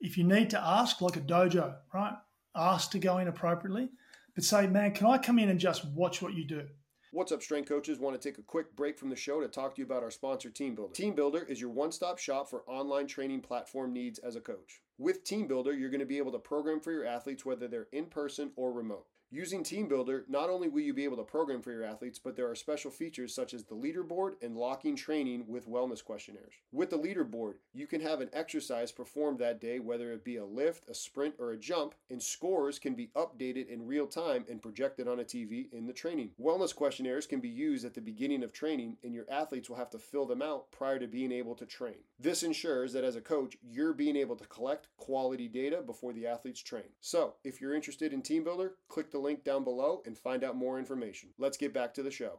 If 0.00 0.16
you 0.16 0.24
need 0.24 0.50
to 0.50 0.62
ask, 0.62 1.00
like 1.00 1.16
a 1.16 1.20
dojo, 1.20 1.74
right? 1.92 2.14
Ask 2.54 2.90
to 2.92 2.98
go 2.98 3.18
in 3.18 3.26
appropriately, 3.26 3.88
but 4.34 4.44
say, 4.44 4.66
man, 4.66 4.92
can 4.92 5.06
I 5.06 5.18
come 5.18 5.38
in 5.38 5.48
and 5.48 5.58
just 5.58 5.84
watch 5.86 6.22
what 6.22 6.34
you 6.34 6.46
do? 6.46 6.66
What's 7.12 7.32
up, 7.32 7.42
strength 7.42 7.68
coaches? 7.68 7.98
Want 7.98 8.20
to 8.20 8.28
take 8.28 8.38
a 8.38 8.42
quick 8.42 8.76
break 8.76 8.98
from 8.98 9.08
the 9.08 9.16
show 9.16 9.40
to 9.40 9.48
talk 9.48 9.74
to 9.74 9.80
you 9.80 9.86
about 9.86 10.02
our 10.02 10.10
sponsor, 10.10 10.50
TeamBuildr. 10.50 10.94
TeamBuildr 10.94 11.48
is 11.48 11.60
your 11.60 11.70
one 11.70 11.92
stop 11.92 12.18
shop 12.18 12.50
for 12.50 12.64
online 12.66 13.06
training 13.06 13.40
platform 13.40 13.92
needs 13.92 14.18
as 14.18 14.36
a 14.36 14.40
coach. 14.40 14.80
With 14.98 15.24
TeamBuildr, 15.24 15.78
you're 15.78 15.90
going 15.90 16.00
to 16.00 16.06
be 16.06 16.18
able 16.18 16.32
to 16.32 16.38
program 16.38 16.80
for 16.80 16.92
your 16.92 17.06
athletes 17.06 17.46
whether 17.46 17.68
they're 17.68 17.88
in 17.92 18.06
person 18.06 18.50
or 18.56 18.72
remote. 18.72 19.06
Using 19.34 19.64
TeamBuildr, 19.64 20.28
not 20.28 20.48
only 20.48 20.68
will 20.68 20.82
you 20.82 20.94
be 20.94 21.02
able 21.02 21.16
to 21.16 21.24
program 21.24 21.60
for 21.60 21.72
your 21.72 21.82
athletes, 21.82 22.20
but 22.20 22.36
there 22.36 22.48
are 22.48 22.54
special 22.54 22.88
features 22.88 23.34
such 23.34 23.52
as 23.52 23.64
the 23.64 23.74
leaderboard 23.74 24.34
and 24.40 24.56
locking 24.56 24.94
training 24.94 25.44
with 25.48 25.68
wellness 25.68 26.04
questionnaires. 26.04 26.54
With 26.70 26.90
the 26.90 27.00
leaderboard, 27.00 27.54
you 27.72 27.88
can 27.88 28.00
have 28.00 28.20
an 28.20 28.30
exercise 28.32 28.92
performed 28.92 29.40
that 29.40 29.60
day, 29.60 29.80
whether 29.80 30.12
it 30.12 30.22
be 30.22 30.36
a 30.36 30.44
lift, 30.44 30.88
a 30.88 30.94
sprint, 30.94 31.34
or 31.40 31.50
a 31.50 31.58
jump, 31.58 31.96
and 32.10 32.22
scores 32.22 32.78
can 32.78 32.94
be 32.94 33.10
updated 33.16 33.66
in 33.66 33.88
real 33.88 34.06
time 34.06 34.44
and 34.48 34.62
projected 34.62 35.08
on 35.08 35.18
a 35.18 35.24
TV 35.24 35.66
in 35.72 35.88
the 35.88 35.92
training. 35.92 36.30
Wellness 36.40 36.72
questionnaires 36.72 37.26
can 37.26 37.40
be 37.40 37.48
used 37.48 37.84
at 37.84 37.94
the 37.94 38.00
beginning 38.00 38.44
of 38.44 38.52
training, 38.52 38.98
and 39.02 39.12
your 39.12 39.28
athletes 39.28 39.68
will 39.68 39.74
have 39.74 39.90
to 39.90 39.98
fill 39.98 40.26
them 40.26 40.42
out 40.42 40.70
prior 40.70 41.00
to 41.00 41.08
being 41.08 41.32
able 41.32 41.56
to 41.56 41.66
train. 41.66 41.98
This 42.18 42.44
ensures 42.44 42.92
that 42.92 43.02
as 43.02 43.16
a 43.16 43.20
coach, 43.20 43.56
you're 43.60 43.92
being 43.92 44.16
able 44.16 44.36
to 44.36 44.46
collect 44.46 44.86
quality 44.96 45.48
data 45.48 45.82
before 45.84 46.12
the 46.12 46.26
athletes 46.26 46.62
train. 46.62 46.84
So, 47.00 47.34
if 47.42 47.60
you're 47.60 47.74
interested 47.74 48.12
in 48.12 48.22
TeamBuildr, 48.22 48.70
click 48.88 49.10
the 49.10 49.18
link 49.18 49.42
down 49.42 49.64
below 49.64 50.00
and 50.06 50.16
find 50.16 50.44
out 50.44 50.56
more 50.56 50.78
information. 50.78 51.30
Let's 51.38 51.56
get 51.56 51.74
back 51.74 51.92
to 51.94 52.04
the 52.04 52.12
show. 52.12 52.38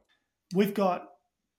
We've 0.54 0.74
got 0.74 1.10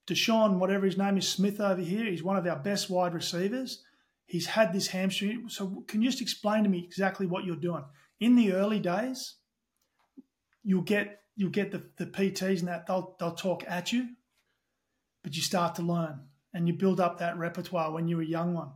Deshaun, 0.07 0.59
whatever 0.59 0.87
his 0.87 0.97
name 0.97 1.19
is, 1.19 1.29
Smith 1.29 1.61
over 1.61 1.83
here. 1.83 2.07
He's 2.07 2.23
one 2.23 2.39
of 2.39 2.47
our 2.47 2.57
best 2.57 2.89
wide 2.89 3.13
receivers. 3.13 3.83
He's 4.25 4.47
had 4.47 4.73
this 4.73 4.89
hamstring. 4.89 5.49
So, 5.51 5.85
can 5.87 6.01
you 6.01 6.09
just 6.09 6.23
explain 6.23 6.63
to 6.65 6.71
me 6.71 6.83
exactly 6.83 7.27
what 7.27 7.45
you're 7.45 7.55
doing? 7.55 7.85
In 8.19 8.35
the 8.35 8.55
early 8.55 8.81
days, 8.81 9.35
you'll 10.65 10.83
get 10.83 11.21
you'll 11.37 11.51
get 11.51 11.71
the, 11.71 11.85
the 11.99 12.07
PTs 12.07 12.61
and 12.61 12.69
that 12.69 12.87
they'll 12.87 13.15
they'll 13.21 13.35
talk 13.35 13.63
at 13.69 13.93
you, 13.93 14.09
but 15.23 15.37
you 15.37 15.43
start 15.43 15.75
to 15.75 15.83
learn 15.83 16.21
and 16.57 16.67
you 16.67 16.73
build 16.73 17.01
up 17.01 17.19
that 17.19 17.37
repertoire 17.37 17.93
when 17.93 18.09
you're 18.09 18.23
a 18.23 18.27
young 18.27 18.55
one, 18.55 18.73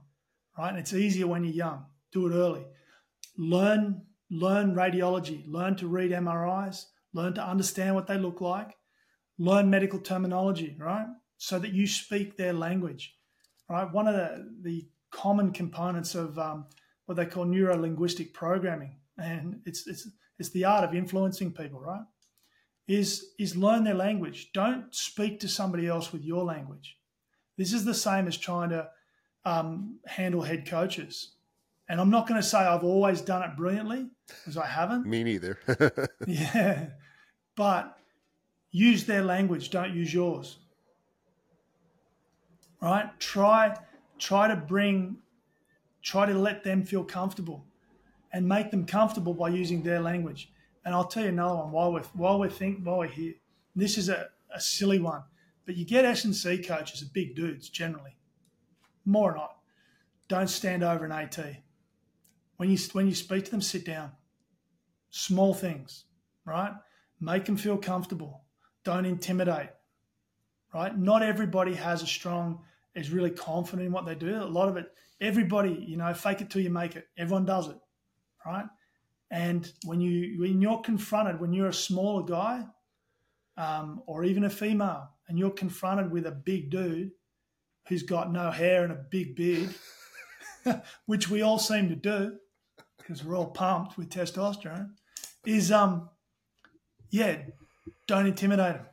right? 0.58 0.68
And 0.68 0.78
it's 0.78 0.92
easier 0.92 1.26
when 1.26 1.44
you're 1.44 1.54
young. 1.54 1.86
Do 2.12 2.26
it 2.26 2.34
early. 2.34 2.66
Learn 3.38 4.02
learn 4.30 4.74
radiology, 4.74 5.42
learn 5.48 5.74
to 5.76 5.88
read 5.88 6.12
MRIs, 6.12 6.84
learn 7.12 7.34
to 7.34 7.42
understand 7.44 7.94
what 7.94 8.06
they 8.06 8.16
look 8.16 8.40
like, 8.40 8.76
learn 9.38 9.68
medical 9.68 9.98
terminology, 9.98 10.76
right? 10.78 11.06
So 11.38 11.58
that 11.58 11.72
you 11.72 11.86
speak 11.86 12.36
their 12.36 12.52
language, 12.52 13.16
right? 13.68 13.90
One 13.90 14.06
of 14.06 14.14
the, 14.14 14.48
the 14.62 14.88
common 15.10 15.50
components 15.52 16.14
of 16.14 16.38
um, 16.38 16.66
what 17.06 17.16
they 17.16 17.26
call 17.26 17.44
neuro 17.44 17.76
linguistic 17.76 18.32
programming, 18.32 19.00
and 19.18 19.60
it's, 19.66 19.88
it's, 19.88 20.08
it's 20.38 20.50
the 20.50 20.64
art 20.64 20.84
of 20.84 20.94
influencing 20.94 21.52
people, 21.52 21.80
right? 21.80 22.04
Is, 22.86 23.32
is 23.38 23.56
learn 23.56 23.84
their 23.84 23.94
language. 23.94 24.50
Don't 24.52 24.94
speak 24.94 25.40
to 25.40 25.48
somebody 25.48 25.88
else 25.88 26.12
with 26.12 26.22
your 26.22 26.44
language. 26.44 26.99
This 27.60 27.72
is 27.72 27.84
the 27.84 27.94
same 27.94 28.26
as 28.26 28.36
trying 28.36 28.70
to 28.70 28.88
um, 29.44 29.98
handle 30.06 30.42
head 30.42 30.66
coaches 30.66 31.32
and 31.90 32.00
I'm 32.00 32.08
not 32.08 32.28
going 32.28 32.40
to 32.40 32.46
say 32.46 32.58
I've 32.58 32.84
always 32.84 33.20
done 33.20 33.42
it 33.42 33.56
brilliantly, 33.56 34.06
because 34.28 34.56
I 34.56 34.64
haven't. 34.64 35.06
Me 35.06 35.24
neither. 35.24 35.58
yeah. 36.26 36.86
But 37.56 37.98
use 38.70 39.06
their 39.06 39.24
language, 39.24 39.70
don't 39.70 39.92
use 39.92 40.14
yours. 40.14 40.58
Right? 42.80 43.10
Try 43.18 43.76
try 44.20 44.46
to 44.46 44.54
bring 44.54 45.16
try 46.00 46.26
to 46.26 46.34
let 46.34 46.62
them 46.62 46.84
feel 46.84 47.02
comfortable 47.02 47.66
and 48.32 48.46
make 48.48 48.70
them 48.70 48.86
comfortable 48.86 49.34
by 49.34 49.48
using 49.48 49.82
their 49.82 50.00
language. 50.00 50.52
And 50.84 50.94
I'll 50.94 51.08
tell 51.08 51.24
you 51.24 51.30
another 51.30 51.56
one 51.56 51.72
while 51.72 51.92
we're 51.92 52.02
while 52.14 52.38
we're 52.38 52.50
think 52.50 52.84
while 52.84 52.98
we're 52.98 53.08
here. 53.08 53.34
This 53.74 53.98
is 53.98 54.08
a, 54.08 54.28
a 54.54 54.60
silly 54.60 55.00
one. 55.00 55.24
But 55.70 55.76
you 55.76 55.84
get 55.84 56.04
S 56.04 56.24
and 56.24 56.34
C 56.34 56.58
coaches 56.58 57.00
are 57.00 57.12
big 57.14 57.36
dudes 57.36 57.68
generally. 57.68 58.16
More 59.04 59.30
or 59.30 59.36
not. 59.36 59.58
Don't 60.26 60.50
stand 60.50 60.82
over 60.82 61.04
an 61.04 61.12
AT 61.12 61.38
when 62.56 62.68
you 62.68 62.78
when 62.90 63.06
you 63.06 63.14
speak 63.14 63.44
to 63.44 63.52
them, 63.52 63.60
sit 63.60 63.86
down. 63.86 64.10
Small 65.10 65.54
things, 65.54 66.06
right? 66.44 66.72
Make 67.20 67.44
them 67.44 67.56
feel 67.56 67.76
comfortable. 67.76 68.42
Don't 68.82 69.06
intimidate, 69.06 69.68
right? 70.74 70.98
Not 70.98 71.22
everybody 71.22 71.74
has 71.74 72.02
a 72.02 72.06
strong, 72.08 72.62
is 72.96 73.10
really 73.10 73.30
confident 73.30 73.86
in 73.86 73.92
what 73.92 74.06
they 74.06 74.16
do. 74.16 74.42
A 74.42 74.44
lot 74.44 74.68
of 74.68 74.76
it, 74.76 74.86
everybody, 75.20 75.84
you 75.88 75.96
know, 75.98 76.12
fake 76.12 76.40
it 76.40 76.50
till 76.50 76.62
you 76.62 76.70
make 76.70 76.96
it. 76.96 77.06
Everyone 77.16 77.44
does 77.44 77.68
it, 77.68 77.78
right? 78.44 78.66
And 79.30 79.72
when 79.84 80.00
you 80.00 80.40
when 80.40 80.60
you're 80.60 80.80
confronted, 80.80 81.40
when 81.40 81.52
you're 81.52 81.68
a 81.68 81.72
smaller 81.72 82.24
guy, 82.24 82.66
um, 83.60 84.02
or 84.06 84.24
even 84.24 84.44
a 84.44 84.50
female, 84.50 85.10
and 85.28 85.38
you're 85.38 85.50
confronted 85.50 86.10
with 86.10 86.26
a 86.26 86.30
big 86.30 86.70
dude 86.70 87.10
who's 87.88 88.02
got 88.02 88.32
no 88.32 88.50
hair 88.50 88.84
and 88.84 88.92
a 88.92 89.04
big 89.10 89.36
beard, 89.36 89.74
which 91.06 91.28
we 91.28 91.42
all 91.42 91.58
seem 91.58 91.90
to 91.90 91.94
do, 91.94 92.36
because 92.96 93.22
we're 93.22 93.36
all 93.36 93.50
pumped 93.50 93.98
with 93.98 94.08
testosterone, 94.08 94.92
is 95.44 95.70
um, 95.70 96.08
yeah, 97.10 97.36
don't 98.06 98.26
intimidate 98.26 98.76
them. 98.76 98.86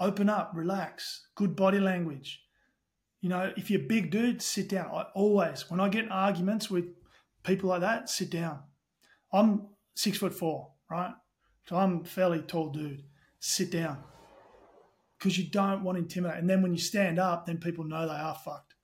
Open 0.00 0.28
up, 0.28 0.50
relax, 0.54 1.28
good 1.36 1.54
body 1.54 1.78
language. 1.78 2.42
You 3.20 3.28
know, 3.28 3.52
if 3.56 3.70
you're 3.70 3.80
a 3.80 3.84
big 3.84 4.10
dude, 4.10 4.42
sit 4.42 4.68
down. 4.68 4.90
I 4.92 5.06
always, 5.14 5.70
when 5.70 5.78
I 5.78 5.88
get 5.88 6.10
arguments 6.10 6.68
with 6.68 6.86
people 7.44 7.68
like 7.68 7.82
that, 7.82 8.10
sit 8.10 8.30
down. 8.30 8.58
I'm 9.32 9.68
six 9.94 10.18
foot 10.18 10.34
four, 10.34 10.72
right? 10.90 11.14
So 11.68 11.76
I'm 11.76 12.02
fairly 12.02 12.42
tall 12.42 12.70
dude. 12.70 13.04
Sit 13.48 13.70
down. 13.70 13.98
Because 15.16 15.38
you 15.38 15.44
don't 15.48 15.84
want 15.84 15.94
to 15.96 16.02
intimidate. 16.02 16.38
And 16.38 16.50
then 16.50 16.62
when 16.62 16.72
you 16.72 16.80
stand 16.80 17.20
up, 17.20 17.46
then 17.46 17.58
people 17.58 17.84
know 17.84 18.08
they 18.08 18.12
are 18.12 18.34
fucked. 18.34 18.74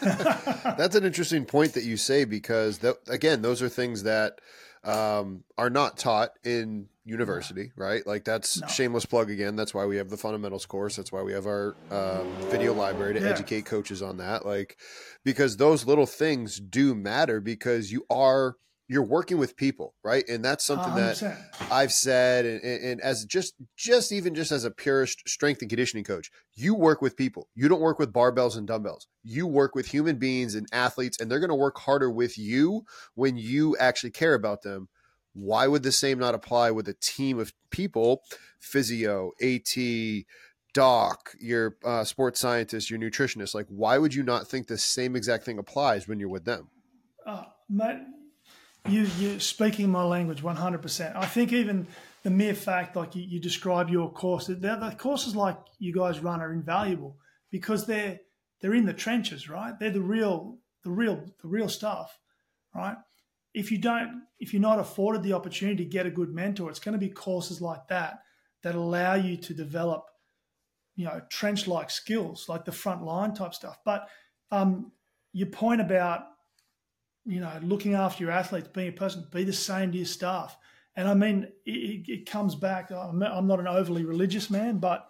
That's 0.76 0.96
an 0.96 1.04
interesting 1.04 1.44
point 1.44 1.74
that 1.74 1.84
you 1.84 1.96
say 1.96 2.24
because 2.24 2.78
th- 2.78 2.96
again, 3.06 3.40
those 3.40 3.62
are 3.62 3.68
things 3.68 4.02
that 4.02 4.40
um, 4.82 5.44
are 5.56 5.70
not 5.70 5.96
taught 5.96 6.30
in 6.42 6.88
university, 7.04 7.70
no. 7.76 7.84
right? 7.84 8.04
Like 8.04 8.24
that's 8.24 8.60
no. 8.60 8.66
shameless 8.66 9.06
plug 9.06 9.30
again. 9.30 9.54
That's 9.54 9.72
why 9.72 9.86
we 9.86 9.96
have 9.98 10.10
the 10.10 10.16
fundamentals 10.16 10.66
course. 10.66 10.96
That's 10.96 11.12
why 11.12 11.22
we 11.22 11.34
have 11.34 11.46
our 11.46 11.76
um, 11.92 12.26
video 12.50 12.74
library 12.74 13.14
to 13.14 13.20
yeah. 13.20 13.28
educate 13.28 13.64
coaches 13.64 14.02
on 14.02 14.16
that. 14.16 14.44
Like 14.44 14.76
because 15.22 15.56
those 15.56 15.86
little 15.86 16.06
things 16.06 16.58
do 16.58 16.96
matter 16.96 17.40
because 17.40 17.92
you 17.92 18.06
are 18.10 18.56
you're 18.88 19.02
working 19.02 19.38
with 19.38 19.56
people 19.56 19.94
right? 20.02 20.24
And 20.28 20.44
that's 20.44 20.64
something 20.64 20.92
100%. 20.92 21.20
that 21.20 21.70
i've 21.70 21.92
said 21.92 22.44
and, 22.44 22.62
and, 22.62 23.00
as 23.00 23.24
just 23.24 23.54
just 23.76 24.12
even 24.12 24.34
just 24.34 24.52
as 24.52 24.64
a 24.64 24.70
purist 24.70 25.22
strength 25.26 25.60
and 25.60 25.70
conditioning 25.70 26.04
coach 26.04 26.30
you 26.56 26.74
work 26.74 27.02
with 27.02 27.16
people. 27.16 27.48
You 27.54 27.68
don't 27.68 27.80
work 27.80 27.98
with 27.98 28.12
barbells 28.12 28.56
and 28.56 28.66
dumbbells. 28.66 29.06
You 29.22 29.46
work 29.46 29.74
with 29.74 29.86
human 29.86 30.16
beings 30.16 30.54
and 30.54 30.66
athletes 30.72 31.20
and 31.20 31.30
they're 31.30 31.40
going 31.40 31.48
to 31.48 31.54
work 31.54 31.78
harder 31.78 32.10
with 32.10 32.38
you 32.38 32.84
when 33.14 33.36
you 33.36 33.76
actually 33.78 34.10
care 34.10 34.34
about 34.34 34.62
them. 34.62 34.88
Why 35.32 35.66
would 35.66 35.82
the 35.82 35.92
same 35.92 36.18
not 36.18 36.34
apply 36.34 36.70
with 36.70 36.88
a 36.88 36.94
team 36.94 37.40
of 37.40 37.52
people? 37.70 38.22
Physio 38.60 39.32
at 39.42 40.24
doc 40.72 41.30
your 41.38 41.76
uh, 41.84 42.02
sports 42.02 42.40
scientist 42.40 42.90
your 42.90 42.98
nutritionist. 42.98 43.54
Like 43.54 43.66
why 43.68 43.98
would 43.98 44.14
you 44.14 44.22
not 44.22 44.48
think 44.48 44.66
the 44.66 44.78
same 44.78 45.16
exact 45.16 45.44
thing 45.44 45.58
applies 45.58 46.06
when 46.06 46.20
you're 46.20 46.28
with 46.28 46.44
them? 46.44 46.68
Uh, 47.26 47.44
my, 47.68 48.00
you 48.88 49.02
you 49.18 49.40
speaking 49.40 49.90
my 49.90 50.04
language 50.04 50.42
100%. 50.42 51.16
I 51.16 51.26
think 51.26 51.52
even 51.52 51.86
the 52.22 52.30
mere 52.30 52.54
fact, 52.54 52.96
like 52.96 53.14
you, 53.14 53.22
you 53.22 53.40
describe 53.40 53.88
your 53.88 54.10
course, 54.12 54.46
the, 54.46 54.54
the 54.54 54.96
courses 54.98 55.34
like 55.34 55.58
you 55.78 55.92
guys 55.92 56.20
run 56.20 56.40
are 56.40 56.52
invaluable 56.52 57.16
because 57.50 57.86
they're 57.86 58.20
they're 58.60 58.74
in 58.74 58.86
the 58.86 58.92
trenches, 58.92 59.48
right? 59.48 59.78
They're 59.78 59.90
the 59.90 60.00
real 60.00 60.58
the 60.84 60.90
real 60.90 61.24
the 61.42 61.48
real 61.48 61.68
stuff, 61.68 62.18
right? 62.74 62.96
If 63.54 63.70
you 63.70 63.78
don't, 63.78 64.22
if 64.38 64.52
you're 64.52 64.60
not 64.62 64.80
afforded 64.80 65.22
the 65.22 65.32
opportunity 65.32 65.84
to 65.84 65.90
get 65.90 66.06
a 66.06 66.10
good 66.10 66.34
mentor, 66.34 66.70
it's 66.70 66.80
going 66.80 66.94
to 66.94 66.98
be 66.98 67.08
courses 67.08 67.60
like 67.60 67.86
that 67.88 68.20
that 68.62 68.74
allow 68.74 69.14
you 69.14 69.36
to 69.36 69.54
develop, 69.54 70.06
you 70.96 71.04
know, 71.04 71.20
trench 71.30 71.68
like 71.68 71.90
skills, 71.90 72.46
like 72.48 72.64
the 72.64 72.72
front 72.72 73.04
line 73.04 73.32
type 73.32 73.54
stuff. 73.54 73.78
But 73.84 74.08
um, 74.50 74.90
your 75.32 75.48
point 75.48 75.80
about 75.80 76.24
you 77.26 77.40
know, 77.40 77.52
looking 77.62 77.94
after 77.94 78.22
your 78.22 78.32
athletes, 78.32 78.68
being 78.68 78.88
a 78.88 78.92
person, 78.92 79.26
be 79.30 79.44
the 79.44 79.52
same 79.52 79.92
to 79.92 79.98
your 79.98 80.06
staff. 80.06 80.56
And 80.96 81.08
I 81.08 81.14
mean, 81.14 81.48
it, 81.64 82.08
it 82.08 82.30
comes 82.30 82.54
back. 82.54 82.90
I'm 82.90 83.18
not 83.18 83.60
an 83.60 83.66
overly 83.66 84.04
religious 84.04 84.50
man, 84.50 84.78
but 84.78 85.08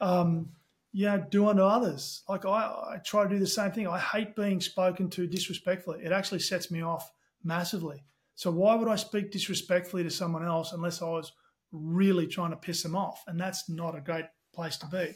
um, 0.00 0.50
yeah, 0.92 1.18
do 1.30 1.48
unto 1.48 1.62
others. 1.62 2.22
Like 2.28 2.44
I, 2.44 2.94
I 2.94 2.98
try 3.04 3.22
to 3.22 3.28
do 3.28 3.38
the 3.38 3.46
same 3.46 3.72
thing. 3.72 3.88
I 3.88 3.98
hate 3.98 4.36
being 4.36 4.60
spoken 4.60 5.08
to 5.10 5.26
disrespectfully. 5.26 6.00
It 6.04 6.12
actually 6.12 6.40
sets 6.40 6.70
me 6.70 6.82
off 6.82 7.10
massively. 7.42 8.04
So 8.34 8.50
why 8.50 8.74
would 8.74 8.88
I 8.88 8.96
speak 8.96 9.30
disrespectfully 9.30 10.02
to 10.02 10.10
someone 10.10 10.44
else 10.44 10.72
unless 10.72 11.00
I 11.00 11.08
was 11.08 11.32
really 11.70 12.26
trying 12.26 12.50
to 12.50 12.56
piss 12.56 12.82
them 12.82 12.96
off? 12.96 13.22
And 13.26 13.40
that's 13.40 13.68
not 13.68 13.96
a 13.96 14.00
great 14.00 14.26
place 14.54 14.76
to 14.78 14.86
be. 14.86 15.14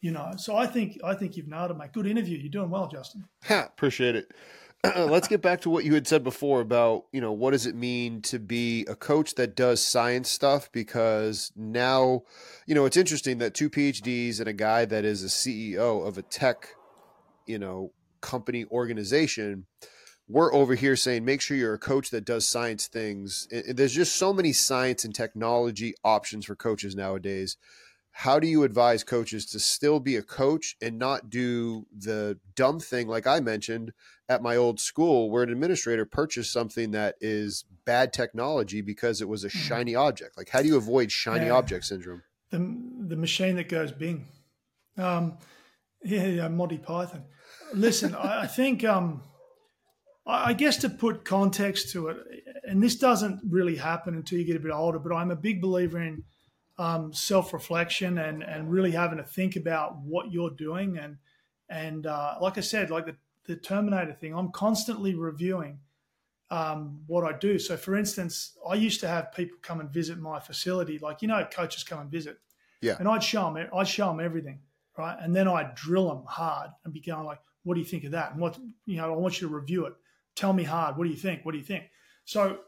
You 0.00 0.12
know, 0.12 0.32
so 0.38 0.56
I 0.56 0.66
think 0.66 0.98
I 1.04 1.14
think 1.14 1.36
you've 1.36 1.48
nailed 1.48 1.72
it, 1.72 1.76
mate. 1.76 1.92
Good 1.92 2.06
interview. 2.06 2.38
You're 2.38 2.50
doing 2.50 2.70
well, 2.70 2.88
Justin. 2.88 3.26
Ha, 3.44 3.66
appreciate 3.68 4.16
it. 4.16 4.32
let's 4.96 5.28
get 5.28 5.42
back 5.42 5.60
to 5.60 5.70
what 5.70 5.84
you 5.84 5.94
had 5.94 6.06
said 6.06 6.24
before 6.24 6.60
about 6.60 7.04
you 7.12 7.20
know 7.20 7.32
what 7.32 7.50
does 7.50 7.66
it 7.66 7.74
mean 7.74 8.22
to 8.22 8.38
be 8.38 8.86
a 8.88 8.94
coach 8.94 9.34
that 9.34 9.54
does 9.54 9.82
science 9.82 10.30
stuff 10.30 10.70
because 10.72 11.52
now 11.54 12.22
you 12.66 12.74
know 12.74 12.86
it's 12.86 12.96
interesting 12.96 13.38
that 13.38 13.52
two 13.52 13.68
phds 13.68 14.38
and 14.38 14.48
a 14.48 14.52
guy 14.54 14.84
that 14.84 15.04
is 15.04 15.22
a 15.22 15.26
ceo 15.26 16.06
of 16.06 16.16
a 16.16 16.22
tech 16.22 16.74
you 17.46 17.58
know 17.58 17.92
company 18.22 18.64
organization 18.66 19.66
we're 20.30 20.54
over 20.54 20.76
here 20.76 20.94
saying 20.94 21.24
make 21.24 21.40
sure 21.40 21.56
you're 21.56 21.74
a 21.74 21.78
coach 21.78 22.10
that 22.10 22.24
does 22.24 22.46
science 22.46 22.86
things. 22.86 23.48
and 23.50 23.76
There's 23.76 23.94
just 23.94 24.14
so 24.14 24.32
many 24.32 24.52
science 24.52 25.04
and 25.04 25.12
technology 25.12 25.94
options 26.04 26.46
for 26.46 26.54
coaches 26.54 26.94
nowadays. 26.94 27.56
How 28.12 28.38
do 28.38 28.46
you 28.46 28.64
advise 28.64 29.04
coaches 29.04 29.46
to 29.46 29.60
still 29.60 30.00
be 30.00 30.16
a 30.16 30.22
coach 30.22 30.76
and 30.82 30.98
not 30.98 31.30
do 31.30 31.86
the 31.96 32.38
dumb 32.54 32.80
thing 32.80 33.08
like 33.08 33.26
I 33.26 33.40
mentioned 33.40 33.92
at 34.28 34.42
my 34.42 34.56
old 34.56 34.78
school 34.78 35.30
where 35.30 35.42
an 35.42 35.50
administrator 35.50 36.04
purchased 36.04 36.52
something 36.52 36.90
that 36.90 37.14
is 37.20 37.64
bad 37.84 38.12
technology 38.12 38.80
because 38.80 39.20
it 39.20 39.28
was 39.28 39.44
a 39.44 39.48
mm-hmm. 39.48 39.58
shiny 39.58 39.94
object? 39.94 40.36
Like 40.36 40.50
how 40.50 40.62
do 40.62 40.68
you 40.68 40.76
avoid 40.76 41.10
shiny 41.10 41.46
yeah. 41.46 41.54
object 41.54 41.84
syndrome? 41.84 42.22
The 42.50 42.58
the 43.08 43.16
machine 43.16 43.56
that 43.56 43.68
goes 43.68 43.92
bing. 43.92 44.26
Um, 44.98 45.38
yeah, 46.02 46.26
yeah, 46.26 46.48
Monty 46.48 46.78
Python. 46.78 47.24
Listen, 47.74 48.14
I, 48.14 48.42
I 48.42 48.46
think 48.46 48.84
um, 48.84 49.22
I 50.26 50.52
guess 50.52 50.78
to 50.78 50.88
put 50.88 51.24
context 51.24 51.92
to 51.92 52.08
it, 52.08 52.16
and 52.64 52.82
this 52.82 52.96
doesn't 52.96 53.40
really 53.48 53.76
happen 53.76 54.14
until 54.14 54.38
you 54.38 54.44
get 54.44 54.56
a 54.56 54.60
bit 54.60 54.72
older, 54.72 54.98
but 54.98 55.14
I'm 55.14 55.30
a 55.30 55.36
big 55.36 55.60
believer 55.60 56.00
in 56.00 56.24
um, 56.80 57.12
self-reflection 57.12 58.18
and 58.18 58.42
and 58.42 58.70
really 58.70 58.92
having 58.92 59.18
to 59.18 59.24
think 59.24 59.56
about 59.56 59.98
what 59.98 60.32
you're 60.32 60.50
doing 60.50 60.98
and 60.98 61.18
and 61.68 62.06
uh, 62.06 62.34
like 62.40 62.58
I 62.58 62.62
said, 62.62 62.90
like 62.90 63.06
the 63.06 63.16
the 63.44 63.56
Terminator 63.56 64.12
thing, 64.12 64.34
I'm 64.34 64.50
constantly 64.50 65.14
reviewing 65.14 65.78
um, 66.50 67.00
what 67.06 67.24
I 67.24 67.36
do. 67.36 67.58
So, 67.58 67.76
for 67.76 67.96
instance, 67.96 68.56
I 68.68 68.74
used 68.74 69.00
to 69.00 69.08
have 69.08 69.32
people 69.32 69.56
come 69.62 69.80
and 69.80 69.90
visit 69.90 70.18
my 70.18 70.40
facility, 70.40 70.98
like 70.98 71.22
you 71.22 71.28
know, 71.28 71.46
coaches 71.52 71.84
come 71.84 72.00
and 72.00 72.10
visit, 72.10 72.38
yeah, 72.80 72.96
and 72.98 73.08
I'd 73.08 73.22
show 73.22 73.52
them, 73.52 73.68
I'd 73.72 73.88
show 73.88 74.08
them 74.08 74.20
everything, 74.20 74.60
right, 74.98 75.16
and 75.20 75.34
then 75.34 75.46
I'd 75.46 75.74
drill 75.74 76.08
them 76.08 76.24
hard 76.26 76.70
and 76.84 76.92
be 76.92 77.00
going 77.00 77.24
like, 77.24 77.40
"What 77.62 77.74
do 77.74 77.80
you 77.80 77.86
think 77.86 78.04
of 78.04 78.12
that?" 78.12 78.32
And 78.32 78.40
what 78.40 78.58
you 78.86 78.96
know, 78.96 79.12
I 79.12 79.16
want 79.16 79.40
you 79.40 79.48
to 79.48 79.54
review 79.54 79.86
it 79.86 79.94
tell 80.40 80.52
me 80.52 80.64
hard. 80.64 80.96
What 80.96 81.04
do 81.04 81.10
you 81.10 81.16
think? 81.16 81.44
What 81.44 81.52
do 81.52 81.58
you 81.58 81.64
think? 81.64 81.84
So 82.24 82.58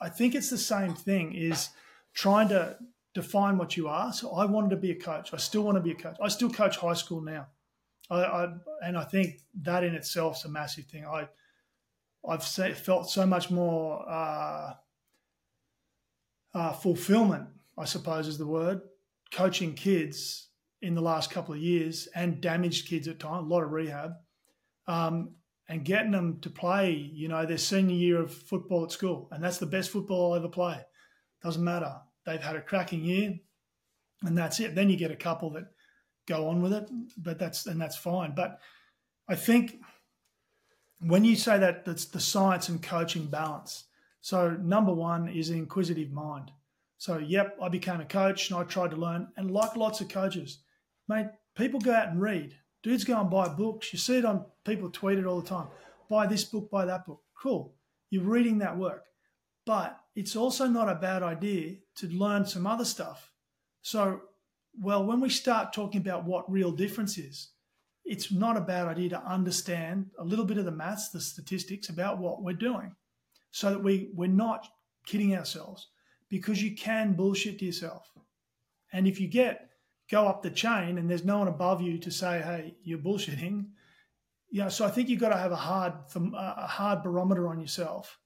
I 0.00 0.08
think 0.08 0.34
it's 0.34 0.50
the 0.50 0.58
same 0.58 0.94
thing 0.94 1.34
is 1.34 1.70
trying 2.14 2.48
to 2.48 2.76
define 3.16 3.56
what 3.56 3.76
you 3.76 3.88
are. 3.88 4.12
So 4.12 4.32
I 4.32 4.44
wanted 4.44 4.70
to 4.70 4.76
be 4.76 4.90
a 4.90 4.94
coach. 4.94 5.32
I 5.32 5.38
still 5.38 5.62
want 5.62 5.76
to 5.76 5.80
be 5.80 5.92
a 5.92 5.94
coach. 5.94 6.16
I 6.22 6.28
still 6.28 6.50
coach 6.50 6.76
high 6.76 6.94
school 6.94 7.22
now. 7.22 7.46
I, 8.10 8.16
I 8.22 8.54
and 8.84 8.96
I 8.96 9.04
think 9.04 9.40
that 9.62 9.82
in 9.82 9.94
itself 9.94 10.36
is 10.36 10.44
a 10.44 10.48
massive 10.48 10.84
thing. 10.84 11.06
I 11.06 11.28
I've 12.28 12.44
felt 12.44 13.08
so 13.08 13.24
much 13.24 13.50
more 13.50 14.04
uh, 14.08 14.74
uh, 16.54 16.72
fulfillment, 16.72 17.48
I 17.78 17.84
suppose 17.84 18.28
is 18.28 18.38
the 18.38 18.46
word, 18.46 18.80
coaching 19.32 19.74
kids 19.74 20.48
in 20.82 20.94
the 20.94 21.00
last 21.00 21.30
couple 21.30 21.54
of 21.54 21.60
years 21.60 22.08
and 22.14 22.40
damaged 22.40 22.88
kids 22.88 23.08
at 23.08 23.18
times, 23.18 23.46
a 23.46 23.48
lot 23.48 23.62
of 23.62 23.70
rehab, 23.70 24.12
um, 24.88 25.34
and 25.68 25.84
getting 25.84 26.10
them 26.10 26.40
to 26.40 26.50
play, 26.50 26.92
you 26.92 27.28
know, 27.28 27.46
their 27.46 27.58
senior 27.58 27.94
year 27.94 28.20
of 28.20 28.34
football 28.34 28.84
at 28.84 28.92
school. 28.92 29.28
And 29.30 29.42
that's 29.42 29.58
the 29.58 29.66
best 29.66 29.90
football 29.90 30.32
I'll 30.32 30.38
ever 30.38 30.48
play. 30.48 30.80
Doesn't 31.42 31.62
matter. 31.62 31.94
They've 32.26 32.42
had 32.42 32.56
a 32.56 32.60
cracking 32.60 33.04
year 33.04 33.38
and 34.22 34.36
that's 34.36 34.60
it. 34.60 34.74
Then 34.74 34.90
you 34.90 34.96
get 34.96 35.10
a 35.10 35.16
couple 35.16 35.50
that 35.50 35.64
go 36.26 36.48
on 36.48 36.60
with 36.60 36.72
it, 36.72 36.90
but 37.16 37.38
that's, 37.38 37.66
and 37.66 37.80
that's 37.80 37.96
fine. 37.96 38.34
But 38.34 38.58
I 39.28 39.36
think 39.36 39.80
when 41.00 41.24
you 41.24 41.36
say 41.36 41.58
that, 41.58 41.84
that's 41.84 42.06
the 42.06 42.20
science 42.20 42.68
and 42.68 42.82
coaching 42.82 43.26
balance. 43.26 43.84
So 44.20 44.50
number 44.50 44.92
one 44.92 45.28
is 45.28 45.50
an 45.50 45.58
inquisitive 45.58 46.10
mind. 46.10 46.50
So, 46.98 47.18
yep, 47.18 47.56
I 47.62 47.68
became 47.68 48.00
a 48.00 48.06
coach 48.06 48.50
and 48.50 48.58
I 48.58 48.64
tried 48.64 48.90
to 48.90 48.96
learn. 48.96 49.28
And 49.36 49.50
like 49.50 49.76
lots 49.76 50.00
of 50.00 50.08
coaches, 50.08 50.58
mate, 51.08 51.26
people 51.54 51.78
go 51.78 51.92
out 51.92 52.08
and 52.08 52.20
read. 52.20 52.56
Dudes 52.82 53.04
go 53.04 53.20
and 53.20 53.30
buy 53.30 53.48
books. 53.48 53.92
You 53.92 53.98
see 53.98 54.18
it 54.18 54.24
on 54.24 54.46
people 54.64 54.90
tweet 54.90 55.18
it 55.18 55.26
all 55.26 55.40
the 55.40 55.48
time. 55.48 55.68
Buy 56.08 56.26
this 56.26 56.44
book, 56.44 56.70
buy 56.70 56.86
that 56.86 57.06
book. 57.06 57.22
Cool. 57.40 57.74
You're 58.10 58.24
reading 58.24 58.58
that 58.58 58.78
work. 58.78 59.04
But 59.66 59.98
it's 60.14 60.36
also 60.36 60.66
not 60.66 60.88
a 60.88 60.94
bad 60.94 61.22
idea 61.22 61.76
to 61.96 62.08
learn 62.08 62.46
some 62.46 62.66
other 62.66 62.84
stuff. 62.84 63.32
So, 63.82 64.20
well, 64.80 65.04
when 65.04 65.20
we 65.20 65.30
start 65.30 65.72
talking 65.72 66.00
about 66.00 66.24
what 66.24 66.50
real 66.50 66.70
difference 66.70 67.18
is, 67.18 67.50
it's 68.04 68.30
not 68.30 68.56
a 68.56 68.60
bad 68.60 68.86
idea 68.86 69.10
to 69.10 69.22
understand 69.22 70.10
a 70.18 70.24
little 70.24 70.44
bit 70.44 70.58
of 70.58 70.64
the 70.64 70.70
maths, 70.70 71.10
the 71.10 71.20
statistics 71.20 71.88
about 71.88 72.18
what 72.18 72.42
we're 72.42 72.52
doing 72.52 72.94
so 73.50 73.70
that 73.70 73.82
we, 73.82 74.10
we're 74.14 74.28
not 74.28 74.68
kidding 75.06 75.34
ourselves 75.34 75.88
because 76.28 76.62
you 76.62 76.76
can 76.76 77.14
bullshit 77.14 77.62
yourself. 77.62 78.12
And 78.92 79.08
if 79.08 79.20
you 79.20 79.28
get 79.28 79.70
go 80.10 80.26
up 80.26 80.42
the 80.42 80.50
chain 80.50 80.98
and 80.98 81.10
there's 81.10 81.24
no 81.24 81.38
one 81.38 81.48
above 81.48 81.82
you 81.82 81.98
to 81.98 82.10
say, 82.10 82.40
hey, 82.40 82.76
you're 82.82 82.98
bullshitting. 82.98 83.66
You 84.50 84.62
know, 84.62 84.68
so 84.68 84.84
I 84.84 84.90
think 84.90 85.08
you've 85.08 85.20
got 85.20 85.30
to 85.30 85.36
have 85.36 85.52
a 85.52 85.56
hard, 85.56 85.94
a 86.14 86.66
hard 86.66 87.02
barometer 87.02 87.48
on 87.48 87.60
yourself, 87.60 88.18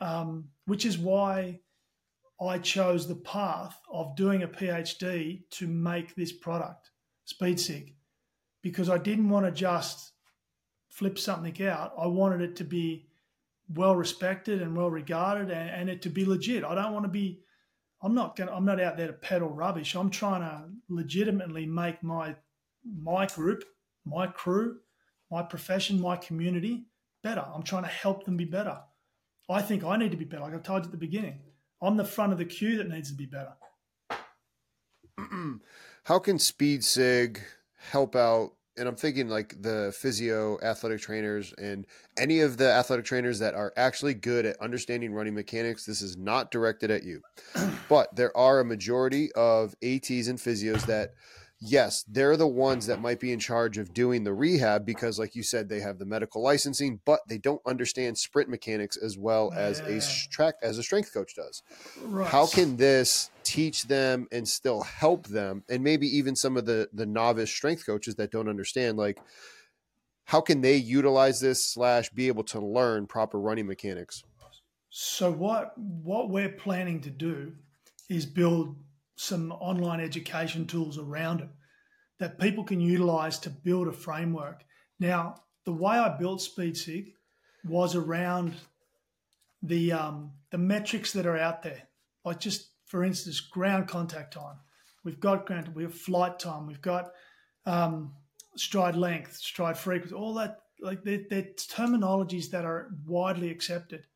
um, 0.00 0.48
which 0.66 0.86
is 0.86 0.96
why 0.96 1.60
I 2.40 2.58
chose 2.58 3.06
the 3.06 3.16
path 3.16 3.80
of 3.92 4.16
doing 4.16 4.42
a 4.42 4.48
PhD 4.48 5.42
to 5.50 5.66
make 5.66 6.14
this 6.14 6.32
product, 6.32 6.90
SpeedSig, 7.26 7.94
because 8.62 8.88
I 8.88 8.98
didn't 8.98 9.28
want 9.28 9.46
to 9.46 9.52
just 9.52 10.12
flip 10.88 11.18
something 11.18 11.66
out. 11.66 11.94
I 11.98 12.06
wanted 12.06 12.42
it 12.42 12.56
to 12.56 12.64
be 12.64 13.08
well 13.68 13.96
respected 13.96 14.62
and 14.62 14.76
well 14.76 14.90
regarded 14.90 15.50
and, 15.50 15.70
and 15.70 15.90
it 15.90 16.02
to 16.02 16.10
be 16.10 16.24
legit. 16.24 16.64
I 16.64 16.74
don't 16.74 16.92
want 16.92 17.04
to 17.04 17.10
be 17.10 17.42
I'm 18.02 18.14
not 18.14 18.36
going. 18.36 18.48
I'm 18.50 18.64
not 18.64 18.80
out 18.80 18.96
there 18.96 19.08
to 19.08 19.12
peddle 19.12 19.48
rubbish. 19.48 19.94
I'm 19.94 20.10
trying 20.10 20.42
to 20.42 20.68
legitimately 20.88 21.66
make 21.66 22.02
my 22.02 22.36
my 22.84 23.26
group, 23.26 23.64
my 24.04 24.26
crew, 24.28 24.78
my 25.30 25.42
profession, 25.42 26.00
my 26.00 26.16
community 26.16 26.86
better. 27.22 27.44
I'm 27.52 27.64
trying 27.64 27.82
to 27.82 27.88
help 27.88 28.24
them 28.24 28.36
be 28.36 28.44
better. 28.44 28.78
I 29.50 29.62
think 29.62 29.82
I 29.82 29.96
need 29.96 30.12
to 30.12 30.16
be 30.16 30.24
better. 30.24 30.42
Like 30.42 30.54
I 30.54 30.58
told 30.58 30.84
you 30.84 30.88
at 30.88 30.92
the 30.92 30.98
beginning, 30.98 31.40
I'm 31.80 31.96
the 31.96 32.04
front 32.04 32.32
of 32.32 32.38
the 32.38 32.44
queue 32.44 32.76
that 32.78 32.88
needs 32.88 33.10
to 33.10 33.16
be 33.16 33.26
better. 33.26 33.52
How 36.04 36.18
can 36.18 36.38
Speed 36.38 36.84
Sig 36.84 37.42
help 37.76 38.16
out 38.16 38.52
and 38.78 38.88
I'm 38.88 38.96
thinking 38.96 39.28
like 39.28 39.60
the 39.60 39.92
physio 39.98 40.58
athletic 40.62 41.00
trainers 41.00 41.52
and 41.58 41.84
any 42.16 42.40
of 42.40 42.56
the 42.56 42.70
athletic 42.70 43.04
trainers 43.04 43.40
that 43.40 43.54
are 43.54 43.72
actually 43.76 44.14
good 44.14 44.46
at 44.46 44.56
understanding 44.60 45.12
running 45.12 45.34
mechanics. 45.34 45.84
This 45.84 46.00
is 46.00 46.16
not 46.16 46.50
directed 46.50 46.90
at 46.90 47.02
you, 47.02 47.20
but 47.88 48.14
there 48.14 48.34
are 48.36 48.60
a 48.60 48.64
majority 48.64 49.32
of 49.32 49.74
ATs 49.82 50.28
and 50.28 50.38
physios 50.38 50.86
that 50.86 51.14
yes, 51.60 52.04
they're 52.08 52.36
the 52.36 52.46
ones 52.46 52.86
that 52.86 53.00
might 53.00 53.20
be 53.20 53.32
in 53.32 53.38
charge 53.38 53.78
of 53.78 53.92
doing 53.92 54.24
the 54.24 54.32
rehab 54.32 54.84
because, 54.84 55.18
like 55.18 55.34
you 55.34 55.42
said, 55.42 55.68
they 55.68 55.80
have 55.80 55.98
the 55.98 56.06
medical 56.06 56.42
licensing, 56.42 57.00
but 57.04 57.20
they 57.28 57.38
don't 57.38 57.60
understand 57.66 58.18
sprint 58.18 58.48
mechanics 58.48 58.96
as 58.96 59.18
well 59.18 59.52
as 59.54 59.80
a 59.80 60.00
track 60.30 60.54
as 60.62 60.78
a 60.78 60.82
strength 60.82 61.12
coach 61.12 61.34
does. 61.34 61.62
Right. 62.02 62.28
How 62.28 62.46
can 62.46 62.76
this 62.76 63.30
teach 63.44 63.84
them 63.84 64.28
and 64.30 64.46
still 64.46 64.82
help 64.82 65.26
them, 65.26 65.64
and 65.68 65.82
maybe 65.82 66.06
even 66.06 66.36
some 66.36 66.56
of 66.56 66.66
the 66.66 66.88
the 66.92 67.06
novice 67.06 67.50
strength 67.50 67.84
coaches 67.86 68.16
that 68.16 68.30
don't 68.30 68.48
understand, 68.48 68.98
like 68.98 69.18
how 70.28 70.42
can 70.42 70.60
they 70.60 70.76
utilize 70.76 71.40
this 71.40 71.64
slash 71.64 72.10
be 72.10 72.28
able 72.28 72.44
to 72.44 72.60
learn 72.60 73.06
proper 73.06 73.40
running 73.40 73.66
mechanics? 73.66 74.24
So 74.90 75.32
what 75.32 75.76
what 75.78 76.28
we're 76.28 76.50
planning 76.50 77.00
to 77.00 77.10
do 77.10 77.54
is 78.10 78.26
build 78.26 78.76
some 79.18 79.50
online 79.50 80.00
education 80.00 80.64
tools 80.64 80.96
around 80.96 81.40
it 81.40 81.48
that 82.20 82.38
people 82.38 82.62
can 82.62 82.80
utilize 82.80 83.38
to 83.40 83.50
build 83.50 83.88
a 83.88 83.92
framework. 83.92 84.64
Now, 85.00 85.42
the 85.64 85.72
way 85.72 85.96
I 85.96 86.16
built 86.16 86.40
SpeedSig 86.40 87.12
was 87.64 87.96
around 87.96 88.54
the 89.62 89.92
um, 89.92 90.32
the 90.50 90.58
metrics 90.58 91.12
that 91.12 91.26
are 91.26 91.36
out 91.36 91.62
there. 91.62 91.82
Like 92.24 92.38
just 92.38 92.70
for 92.86 93.04
instance, 93.04 93.40
ground 93.40 93.88
contact 93.88 94.34
time. 94.34 94.56
We've 95.04 95.20
got 95.20 95.46
ground. 95.46 95.74
We 95.74 95.82
have 95.82 95.94
flight 95.94 96.38
time. 96.38 96.66
We've 96.66 96.80
got 96.80 97.10
um, 97.66 98.14
stride 98.56 98.96
length, 98.96 99.36
stride 99.36 99.76
frequency. 99.76 100.14
All 100.14 100.34
that 100.34 100.60
like 100.80 101.02
they're, 101.02 101.24
they're 101.28 101.48
terminologies 101.56 102.50
that 102.50 102.64
are 102.64 102.90
widely 103.04 103.50
accepted. 103.50 104.06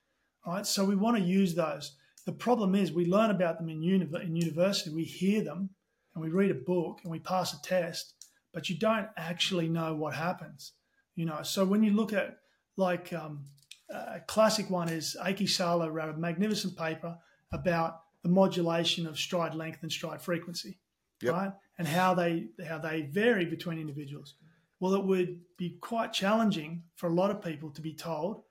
Right. 0.47 0.67
So 0.67 0.85
we 0.85 0.95
want 0.95 1.17
to 1.17 1.23
use 1.23 1.55
those. 1.55 1.97
The 2.25 2.33
problem 2.33 2.75
is 2.75 2.93
we 2.93 3.07
learn 3.07 3.31
about 3.31 3.59
them 3.59 3.69
in, 3.69 3.83
uni- 3.83 4.09
in 4.23 4.37
university, 4.37 4.91
we 4.91 5.05
hear 5.05 5.43
them 5.43 5.71
and 6.15 6.23
we 6.23 6.31
read 6.31 6.51
a 6.51 6.55
book 6.55 7.01
and 7.03 7.11
we 7.11 7.19
pass 7.19 7.53
a 7.53 7.63
test, 7.63 8.15
but 8.53 8.69
you 8.69 8.79
don't 8.79 9.09
actually 9.17 9.69
know 9.69 9.95
what 9.95 10.15
happens. 10.15 10.73
You 11.17 11.27
know, 11.27 11.43
so 11.43 11.65
when 11.65 11.83
you 11.83 11.93
look 11.93 12.13
at 12.13 12.39
like 12.77 13.13
um, 13.13 13.47
a 13.91 14.21
classic 14.21 14.71
one 14.71 14.89
is 14.89 15.17
Aki 15.21 15.47
Salo 15.47 15.89
wrote 15.89 16.15
a 16.15 16.19
magnificent 16.19 16.77
paper 16.77 17.19
about 17.53 18.01
the 18.23 18.29
modulation 18.29 19.07
of 19.07 19.19
stride 19.19 19.55
length 19.55 19.83
and 19.83 19.91
stride 19.91 20.23
frequency, 20.23 20.79
yep. 21.21 21.33
right? 21.33 21.53
And 21.79 21.89
how 21.89 22.15
they 22.15 22.47
how 22.67 22.79
they 22.79 23.03
vary 23.03 23.45
between 23.45 23.79
individuals. 23.79 24.35
Well, 24.81 24.95
it 24.95 25.05
would 25.05 25.41
be 25.57 25.79
quite 25.81 26.13
challenging 26.13 26.83
for 26.97 27.09
a 27.09 27.15
lot 27.15 27.31
of 27.31 27.43
people 27.43 27.71
to 27.71 27.81
be 27.81 27.95
told. 27.95 28.43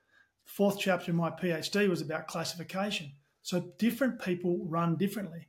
fourth 0.44 0.78
chapter 0.78 1.10
of 1.10 1.16
my 1.16 1.30
PhD 1.30 1.88
was 1.88 2.00
about 2.00 2.26
classification. 2.26 3.12
So 3.42 3.72
different 3.78 4.20
people 4.20 4.64
run 4.66 4.96
differently. 4.96 5.48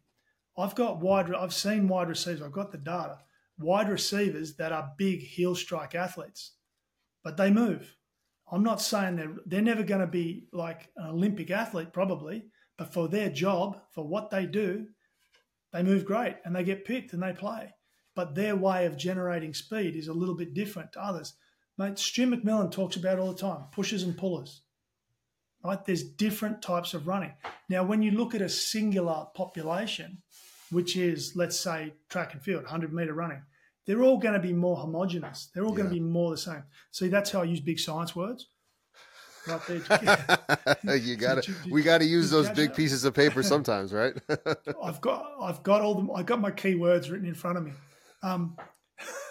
I've 0.58 0.76
got 0.76 1.00
wide, 1.00 1.34
I've 1.34 1.54
seen 1.54 1.88
wide 1.88 2.10
receivers, 2.10 2.42
I've 2.42 2.52
got 2.52 2.72
the 2.72 2.78
data, 2.78 3.20
wide 3.58 3.90
receivers 3.90 4.56
that 4.58 4.72
are 4.72 4.94
big 4.98 5.22
heel 5.22 5.56
strike 5.56 5.96
athletes, 5.96 6.54
but 7.24 7.38
they 7.38 7.50
move. 7.50 7.96
I'm 8.52 8.64
not 8.64 8.82
saying 8.82 9.16
they're 9.16 9.36
they're 9.46 9.62
never 9.62 9.84
going 9.84 10.02
to 10.02 10.08
be 10.08 10.48
like 10.52 10.90
an 10.98 11.10
Olympic 11.10 11.50
athlete, 11.50 11.94
probably, 11.94 12.46
but 12.78 12.94
for 12.94 13.08
their 13.08 13.30
job, 13.30 13.80
for 13.92 14.06
what 14.06 14.30
they 14.30 14.46
do, 14.46 14.88
they 15.72 15.82
move 15.82 16.06
great 16.06 16.36
and 16.46 16.56
they 16.56 16.64
get 16.64 16.86
picked 16.86 17.14
and 17.14 17.24
they 17.24 17.34
play. 17.34 17.74
But 18.16 18.36
their 18.36 18.56
way 18.56 18.86
of 18.86 18.98
generating 18.98 19.56
speed 19.56 19.96
is 19.96 20.08
a 20.08 20.14
little 20.14 20.36
bit 20.36 20.54
different 20.54 20.94
to 20.94 21.04
others. 21.04 21.34
Mate, 21.80 21.98
Stu 21.98 22.28
McMillan 22.28 22.72
talks 22.72 22.96
about 22.96 23.18
all 23.18 23.34
the 23.34 23.40
time 23.40 23.66
pushers 23.72 24.04
and 24.04 24.16
pullers. 24.16 24.62
Right? 25.64 25.84
There's 25.86 26.04
different 26.04 26.62
types 26.62 26.94
of 26.94 27.08
running. 27.08 27.34
Now, 27.70 27.84
when 27.84 28.02
you 28.02 28.12
look 28.12 28.36
at 28.36 28.42
a 28.42 28.50
singular 28.50 29.28
population, 29.34 30.22
which 30.72 30.98
is, 30.98 31.36
let's 31.36 31.60
say, 31.60 31.94
track 32.10 32.34
and 32.34 32.42
field, 32.42 32.64
100 32.64 32.94
meter 32.94 33.14
running, 33.14 33.42
they're 33.86 34.02
all 34.02 34.18
going 34.18 34.34
to 34.34 34.40
be 34.40 34.54
more 34.54 34.78
homogenous. 34.78 35.50
They're 35.54 35.64
all 35.64 35.72
yeah. 35.72 35.78
going 35.78 35.90
to 35.90 35.94
be 35.94 36.00
more 36.00 36.32
the 36.32 36.38
same. 36.38 36.64
See, 36.92 37.08
that's 37.08 37.32
how 37.32 37.42
I 37.42 37.46
use 37.46 37.60
big 37.60 37.80
science 37.80 38.16
words. 38.16 38.48
Right 39.48 39.62
there. 39.68 40.96
you 40.96 41.16
got 41.18 41.44
to. 41.44 41.54
We 41.70 41.84
got 41.84 41.98
to 41.98 42.06
use 42.06 42.30
those 42.30 42.50
big 42.52 42.74
pieces 42.74 43.04
of 43.04 43.14
paper 43.14 43.44
sometimes, 43.44 43.92
right? 43.92 44.14
I've 44.84 45.02
got. 45.02 45.26
I've 45.42 45.64
got 45.64 45.82
all 45.82 45.96
the. 45.96 46.14
I 46.14 46.24
got 46.24 46.40
my 46.40 46.52
keywords 46.52 47.12
written 47.12 47.28
in 47.28 47.36
front 47.36 47.58
of 47.58 47.66
me. 47.66 47.74
Um, 48.22 48.56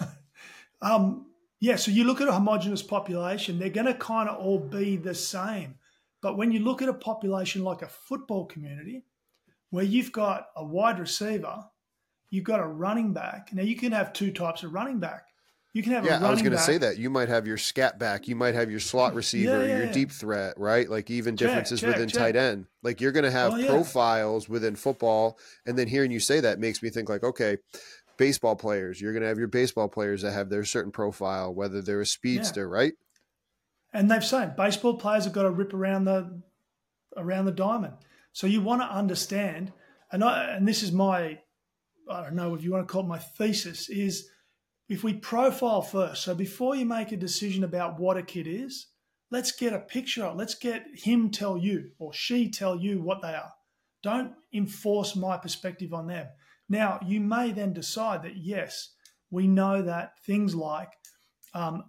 um, 0.82 1.26
yeah. 1.60 1.76
So 1.76 1.90
you 1.90 2.04
look 2.04 2.20
at 2.20 2.28
a 2.28 2.32
homogenous 2.32 2.82
population, 2.82 3.58
they're 3.58 3.70
going 3.70 3.86
to 3.86 3.94
kind 3.94 4.28
of 4.28 4.38
all 4.38 4.58
be 4.58 4.96
the 4.96 5.14
same. 5.14 5.76
But 6.22 6.38
when 6.38 6.52
you 6.52 6.60
look 6.60 6.80
at 6.80 6.88
a 6.88 6.94
population 6.94 7.62
like 7.62 7.82
a 7.82 7.88
football 7.88 8.46
community, 8.46 9.04
where 9.70 9.84
you've 9.84 10.12
got 10.12 10.48
a 10.56 10.64
wide 10.64 10.98
receiver 10.98 11.64
you've 12.32 12.44
got 12.44 12.58
a 12.58 12.66
running 12.66 13.12
back. 13.12 13.50
Now 13.52 13.62
you 13.62 13.76
can 13.76 13.92
have 13.92 14.12
two 14.12 14.32
types 14.32 14.64
of 14.64 14.72
running 14.72 14.98
back. 14.98 15.28
You 15.74 15.82
can 15.82 15.92
have 15.92 16.04
yeah. 16.04 16.26
I 16.26 16.30
was 16.30 16.42
going 16.42 16.52
to 16.52 16.58
say 16.58 16.76
that 16.78 16.98
you 16.98 17.08
might 17.08 17.28
have 17.28 17.46
your 17.46 17.56
scat 17.56 17.98
back, 17.98 18.28
you 18.28 18.36
might 18.36 18.54
have 18.54 18.70
your 18.70 18.80
slot 18.80 19.14
receiver, 19.14 19.60
yeah, 19.60 19.66
yeah, 19.66 19.76
your 19.78 19.86
yeah. 19.86 19.92
deep 19.92 20.10
threat, 20.10 20.54
right? 20.58 20.88
Like 20.90 21.10
even 21.10 21.34
check, 21.34 21.48
differences 21.48 21.80
check, 21.80 21.94
within 21.94 22.08
check. 22.08 22.18
tight 22.18 22.36
end. 22.36 22.66
Like 22.82 23.00
you're 23.00 23.12
going 23.12 23.24
to 23.24 23.30
have 23.30 23.54
oh, 23.54 23.66
profiles 23.66 24.50
within 24.50 24.76
football, 24.76 25.38
and 25.64 25.78
then 25.78 25.88
hearing 25.88 26.10
you 26.10 26.20
say 26.20 26.40
that 26.40 26.58
makes 26.58 26.82
me 26.82 26.90
think 26.90 27.08
like, 27.08 27.24
okay, 27.24 27.56
baseball 28.18 28.54
players. 28.54 29.00
You're 29.00 29.12
going 29.12 29.22
to 29.22 29.28
have 29.28 29.38
your 29.38 29.48
baseball 29.48 29.88
players 29.88 30.20
that 30.22 30.32
have 30.32 30.50
their 30.50 30.64
certain 30.64 30.92
profile, 30.92 31.54
whether 31.54 31.80
they're 31.80 32.02
a 32.02 32.06
speedster, 32.06 32.68
right? 32.68 32.92
And 33.92 34.10
they've 34.10 34.24
said 34.24 34.56
baseball 34.56 34.98
players 34.98 35.24
have 35.24 35.32
got 35.32 35.42
to 35.42 35.50
rip 35.50 35.74
around 35.74 36.04
the 36.04 36.42
around 37.16 37.44
the 37.44 37.52
diamond. 37.52 37.94
So 38.32 38.46
you 38.46 38.62
want 38.62 38.80
to 38.80 38.86
understand, 38.86 39.72
and 40.10 40.24
I, 40.24 40.54
and 40.54 40.66
this 40.66 40.82
is 40.82 40.92
my 40.92 41.38
I 42.10 42.22
don't 42.22 42.34
know 42.34 42.54
if 42.54 42.62
you 42.62 42.72
want 42.72 42.86
to 42.86 42.92
call 42.92 43.02
it 43.02 43.08
my 43.08 43.18
thesis, 43.18 43.88
is 43.88 44.28
if 44.88 45.04
we 45.04 45.14
profile 45.14 45.82
first. 45.82 46.22
So 46.22 46.34
before 46.34 46.74
you 46.74 46.84
make 46.84 47.12
a 47.12 47.16
decision 47.16 47.64
about 47.64 47.98
what 47.98 48.16
a 48.16 48.22
kid 48.22 48.46
is, 48.46 48.88
let's 49.30 49.52
get 49.52 49.72
a 49.72 49.78
picture. 49.78 50.30
Let's 50.34 50.54
get 50.54 50.84
him 50.94 51.30
tell 51.30 51.56
you 51.56 51.90
or 51.98 52.12
she 52.12 52.50
tell 52.50 52.76
you 52.76 53.00
what 53.00 53.22
they 53.22 53.34
are. 53.34 53.52
Don't 54.02 54.32
enforce 54.52 55.14
my 55.14 55.36
perspective 55.36 55.94
on 55.94 56.08
them. 56.08 56.26
Now, 56.68 56.98
you 57.06 57.20
may 57.20 57.52
then 57.52 57.72
decide 57.72 58.22
that 58.22 58.36
yes, 58.36 58.94
we 59.30 59.46
know 59.46 59.82
that 59.82 60.14
things 60.26 60.54
like, 60.54 60.90
um, 61.54 61.84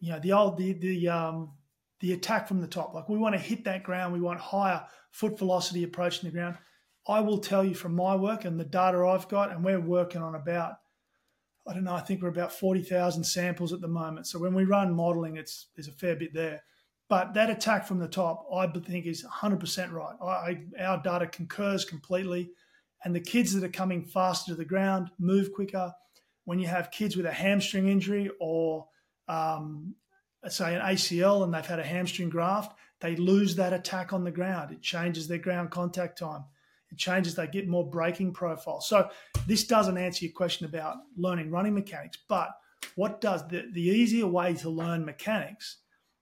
you 0.00 0.12
know, 0.12 0.18
the 0.18 0.32
old 0.32 0.56
the 0.56 0.72
the 0.72 1.08
um, 1.08 1.52
the 2.00 2.12
attack 2.12 2.48
from 2.48 2.60
the 2.60 2.66
top. 2.66 2.94
Like 2.94 3.08
we 3.08 3.18
want 3.18 3.34
to 3.34 3.40
hit 3.40 3.64
that 3.64 3.82
ground. 3.82 4.12
We 4.12 4.20
want 4.20 4.40
higher 4.40 4.84
foot 5.10 5.38
velocity 5.38 5.82
approaching 5.84 6.28
the 6.28 6.34
ground. 6.34 6.58
I 7.08 7.20
will 7.20 7.38
tell 7.38 7.64
you 7.64 7.74
from 7.74 7.94
my 7.94 8.16
work 8.16 8.44
and 8.44 8.58
the 8.58 8.64
data 8.64 8.98
I've 9.06 9.28
got, 9.28 9.52
and 9.52 9.64
we're 9.64 9.80
working 9.80 10.22
on 10.22 10.34
about, 10.34 10.74
I 11.66 11.72
don't 11.72 11.84
know, 11.84 11.94
I 11.94 12.00
think 12.00 12.20
we're 12.20 12.28
about 12.28 12.52
40,000 12.52 13.22
samples 13.22 13.72
at 13.72 13.80
the 13.80 13.88
moment. 13.88 14.26
So 14.26 14.38
when 14.38 14.54
we 14.54 14.64
run 14.64 14.94
modeling, 14.94 15.36
it's 15.36 15.66
there's 15.76 15.88
a 15.88 15.92
fair 15.92 16.16
bit 16.16 16.34
there. 16.34 16.62
But 17.08 17.34
that 17.34 17.50
attack 17.50 17.86
from 17.86 18.00
the 18.00 18.08
top, 18.08 18.44
I 18.52 18.66
think, 18.66 19.06
is 19.06 19.24
100% 19.24 19.92
right. 19.92 20.16
I, 20.20 20.82
our 20.82 21.00
data 21.00 21.28
concurs 21.28 21.84
completely. 21.84 22.50
And 23.04 23.14
the 23.14 23.20
kids 23.20 23.54
that 23.54 23.62
are 23.62 23.68
coming 23.68 24.04
faster 24.04 24.50
to 24.50 24.56
the 24.56 24.64
ground 24.64 25.10
move 25.18 25.52
quicker. 25.52 25.92
When 26.44 26.58
you 26.58 26.66
have 26.66 26.90
kids 26.90 27.16
with 27.16 27.26
a 27.26 27.32
hamstring 27.32 27.88
injury 27.88 28.30
or, 28.40 28.86
um, 29.28 29.94
say, 30.48 30.74
an 30.74 30.80
ACL 30.80 31.44
and 31.44 31.52
they've 31.52 31.66
had 31.66 31.80
a 31.80 31.84
hamstring 31.84 32.28
graft, 32.30 32.76
they 33.00 33.16
lose 33.16 33.56
that 33.56 33.72
attack 33.72 34.12
on 34.12 34.24
the 34.24 34.30
ground. 34.30 34.72
It 34.72 34.82
changes 34.82 35.28
their 35.28 35.38
ground 35.38 35.70
contact 35.70 36.18
time 36.18 36.44
it 36.90 36.98
changes, 36.98 37.34
they 37.34 37.46
get 37.46 37.68
more 37.68 37.88
braking 37.88 38.32
profile. 38.32 38.80
So 38.80 39.10
this 39.46 39.66
doesn't 39.66 39.98
answer 39.98 40.24
your 40.24 40.34
question 40.34 40.66
about 40.66 40.96
learning 41.16 41.50
running 41.50 41.74
mechanics, 41.74 42.18
but 42.28 42.50
what 42.94 43.20
does 43.20 43.46
the, 43.48 43.68
the 43.72 43.82
easier 43.82 44.26
way 44.26 44.54
to 44.54 44.70
learn 44.70 45.04
mechanics 45.04 45.78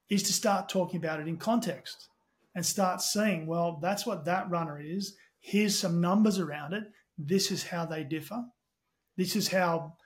is 0.09 0.23
to 0.25 0.33
start 0.33 0.69
talking 0.69 0.99
about 0.99 1.21
it 1.21 1.29
in 1.29 1.37
context 1.37 2.09
and 2.55 2.65
start 2.65 3.01
seeing, 3.01 3.47
well, 3.47 3.79
that's 3.83 4.07
what 4.07 4.25
that 4.25 4.49
runner 4.51 4.81
is. 4.81 5.17
Here's 5.41 5.79
some 5.79 6.01
numbers 6.01 6.39
around 6.39 6.73
it. 6.73 6.85
This 7.19 7.51
is 7.51 7.65
how 7.65 7.85
they 7.85 8.05
differ. 8.05 8.45
This 9.17 9.37
is 9.37 9.49
how 9.49 9.97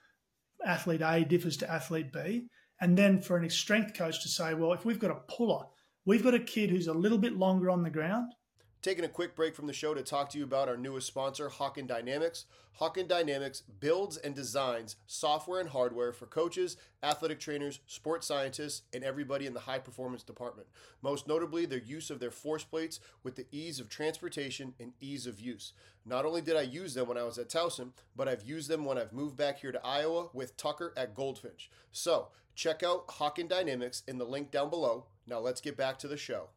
athlete 0.65 1.01
A 1.01 1.23
differs 1.23 1.57
to 1.57 1.71
athlete 1.71 2.11
B. 2.11 2.47
And 2.81 2.97
then 2.97 3.19
for 3.21 3.37
a 3.37 3.49
strength 3.49 3.93
coach 3.93 4.21
to 4.21 4.29
say, 4.29 4.53
well, 4.53 4.73
if 4.73 4.85
we've 4.85 4.99
got 4.99 5.11
a 5.11 5.15
puller, 5.15 5.65
we've 6.05 6.23
got 6.23 6.33
a 6.33 6.39
kid 6.39 6.69
who's 6.69 6.87
a 6.87 6.93
little 6.93 7.17
bit 7.17 7.37
longer 7.37 7.69
on 7.69 7.83
the 7.83 7.89
ground, 7.89 8.33
Taking 8.81 9.03
a 9.03 9.09
quick 9.09 9.35
break 9.35 9.55
from 9.55 9.67
the 9.67 9.73
show 9.73 9.93
to 9.93 10.01
talk 10.01 10.29
to 10.29 10.37
you 10.37 10.45
about 10.45 10.69
our 10.69 10.77
newest 10.77 11.05
sponsor, 11.05 11.49
Hawkin 11.49 11.85
Dynamics. 11.85 12.45
Hawkin 12.79 13.09
Dynamics 13.09 13.61
builds 13.81 14.15
and 14.15 14.33
designs 14.33 14.95
software 15.05 15.59
and 15.59 15.67
hardware 15.67 16.13
for 16.13 16.27
coaches, 16.27 16.77
athletic 17.03 17.41
trainers, 17.41 17.81
sports 17.87 18.25
scientists, 18.25 18.83
and 18.93 19.03
everybody 19.03 19.45
in 19.45 19.53
the 19.53 19.59
high 19.59 19.79
performance 19.79 20.23
department. 20.23 20.69
Most 21.01 21.27
notably, 21.27 21.65
their 21.65 21.79
use 21.79 22.09
of 22.09 22.21
their 22.21 22.31
force 22.31 22.63
plates 22.63 23.01
with 23.21 23.35
the 23.35 23.47
ease 23.51 23.81
of 23.81 23.89
transportation 23.89 24.73
and 24.79 24.93
ease 25.01 25.27
of 25.27 25.41
use. 25.41 25.73
Not 26.05 26.25
only 26.25 26.39
did 26.39 26.55
I 26.55 26.61
use 26.61 26.93
them 26.93 27.09
when 27.09 27.17
I 27.17 27.23
was 27.23 27.37
at 27.37 27.49
Towson, 27.49 27.91
but 28.15 28.29
I've 28.29 28.43
used 28.43 28.69
them 28.69 28.85
when 28.85 28.97
I've 28.97 29.11
moved 29.11 29.35
back 29.35 29.59
here 29.59 29.73
to 29.73 29.85
Iowa 29.85 30.29
with 30.33 30.55
Tucker 30.55 30.93
at 30.95 31.13
Goldfinch. 31.13 31.69
So 31.91 32.29
check 32.59 32.83
out 32.83 33.07
Hawkin 33.07 33.47
Dynamics 33.47 34.03
in 34.05 34.17
the 34.17 34.25
link 34.25 34.51
down 34.51 34.69
below. 34.69 35.05
Now 35.25 35.39
let's 35.39 35.61
get 35.61 35.77
back 35.77 35.97
to 35.99 36.09
the 36.09 36.17
show. 36.17 36.49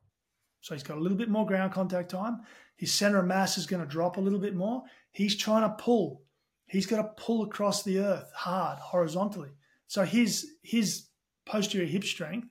So 0.60 0.74
he's 0.74 0.82
got 0.82 0.98
a 0.98 1.00
little 1.00 1.16
bit 1.16 1.28
more 1.28 1.46
ground 1.46 1.72
contact 1.72 2.10
time. 2.10 2.40
His 2.76 2.92
center 2.92 3.20
of 3.20 3.26
mass 3.26 3.56
is 3.56 3.66
going 3.66 3.82
to 3.82 3.88
drop 3.88 4.16
a 4.16 4.20
little 4.20 4.40
bit 4.40 4.56
more. 4.56 4.82
He's 5.12 5.36
trying 5.36 5.62
to 5.62 5.76
pull. 5.76 6.22
He's 6.66 6.86
got 6.86 6.96
to 6.96 7.22
pull 7.22 7.44
across 7.44 7.84
the 7.84 8.00
earth 8.00 8.32
hard, 8.34 8.80
horizontally. 8.80 9.50
So 9.86 10.04
his 10.04 10.54
his 10.64 11.06
posterior 11.46 11.86
hip 11.86 12.02
strength 12.02 12.48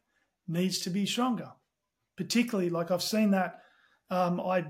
needs 0.48 0.80
to 0.80 0.90
be 0.90 1.06
stronger. 1.06 1.52
Particularly, 2.16 2.70
like 2.70 2.90
I've 2.90 3.04
seen 3.04 3.32
that. 3.32 3.62
Um, 4.10 4.40
I 4.40 4.66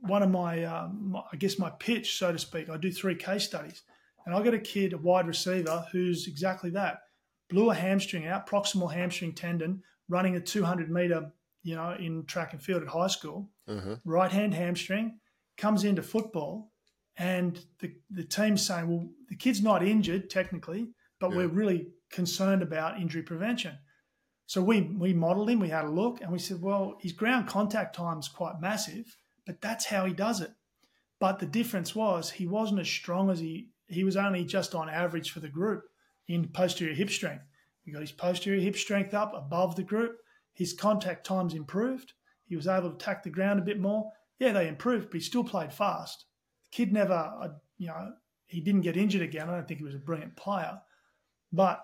one 0.00 0.22
of 0.22 0.30
my, 0.30 0.64
um, 0.64 1.10
my, 1.12 1.20
I 1.32 1.36
guess 1.36 1.58
my 1.58 1.70
pitch, 1.70 2.16
so 2.16 2.32
to 2.32 2.38
speak. 2.38 2.70
I 2.70 2.78
do 2.78 2.90
three 2.90 3.14
case 3.14 3.44
studies, 3.44 3.82
and 4.24 4.34
I 4.34 4.42
got 4.42 4.54
a 4.54 4.58
kid, 4.58 4.94
a 4.94 4.98
wide 4.98 5.26
receiver, 5.26 5.84
who's 5.92 6.26
exactly 6.28 6.70
that. 6.70 7.00
Blew 7.48 7.70
a 7.70 7.74
hamstring 7.74 8.26
out, 8.26 8.48
proximal 8.48 8.92
hamstring 8.92 9.32
tendon, 9.32 9.82
running 10.08 10.36
a 10.36 10.40
200 10.40 10.90
meter 10.90 11.32
you 11.66 11.74
know, 11.74 11.96
in 11.98 12.24
track 12.26 12.52
and 12.52 12.62
field 12.62 12.82
at 12.82 12.88
high 12.88 13.08
school, 13.08 13.50
uh-huh. 13.66 13.96
right 14.04 14.30
hand 14.30 14.54
hamstring, 14.54 15.18
comes 15.58 15.82
into 15.82 16.00
football, 16.00 16.70
and 17.16 17.58
the, 17.80 17.92
the 18.08 18.22
team's 18.22 18.64
saying, 18.64 18.86
well, 18.86 19.08
the 19.28 19.34
kid's 19.34 19.60
not 19.60 19.82
injured 19.82 20.30
technically, 20.30 20.90
but 21.18 21.30
yeah. 21.30 21.38
we're 21.38 21.48
really 21.48 21.88
concerned 22.08 22.62
about 22.62 23.00
injury 23.00 23.22
prevention. 23.22 23.76
So 24.46 24.62
we 24.62 24.82
we 24.82 25.12
modelled 25.12 25.50
him, 25.50 25.58
we 25.58 25.70
had 25.70 25.86
a 25.86 25.90
look, 25.90 26.20
and 26.20 26.30
we 26.30 26.38
said, 26.38 26.62
well, 26.62 26.98
his 27.00 27.12
ground 27.12 27.48
contact 27.48 27.96
time 27.96 28.20
is 28.20 28.28
quite 28.28 28.60
massive, 28.60 29.16
but 29.44 29.60
that's 29.60 29.86
how 29.86 30.06
he 30.06 30.12
does 30.12 30.40
it. 30.40 30.52
But 31.18 31.40
the 31.40 31.46
difference 31.46 31.96
was 31.96 32.30
he 32.30 32.46
wasn't 32.46 32.78
as 32.78 32.88
strong 32.88 33.28
as 33.28 33.40
he 33.40 33.70
he 33.88 34.04
was 34.04 34.16
only 34.16 34.44
just 34.44 34.72
on 34.72 34.88
average 34.88 35.32
for 35.32 35.40
the 35.40 35.48
group 35.48 35.82
in 36.28 36.48
posterior 36.48 36.94
hip 36.94 37.10
strength. 37.10 37.44
He 37.82 37.92
got 37.92 38.00
his 38.00 38.12
posterior 38.12 38.60
hip 38.60 38.76
strength 38.76 39.14
up 39.14 39.32
above 39.34 39.76
the 39.76 39.82
group. 39.82 40.18
His 40.52 40.72
contact 40.72 41.24
times 41.26 41.54
improved. 41.54 42.12
He 42.46 42.56
was 42.56 42.66
able 42.66 42.90
to 42.90 42.96
tack 42.96 43.22
the 43.22 43.30
ground 43.30 43.60
a 43.60 43.64
bit 43.64 43.80
more. 43.80 44.10
Yeah, 44.38 44.52
they 44.52 44.68
improved, 44.68 45.10
but 45.10 45.14
he 45.14 45.20
still 45.20 45.44
played 45.44 45.72
fast. 45.72 46.24
The 46.64 46.76
kid 46.76 46.92
never, 46.92 47.14
uh, 47.14 47.48
you 47.78 47.88
know, 47.88 48.12
he 48.46 48.60
didn't 48.60 48.82
get 48.82 48.96
injured 48.96 49.22
again. 49.22 49.48
I 49.48 49.54
don't 49.54 49.68
think 49.68 49.78
he 49.78 49.84
was 49.84 49.94
a 49.94 49.98
brilliant 49.98 50.36
player. 50.36 50.80
But 51.52 51.82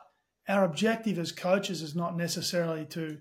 our 0.49 0.65
objective 0.65 1.19
as 1.19 1.33
coaches 1.33 1.83
is 1.83 1.95
not 1.95 2.17
necessarily 2.17 2.85
to 2.87 3.19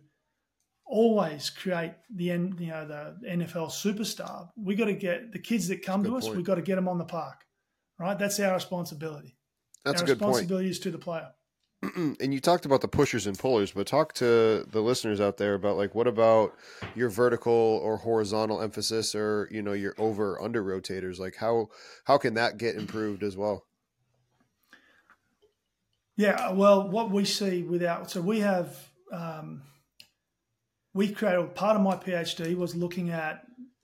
always 0.85 1.49
create 1.49 1.93
the 2.13 2.25
you 2.25 2.37
know 2.37 2.85
the 2.85 3.15
NFL 3.27 3.71
superstar. 3.71 4.49
We 4.55 4.75
got 4.75 4.85
to 4.85 4.93
get 4.93 5.31
the 5.31 5.39
kids 5.39 5.67
that 5.69 5.83
come 5.83 6.03
to 6.03 6.17
us. 6.17 6.27
We've 6.27 6.45
got 6.45 6.55
to 6.55 6.61
get 6.61 6.75
them 6.75 6.87
on 6.87 6.97
the 6.97 7.05
park, 7.05 7.45
right? 7.97 8.17
That's 8.17 8.39
our 8.39 8.53
responsibility. 8.53 9.37
That's 9.83 10.01
a 10.01 10.05
good 10.05 10.19
responsibility 10.19 10.65
point. 10.65 10.71
is 10.71 10.79
to 10.79 10.91
the 10.91 10.97
player. 10.97 11.31
and 11.95 12.33
you 12.33 12.39
talked 12.39 12.65
about 12.65 12.81
the 12.81 12.87
pushers 12.87 13.25
and 13.25 13.37
pullers, 13.37 13.71
but 13.71 13.87
talk 13.87 14.13
to 14.13 14.65
the 14.69 14.81
listeners 14.81 15.19
out 15.19 15.37
there 15.37 15.55
about 15.55 15.77
like 15.77 15.95
what 15.95 16.07
about 16.07 16.53
your 16.95 17.09
vertical 17.09 17.79
or 17.83 17.97
horizontal 17.97 18.61
emphasis 18.61 19.15
or 19.15 19.47
you 19.51 19.61
know 19.61 19.73
your 19.73 19.95
over 19.97 20.39
under 20.41 20.63
rotators? 20.63 21.19
Like 21.19 21.35
how 21.37 21.69
how 22.05 22.17
can 22.17 22.35
that 22.35 22.57
get 22.57 22.75
improved 22.75 23.23
as 23.23 23.35
well? 23.35 23.65
Yeah, 26.17 26.51
well, 26.51 26.87
what 26.89 27.09
we 27.09 27.25
see 27.25 27.63
without 27.63 28.11
so 28.11 28.21
we 28.21 28.41
have 28.41 28.77
um, 29.11 29.63
we 30.93 31.09
created 31.09 31.55
part 31.55 31.75
of 31.75 31.81
my 31.81 31.95
PhD 31.95 32.55
was 32.55 32.75
looking 32.75 33.09
at 33.09 33.41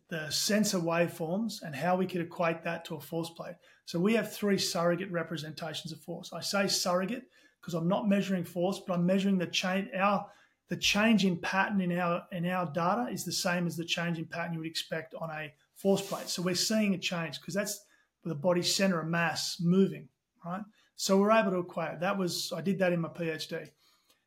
the 0.09 0.29
sensor 0.29 0.79
waveforms 0.79 1.61
and 1.63 1.75
how 1.75 1.95
we 1.95 2.05
could 2.05 2.21
equate 2.21 2.63
that 2.63 2.85
to 2.85 2.95
a 2.95 2.99
force 2.99 3.29
plate. 3.29 3.55
So 3.87 3.99
we 3.99 4.15
have 4.15 4.33
three 4.33 4.57
surrogate 4.57 5.09
representations 5.11 5.93
of 5.93 6.01
force. 6.01 6.33
I 6.33 6.41
say 6.41 6.67
surrogate 6.67 7.23
because 7.61 7.73
I'm 7.73 7.87
not 7.87 8.09
measuring 8.09 8.43
force, 8.43 8.81
but 8.85 8.95
I'm 8.95 9.05
measuring 9.05 9.37
the 9.37 9.47
change. 9.47 9.87
Our 9.97 10.27
the 10.67 10.75
change 10.75 11.23
in 11.23 11.37
pattern 11.37 11.79
in 11.79 11.97
our 11.97 12.23
in 12.33 12.45
our 12.47 12.69
data 12.73 13.07
is 13.09 13.23
the 13.23 13.31
same 13.31 13.65
as 13.65 13.77
the 13.77 13.85
change 13.85 14.19
in 14.19 14.25
pattern 14.25 14.51
you 14.51 14.59
would 14.59 14.67
expect 14.67 15.15
on 15.15 15.31
a 15.31 15.53
force 15.75 16.01
plate. 16.01 16.27
So 16.27 16.41
we're 16.41 16.53
seeing 16.53 16.95
a 16.95 16.97
change 16.97 17.39
because 17.39 17.53
that's 17.53 17.85
the 18.25 18.35
body's 18.35 18.75
center 18.75 18.99
of 18.99 19.07
mass 19.07 19.55
moving, 19.61 20.09
right? 20.45 20.63
So 20.97 21.17
we're 21.17 21.31
able 21.31 21.51
to 21.51 21.59
equate. 21.59 22.01
That 22.01 22.17
was 22.17 22.51
I 22.53 22.59
did 22.59 22.79
that 22.79 22.91
in 22.91 22.99
my 22.99 23.07
PhD. 23.07 23.69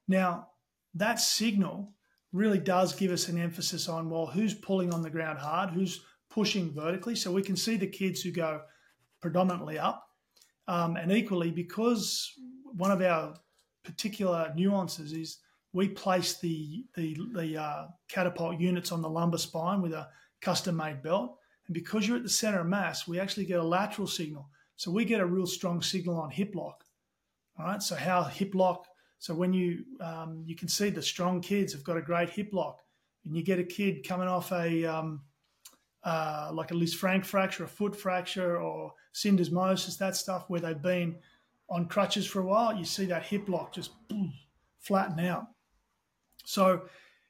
Now 0.08 0.48
that 0.94 1.20
signal 1.20 1.92
really 2.32 2.60
does 2.60 2.94
give 2.94 3.10
us 3.10 3.28
an 3.28 3.38
emphasis 3.38 3.90
on 3.90 4.08
well, 4.08 4.24
who's 4.24 4.54
pulling 4.54 4.94
on 4.94 5.02
the 5.02 5.10
ground 5.10 5.38
hard, 5.38 5.68
who's 5.68 6.00
pushing 6.30 6.72
vertically. 6.72 7.14
So 7.14 7.30
we 7.30 7.42
can 7.42 7.56
see 7.56 7.76
the 7.76 7.86
kids 7.86 8.22
who 8.22 8.30
go 8.30 8.62
predominantly 9.20 9.78
up, 9.78 10.06
um, 10.68 10.96
and 10.96 11.12
equally 11.12 11.50
because 11.50 12.32
one 12.76 12.90
of 12.90 13.02
our 13.02 13.34
particular 13.84 14.52
nuances 14.54 15.12
is 15.12 15.38
we 15.72 15.88
place 15.88 16.38
the 16.38 16.84
the, 16.94 17.16
the 17.34 17.56
uh, 17.56 17.86
catapult 18.08 18.58
units 18.60 18.92
on 18.92 19.02
the 19.02 19.08
lumbar 19.08 19.38
spine 19.38 19.82
with 19.82 19.92
a 19.92 20.08
custom 20.40 20.76
made 20.76 21.02
belt, 21.02 21.36
and 21.66 21.74
because 21.74 22.06
you're 22.06 22.16
at 22.16 22.22
the 22.22 22.28
center 22.28 22.60
of 22.60 22.66
mass, 22.66 23.06
we 23.06 23.20
actually 23.20 23.46
get 23.46 23.60
a 23.60 23.62
lateral 23.62 24.06
signal. 24.06 24.48
So 24.76 24.90
we 24.90 25.04
get 25.04 25.20
a 25.20 25.26
real 25.26 25.46
strong 25.46 25.82
signal 25.82 26.18
on 26.18 26.30
hip 26.30 26.54
lock. 26.54 26.84
All 27.58 27.66
right, 27.66 27.82
so 27.82 27.94
how 27.94 28.24
hip 28.24 28.54
lock 28.54 28.86
so 29.20 29.34
when 29.34 29.52
you 29.52 29.84
um, 30.00 30.42
you 30.46 30.56
can 30.56 30.66
see 30.66 30.88
the 30.88 31.02
strong 31.02 31.42
kids 31.42 31.74
have 31.74 31.84
got 31.84 31.98
a 31.98 32.02
great 32.02 32.30
hip 32.30 32.48
lock, 32.52 32.80
and 33.24 33.36
you 33.36 33.44
get 33.44 33.58
a 33.58 33.64
kid 33.64 34.06
coming 34.08 34.26
off 34.26 34.50
a 34.50 34.86
um, 34.86 35.20
uh, 36.04 36.50
like 36.52 36.70
a 36.70 36.74
Lisfranc 36.74 37.24
fracture, 37.24 37.64
a 37.64 37.68
foot 37.68 37.94
fracture, 37.94 38.58
or 38.58 38.92
syndesmosis, 39.14 39.98
that 39.98 40.16
stuff 40.16 40.48
where 40.48 40.60
they've 40.60 40.82
been 40.82 41.16
on 41.68 41.86
crutches 41.86 42.26
for 42.26 42.40
a 42.40 42.46
while, 42.46 42.76
you 42.76 42.84
see 42.84 43.06
that 43.06 43.24
hip 43.24 43.48
lock 43.48 43.72
just 43.72 43.92
boom, 44.08 44.32
flatten 44.80 45.20
out. 45.20 45.46
So 46.44 46.82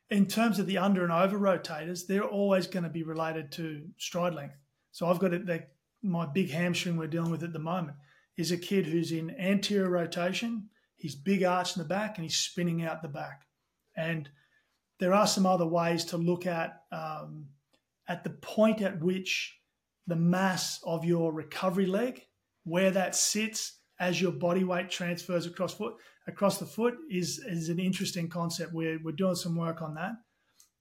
in 0.08 0.26
terms 0.26 0.58
of 0.58 0.66
the 0.66 0.78
under 0.78 1.04
and 1.04 1.12
over 1.12 1.38
rotators, 1.38 2.06
they're 2.06 2.24
always 2.24 2.66
going 2.66 2.84
to 2.84 2.90
be 2.90 3.02
related 3.02 3.52
to 3.52 3.82
stride 3.98 4.34
length. 4.34 4.56
So 4.92 5.06
I've 5.06 5.18
got 5.18 5.34
it. 5.34 5.70
My 6.02 6.26
big 6.26 6.50
hamstring 6.50 6.96
we're 6.96 7.06
dealing 7.06 7.30
with 7.30 7.42
at 7.42 7.52
the 7.52 7.58
moment 7.58 7.96
is 8.36 8.50
a 8.50 8.56
kid 8.56 8.86
who's 8.86 9.12
in 9.12 9.30
anterior 9.38 9.90
rotation 9.90 10.70
he's 11.00 11.14
big 11.14 11.42
arch 11.42 11.76
in 11.76 11.82
the 11.82 11.88
back 11.88 12.18
and 12.18 12.24
he's 12.24 12.36
spinning 12.36 12.84
out 12.84 13.00
the 13.00 13.08
back. 13.08 13.46
And 13.96 14.28
there 14.98 15.14
are 15.14 15.26
some 15.26 15.46
other 15.46 15.66
ways 15.66 16.04
to 16.06 16.18
look 16.18 16.46
at 16.46 16.82
um, 16.92 17.46
at 18.10 18.24
the 18.24 18.30
point 18.30 18.82
at 18.82 19.00
which 19.00 19.56
the 20.08 20.16
mass 20.16 20.80
of 20.84 21.04
your 21.04 21.32
recovery 21.32 21.86
leg, 21.86 22.20
where 22.64 22.90
that 22.90 23.14
sits 23.14 23.78
as 24.00 24.20
your 24.20 24.32
body 24.32 24.64
weight 24.64 24.90
transfers 24.90 25.46
across 25.46 25.74
foot 25.74 25.94
across 26.26 26.58
the 26.58 26.66
foot, 26.66 26.94
is 27.08 27.38
is 27.46 27.68
an 27.68 27.78
interesting 27.78 28.28
concept. 28.28 28.74
We're 28.74 28.98
we're 29.02 29.12
doing 29.12 29.36
some 29.36 29.56
work 29.56 29.80
on 29.80 29.94
that. 29.94 30.12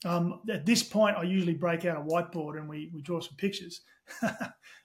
Um, 0.06 0.42
at 0.50 0.66
this 0.66 0.82
point, 0.82 1.18
I 1.18 1.24
usually 1.24 1.54
break 1.54 1.86
out 1.86 1.98
a 1.98 2.02
whiteboard 2.02 2.58
and 2.58 2.68
we 2.68 2.90
we 2.94 3.02
draw 3.04 3.20
some 3.20 3.38
pictures. 3.38 3.82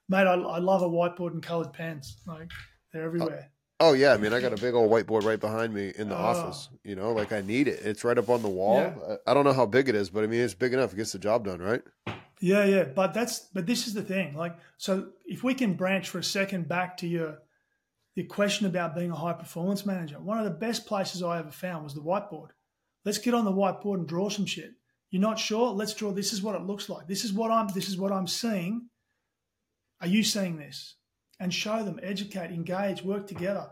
Mate, 0.09 0.27
I, 0.27 0.35
I 0.35 0.59
love 0.59 0.83
a 0.83 0.89
whiteboard 0.89 1.33
and 1.33 1.43
coloured 1.43 1.73
pens. 1.73 2.19
Like 2.27 2.51
they're 2.93 3.05
everywhere. 3.05 3.51
Oh 3.81 3.95
yeah, 3.95 4.13
I 4.13 4.19
mean, 4.19 4.35
I 4.35 4.41
got 4.41 4.53
a 4.53 4.61
big 4.61 4.75
old 4.75 4.91
whiteboard 4.91 5.25
right 5.25 5.41
behind 5.41 5.73
me 5.73 5.93
in 5.97 6.11
the 6.11 6.17
oh. 6.17 6.21
office. 6.21 6.69
You 6.85 6.95
know, 6.95 7.13
like 7.13 7.33
I 7.33 7.41
need 7.41 7.69
it. 7.69 7.81
It's 7.85 8.05
right 8.05 8.19
up 8.19 8.29
on 8.29 8.43
the 8.43 8.49
wall. 8.49 8.81
Yeah. 8.81 9.17
I 9.27 9.33
don't 9.33 9.45
know 9.45 9.55
how 9.55 9.67
big 9.67 9.89
it 9.89 9.95
is, 9.95 10.11
but 10.11 10.25
I 10.25 10.27
mean, 10.27 10.41
it's 10.41 10.55
big 10.55 10.75
enough. 10.75 10.93
It 10.93 10.97
gets 10.97 11.13
the 11.13 11.19
job 11.19 11.47
done, 11.47 11.63
right? 11.63 11.83
Yeah, 12.41 12.65
yeah. 12.65 12.85
But 12.85 13.15
that's 13.15 13.41
but 13.53 13.67
this 13.67 13.87
is 13.87 13.95
the 13.95 14.03
thing. 14.03 14.37
Like, 14.37 14.57
so 14.77 15.11
if 15.25 15.43
we 15.43 15.55
can 15.55 15.75
branch 15.75 16.09
for 16.09 16.19
a 16.19 16.25
second 16.25 16.69
back 16.69 16.97
to 16.99 17.07
your 17.07 17.39
your 18.15 18.27
question 18.27 18.67
about 18.67 18.95
being 18.95 19.11
a 19.11 19.17
high 19.17 19.33
performance 19.33 19.85
manager, 19.85 20.21
one 20.21 20.39
of 20.39 20.45
the 20.45 20.51
best 20.51 20.87
places 20.87 21.23
I 21.23 21.39
ever 21.39 21.51
found 21.51 21.85
was 21.85 21.95
the 21.95 22.01
whiteboard. 22.01 22.51
Let's 23.05 23.19
get 23.19 23.35
on 23.35 23.45
the 23.45 23.53
whiteboard 23.53 23.99
and 23.99 24.09
draw 24.09 24.29
some 24.29 24.47
shit. 24.47 24.73
You're 25.11 25.23
not 25.23 25.39
sure? 25.39 25.71
Let's 25.71 25.95
draw. 25.95 26.13
This 26.13 26.33
is 26.33 26.43
what 26.43 26.55
it 26.55 26.63
looks 26.63 26.89
like. 26.89 27.07
This 27.07 27.25
is 27.25 27.33
what 27.33 27.51
I'm. 27.51 27.69
This 27.69 27.89
is 27.89 27.97
what 27.97 28.13
I'm 28.13 28.27
seeing. 28.27 28.89
Are 30.01 30.09
you 30.09 30.23
seeing 30.23 30.57
this? 30.57 30.97
and 31.41 31.53
show 31.53 31.83
them, 31.83 32.01
educate, 32.03 32.51
engage, 32.51 33.03
work 33.03 33.27
together. 33.27 33.69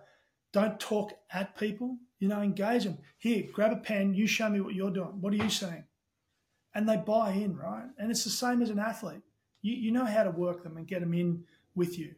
Don't 0.53 0.79
talk 0.79 1.13
at 1.31 1.57
people, 1.57 1.97
you 2.19 2.29
know, 2.29 2.43
engage 2.43 2.85
them. 2.85 2.99
Here, 3.19 3.45
grab 3.53 3.73
a 3.73 3.77
pen, 3.77 4.15
you 4.15 4.27
show 4.27 4.51
me 4.51 4.61
what 4.61 4.75
you're 4.75 4.91
doing. 4.91 5.21
What 5.21 5.33
are 5.33 5.37
you 5.37 5.51
saying? 5.51 5.85
And 6.75 6.89
they 6.89 6.97
buy 6.97 7.33
in, 7.33 7.57
right? 7.57 7.85
And 7.99 8.11
it's 8.11 8.25
the 8.25 8.31
same 8.31 8.62
as 8.62 8.70
an 8.70 8.79
athlete. 8.79 9.23
You, 9.61 9.75
you 9.75 9.93
know 9.93 10.05
how 10.05 10.23
to 10.23 10.31
work 10.31 10.62
them 10.62 10.77
and 10.77 10.87
get 10.87 11.01
them 11.01 11.14
in 11.14 11.45
with 11.75 11.99
you. 11.99 12.14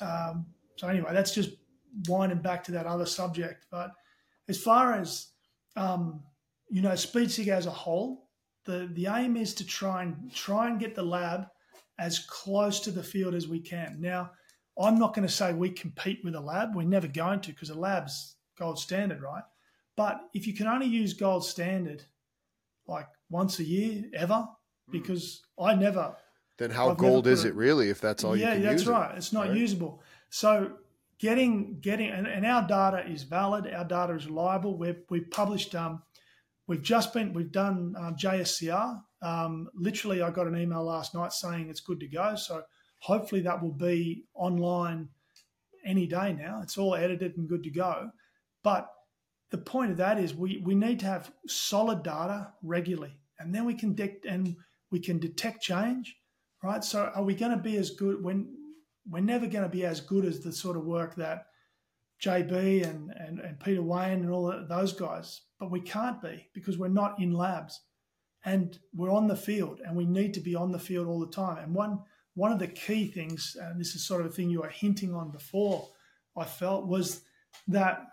Um, 0.00 0.46
so, 0.76 0.88
anyway, 0.88 1.10
that's 1.12 1.34
just 1.34 1.50
winding 2.08 2.42
back 2.42 2.64
to 2.64 2.72
that 2.72 2.86
other 2.86 3.06
subject. 3.06 3.66
But 3.70 3.92
as 4.48 4.60
far 4.60 4.94
as, 4.94 5.28
um, 5.76 6.22
you 6.68 6.82
know, 6.82 6.90
SpeedSig 6.90 7.48
as 7.48 7.66
a 7.66 7.70
whole, 7.70 8.28
the, 8.64 8.90
the 8.92 9.06
aim 9.06 9.36
is 9.36 9.54
to 9.54 9.66
try 9.66 10.02
and 10.02 10.32
try 10.34 10.68
and 10.68 10.80
get 10.80 10.94
the 10.94 11.02
lab 11.02 11.46
as 11.98 12.18
close 12.18 12.80
to 12.80 12.90
the 12.90 13.02
field 13.02 13.34
as 13.34 13.46
we 13.48 13.60
can. 13.60 13.96
Now, 14.00 14.30
I'm 14.78 14.98
not 14.98 15.14
going 15.14 15.26
to 15.26 15.32
say 15.32 15.52
we 15.52 15.70
compete 15.70 16.20
with 16.24 16.34
a 16.34 16.40
lab. 16.40 16.74
We're 16.74 16.82
never 16.82 17.06
going 17.06 17.40
to 17.40 17.52
because 17.52 17.70
a 17.70 17.74
lab's 17.74 18.36
gold 18.58 18.78
standard, 18.78 19.22
right? 19.22 19.44
But 19.96 20.22
if 20.34 20.46
you 20.46 20.54
can 20.54 20.66
only 20.66 20.86
use 20.86 21.12
gold 21.12 21.44
standard 21.44 22.04
like 22.86 23.06
once 23.34 23.58
a 23.58 23.64
year 23.64 24.04
ever, 24.14 24.46
hmm. 24.86 24.92
because 24.92 25.42
mm. 25.58 25.66
I 25.66 25.74
never. 25.74 26.16
Then 26.58 26.70
how 26.70 26.90
I've 26.90 26.98
gold 26.98 27.26
is 27.26 27.44
it 27.44 27.54
really 27.54 27.90
if 27.90 28.00
that's 28.00 28.22
all 28.22 28.36
yeah, 28.36 28.54
you 28.54 28.62
can 28.62 28.62
use? 28.62 28.64
Yeah, 28.64 28.70
that's 28.70 28.86
right. 28.86 29.18
It's 29.18 29.32
not 29.32 29.48
right? 29.48 29.56
usable. 29.56 30.02
So 30.30 30.72
getting 31.18 31.80
getting 31.80 32.10
and, 32.10 32.26
and, 32.26 32.46
our 32.46 32.66
data 32.66 33.10
is 33.10 33.24
valid. 33.24 33.66
Our 33.66 33.84
data 33.84 34.14
is 34.14 34.26
reliable. 34.26 34.78
We've 34.78 35.02
we've 35.10 35.30
published. 35.30 35.74
Um, 35.74 36.02
we've 36.68 36.82
just 36.82 37.12
been 37.12 37.32
we've 37.32 37.50
done 37.50 37.94
um, 37.98 38.14
JSCR. 38.14 39.02
Um, 39.20 39.68
literally, 39.74 40.22
I 40.22 40.30
got 40.30 40.46
an 40.46 40.56
email 40.56 40.84
last 40.84 41.14
night 41.14 41.32
saying 41.32 41.68
it's 41.68 41.80
good 41.80 41.98
to 42.00 42.06
go. 42.06 42.36
So 42.36 42.62
Hopefully, 43.04 43.42
that 43.42 43.62
will 43.62 43.70
be 43.70 44.24
online 44.32 45.10
any 45.84 46.06
day 46.06 46.32
now. 46.32 46.60
It's 46.62 46.78
all 46.78 46.94
edited 46.94 47.36
and 47.36 47.46
good 47.46 47.62
to 47.64 47.70
go. 47.70 48.10
But 48.62 48.90
the 49.50 49.58
point 49.58 49.90
of 49.90 49.98
that 49.98 50.18
is 50.18 50.34
we, 50.34 50.62
we 50.64 50.74
need 50.74 51.00
to 51.00 51.06
have 51.06 51.30
solid 51.46 52.02
data 52.02 52.54
regularly, 52.62 53.12
and 53.38 53.54
then 53.54 53.64
we 53.64 53.74
can 53.74 53.94
de- 53.94 54.20
and 54.28 54.56
we 54.90 55.00
can 55.00 55.18
detect 55.18 55.62
change, 55.62 56.16
right? 56.62 56.84
So, 56.84 57.10
are 57.14 57.22
we 57.22 57.34
going 57.34 57.52
to 57.52 57.62
be 57.62 57.76
as 57.76 57.90
good 57.90 58.22
when 58.22 58.54
we're 59.08 59.20
never 59.20 59.46
going 59.46 59.64
to 59.64 59.70
be 59.70 59.84
as 59.84 60.00
good 60.00 60.24
as 60.24 60.40
the 60.40 60.52
sort 60.52 60.76
of 60.76 60.84
work 60.84 61.16
that 61.16 61.46
JB 62.22 62.88
and, 62.88 63.10
and, 63.10 63.40
and 63.40 63.60
Peter 63.60 63.82
Weyand 63.82 64.22
and 64.22 64.30
all 64.30 64.52
those 64.68 64.92
guys, 64.92 65.42
but 65.58 65.70
we 65.70 65.80
can't 65.80 66.22
be 66.22 66.48
because 66.54 66.78
we're 66.78 66.88
not 66.88 67.20
in 67.20 67.32
labs 67.32 67.80
and 68.44 68.78
we're 68.94 69.10
on 69.10 69.26
the 69.26 69.36
field 69.36 69.80
and 69.84 69.96
we 69.96 70.06
need 70.06 70.34
to 70.34 70.40
be 70.40 70.54
on 70.54 70.72
the 70.72 70.78
field 70.78 71.06
all 71.06 71.20
the 71.20 71.26
time. 71.26 71.58
And 71.58 71.74
one 71.74 72.00
one 72.36 72.50
of 72.50 72.58
the 72.58 72.66
key 72.66 73.06
things, 73.06 73.56
and 73.60 73.80
this 73.80 73.94
is 73.94 74.04
sort 74.04 74.20
of 74.20 74.26
a 74.26 74.30
thing 74.30 74.50
you 74.50 74.60
were 74.62 74.68
hinting 74.68 75.14
on 75.14 75.30
before, 75.30 75.90
I 76.36 76.44
felt 76.44 76.86
was 76.86 77.22
that 77.68 78.06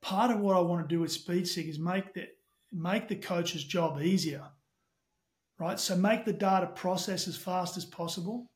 part 0.00 0.32
of 0.32 0.40
what 0.40 0.56
I 0.56 0.60
want 0.60 0.82
to 0.88 0.92
do 0.92 1.00
with 1.00 1.12
SpeedSig 1.12 1.68
is 1.68 1.78
make 1.78 2.14
the 2.14 2.26
make 2.72 3.08
the 3.08 3.16
coach's 3.16 3.64
job 3.64 4.00
easier, 4.00 4.44
right? 5.58 5.78
So 5.78 5.96
make 5.96 6.24
the 6.24 6.32
data 6.32 6.66
process 6.66 7.28
as 7.28 7.36
fast 7.36 7.76
as 7.76 7.84
possible. 7.84 8.46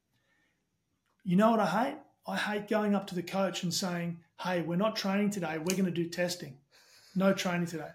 You 1.24 1.36
know 1.36 1.50
what 1.50 1.60
I 1.60 1.66
hate? 1.66 1.96
I 2.26 2.36
hate 2.36 2.68
going 2.68 2.94
up 2.94 3.06
to 3.08 3.14
the 3.14 3.22
coach 3.22 3.62
and 3.62 3.72
saying, 3.72 4.18
"Hey, 4.40 4.62
we're 4.62 4.76
not 4.76 4.96
training 4.96 5.30
today. 5.30 5.58
We're 5.58 5.76
going 5.76 5.84
to 5.84 5.90
do 5.90 6.08
testing. 6.08 6.56
No 7.14 7.32
training 7.32 7.66
today." 7.66 7.90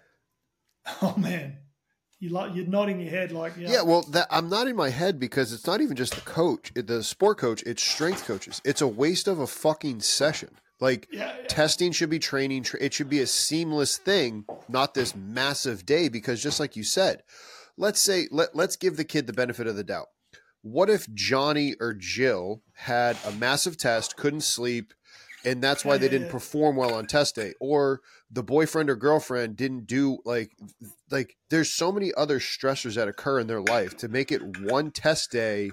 Oh 1.00 1.14
man, 1.16 1.58
you're 2.18 2.66
nodding 2.66 3.00
your 3.00 3.10
head 3.10 3.32
like 3.32 3.54
yeah. 3.56 3.70
Yeah, 3.70 3.82
well, 3.82 4.02
that, 4.10 4.28
I'm 4.30 4.48
nodding 4.48 4.76
my 4.76 4.90
head 4.90 5.18
because 5.18 5.52
it's 5.52 5.66
not 5.66 5.80
even 5.80 5.96
just 5.96 6.14
the 6.14 6.20
coach, 6.20 6.72
the 6.74 7.02
sport 7.02 7.38
coach. 7.38 7.62
It's 7.64 7.82
strength 7.82 8.24
coaches. 8.24 8.60
It's 8.64 8.80
a 8.80 8.86
waste 8.86 9.26
of 9.26 9.40
a 9.40 9.46
fucking 9.46 10.00
session. 10.00 10.50
Like 10.82 11.06
yeah, 11.12 11.32
yeah. 11.38 11.46
testing 11.46 11.92
should 11.92 12.10
be 12.10 12.18
training. 12.18 12.66
It 12.80 12.92
should 12.92 13.08
be 13.08 13.20
a 13.20 13.26
seamless 13.28 13.96
thing, 13.96 14.44
not 14.68 14.94
this 14.94 15.14
massive 15.14 15.86
day. 15.86 16.08
Because 16.08 16.42
just 16.42 16.58
like 16.58 16.74
you 16.74 16.82
said, 16.82 17.22
let's 17.76 18.00
say 18.00 18.26
let 18.32 18.56
let's 18.56 18.74
give 18.74 18.96
the 18.96 19.04
kid 19.04 19.28
the 19.28 19.32
benefit 19.32 19.68
of 19.68 19.76
the 19.76 19.84
doubt. 19.84 20.08
What 20.62 20.90
if 20.90 21.06
Johnny 21.14 21.76
or 21.80 21.94
Jill 21.94 22.62
had 22.74 23.16
a 23.24 23.30
massive 23.30 23.78
test, 23.78 24.16
couldn't 24.16 24.40
sleep, 24.40 24.92
and 25.44 25.62
that's 25.62 25.84
why 25.84 25.98
they 25.98 26.08
didn't 26.08 26.30
perform 26.36 26.74
well 26.74 26.94
on 26.94 27.06
test 27.06 27.36
day, 27.36 27.54
or 27.60 28.00
the 28.28 28.42
boyfriend 28.42 28.90
or 28.90 28.96
girlfriend 28.96 29.54
didn't 29.54 29.86
do 29.86 30.18
like 30.24 30.50
like 31.12 31.36
there's 31.48 31.72
so 31.72 31.92
many 31.92 32.12
other 32.14 32.40
stressors 32.40 32.96
that 32.96 33.06
occur 33.06 33.38
in 33.38 33.46
their 33.46 33.62
life 33.62 33.96
to 33.98 34.08
make 34.08 34.32
it 34.32 34.58
one 34.58 34.90
test 34.90 35.30
day 35.30 35.70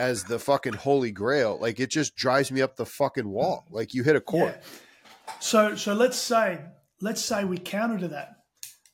as 0.00 0.24
the 0.24 0.38
fucking 0.38 0.72
holy 0.72 1.12
grail 1.12 1.58
like 1.60 1.78
it 1.78 1.90
just 1.90 2.16
drives 2.16 2.50
me 2.50 2.62
up 2.62 2.76
the 2.76 2.86
fucking 2.86 3.28
wall 3.28 3.66
like 3.70 3.94
you 3.94 4.02
hit 4.02 4.16
a 4.16 4.20
chord 4.20 4.54
yeah. 4.56 5.32
so 5.38 5.74
so 5.74 5.94
let's 5.94 6.18
say 6.18 6.60
let's 7.00 7.22
say 7.22 7.44
we 7.44 7.58
counter 7.58 7.98
to 7.98 8.08
that 8.08 8.40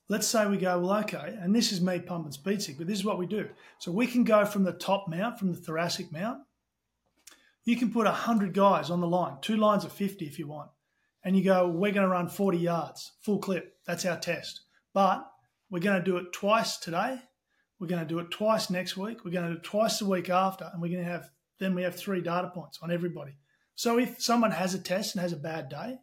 let's 0.08 0.26
say 0.26 0.46
we 0.46 0.56
go, 0.56 0.78
well, 0.78 1.00
okay, 1.00 1.36
and 1.40 1.54
this 1.54 1.72
is 1.72 1.80
me 1.80 1.98
pumping 1.98 2.32
SpeedSig, 2.32 2.78
but 2.78 2.86
this 2.86 2.98
is 2.98 3.04
what 3.04 3.18
we 3.18 3.26
do. 3.26 3.48
So 3.78 3.90
we 3.90 4.06
can 4.06 4.24
go 4.24 4.44
from 4.44 4.64
the 4.64 4.72
top 4.72 5.06
mount, 5.08 5.38
from 5.38 5.52
the 5.52 5.58
thoracic 5.58 6.12
mount. 6.12 6.38
You 7.64 7.76
can 7.76 7.90
put 7.90 8.06
100 8.06 8.54
guys 8.54 8.90
on 8.90 9.00
the 9.00 9.08
line, 9.08 9.38
two 9.42 9.56
lines 9.56 9.84
of 9.84 9.92
50 9.92 10.24
if 10.24 10.38
you 10.38 10.46
want. 10.46 10.70
And 11.24 11.36
you 11.36 11.42
go, 11.42 11.66
we're 11.66 11.92
going 11.92 12.06
to 12.06 12.12
run 12.12 12.28
40 12.28 12.58
yards, 12.58 13.12
full 13.20 13.40
clip. 13.40 13.74
That's 13.84 14.04
our 14.04 14.16
test. 14.16 14.60
But 14.94 15.28
we're 15.70 15.80
going 15.80 15.98
to 15.98 16.04
do 16.04 16.18
it 16.18 16.32
twice 16.32 16.76
today. 16.76 17.20
We're 17.78 17.86
going 17.86 18.02
to 18.02 18.08
do 18.08 18.18
it 18.18 18.30
twice 18.30 18.70
next 18.70 18.96
week. 18.96 19.24
We're 19.24 19.32
going 19.32 19.46
to 19.46 19.52
do 19.52 19.58
it 19.58 19.64
twice 19.64 19.98
the 19.98 20.06
week 20.06 20.30
after. 20.30 20.70
And 20.72 20.80
we're 20.80 20.92
going 20.92 21.04
to 21.04 21.10
have, 21.10 21.30
then 21.58 21.74
we 21.74 21.82
have 21.82 21.96
three 21.96 22.22
data 22.22 22.48
points 22.48 22.78
on 22.82 22.90
everybody. 22.90 23.38
So 23.74 23.98
if 23.98 24.20
someone 24.20 24.52
has 24.52 24.74
a 24.74 24.78
test 24.78 25.14
and 25.14 25.22
has 25.22 25.32
a 25.32 25.36
bad 25.36 25.68
day, 25.68 25.98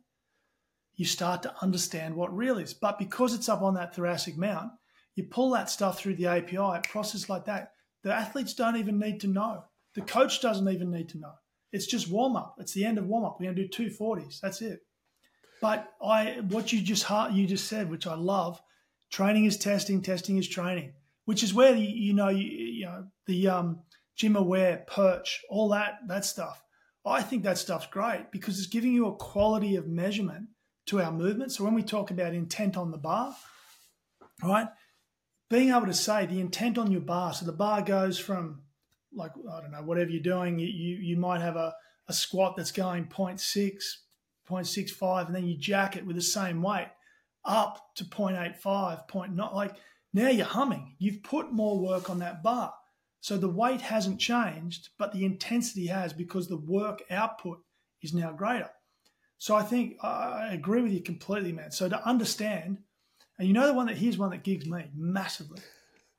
you 0.95 1.05
start 1.05 1.41
to 1.43 1.55
understand 1.61 2.15
what 2.15 2.35
real 2.35 2.59
is. 2.59 2.73
But 2.73 2.99
because 2.99 3.33
it's 3.33 3.49
up 3.49 3.63
on 3.63 3.73
that 3.73 3.95
thoracic 3.95 4.37
mount, 4.37 4.71
you 5.15 5.23
pull 5.23 5.51
that 5.51 5.69
stuff 5.69 5.99
through 5.99 6.15
the 6.15 6.27
API, 6.27 6.87
process 6.87 7.29
like 7.29 7.45
that. 7.45 7.71
The 8.03 8.13
athletes 8.13 8.53
don't 8.53 8.77
even 8.77 8.99
need 8.99 9.19
to 9.21 9.27
know. 9.27 9.63
The 9.95 10.01
coach 10.01 10.41
doesn't 10.41 10.69
even 10.69 10.91
need 10.91 11.09
to 11.09 11.19
know. 11.19 11.33
It's 11.71 11.87
just 11.87 12.09
warm 12.09 12.35
up. 12.35 12.55
It's 12.59 12.73
the 12.73 12.85
end 12.85 12.99
of 12.99 13.07
warm 13.07 13.25
up. 13.25 13.37
We're 13.39 13.45
going 13.45 13.55
to 13.55 13.63
do 13.63 13.67
two 13.67 13.89
forties. 13.89 14.39
That's 14.41 14.61
it. 14.61 14.81
But 15.61 15.91
I, 16.03 16.41
what 16.49 16.73
you 16.73 16.81
just 16.81 17.09
you 17.31 17.47
just 17.47 17.67
said, 17.67 17.89
which 17.89 18.05
I 18.05 18.15
love, 18.15 18.61
training 19.09 19.45
is 19.45 19.57
testing, 19.57 20.01
testing 20.01 20.37
is 20.37 20.47
training, 20.47 20.93
which 21.25 21.43
is 21.43 21.53
where 21.53 21.75
you 21.75 22.13
know 22.13 22.29
you, 22.29 22.45
you 22.45 22.85
know 22.85 23.05
the 23.25 23.47
um, 23.47 23.79
GymAware, 24.17 24.85
Perch, 24.87 25.41
all 25.49 25.69
that 25.69 25.99
that 26.07 26.25
stuff. 26.25 26.63
I 27.05 27.21
think 27.21 27.43
that 27.43 27.57
stuff's 27.57 27.87
great 27.87 28.31
because 28.31 28.57
it's 28.57 28.67
giving 28.67 28.93
you 28.93 29.07
a 29.07 29.15
quality 29.15 29.75
of 29.75 29.87
measurement 29.87 30.47
to 30.85 31.01
our 31.01 31.11
movement. 31.11 31.51
So 31.51 31.63
when 31.63 31.73
we 31.73 31.83
talk 31.83 32.11
about 32.11 32.33
intent 32.33 32.77
on 32.77 32.91
the 32.91 32.97
bar, 32.97 33.35
right, 34.41 34.67
being 35.49 35.69
able 35.69 35.85
to 35.85 35.93
say 35.93 36.25
the 36.25 36.39
intent 36.39 36.77
on 36.77 36.91
your 36.91 37.01
bar, 37.01 37.33
so 37.33 37.45
the 37.45 37.51
bar 37.51 37.81
goes 37.81 38.17
from 38.17 38.63
like 39.13 39.31
I 39.51 39.61
don't 39.61 39.71
know 39.71 39.83
whatever 39.83 40.09
you're 40.09 40.23
doing, 40.23 40.59
you 40.59 40.67
you 40.67 41.17
might 41.17 41.41
have 41.41 41.55
a, 41.55 41.73
a 42.07 42.13
squat 42.13 42.55
that's 42.57 42.71
going 42.71 43.05
0.6, 43.05 43.39
0.65, 44.49 45.27
and 45.27 45.35
then 45.35 45.45
you 45.45 45.57
jack 45.57 45.95
it 45.95 46.05
with 46.05 46.15
the 46.15 46.21
same 46.21 46.61
weight 46.61 46.89
up 47.45 47.93
to 47.95 48.05
0.85, 48.05 49.07
point 49.07 49.35
not 49.35 49.55
like 49.55 49.75
now 50.13 50.29
you're 50.29 50.45
humming. 50.45 50.95
You've 50.99 51.23
put 51.23 51.51
more 51.51 51.79
work 51.79 52.09
on 52.09 52.19
that 52.19 52.43
bar. 52.43 52.73
So 53.19 53.37
the 53.37 53.49
weight 53.49 53.81
hasn't 53.81 54.19
changed, 54.19 54.89
but 54.99 55.13
the 55.13 55.25
intensity 55.25 55.87
has 55.87 56.13
because 56.13 56.47
the 56.47 56.57
work 56.57 57.03
output 57.09 57.59
is 58.01 58.13
now 58.13 58.33
greater. 58.33 58.69
So 59.37 59.55
I 59.55 59.63
think 59.63 59.95
I 60.03 60.49
agree 60.51 60.81
with 60.81 60.91
you 60.91 61.01
completely, 61.01 61.51
man. 61.51 61.71
So 61.71 61.89
to 61.89 62.07
understand, 62.07 62.79
and 63.39 63.47
you 63.47 63.53
know 63.53 63.65
the 63.67 63.73
one 63.73 63.87
that 63.87 63.97
here's 63.97 64.17
one 64.17 64.31
that 64.31 64.43
gigs 64.43 64.65
me 64.65 64.85
massively, 64.95 65.61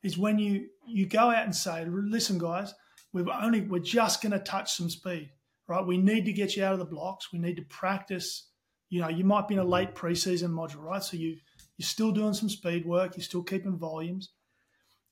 is 0.03 0.19
when 0.19 0.39
you 0.39 0.69
you 0.87 1.07
go 1.07 1.31
out 1.31 1.45
and 1.45 1.55
say, 1.55 1.87
listen, 1.87 2.39
guys, 2.39 2.75
we've 3.13 3.29
only 3.29 3.63
we're 3.63 3.79
just 3.79 4.23
going 4.23 4.33
to 4.33 4.39
touch 4.39 4.73
some 4.73 4.91
speed, 4.91 5.31
right? 5.69 5.87
We 5.87 5.97
need 5.97 6.25
to 6.27 6.33
get 6.33 6.57
you 6.57 6.65
out 6.65 6.75
of 6.75 6.79
the 6.79 6.85
blocks. 6.85 7.33
We 7.33 7.39
need 7.39 7.57
to 7.57 7.65
practice. 7.65 8.49
You 8.91 9.01
know, 9.01 9.09
you 9.09 9.25
might 9.25 9.49
be 9.49 9.55
in 9.55 9.61
a 9.61 9.63
mm-hmm. 9.63 9.73
late 9.73 9.95
preseason 9.95 10.51
module, 10.51 10.83
right? 10.83 11.03
So 11.03 11.17
you 11.17 11.37
you're 11.77 11.87
still 11.87 12.13
doing 12.13 12.35
some 12.35 12.49
speed 12.49 12.87
work. 12.87 13.17
You're 13.17 13.25
still 13.25 13.43
keeping 13.43 13.77
volumes, 13.77 14.31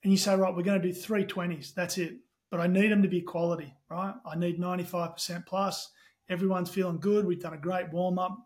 and 0.03 0.13
you 0.13 0.19
say, 0.19 0.35
right, 0.37 0.55
we're 0.55 0.63
going 0.63 0.81
to 0.81 0.89
do 0.89 0.95
three 0.95 1.25
twenties. 1.25 1.73
That's 1.75 1.99
it. 1.99 2.17
But 2.51 2.61
I 2.61 2.67
need 2.67 2.93
them 2.93 3.03
to 3.03 3.09
be 3.09 3.23
quality, 3.23 3.75
right? 3.91 4.15
I 4.27 4.37
need 4.37 4.59
ninety 4.59 4.85
five 4.85 5.15
percent 5.15 5.47
plus 5.47 5.91
everyone's 6.29 6.71
feeling 6.71 6.99
good. 6.99 7.27
We've 7.27 7.41
done 7.41 7.55
a 7.55 7.59
great 7.59 7.93
warm 7.93 8.19
up. 8.19 8.37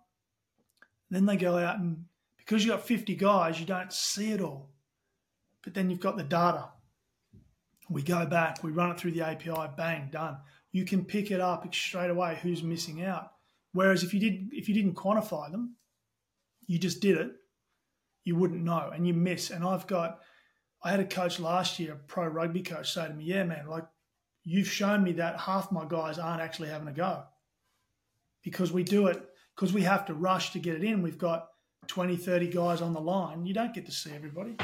Then 1.10 1.26
they 1.26 1.36
go 1.36 1.56
out 1.56 1.78
and 1.78 2.04
because 2.36 2.64
you've 2.64 2.74
got 2.74 2.86
50 2.86 3.14
guys, 3.16 3.58
you 3.58 3.66
don't 3.66 3.92
see 3.92 4.32
it 4.32 4.40
all. 4.40 4.70
But 5.62 5.74
then 5.74 5.90
you've 5.90 6.00
got 6.00 6.16
the 6.16 6.22
data. 6.22 6.68
We 7.88 8.02
go 8.02 8.26
back, 8.26 8.62
we 8.62 8.72
run 8.72 8.90
it 8.90 8.98
through 8.98 9.12
the 9.12 9.22
API, 9.22 9.70
bang, 9.76 10.08
done. 10.12 10.38
You 10.72 10.84
can 10.84 11.04
pick 11.04 11.30
it 11.30 11.40
up 11.40 11.72
straight 11.74 12.10
away 12.10 12.38
who's 12.42 12.62
missing 12.62 13.04
out. 13.04 13.32
Whereas 13.72 14.02
if 14.02 14.12
you 14.12 14.20
did 14.20 14.48
if 14.52 14.68
you 14.68 14.74
didn't 14.74 14.94
quantify 14.94 15.50
them, 15.50 15.76
you 16.66 16.78
just 16.78 17.00
did 17.00 17.18
it, 17.18 17.32
you 18.26 18.34
wouldn't 18.36 18.64
know 18.64 18.90
and 18.92 19.06
you 19.06 19.14
miss. 19.14 19.50
And 19.50 19.64
I've 19.64 19.86
got 19.86 20.18
I 20.82 20.90
had 20.90 21.00
a 21.00 21.06
coach 21.06 21.40
last 21.40 21.78
year, 21.78 21.94
a 21.94 21.96
pro 21.96 22.26
rugby 22.26 22.62
coach, 22.62 22.92
say 22.92 23.06
to 23.06 23.14
me, 23.14 23.24
Yeah, 23.24 23.44
man, 23.44 23.68
like 23.68 23.84
you've 24.44 24.68
shown 24.68 25.02
me 25.02 25.12
that 25.12 25.40
half 25.40 25.72
my 25.72 25.86
guys 25.88 26.18
aren't 26.18 26.42
actually 26.42 26.68
having 26.68 26.88
a 26.88 26.92
go 26.92 27.22
because 28.42 28.72
we 28.72 28.82
do 28.82 29.06
it 29.06 29.22
because 29.54 29.72
we 29.72 29.82
have 29.82 30.04
to 30.06 30.14
rush 30.14 30.52
to 30.52 30.58
get 30.58 30.74
it 30.74 30.84
in. 30.84 31.02
We've 31.02 31.16
got 31.16 31.48
20, 31.86 32.16
30 32.16 32.48
guys 32.48 32.82
on 32.82 32.92
the 32.92 33.00
line. 33.00 33.46
You 33.46 33.54
don't 33.54 33.72
get 33.72 33.86
to 33.86 33.92
see 33.92 34.10
everybody. 34.12 34.56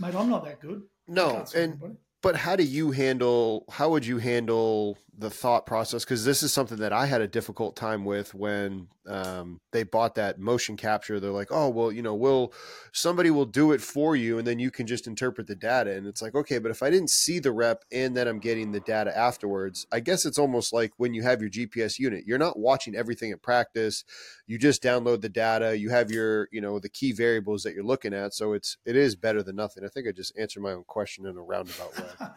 Mate, 0.00 0.14
I'm 0.14 0.28
not 0.28 0.44
that 0.44 0.60
good. 0.60 0.82
No, 1.06 1.36
and 1.54 1.54
everybody. 1.54 1.94
But 2.22 2.36
how 2.36 2.56
do 2.56 2.64
you 2.64 2.90
handle 2.90 3.64
how 3.70 3.90
would 3.90 4.06
you 4.06 4.18
handle 4.18 4.98
the 5.20 5.30
thought 5.30 5.66
process 5.66 6.02
because 6.02 6.24
this 6.24 6.42
is 6.42 6.50
something 6.52 6.78
that 6.78 6.94
I 6.94 7.04
had 7.04 7.20
a 7.20 7.28
difficult 7.28 7.76
time 7.76 8.06
with 8.06 8.34
when 8.34 8.88
um, 9.06 9.60
they 9.70 9.82
bought 9.82 10.14
that 10.14 10.38
motion 10.38 10.78
capture. 10.78 11.20
They're 11.20 11.30
like, 11.30 11.50
oh 11.50 11.68
well, 11.68 11.92
you 11.92 12.00
know, 12.00 12.14
will 12.14 12.54
somebody 12.92 13.30
will 13.30 13.44
do 13.44 13.72
it 13.72 13.82
for 13.82 14.16
you, 14.16 14.38
and 14.38 14.46
then 14.46 14.58
you 14.58 14.70
can 14.70 14.86
just 14.86 15.06
interpret 15.06 15.46
the 15.46 15.54
data. 15.54 15.92
And 15.92 16.06
it's 16.06 16.22
like, 16.22 16.34
okay, 16.34 16.58
but 16.58 16.70
if 16.70 16.82
I 16.82 16.88
didn't 16.88 17.10
see 17.10 17.38
the 17.38 17.52
rep 17.52 17.84
and 17.92 18.16
then 18.16 18.28
I'm 18.28 18.38
getting 18.38 18.72
the 18.72 18.80
data 18.80 19.16
afterwards, 19.16 19.86
I 19.92 20.00
guess 20.00 20.24
it's 20.24 20.38
almost 20.38 20.72
like 20.72 20.92
when 20.96 21.12
you 21.12 21.22
have 21.22 21.42
your 21.42 21.50
GPS 21.50 21.98
unit, 21.98 22.24
you're 22.26 22.38
not 22.38 22.58
watching 22.58 22.96
everything 22.96 23.30
at 23.30 23.42
practice. 23.42 24.04
You 24.46 24.58
just 24.58 24.82
download 24.82 25.20
the 25.20 25.28
data. 25.28 25.76
You 25.76 25.90
have 25.90 26.10
your, 26.10 26.48
you 26.50 26.62
know, 26.62 26.78
the 26.78 26.88
key 26.88 27.12
variables 27.12 27.62
that 27.64 27.74
you're 27.74 27.84
looking 27.84 28.14
at. 28.14 28.32
So 28.32 28.54
it's 28.54 28.78
it 28.86 28.96
is 28.96 29.16
better 29.16 29.42
than 29.42 29.56
nothing. 29.56 29.84
I 29.84 29.88
think 29.88 30.08
I 30.08 30.12
just 30.12 30.36
answered 30.38 30.62
my 30.62 30.72
own 30.72 30.84
question 30.84 31.26
in 31.26 31.36
a 31.36 31.42
roundabout 31.42 31.98
way. 31.98 32.09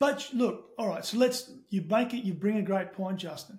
But 0.00 0.30
look, 0.32 0.70
all 0.78 0.88
right, 0.88 1.04
so 1.04 1.18
let's 1.18 1.52
you 1.68 1.84
make 1.88 2.14
it, 2.14 2.24
you 2.24 2.32
bring 2.32 2.56
a 2.56 2.62
great 2.62 2.94
point, 2.94 3.18
Justin. 3.18 3.58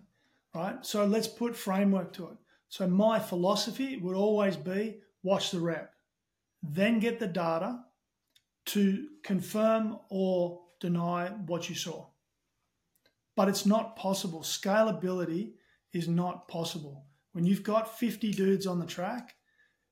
Right? 0.55 0.83
So 0.83 1.05
let's 1.05 1.27
put 1.27 1.55
framework 1.55 2.11
to 2.13 2.29
it. 2.29 2.37
So 2.67 2.87
my 2.87 3.19
philosophy 3.19 3.97
would 3.97 4.15
always 4.15 4.57
be 4.57 4.97
watch 5.23 5.51
the 5.51 5.59
rep, 5.59 5.93
then 6.63 6.99
get 6.99 7.19
the 7.19 7.27
data 7.27 7.81
to 8.67 9.07
confirm 9.23 9.99
or 10.09 10.61
deny 10.79 11.27
what 11.45 11.69
you 11.69 11.75
saw. 11.75 12.07
But 13.35 13.47
it's 13.47 13.65
not 13.65 13.95
possible. 13.95 14.41
Scalability 14.41 15.51
is 15.93 16.07
not 16.07 16.47
possible. 16.47 17.05
When 17.33 17.45
you've 17.45 17.63
got 17.63 17.97
50 17.97 18.31
dudes 18.31 18.67
on 18.67 18.79
the 18.79 18.85
track, 18.85 19.35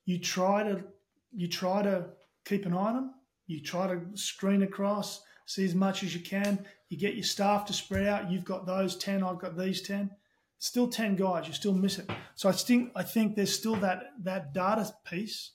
you 0.06 0.20
try 0.20 0.64
to 0.64 0.84
you 1.32 1.48
try 1.48 1.84
to 1.84 2.06
keep 2.44 2.66
an 2.66 2.74
eye 2.74 2.78
on 2.78 2.96
them, 2.96 3.14
you 3.46 3.62
try 3.62 3.88
to 3.88 4.02
screen 4.16 4.64
across, 4.64 5.22
see 5.50 5.66
as 5.66 5.74
much 5.74 6.04
as 6.04 6.14
you 6.14 6.22
can. 6.22 6.64
You 6.90 6.98
get 6.98 7.16
your 7.16 7.24
staff 7.24 7.66
to 7.66 7.74
spread 7.74 8.06
out. 8.06 8.30
You've 8.30 8.46
got 8.46 8.68
those 8.68 8.96
10, 8.96 9.24
I've 9.24 9.40
got 9.40 9.58
these 9.58 9.82
10. 9.82 10.12
Still 10.60 10.88
10 10.88 11.16
guys, 11.16 11.48
you 11.48 11.54
still 11.54 11.74
miss 11.74 11.98
it. 11.98 12.08
So 12.36 12.50
I 12.50 12.52
think 12.52 12.92
I 12.96 13.02
think 13.02 13.36
there's 13.36 13.54
still 13.54 13.76
that 13.78 14.12
that 14.24 14.54
data 14.54 14.94
piece 15.06 15.54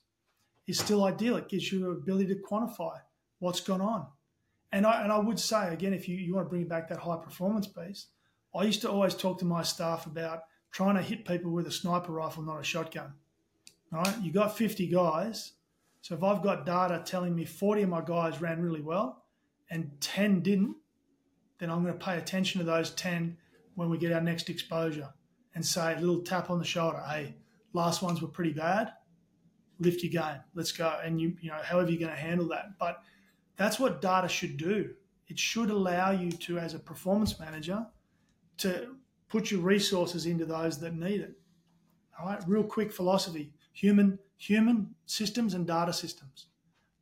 is 0.67 0.81
still 0.81 1.05
ideal. 1.05 1.37
It 1.37 1.49
gives 1.49 1.71
you 1.71 1.81
the 1.81 1.91
ability 1.91 2.35
to 2.35 2.41
quantify 2.41 2.97
what's 3.39 3.61
gone 3.61 3.83
on. 3.83 4.07
And 4.73 4.85
I 4.85 5.03
and 5.03 5.13
I 5.13 5.19
would 5.19 5.39
say 5.39 5.73
again, 5.73 5.95
if 5.95 6.09
you, 6.09 6.17
you 6.17 6.35
want 6.35 6.47
to 6.47 6.51
bring 6.51 6.67
back 6.67 6.89
that 6.89 6.99
high 6.99 7.19
performance 7.19 7.69
piece, 7.69 8.07
I 8.53 8.65
used 8.65 8.81
to 8.81 8.91
always 8.91 9.15
talk 9.15 9.39
to 9.41 9.45
my 9.45 9.63
staff 9.63 10.07
about 10.07 10.41
trying 10.73 10.97
to 10.97 11.03
hit 11.03 11.25
people 11.25 11.53
with 11.53 11.69
a 11.69 11.71
sniper 11.71 12.13
rifle, 12.13 12.43
not 12.43 12.61
a 12.61 12.65
shotgun. 12.65 13.13
All 13.93 14.03
right, 14.03 14.21
you 14.23 14.33
got 14.33 14.57
50 14.57 14.89
guys. 14.89 15.53
So 16.01 16.17
if 16.17 16.25
I've 16.25 16.43
got 16.43 16.67
data 16.67 17.03
telling 17.05 17.35
me 17.35 17.45
40 17.45 17.83
of 17.83 17.89
my 17.91 18.03
guys 18.05 18.41
ran 18.41 18.61
really 18.61 18.83
well, 18.83 19.24
and 19.71 19.91
10 20.01 20.41
didn't, 20.41 20.77
then 21.59 21.71
I'm 21.71 21.83
going 21.83 21.97
to 21.97 22.05
pay 22.05 22.19
attention 22.19 22.59
to 22.61 22.65
those 22.65 22.91
10 22.91 23.37
when 23.75 23.91
we 23.91 23.99
get 23.99 24.12
our 24.12 24.21
next 24.21 24.51
exposure 24.51 25.12
and 25.55 25.65
say 25.65 25.95
a 25.95 26.01
little 26.01 26.21
tap 26.21 26.51
on 26.51 26.59
the 26.59 26.65
shoulder. 26.65 27.03
Hey, 27.09 27.35
last 27.73 28.03
ones 28.03 28.21
were 28.21 28.29
pretty 28.29 28.53
bad. 28.53 28.93
Lift 29.81 30.03
your 30.03 30.23
game. 30.23 30.41
Let's 30.55 30.73
go. 30.73 30.99
And 31.03 31.21
you, 31.21 31.37
you 31.41 31.51
know, 31.51 31.61
however 31.62 31.91
you're 31.91 32.01
going 32.01 32.12
to 32.12 32.17
handle 32.17 32.49
that. 32.49 32.79
But 32.79 33.03
that's 33.57 33.79
what 33.79 34.01
data 34.01 34.29
should 34.29 34.57
do. 34.57 34.95
It 35.29 35.39
should 35.39 35.71
allow 35.71 36.11
you 36.11 36.31
to, 36.31 36.59
as 36.59 36.75
a 36.75 36.79
performance 36.79 37.39
manager, 37.41 37.87
to 38.59 38.97
put 39.29 39.51
your 39.51 39.61
resources 39.61 40.27
into 40.27 40.45
those 40.45 40.79
that 40.81 40.95
need 40.95 41.21
it. 41.21 41.35
All 42.19 42.27
right, 42.27 42.41
real 42.47 42.62
quick 42.62 42.93
philosophy: 42.93 43.53
human 43.73 44.19
human 44.37 44.95
systems 45.07 45.55
and 45.55 45.67
data 45.67 45.93
systems. 45.93 46.47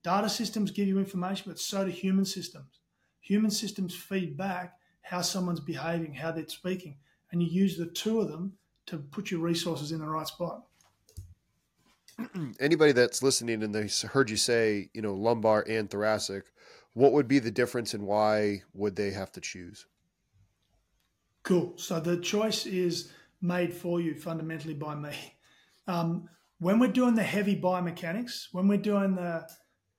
Data 0.02 0.28
systems 0.28 0.70
give 0.70 0.88
you 0.88 0.98
information, 0.98 1.44
but 1.46 1.58
so 1.58 1.84
do 1.84 1.90
human 1.90 2.24
systems. 2.24 2.80
Human 3.20 3.50
systems 3.50 3.94
feed 3.94 4.36
back 4.36 4.74
how 5.02 5.20
someone's 5.20 5.60
behaving, 5.60 6.14
how 6.14 6.32
they're 6.32 6.48
speaking, 6.48 6.96
and 7.30 7.42
you 7.42 7.48
use 7.48 7.76
the 7.76 7.86
two 7.86 8.20
of 8.20 8.28
them 8.28 8.54
to 8.86 8.98
put 8.98 9.30
your 9.30 9.40
resources 9.40 9.92
in 9.92 10.00
the 10.00 10.08
right 10.08 10.26
spot. 10.26 10.64
Anybody 12.60 12.92
that's 12.92 13.22
listening 13.22 13.62
and 13.62 13.74
they 13.74 13.88
heard 14.08 14.30
you 14.30 14.36
say, 14.36 14.90
you 14.92 15.02
know, 15.02 15.14
lumbar 15.14 15.64
and 15.68 15.88
thoracic, 15.88 16.44
what 16.94 17.12
would 17.12 17.28
be 17.28 17.38
the 17.38 17.50
difference 17.50 17.94
and 17.94 18.06
why 18.06 18.62
would 18.74 18.96
they 18.96 19.10
have 19.10 19.32
to 19.32 19.40
choose? 19.40 19.86
Cool. 21.42 21.74
So 21.76 22.00
the 22.00 22.18
choice 22.18 22.66
is 22.66 23.12
made 23.40 23.72
for 23.72 24.00
you 24.00 24.14
fundamentally 24.14 24.74
by 24.74 24.94
me. 24.94 25.14
Um, 25.88 26.28
when 26.60 26.78
we're 26.78 26.92
doing 26.92 27.16
the 27.16 27.24
heavy 27.24 27.60
biomechanics, 27.60 28.46
when 28.52 28.68
we're 28.68 28.78
doing 28.78 29.16
the 29.16 29.48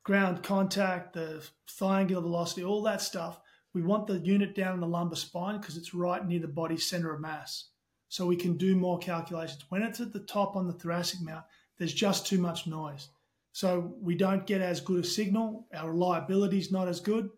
ground 0.04 0.44
contact, 0.44 1.14
the 1.14 1.46
thigh 1.70 2.02
angular 2.02 2.22
velocity, 2.22 2.64
all 2.64 2.84
that 2.84 3.02
stuff. 3.02 3.40
We 3.74 3.82
want 3.82 4.08
the 4.08 4.20
unit 4.20 4.56
down 4.56 4.76
in 4.76 4.80
the 4.80 4.88
lumbar 4.88 5.16
spine 5.16 5.60
because 5.60 5.78
it's 5.78 5.94
right 5.94 6.26
near 6.26 6.40
the 6.40 6.48
body's 6.48 6.86
center 6.86 7.14
of 7.14 7.22
mass. 7.22 7.70
So 8.10 8.28
we 8.28 8.36
can 8.36 8.58
do 8.58 8.76
more 8.76 9.00
calculations. 9.00 9.64
When 9.70 9.82
it's 9.82 10.00
at 10.00 10.14
the 10.14 10.20
top 10.20 10.56
on 10.56 10.68
the 10.68 10.74
thoracic 10.74 11.22
mount, 11.22 11.46
there's 11.78 11.94
just 11.94 12.28
too 12.28 12.38
much 12.38 12.68
noise. 12.68 13.10
So 13.54 13.96
we 14.00 14.16
don't 14.16 14.46
get 14.46 14.62
as 14.62 14.82
good 14.82 15.04
a 15.04 15.08
signal. 15.08 15.68
Our 15.74 15.92
reliability 15.92 16.60
is 16.60 16.72
not 16.72 16.88
as 16.88 17.00
good. 17.00 17.30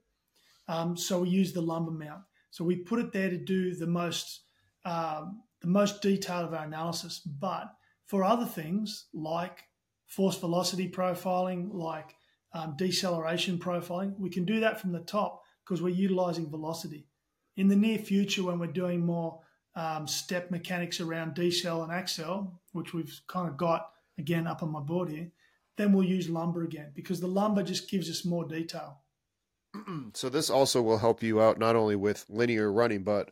Um, 0.67 0.97
so 0.97 1.21
we 1.21 1.29
use 1.29 1.53
the 1.53 1.61
lumbar 1.61 1.93
mount. 1.93 2.23
So 2.51 2.63
we 2.63 2.77
put 2.77 2.99
it 2.99 3.13
there 3.13 3.29
to 3.29 3.37
do 3.37 3.75
the 3.75 3.87
most 3.87 4.41
um, 4.83 5.41
the 5.61 5.67
most 5.67 6.01
detail 6.01 6.41
of 6.41 6.53
our 6.53 6.65
analysis. 6.65 7.19
But 7.19 7.73
for 8.05 8.23
other 8.23 8.45
things 8.45 9.07
like 9.13 9.63
force 10.05 10.37
velocity 10.37 10.89
profiling, 10.89 11.73
like 11.73 12.15
um, 12.55 12.73
deceleration 12.77 13.59
profiling, 13.59 14.17
we 14.17 14.29
can 14.29 14.45
do 14.45 14.61
that 14.61 14.79
from 14.79 14.93
the 14.93 15.01
top 15.01 15.43
because 15.63 15.81
we're 15.81 15.89
utilizing 15.89 16.49
velocity. 16.49 17.05
In 17.57 17.67
the 17.67 17.75
near 17.75 17.97
future, 17.97 18.43
when 18.43 18.59
we're 18.59 18.67
doing 18.67 19.05
more 19.05 19.41
um, 19.75 20.07
step 20.07 20.51
mechanics 20.51 21.01
around 21.01 21.35
decel 21.35 21.83
and 21.83 21.91
accel, 21.91 22.51
which 22.71 22.93
we've 22.93 23.19
kind 23.27 23.49
of 23.49 23.57
got 23.57 23.89
again 24.17 24.47
up 24.47 24.63
on 24.63 24.71
my 24.71 24.79
board 24.79 25.09
here, 25.09 25.31
then 25.75 25.91
we'll 25.91 26.07
use 26.07 26.29
lumbar 26.29 26.63
again 26.63 26.91
because 26.95 27.19
the 27.19 27.27
lumbar 27.27 27.63
just 27.63 27.89
gives 27.89 28.09
us 28.09 28.23
more 28.23 28.45
detail. 28.45 28.99
so 30.13 30.29
this 30.29 30.49
also 30.49 30.81
will 30.81 30.99
help 30.99 31.21
you 31.21 31.41
out 31.41 31.59
not 31.59 31.75
only 31.75 31.97
with 31.97 32.25
linear 32.29 32.71
running, 32.71 33.03
but 33.03 33.31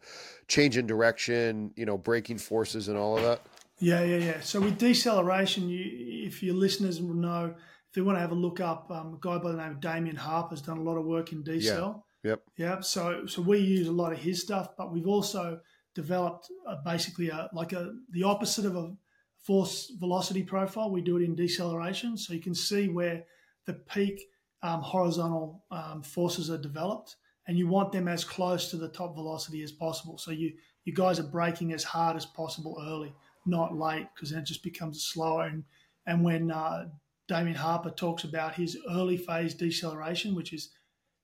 change 0.50 0.78
in 0.78 0.86
direction, 0.86 1.72
you 1.78 1.86
know, 1.86 1.98
braking 1.98 2.38
forces 2.38 2.90
and 2.90 2.98
all 2.98 3.16
of 3.16 3.24
that. 3.24 3.42
Yeah, 3.80 4.04
yeah, 4.04 4.18
yeah. 4.18 4.42
So 4.42 4.60
with 4.60 4.78
deceleration, 4.78 5.70
you, 5.70 6.26
if 6.28 6.44
your 6.44 6.56
listeners 6.56 7.02
will 7.02 7.16
know, 7.16 7.56
if 7.94 7.98
you 7.98 8.06
want 8.06 8.16
to 8.16 8.22
have 8.22 8.32
a 8.32 8.36
look 8.36 8.60
up, 8.60 8.90
um, 8.90 9.14
a 9.14 9.18
guy 9.22 9.38
by 9.38 9.52
the 9.52 9.58
name 9.58 9.74
of 9.74 9.80
Damian 9.80 10.16
Harper 10.16 10.50
has 10.50 10.64
done 10.64 10.80
a 10.80 10.82
lot 10.82 10.98
of 10.98 11.06
work 11.06 11.32
in 11.32 11.44
decel. 11.44 12.02
Yeah. 12.24 12.32
Yep. 12.32 12.42
Yeah. 12.58 12.80
So 12.80 13.28
so 13.28 13.40
we 13.44 13.60
use 13.60 13.88
a 13.88 13.92
lot 13.92 14.12
of 14.12 14.18
his 14.18 14.42
stuff, 14.42 14.70
but 14.76 14.92
we've 14.92 15.06
also 15.06 15.60
developed 15.94 16.50
a, 16.68 16.78
basically 16.84 17.30
a 17.30 17.52
like 17.54 17.72
a 17.72 17.94
the 18.10 18.24
opposite 18.24 18.66
of 18.66 18.76
a 18.76 18.96
force 19.38 19.92
velocity 20.00 20.42
profile. 20.42 20.90
We 20.90 21.02
do 21.02 21.18
it 21.18 21.24
in 21.24 21.36
deceleration, 21.36 22.18
so 22.18 22.34
you 22.34 22.40
can 22.40 22.56
see 22.56 22.90
where 22.90 23.26
the 23.68 23.74
peak 23.74 24.24
um, 24.64 24.82
horizontal 24.82 25.64
um, 25.70 26.02
forces 26.02 26.50
are 26.50 26.58
developed, 26.58 27.18
and 27.48 27.60
you 27.60 27.68
want 27.68 27.92
them 27.92 28.08
as 28.08 28.24
close 28.24 28.72
to 28.72 28.78
the 28.78 28.90
top 28.90 29.14
velocity 29.14 29.62
as 29.62 29.72
possible. 29.72 30.18
So 30.18 30.32
you 30.32 30.54
you 30.84 30.94
guys 30.96 31.20
are 31.20 31.30
braking 31.32 31.74
as 31.74 31.84
hard 31.84 32.18
as 32.18 32.26
possible 32.26 32.84
early, 32.88 33.14
not 33.46 33.78
late, 33.78 34.08
because 34.16 34.32
then 34.32 34.40
it 34.40 34.48
just 34.48 34.64
becomes 34.64 35.04
slower. 35.04 35.44
And 35.44 35.64
and 36.08 36.24
when 36.24 36.50
uh, 36.50 36.86
Damian 37.28 37.56
Harper 37.56 37.90
talks 37.90 38.24
about 38.24 38.56
his 38.56 38.78
early 38.90 39.18
phase 39.18 39.54
deceleration, 39.54 40.36
which 40.36 40.54
is 40.54 40.70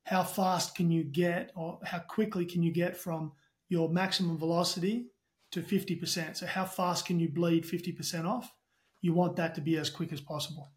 how 0.06 0.24
fast 0.24 0.76
can 0.76 0.90
you 0.92 1.04
get 1.04 1.52
or 1.56 1.80
how 1.84 2.00
quickly 2.00 2.46
can 2.46 2.64
you 2.64 2.72
get 2.72 2.98
from 2.98 3.32
your 3.68 3.90
maximum 3.90 4.38
velocity 4.38 5.08
to 5.52 5.62
50%. 5.62 6.38
So 6.38 6.46
how 6.46 6.66
fast 6.66 7.06
can 7.06 7.20
you 7.20 7.30
bleed 7.30 7.66
50% 7.66 8.26
off? 8.26 8.52
You 9.02 9.14
want 9.14 9.36
that 9.38 9.56
to 9.56 9.62
be 9.62 9.78
as 9.78 9.90
quick 9.90 10.12
as 10.12 10.22
possible 10.22 10.72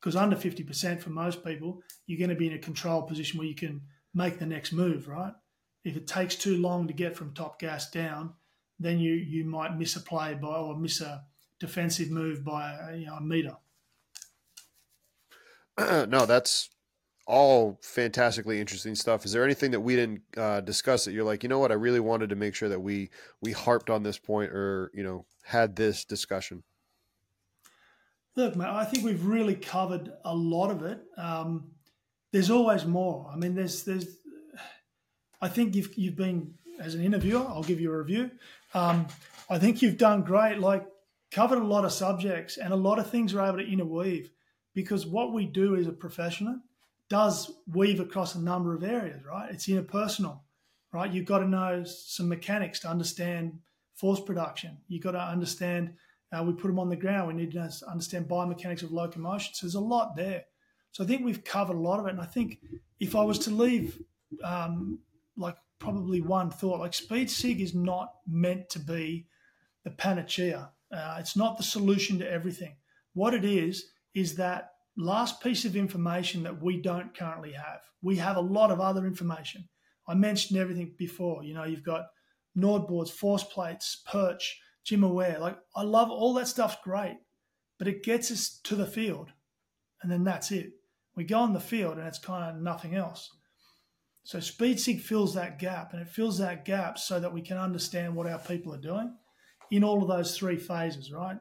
because 0.00 0.16
under 0.16 0.36
50% 0.36 1.00
for 1.00 1.10
most 1.10 1.44
people, 1.44 1.82
you're 2.06 2.18
going 2.18 2.30
to 2.30 2.36
be 2.36 2.46
in 2.46 2.52
a 2.52 2.58
control 2.58 3.02
position 3.02 3.38
where 3.38 3.48
you 3.48 3.54
can 3.54 3.82
make 4.14 4.38
the 4.38 4.46
next 4.46 4.72
move, 4.72 5.08
right? 5.08 5.32
If 5.84 5.96
it 5.96 6.06
takes 6.06 6.36
too 6.36 6.58
long 6.58 6.86
to 6.86 6.92
get 6.92 7.16
from 7.16 7.34
top 7.34 7.58
gas 7.58 7.90
down, 7.90 8.34
then 8.78 8.98
you 8.98 9.14
you 9.14 9.44
might 9.44 9.78
miss 9.78 9.96
a 9.96 10.00
play 10.00 10.34
by 10.34 10.48
or 10.48 10.76
miss 10.76 11.00
a 11.00 11.24
defensive 11.58 12.10
move 12.10 12.44
by 12.44 12.94
you 12.98 13.06
know, 13.06 13.14
a 13.14 13.20
meter. 13.20 13.56
no, 15.78 16.26
that's 16.26 16.70
all 17.26 17.78
fantastically 17.82 18.60
interesting 18.60 18.94
stuff. 18.94 19.24
Is 19.24 19.32
there 19.32 19.44
anything 19.44 19.72
that 19.72 19.80
we 19.80 19.96
didn't 19.96 20.22
uh, 20.36 20.60
discuss 20.60 21.04
that 21.04 21.12
you're 21.12 21.24
like, 21.24 21.42
you 21.42 21.48
know 21.48 21.58
what, 21.58 21.72
I 21.72 21.74
really 21.74 22.00
wanted 22.00 22.30
to 22.30 22.36
make 22.36 22.54
sure 22.54 22.68
that 22.68 22.80
we 22.80 23.10
we 23.40 23.52
harped 23.52 23.90
on 23.90 24.02
this 24.02 24.18
point 24.18 24.52
or 24.52 24.90
you 24.94 25.02
know 25.02 25.26
had 25.44 25.76
this 25.76 26.04
discussion? 26.04 26.62
Look, 28.36 28.54
mate, 28.54 28.68
I 28.68 28.84
think 28.84 29.04
we've 29.04 29.24
really 29.24 29.54
covered 29.54 30.12
a 30.24 30.34
lot 30.34 30.70
of 30.70 30.82
it. 30.82 31.00
Um, 31.16 31.72
there's 32.32 32.50
always 32.50 32.84
more. 32.84 33.30
I 33.32 33.36
mean, 33.36 33.54
there's 33.54 33.82
there's. 33.82 34.06
I 35.40 35.48
think 35.48 35.74
you've 35.74 35.96
you've 35.96 36.16
been 36.16 36.54
as 36.78 36.94
an 36.94 37.02
interviewer. 37.02 37.44
I'll 37.48 37.62
give 37.62 37.80
you 37.80 37.92
a 37.92 37.98
review. 37.98 38.30
Um, 38.74 39.06
I 39.50 39.58
think 39.58 39.82
you've 39.82 39.96
done 39.96 40.22
great. 40.22 40.58
Like 40.58 40.86
covered 41.30 41.58
a 41.58 41.64
lot 41.64 41.84
of 41.84 41.92
subjects 41.92 42.56
and 42.56 42.72
a 42.72 42.76
lot 42.76 42.98
of 42.98 43.10
things 43.10 43.34
were 43.34 43.42
able 43.42 43.58
to 43.58 43.66
interweave 43.66 44.30
because 44.76 45.06
what 45.06 45.32
we 45.32 45.46
do 45.46 45.74
as 45.74 45.86
a 45.86 45.92
professional 45.92 46.60
does 47.08 47.50
weave 47.72 47.98
across 47.98 48.34
a 48.34 48.40
number 48.40 48.74
of 48.74 48.84
areas. 48.84 49.24
Right? 49.24 49.50
It's 49.50 49.66
interpersonal. 49.66 50.40
Right? 50.92 51.10
You've 51.10 51.24
got 51.24 51.38
to 51.38 51.48
know 51.48 51.82
some 51.84 52.28
mechanics 52.28 52.78
to 52.80 52.88
understand 52.88 53.58
force 53.94 54.20
production. 54.20 54.76
You've 54.86 55.02
got 55.02 55.12
to 55.12 55.20
understand 55.20 55.94
uh, 56.30 56.42
we 56.42 56.52
put 56.52 56.68
them 56.68 56.78
on 56.78 56.90
the 56.90 56.96
ground. 56.96 57.28
We 57.28 57.34
need 57.34 57.52
to 57.52 57.70
understand 57.88 58.28
biomechanics 58.28 58.82
of 58.82 58.92
locomotion. 58.92 59.54
So 59.54 59.66
there's 59.66 59.76
a 59.76 59.80
lot 59.80 60.14
there. 60.14 60.44
So 60.92 61.02
I 61.02 61.06
think 61.06 61.24
we've 61.24 61.42
covered 61.42 61.76
a 61.76 61.80
lot 61.80 61.98
of 61.98 62.06
it. 62.06 62.10
And 62.10 62.20
I 62.20 62.26
think 62.26 62.58
if 63.00 63.16
I 63.16 63.24
was 63.24 63.38
to 63.40 63.50
leave, 63.50 63.98
um, 64.44 64.98
like 65.38 65.56
probably 65.78 66.20
one 66.20 66.50
thought, 66.50 66.80
like 66.80 66.92
SpeedSig 66.92 67.60
is 67.60 67.74
not 67.74 68.12
meant 68.28 68.68
to 68.70 68.78
be 68.78 69.26
the 69.84 69.90
panacea. 69.90 70.70
Uh, 70.92 71.16
it's 71.18 71.36
not 71.36 71.56
the 71.56 71.62
solution 71.62 72.18
to 72.18 72.30
everything. 72.30 72.76
What 73.14 73.32
it 73.32 73.44
is 73.44 73.92
is 74.16 74.34
that 74.36 74.70
last 74.96 75.42
piece 75.42 75.66
of 75.66 75.76
information 75.76 76.42
that 76.42 76.62
we 76.62 76.80
don't 76.80 77.16
currently 77.16 77.52
have. 77.52 77.80
We 78.02 78.16
have 78.16 78.38
a 78.38 78.40
lot 78.40 78.70
of 78.70 78.80
other 78.80 79.06
information. 79.06 79.68
I 80.08 80.14
mentioned 80.14 80.58
everything 80.58 80.94
before. 80.96 81.44
You 81.44 81.52
know, 81.52 81.64
you've 81.64 81.84
got 81.84 82.06
NordBords, 82.56 83.10
force 83.10 83.44
plates, 83.44 84.02
perch, 84.10 84.58
GymAware. 84.86 85.38
Like 85.38 85.58
I 85.76 85.82
love 85.82 86.10
all 86.10 86.32
that 86.34 86.48
stuff's 86.48 86.78
great, 86.82 87.18
but 87.78 87.88
it 87.88 88.04
gets 88.04 88.30
us 88.30 88.58
to 88.64 88.74
the 88.74 88.86
field, 88.86 89.32
and 90.02 90.10
then 90.10 90.24
that's 90.24 90.50
it. 90.50 90.70
We 91.14 91.24
go 91.24 91.40
on 91.40 91.52
the 91.52 91.60
field, 91.60 91.98
and 91.98 92.06
it's 92.06 92.18
kind 92.18 92.56
of 92.56 92.62
nothing 92.62 92.94
else. 92.94 93.30
So 94.24 94.38
SpeedSig 94.38 95.02
fills 95.02 95.34
that 95.34 95.58
gap, 95.58 95.92
and 95.92 96.00
it 96.00 96.08
fills 96.08 96.38
that 96.38 96.64
gap 96.64 96.98
so 96.98 97.20
that 97.20 97.34
we 97.34 97.42
can 97.42 97.58
understand 97.58 98.16
what 98.16 98.26
our 98.26 98.38
people 98.38 98.72
are 98.72 98.80
doing 98.80 99.14
in 99.70 99.84
all 99.84 100.00
of 100.00 100.08
those 100.08 100.38
three 100.38 100.56
phases, 100.56 101.12
right? 101.12 101.36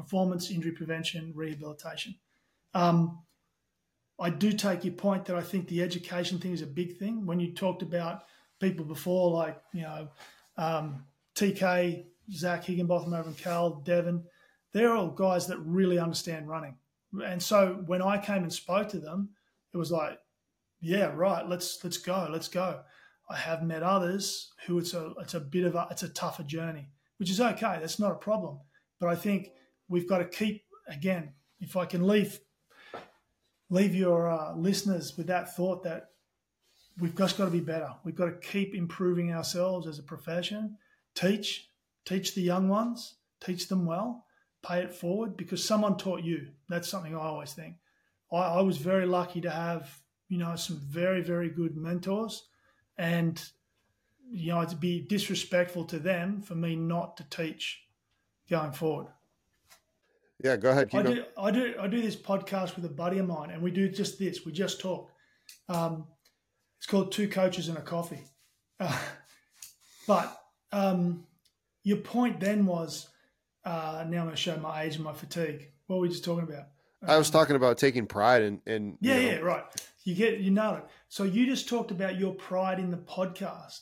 Performance, 0.00 0.50
injury 0.50 0.72
prevention, 0.72 1.32
rehabilitation. 1.34 2.14
Um, 2.72 3.22
I 4.18 4.30
do 4.30 4.52
take 4.52 4.82
your 4.84 4.94
point 4.94 5.26
that 5.26 5.36
I 5.36 5.42
think 5.42 5.68
the 5.68 5.82
education 5.82 6.38
thing 6.38 6.52
is 6.52 6.62
a 6.62 6.66
big 6.66 6.98
thing. 6.98 7.26
When 7.26 7.38
you 7.38 7.52
talked 7.52 7.82
about 7.82 8.22
people 8.60 8.84
before, 8.84 9.30
like 9.30 9.60
you 9.74 9.82
know 9.82 10.08
um, 10.56 11.04
TK, 11.34 12.06
Zach 12.32 12.64
Higginbotham 12.64 13.12
over 13.12 13.28
in 13.28 13.34
Cal, 13.34 13.82
Devon, 13.84 14.24
they're 14.72 14.94
all 14.94 15.08
guys 15.08 15.46
that 15.48 15.58
really 15.58 15.98
understand 15.98 16.48
running. 16.48 16.76
And 17.24 17.42
so 17.42 17.82
when 17.86 18.00
I 18.00 18.16
came 18.18 18.42
and 18.42 18.52
spoke 18.52 18.88
to 18.90 19.00
them, 19.00 19.30
it 19.74 19.76
was 19.76 19.90
like, 19.90 20.18
yeah, 20.80 21.12
right, 21.14 21.46
let's 21.46 21.82
let's 21.84 21.98
go, 21.98 22.26
let's 22.30 22.48
go. 22.48 22.80
I 23.28 23.36
have 23.36 23.62
met 23.62 23.82
others 23.82 24.52
who 24.66 24.78
it's 24.78 24.94
a 24.94 25.12
it's 25.20 25.34
a 25.34 25.40
bit 25.40 25.64
of 25.64 25.74
a 25.74 25.88
it's 25.90 26.02
a 26.02 26.08
tougher 26.08 26.42
journey, 26.42 26.88
which 27.18 27.30
is 27.30 27.40
okay. 27.40 27.78
That's 27.80 27.98
not 27.98 28.12
a 28.12 28.16
problem. 28.16 28.60
But 28.98 29.08
I 29.08 29.14
think 29.14 29.50
we've 29.90 30.08
got 30.08 30.18
to 30.18 30.24
keep 30.24 30.64
again. 30.88 31.34
If 31.60 31.76
I 31.76 31.84
can 31.84 32.06
leave 32.06 32.40
leave 33.68 33.94
your 33.94 34.28
uh, 34.28 34.54
listeners 34.56 35.16
with 35.16 35.26
that 35.28 35.54
thought 35.54 35.84
that 35.84 36.08
we've 36.98 37.16
just 37.16 37.38
got 37.38 37.44
to 37.44 37.50
be 37.50 37.60
better. 37.60 37.90
We've 38.04 38.16
got 38.16 38.26
to 38.26 38.48
keep 38.48 38.74
improving 38.74 39.32
ourselves 39.32 39.86
as 39.86 39.98
a 39.98 40.02
profession. 40.02 40.76
Teach, 41.14 41.70
teach 42.04 42.34
the 42.34 42.42
young 42.42 42.68
ones, 42.68 43.16
teach 43.40 43.68
them 43.68 43.86
well, 43.86 44.26
pay 44.66 44.80
it 44.80 44.92
forward 44.92 45.36
because 45.36 45.64
someone 45.64 45.96
taught 45.96 46.22
you. 46.22 46.48
That's 46.68 46.88
something 46.88 47.14
I 47.14 47.20
always 47.20 47.52
think. 47.52 47.76
I, 48.32 48.38
I 48.38 48.60
was 48.62 48.76
very 48.76 49.06
lucky 49.06 49.40
to 49.42 49.50
have, 49.50 49.88
you 50.28 50.38
know, 50.38 50.56
some 50.56 50.80
very, 50.80 51.22
very 51.22 51.48
good 51.48 51.76
mentors 51.76 52.48
and, 52.98 53.40
you 54.30 54.52
know, 54.52 54.64
to 54.64 54.76
be 54.76 55.00
disrespectful 55.00 55.84
to 55.86 56.00
them 56.00 56.42
for 56.42 56.56
me 56.56 56.74
not 56.74 57.16
to 57.18 57.24
teach 57.30 57.82
going 58.48 58.72
forward. 58.72 59.06
Yeah, 60.42 60.56
go 60.56 60.70
ahead. 60.70 60.90
I 60.94 61.02
do, 61.02 61.24
I 61.36 61.50
do. 61.50 61.74
I 61.80 61.86
do 61.86 62.00
this 62.00 62.16
podcast 62.16 62.76
with 62.76 62.84
a 62.84 62.90
buddy 62.90 63.18
of 63.18 63.26
mine, 63.26 63.50
and 63.50 63.62
we 63.62 63.70
do 63.70 63.88
just 63.88 64.18
this. 64.18 64.44
We 64.44 64.52
just 64.52 64.80
talk. 64.80 65.10
Um, 65.68 66.06
it's 66.78 66.86
called 66.86 67.12
Two 67.12 67.28
Coaches 67.28 67.68
and 67.68 67.76
a 67.76 67.82
Coffee. 67.82 68.22
Uh, 68.78 68.98
but 70.06 70.40
um, 70.72 71.24
your 71.84 71.98
point 71.98 72.40
then 72.40 72.64
was 72.64 73.08
uh, 73.64 74.04
now 74.08 74.20
I'm 74.20 74.24
going 74.24 74.30
to 74.30 74.36
show 74.36 74.56
my 74.56 74.82
age 74.82 74.96
and 74.96 75.04
my 75.04 75.12
fatigue. 75.12 75.70
What 75.86 75.96
were 75.96 76.02
we 76.02 76.08
just 76.08 76.24
talking 76.24 76.48
about? 76.48 76.68
I 77.06 77.16
was 77.16 77.30
talking 77.30 77.56
about 77.56 77.78
taking 77.78 78.06
pride 78.06 78.42
in, 78.42 78.60
in 78.66 78.98
yeah, 79.00 79.14
know. 79.14 79.20
yeah, 79.20 79.36
right. 79.36 79.64
You 80.04 80.14
get 80.14 80.40
you 80.40 80.50
know 80.50 80.74
it. 80.74 80.84
So 81.08 81.24
you 81.24 81.46
just 81.46 81.68
talked 81.68 81.90
about 81.90 82.18
your 82.18 82.34
pride 82.34 82.78
in 82.78 82.90
the 82.90 82.96
podcast. 82.96 83.80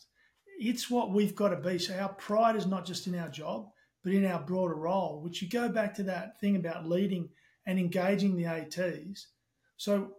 It's 0.59 0.91
what 0.91 1.13
we've 1.13 1.35
got 1.35 1.51
to 1.51 1.57
be. 1.57 1.79
So 1.79 1.97
our 1.97 2.09
pride 2.09 2.57
is 2.57 2.67
not 2.67 2.85
just 2.85 3.07
in 3.07 3.17
our 3.17 3.29
job, 3.29 3.69
but 4.03 4.13
in 4.13 4.25
our 4.25 4.41
broader 4.41 4.75
role. 4.75 5.21
Which 5.23 5.43
you 5.43 5.49
go 5.49 5.69
back 5.69 5.95
to 5.95 6.03
that 6.05 6.41
thing 6.41 6.57
about 6.57 6.89
leading 6.89 7.31
and 7.67 7.79
engaging 7.79 8.37
the 8.37 8.47
ATs. 8.47 9.29
So 9.77 10.15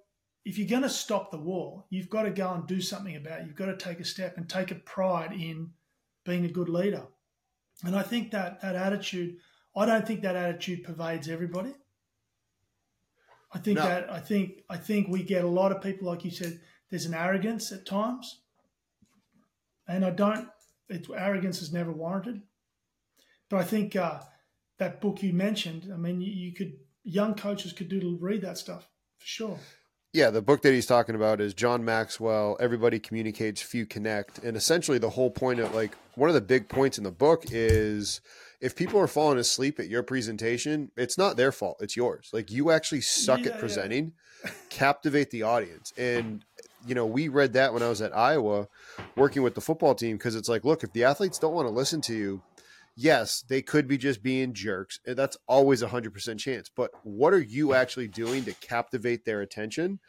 if 0.46 0.58
you're 0.58 0.68
going 0.68 0.84
to 0.84 0.90
stop 0.90 1.32
the 1.32 1.40
war, 1.40 1.86
you've 1.90 2.10
got 2.10 2.24
to 2.24 2.32
go 2.32 2.54
and 2.54 2.68
do 2.68 2.82
something 2.82 3.16
about 3.16 3.42
it. 3.42 3.48
You've 3.48 3.56
got 3.56 3.66
to 3.66 3.78
take 3.78 4.00
a 4.00 4.06
step 4.06 4.38
and 4.38 4.48
take 4.48 4.72
a 4.72 4.76
pride 4.76 5.34
in 5.34 5.72
being 6.26 6.46
a 6.46 6.52
good 6.52 6.70
leader. 6.70 7.04
And 7.84 7.96
I 7.96 8.04
think 8.04 8.32
that 8.32 8.62
that 8.62 8.76
attitude, 8.76 9.38
I 9.76 9.86
don't 9.86 10.06
think 10.06 10.22
that 10.22 10.36
attitude 10.36 10.84
pervades 10.84 11.30
everybody. 11.30 11.74
I 13.52 13.58
think 13.58 13.78
no. 13.78 13.84
that 13.86 14.12
I 14.12 14.20
think 14.20 14.64
I 14.70 14.78
think 14.78 15.08
we 15.08 15.24
get 15.24 15.44
a 15.44 15.48
lot 15.48 15.72
of 15.72 15.82
people, 15.82 16.08
like 16.08 16.24
you 16.24 16.32
said, 16.32 16.60
there's 16.90 17.06
an 17.06 17.14
arrogance 17.14 17.72
at 17.72 17.86
times, 17.86 18.42
and 19.88 20.06
I 20.06 20.12
don't. 20.12 20.48
It, 20.88 21.08
arrogance 21.16 21.62
is 21.62 21.74
never 21.74 21.92
warranted, 21.92 22.42
but 23.50 23.58
I 23.58 23.64
think 23.64 23.96
uh, 23.96 24.20
that 24.78 25.02
book 25.02 25.22
you 25.24 25.34
mentioned. 25.34 25.90
I 25.94 25.98
mean, 25.98 26.22
you, 26.22 26.32
you 26.32 26.54
could 26.54 26.74
young 27.04 27.36
coaches 27.36 27.74
could 27.74 27.90
do 27.90 28.00
to 28.00 28.18
read 28.20 28.42
that 28.42 28.58
stuff 28.58 28.88
for 29.18 29.28
sure. 29.28 29.60
Yeah, 30.12 30.32
the 30.32 30.42
book 30.42 30.64
that 30.64 30.74
he's 30.74 30.88
talking 30.88 31.14
about 31.14 31.40
is 31.40 31.54
John 31.54 31.86
Maxwell. 31.86 32.58
Everybody 32.60 33.00
communicates, 33.00 33.62
few 33.62 33.86
connect, 33.86 34.40
and 34.40 34.58
essentially 34.58 34.98
the 34.98 35.12
whole 35.12 35.30
point 35.30 35.60
of 35.60 35.76
like 35.76 35.96
one 36.16 36.30
of 36.30 36.34
the 36.34 36.42
big 36.42 36.68
points 36.68 36.98
in 36.98 37.04
the 37.04 37.12
book 37.12 37.44
is 37.52 38.20
if 38.60 38.76
people 38.76 39.00
are 39.00 39.08
falling 39.08 39.38
asleep 39.38 39.80
at 39.80 39.88
your 39.88 40.02
presentation, 40.02 40.92
it's 40.98 41.18
not 41.18 41.38
their 41.38 41.52
fault; 41.52 41.78
it's 41.80 41.96
yours. 41.96 42.32
Like 42.34 42.50
you 42.50 42.72
actually 42.72 43.02
suck 43.02 43.42
yeah, 43.42 43.52
at 43.52 43.60
presenting, 43.60 44.14
yeah. 44.44 44.52
captivate 44.72 45.30
the 45.30 45.44
audience, 45.44 45.94
and 45.96 46.44
you 46.88 46.96
know 46.96 47.06
we 47.06 47.28
read 47.28 47.54
that 47.54 47.72
when 47.72 47.84
I 47.84 47.90
was 47.90 48.02
at 48.02 48.18
Iowa, 48.18 48.68
working 49.16 49.44
with 49.44 49.54
the 49.54 49.62
football 49.62 49.94
team 49.94 50.18
because 50.18 50.36
it's 50.36 50.50
like, 50.50 50.66
look, 50.66 50.84
if 50.84 50.92
the 50.92 51.04
athletes 51.04 51.38
don't 51.38 51.54
want 51.54 51.68
to 51.68 51.74
listen 51.74 52.02
to 52.02 52.16
you, 52.16 52.42
yes, 52.96 53.44
they 53.48 53.62
could 53.62 53.88
be 53.88 53.98
just 53.98 54.22
being 54.24 54.54
jerks. 54.54 55.00
That's 55.06 55.38
always 55.48 55.82
a 55.82 55.88
hundred 55.88 56.14
percent 56.14 56.40
chance. 56.40 56.70
But 56.74 56.92
what 57.04 57.34
are 57.34 57.42
you 57.42 57.74
actually 57.74 58.08
doing 58.08 58.46
to 58.46 58.54
captivate 58.54 59.26
their 59.26 59.42
attention? 59.42 60.00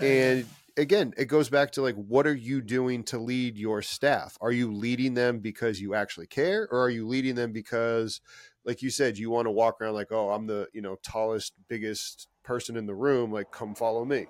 And 0.00 0.46
again, 0.76 1.12
it 1.16 1.26
goes 1.26 1.48
back 1.48 1.72
to 1.72 1.82
like, 1.82 1.94
what 1.94 2.26
are 2.26 2.34
you 2.34 2.60
doing 2.60 3.04
to 3.04 3.18
lead 3.18 3.58
your 3.58 3.82
staff? 3.82 4.36
Are 4.40 4.52
you 4.52 4.72
leading 4.72 5.14
them 5.14 5.38
because 5.38 5.80
you 5.80 5.94
actually 5.94 6.26
care, 6.26 6.68
or 6.70 6.80
are 6.80 6.90
you 6.90 7.06
leading 7.06 7.34
them 7.34 7.52
because, 7.52 8.20
like 8.64 8.82
you 8.82 8.90
said, 8.90 9.18
you 9.18 9.30
want 9.30 9.46
to 9.46 9.50
walk 9.50 9.80
around 9.80 9.94
like, 9.94 10.10
oh, 10.10 10.30
I'm 10.30 10.46
the 10.46 10.68
you 10.72 10.82
know 10.82 10.96
tallest, 11.02 11.52
biggest 11.68 12.28
person 12.42 12.76
in 12.76 12.86
the 12.86 12.94
room. 12.94 13.32
Like, 13.32 13.50
come 13.50 13.74
follow 13.74 14.04
me. 14.04 14.26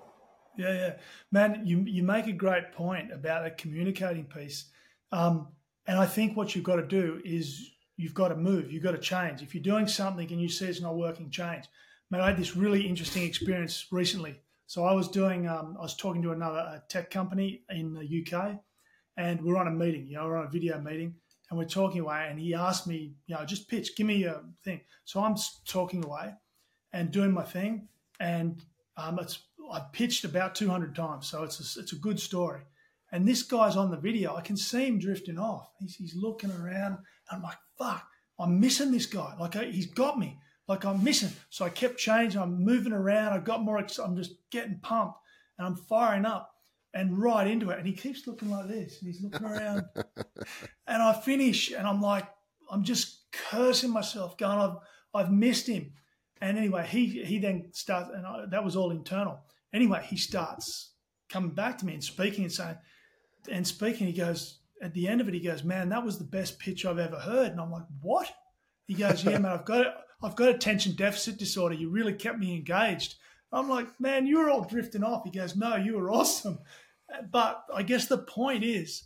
Yeah, 0.57 0.73
yeah, 0.73 0.93
man. 1.31 1.61
You 1.65 1.83
you 1.87 2.03
make 2.03 2.27
a 2.27 2.33
great 2.33 2.73
point 2.73 3.11
about 3.11 3.43
the 3.43 3.51
communicating 3.51 4.25
piece, 4.25 4.65
um, 5.11 5.47
and 5.87 5.97
I 5.97 6.05
think 6.05 6.37
what 6.37 6.55
you've 6.55 6.65
got 6.65 6.75
to 6.75 6.85
do 6.85 7.21
is 7.25 7.71
you've 7.97 8.13
got 8.13 8.29
to 8.29 8.35
move, 8.35 8.71
you've 8.71 8.83
got 8.83 8.91
to 8.91 8.97
change. 8.97 9.41
If 9.41 9.53
you're 9.53 9.63
doing 9.63 9.87
something 9.87 10.31
and 10.31 10.41
you 10.41 10.49
see 10.49 10.65
it's 10.65 10.81
not 10.81 10.95
working, 10.95 11.29
change. 11.29 11.65
Man, 12.09 12.21
I 12.21 12.27
had 12.27 12.37
this 12.37 12.55
really 12.55 12.87
interesting 12.87 13.23
experience 13.23 13.87
recently. 13.91 14.39
So 14.67 14.85
I 14.85 14.93
was 14.93 15.07
doing, 15.07 15.47
um, 15.47 15.75
I 15.77 15.83
was 15.83 15.95
talking 15.95 16.21
to 16.23 16.31
another 16.31 16.81
tech 16.89 17.11
company 17.11 17.63
in 17.69 17.93
the 17.93 18.25
UK, 18.25 18.59
and 19.17 19.41
we're 19.43 19.57
on 19.57 19.67
a 19.67 19.71
meeting. 19.71 20.07
You 20.07 20.17
know, 20.17 20.25
we're 20.25 20.37
on 20.37 20.47
a 20.47 20.49
video 20.49 20.79
meeting, 20.79 21.15
and 21.49 21.59
we're 21.59 21.65
talking 21.65 22.01
away. 22.01 22.27
And 22.29 22.39
he 22.39 22.53
asked 22.53 22.87
me, 22.87 23.13
you 23.27 23.35
know, 23.35 23.45
just 23.45 23.69
pitch, 23.69 23.95
give 23.95 24.07
me 24.07 24.23
a 24.23 24.41
thing. 24.63 24.81
So 25.05 25.23
I'm 25.23 25.35
talking 25.67 26.03
away, 26.03 26.33
and 26.91 27.11
doing 27.11 27.31
my 27.31 27.43
thing, 27.43 27.87
and 28.19 28.63
um, 28.97 29.19
it's 29.19 29.39
I 29.71 29.81
pitched 29.91 30.23
about 30.23 30.55
200 30.55 30.95
times, 30.95 31.27
so 31.27 31.43
it's 31.43 31.59
a, 31.77 31.79
it's 31.79 31.93
a 31.93 31.97
good 31.97 32.19
story. 32.19 32.61
And 33.11 33.27
this 33.27 33.43
guy's 33.43 33.75
on 33.75 33.91
the 33.91 33.97
video. 33.97 34.35
I 34.35 34.41
can 34.41 34.57
see 34.57 34.87
him 34.87 34.99
drifting 34.99 35.37
off. 35.37 35.69
He's, 35.79 35.95
he's 35.95 36.15
looking 36.15 36.51
around. 36.51 36.97
I'm 37.33 37.41
like, 37.41 37.57
fuck, 37.77 38.07
I'm 38.39 38.59
missing 38.59 38.91
this 38.91 39.05
guy. 39.05 39.35
Like, 39.39 39.55
he's 39.55 39.87
got 39.87 40.17
me. 40.17 40.39
Like, 40.67 40.85
I'm 40.85 41.03
missing. 41.03 41.31
So 41.49 41.65
I 41.65 41.69
kept 41.69 41.97
changing. 41.97 42.41
I'm 42.41 42.63
moving 42.63 42.93
around. 42.93 43.33
I 43.33 43.39
got 43.39 43.63
more, 43.63 43.77
I'm 43.77 44.15
just 44.15 44.31
getting 44.51 44.79
pumped 44.81 45.17
and 45.57 45.67
I'm 45.67 45.75
firing 45.75 46.25
up 46.25 46.51
and 46.93 47.17
right 47.17 47.47
into 47.47 47.69
it. 47.69 47.79
And 47.79 47.87
he 47.87 47.93
keeps 47.93 48.27
looking 48.27 48.49
like 48.49 48.67
this 48.67 48.99
and 48.99 49.07
he's 49.07 49.21
looking 49.21 49.45
around. 49.45 49.83
and 50.87 51.01
I 51.01 51.13
finish 51.13 51.71
and 51.71 51.87
I'm 51.87 52.01
like, 52.01 52.27
I'm 52.71 52.83
just 52.83 53.31
cursing 53.31 53.91
myself, 53.91 54.37
going, 54.37 54.57
I've, 54.57 54.77
I've 55.13 55.31
missed 55.31 55.67
him. 55.67 55.91
And 56.41 56.57
anyway, 56.57 56.87
he, 56.89 57.23
he 57.23 57.39
then 57.39 57.69
starts, 57.71 58.09
and 58.13 58.25
I, 58.25 58.45
that 58.49 58.63
was 58.63 58.75
all 58.75 58.91
internal. 58.91 59.39
Anyway, 59.73 60.05
he 60.07 60.17
starts 60.17 60.91
coming 61.29 61.51
back 61.51 61.77
to 61.79 61.85
me 61.85 61.93
and 61.93 62.03
speaking 62.03 62.43
and 62.43 62.53
saying, 62.53 62.77
and 63.49 63.67
speaking, 63.67 64.07
he 64.07 64.13
goes, 64.13 64.59
at 64.83 64.93
the 64.93 65.07
end 65.07 65.21
of 65.21 65.27
it, 65.27 65.33
he 65.33 65.39
goes, 65.39 65.63
"Man, 65.63 65.89
that 65.89 66.03
was 66.03 66.17
the 66.17 66.25
best 66.25 66.59
pitch 66.59 66.85
I've 66.85 66.99
ever 66.99 67.19
heard." 67.19 67.51
And 67.51 67.59
I'm 67.59 67.71
like, 67.71 67.85
"What?" 68.01 68.31
He 68.85 68.93
goes, 68.93 69.23
"Yeah, 69.23 69.37
man, 69.37 69.51
I've 69.51 69.65
got 69.65 69.95
I've 70.21 70.35
got 70.35 70.49
attention 70.49 70.95
deficit 70.95 71.37
disorder. 71.37 71.75
You 71.75 71.89
really 71.89 72.13
kept 72.13 72.37
me 72.37 72.55
engaged." 72.55 73.15
I'm 73.51 73.69
like, 73.69 73.99
"Man, 73.99 74.27
you 74.27 74.39
were 74.39 74.49
all 74.49 74.65
drifting 74.65 75.03
off." 75.03 75.23
He 75.23 75.31
goes, 75.31 75.55
"No, 75.55 75.75
you 75.75 75.95
were 75.95 76.11
awesome." 76.11 76.59
But 77.31 77.63
I 77.73 77.83
guess 77.83 78.07
the 78.07 78.17
point 78.17 78.63
is, 78.63 79.03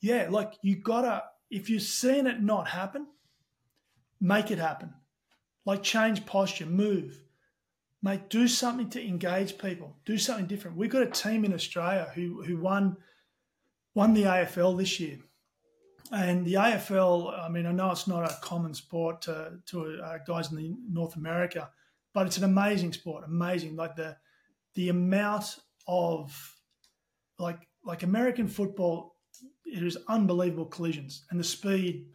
yeah, 0.00 0.28
like 0.30 0.54
you 0.62 0.76
gotta 0.76 1.24
if 1.50 1.70
you're 1.70 1.80
seeing 1.80 2.26
it 2.26 2.42
not 2.42 2.68
happen, 2.68 3.06
make 4.20 4.50
it 4.50 4.58
happen. 4.58 4.92
Like 5.64 5.82
change 5.82 6.26
posture, 6.26 6.66
move. 6.66 7.22
Mate, 8.02 8.28
do 8.28 8.46
something 8.46 8.90
to 8.90 9.04
engage 9.04 9.58
people. 9.58 9.96
Do 10.04 10.18
something 10.18 10.46
different. 10.46 10.76
We've 10.76 10.90
got 10.90 11.02
a 11.02 11.10
team 11.10 11.44
in 11.44 11.54
Australia 11.54 12.10
who 12.14 12.42
who 12.42 12.56
won 12.58 12.96
won 13.96 14.12
the 14.12 14.24
AFL 14.24 14.76
this 14.76 15.00
year. 15.00 15.18
And 16.12 16.46
the 16.46 16.54
AFL, 16.54 17.36
I 17.44 17.48
mean, 17.48 17.66
I 17.66 17.72
know 17.72 17.90
it's 17.90 18.06
not 18.06 18.30
a 18.30 18.36
common 18.42 18.74
sport 18.74 19.22
to, 19.22 19.54
to 19.68 20.00
uh, 20.04 20.18
guys 20.24 20.52
in 20.52 20.58
the 20.58 20.74
North 20.88 21.16
America, 21.16 21.70
but 22.12 22.26
it's 22.26 22.36
an 22.36 22.44
amazing 22.44 22.92
sport. 22.92 23.24
Amazing, 23.26 23.74
like 23.74 23.96
the 23.96 24.16
the 24.74 24.90
amount 24.90 25.58
of 25.88 26.54
like 27.38 27.66
like 27.84 28.02
American 28.04 28.46
football, 28.46 29.16
it 29.64 29.82
is 29.82 29.98
unbelievable 30.06 30.66
collisions 30.66 31.24
and 31.30 31.40
the 31.40 31.44
speed 31.44 32.06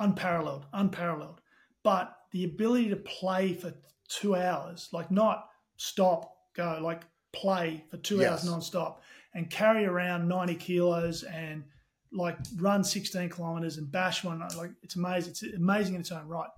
unparalleled, 0.00 0.66
unparalleled. 0.72 1.40
But 1.84 2.16
the 2.32 2.44
ability 2.44 2.88
to 2.88 2.96
play 2.96 3.52
for 3.52 3.72
two 4.08 4.34
hours, 4.34 4.88
like 4.92 5.10
not 5.10 5.48
stop, 5.76 6.34
go, 6.56 6.80
like 6.82 7.02
play 7.32 7.84
for 7.90 7.98
two 7.98 8.16
yes. 8.16 8.30
hours 8.30 8.44
non-stop 8.46 9.02
and 9.34 9.50
carry 9.50 9.84
around 9.84 10.28
90 10.28 10.54
kilos 10.56 11.22
and 11.22 11.64
like 12.12 12.38
run 12.56 12.82
16 12.82 13.28
kilometers 13.28 13.76
and 13.76 13.90
bash 13.90 14.24
one. 14.24 14.40
Like 14.56 14.70
it's 14.82 14.96
amazing. 14.96 15.30
It's 15.32 15.42
amazing 15.42 15.94
in 15.94 16.00
its 16.00 16.12
own 16.12 16.26
right. 16.26 16.50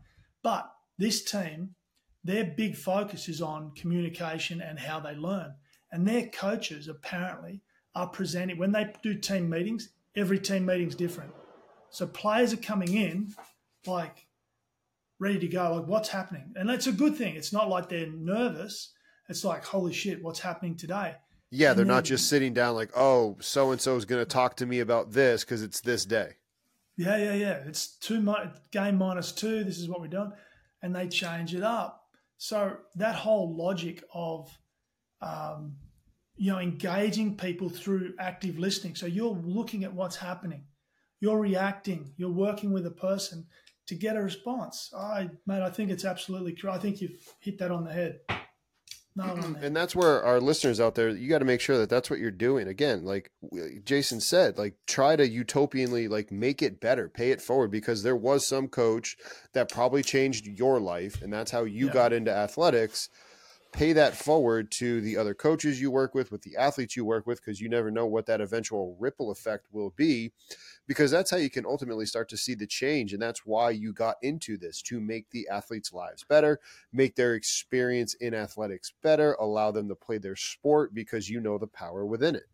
But 0.42 0.70
this 0.98 1.24
team, 1.24 1.74
their 2.22 2.44
big 2.44 2.76
focus 2.76 3.28
is 3.28 3.42
on 3.42 3.72
communication 3.74 4.60
and 4.60 4.78
how 4.78 5.00
they 5.00 5.14
learn. 5.14 5.54
And 5.92 6.06
their 6.06 6.26
coaches 6.28 6.88
apparently 6.88 7.62
are 7.94 8.06
presenting, 8.06 8.58
when 8.58 8.72
they 8.72 8.92
do 9.02 9.14
team 9.14 9.50
meetings, 9.50 9.88
every 10.14 10.38
team 10.38 10.66
meeting's 10.66 10.94
different. 10.94 11.32
So 11.90 12.06
players 12.06 12.52
are 12.52 12.58
coming 12.58 12.94
in 12.94 13.34
like 13.86 14.26
ready 15.18 15.38
to 15.40 15.48
go, 15.48 15.76
like 15.76 15.88
what's 15.88 16.08
happening? 16.08 16.52
And 16.54 16.68
that's 16.68 16.86
a 16.86 16.92
good 16.92 17.16
thing. 17.16 17.34
It's 17.34 17.52
not 17.52 17.68
like 17.68 17.88
they're 17.88 18.06
nervous. 18.06 18.92
It's 19.28 19.44
like, 19.44 19.64
holy 19.64 19.92
shit, 19.92 20.22
what's 20.22 20.40
happening 20.40 20.76
today? 20.76 21.16
Yeah, 21.50 21.74
they're 21.74 21.84
not 21.84 22.04
just 22.04 22.28
sitting 22.28 22.54
down 22.54 22.76
like, 22.76 22.90
oh, 22.96 23.36
so 23.40 23.72
and 23.72 23.80
so 23.80 23.96
is 23.96 24.04
going 24.04 24.22
to 24.22 24.28
talk 24.28 24.56
to 24.56 24.66
me 24.66 24.80
about 24.80 25.12
this 25.12 25.44
because 25.44 25.62
it's 25.62 25.80
this 25.80 26.04
day. 26.04 26.36
Yeah, 26.96 27.16
yeah, 27.16 27.34
yeah. 27.34 27.58
It's 27.66 27.96
two 27.98 28.24
game 28.70 28.98
minus 28.98 29.32
two. 29.32 29.64
This 29.64 29.78
is 29.78 29.88
what 29.88 30.00
we're 30.00 30.08
doing, 30.08 30.32
and 30.82 30.94
they 30.94 31.08
change 31.08 31.54
it 31.54 31.62
up. 31.62 32.04
So 32.36 32.76
that 32.96 33.16
whole 33.16 33.56
logic 33.56 34.04
of, 34.14 34.56
um, 35.20 35.76
you 36.36 36.52
know, 36.52 36.58
engaging 36.58 37.36
people 37.36 37.68
through 37.68 38.14
active 38.18 38.58
listening. 38.58 38.94
So 38.94 39.06
you're 39.06 39.38
looking 39.44 39.84
at 39.84 39.92
what's 39.92 40.16
happening, 40.16 40.64
you're 41.20 41.40
reacting, 41.40 42.12
you're 42.16 42.30
working 42.30 42.72
with 42.72 42.86
a 42.86 42.90
person 42.90 43.46
to 43.88 43.94
get 43.94 44.16
a 44.16 44.22
response. 44.22 44.92
I, 44.96 45.30
mate, 45.46 45.62
I 45.62 45.70
think 45.70 45.90
it's 45.90 46.04
absolutely. 46.04 46.52
True. 46.52 46.70
I 46.70 46.78
think 46.78 47.00
you've 47.00 47.18
hit 47.40 47.58
that 47.58 47.70
on 47.70 47.84
the 47.84 47.92
head. 47.92 48.20
No, 49.16 49.56
and 49.60 49.74
that's 49.74 49.96
where 49.96 50.22
our 50.22 50.40
listeners 50.40 50.78
out 50.78 50.94
there, 50.94 51.08
you 51.08 51.28
got 51.28 51.40
to 51.40 51.44
make 51.44 51.60
sure 51.60 51.78
that 51.78 51.90
that's 51.90 52.08
what 52.08 52.20
you're 52.20 52.30
doing. 52.30 52.68
Again, 52.68 53.04
like 53.04 53.32
Jason 53.84 54.20
said, 54.20 54.56
like 54.56 54.74
try 54.86 55.16
to 55.16 55.28
utopianly 55.28 56.08
like 56.08 56.30
make 56.30 56.62
it 56.62 56.80
better, 56.80 57.08
pay 57.08 57.32
it 57.32 57.42
forward 57.42 57.72
because 57.72 58.02
there 58.02 58.16
was 58.16 58.46
some 58.46 58.68
coach 58.68 59.16
that 59.52 59.70
probably 59.70 60.02
changed 60.04 60.46
your 60.46 60.78
life 60.78 61.20
and 61.22 61.32
that's 61.32 61.50
how 61.50 61.64
you 61.64 61.88
yeah. 61.88 61.92
got 61.92 62.12
into 62.12 62.30
athletics. 62.30 63.08
Pay 63.72 63.92
that 63.92 64.16
forward 64.16 64.70
to 64.72 65.00
the 65.00 65.16
other 65.16 65.32
coaches 65.32 65.80
you 65.80 65.90
work 65.90 66.14
with, 66.14 66.32
with 66.32 66.42
the 66.42 66.56
athletes 66.56 66.96
you 66.96 67.04
work 67.04 67.26
with 67.26 67.40
because 67.40 67.60
you 67.60 67.68
never 67.68 67.90
know 67.90 68.06
what 68.06 68.26
that 68.26 68.40
eventual 68.40 68.96
ripple 68.98 69.30
effect 69.30 69.66
will 69.70 69.90
be 69.90 70.32
because 70.86 71.10
that's 71.10 71.30
how 71.30 71.36
you 71.36 71.48
can 71.48 71.64
ultimately 71.64 72.04
start 72.04 72.28
to 72.28 72.36
see 72.36 72.54
the 72.54 72.66
change. 72.66 73.12
And 73.12 73.22
that's 73.22 73.46
why 73.46 73.70
you 73.70 73.92
got 73.92 74.16
into 74.22 74.56
this 74.56 74.82
to 74.82 75.00
make 75.00 75.30
the 75.30 75.48
athletes' 75.48 75.92
lives 75.92 76.24
better, 76.24 76.58
make 76.92 77.14
their 77.14 77.34
experience 77.34 78.14
in 78.14 78.34
athletics 78.34 78.92
better, 79.02 79.34
allow 79.34 79.70
them 79.70 79.88
to 79.88 79.94
play 79.94 80.18
their 80.18 80.36
sport 80.36 80.92
because 80.92 81.30
you 81.30 81.40
know 81.40 81.56
the 81.56 81.68
power 81.68 82.04
within 82.04 82.34
it. 82.34 82.48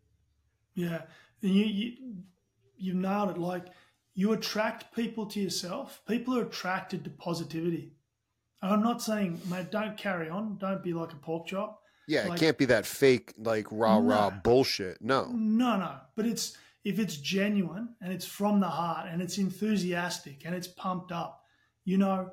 Yeah. 0.75 1.01
And 1.41 1.55
you, 1.55 1.65
you, 1.65 1.93
you 2.77 2.93
nailed 2.93 3.31
it. 3.31 3.37
Like 3.39 3.65
you 4.13 4.33
attract 4.33 4.95
people 4.95 5.25
to 5.27 5.39
yourself, 5.39 6.01
people 6.07 6.37
are 6.37 6.43
attracted 6.43 7.03
to 7.03 7.09
positivity. 7.09 7.91
I'm 8.61 8.81
not 8.81 9.01
saying, 9.01 9.39
mate, 9.49 9.71
don't 9.71 9.97
carry 9.97 10.29
on, 10.29 10.57
don't 10.57 10.83
be 10.83 10.93
like 10.93 11.13
a 11.13 11.17
pork 11.17 11.47
chop. 11.47 11.81
Yeah, 12.07 12.27
Like- 12.27 12.37
it 12.37 12.45
can't 12.45 12.57
be 12.57 12.65
that 12.65 12.85
fake 12.85 13.33
like 13.37 13.67
rah 13.71 13.97
rah 13.97 14.29
No. 14.29 14.39
bullshit. 14.43 15.01
No. 15.01 15.25
No, 15.33 15.77
no. 15.77 15.95
But 16.15 16.25
it's 16.25 16.57
if 16.83 16.99
it's 16.99 17.17
genuine 17.17 17.95
and 18.01 18.13
it's 18.13 18.25
from 18.25 18.59
the 18.61 18.67
heart 18.69 19.07
and 19.11 19.21
it's 19.21 19.37
enthusiastic 19.37 20.45
and 20.45 20.55
it's 20.55 20.67
pumped 20.69 21.11
up, 21.11 21.43
you 21.83 21.97
know, 21.97 22.31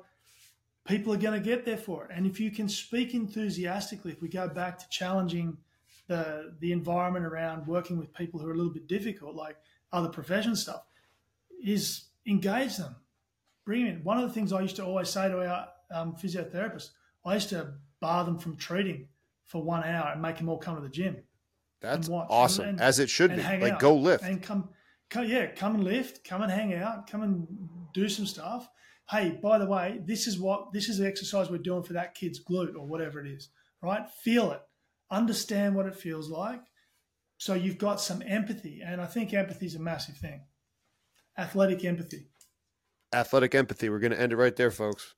people 0.87 1.13
are 1.13 1.17
going 1.17 1.33
to 1.37 1.43
get 1.45 1.65
there 1.65 1.75
for 1.77 2.05
it. 2.05 2.11
And 2.13 2.25
if 2.25 2.39
you 2.39 2.51
can 2.51 2.69
speak 2.69 3.13
enthusiastically, 3.13 4.13
if 4.13 4.21
we 4.21 4.29
go 4.29 4.47
back 4.47 4.79
to 4.79 4.89
challenging 4.89 5.57
the 6.07 6.55
the 6.59 6.71
environment 6.71 7.25
around 7.25 7.67
working 7.67 7.97
with 7.97 8.13
people 8.13 8.39
who 8.39 8.47
are 8.47 8.53
a 8.53 8.55
little 8.55 8.71
bit 8.73 8.87
difficult, 8.87 9.35
like 9.35 9.57
other 9.91 10.07
profession 10.09 10.55
stuff, 10.55 10.83
is 11.61 12.05
engage 12.25 12.77
them, 12.77 12.95
bring 13.65 13.85
them 13.85 13.97
in. 13.97 14.03
One 14.05 14.17
of 14.17 14.23
the 14.27 14.33
things 14.33 14.53
I 14.53 14.61
used 14.61 14.77
to 14.77 14.85
always 14.85 15.09
say 15.09 15.27
to 15.27 15.45
our 15.45 15.67
um, 15.91 16.15
physiotherapists, 16.15 16.89
I 17.25 17.35
used 17.35 17.49
to 17.49 17.73
bar 17.99 18.25
them 18.25 18.37
from 18.37 18.57
treating 18.57 19.07
for 19.45 19.63
one 19.63 19.83
hour 19.83 20.11
and 20.11 20.21
make 20.21 20.37
them 20.37 20.49
all 20.49 20.57
come 20.57 20.75
to 20.75 20.81
the 20.81 20.89
gym 20.89 21.17
That's 21.81 22.09
awesome. 22.09 22.69
And- 22.69 22.81
As 22.81 22.99
it 22.99 23.09
should 23.09 23.35
be. 23.35 23.41
Like 23.41 23.73
out. 23.73 23.79
go 23.79 23.95
lift. 23.95 24.23
and 24.23 24.41
come, 24.41 24.69
come, 25.09 25.25
yeah, 25.25 25.47
come 25.47 25.75
and 25.75 25.83
lift, 25.83 26.23
come 26.27 26.41
and 26.41 26.51
hang 26.51 26.73
out, 26.73 27.09
come 27.09 27.23
and 27.23 27.47
do 27.93 28.09
some 28.09 28.25
stuff. 28.25 28.67
Hey, 29.09 29.37
by 29.41 29.59
the 29.59 29.67
way, 29.67 30.01
this 30.03 30.25
is 30.25 30.39
what 30.39 30.73
this 30.73 30.89
is 30.89 30.97
the 30.97 31.07
exercise 31.07 31.49
we're 31.51 31.59
doing 31.59 31.83
for 31.83 31.93
that 31.93 32.15
kid's 32.15 32.43
glute 32.43 32.75
or 32.75 32.87
whatever 32.87 33.23
it 33.23 33.27
is, 33.27 33.49
right? 33.81 34.09
Feel 34.23 34.51
it, 34.51 34.61
understand 35.11 35.75
what 35.75 35.85
it 35.85 35.95
feels 35.95 36.27
like, 36.27 36.61
so 37.37 37.53
you've 37.53 37.77
got 37.77 38.01
some 38.01 38.23
empathy, 38.25 38.81
and 38.83 38.99
I 38.99 39.05
think 39.05 39.31
empathy 39.31 39.67
is 39.67 39.75
a 39.75 39.79
massive 39.79 40.17
thing. 40.17 40.41
Athletic 41.37 41.85
empathy. 41.85 42.29
Athletic 43.13 43.53
empathy. 43.53 43.89
We're 43.89 43.99
going 43.99 44.11
to 44.11 44.19
end 44.19 44.33
it 44.33 44.37
right 44.37 44.55
there, 44.55 44.71
folks. 44.71 45.13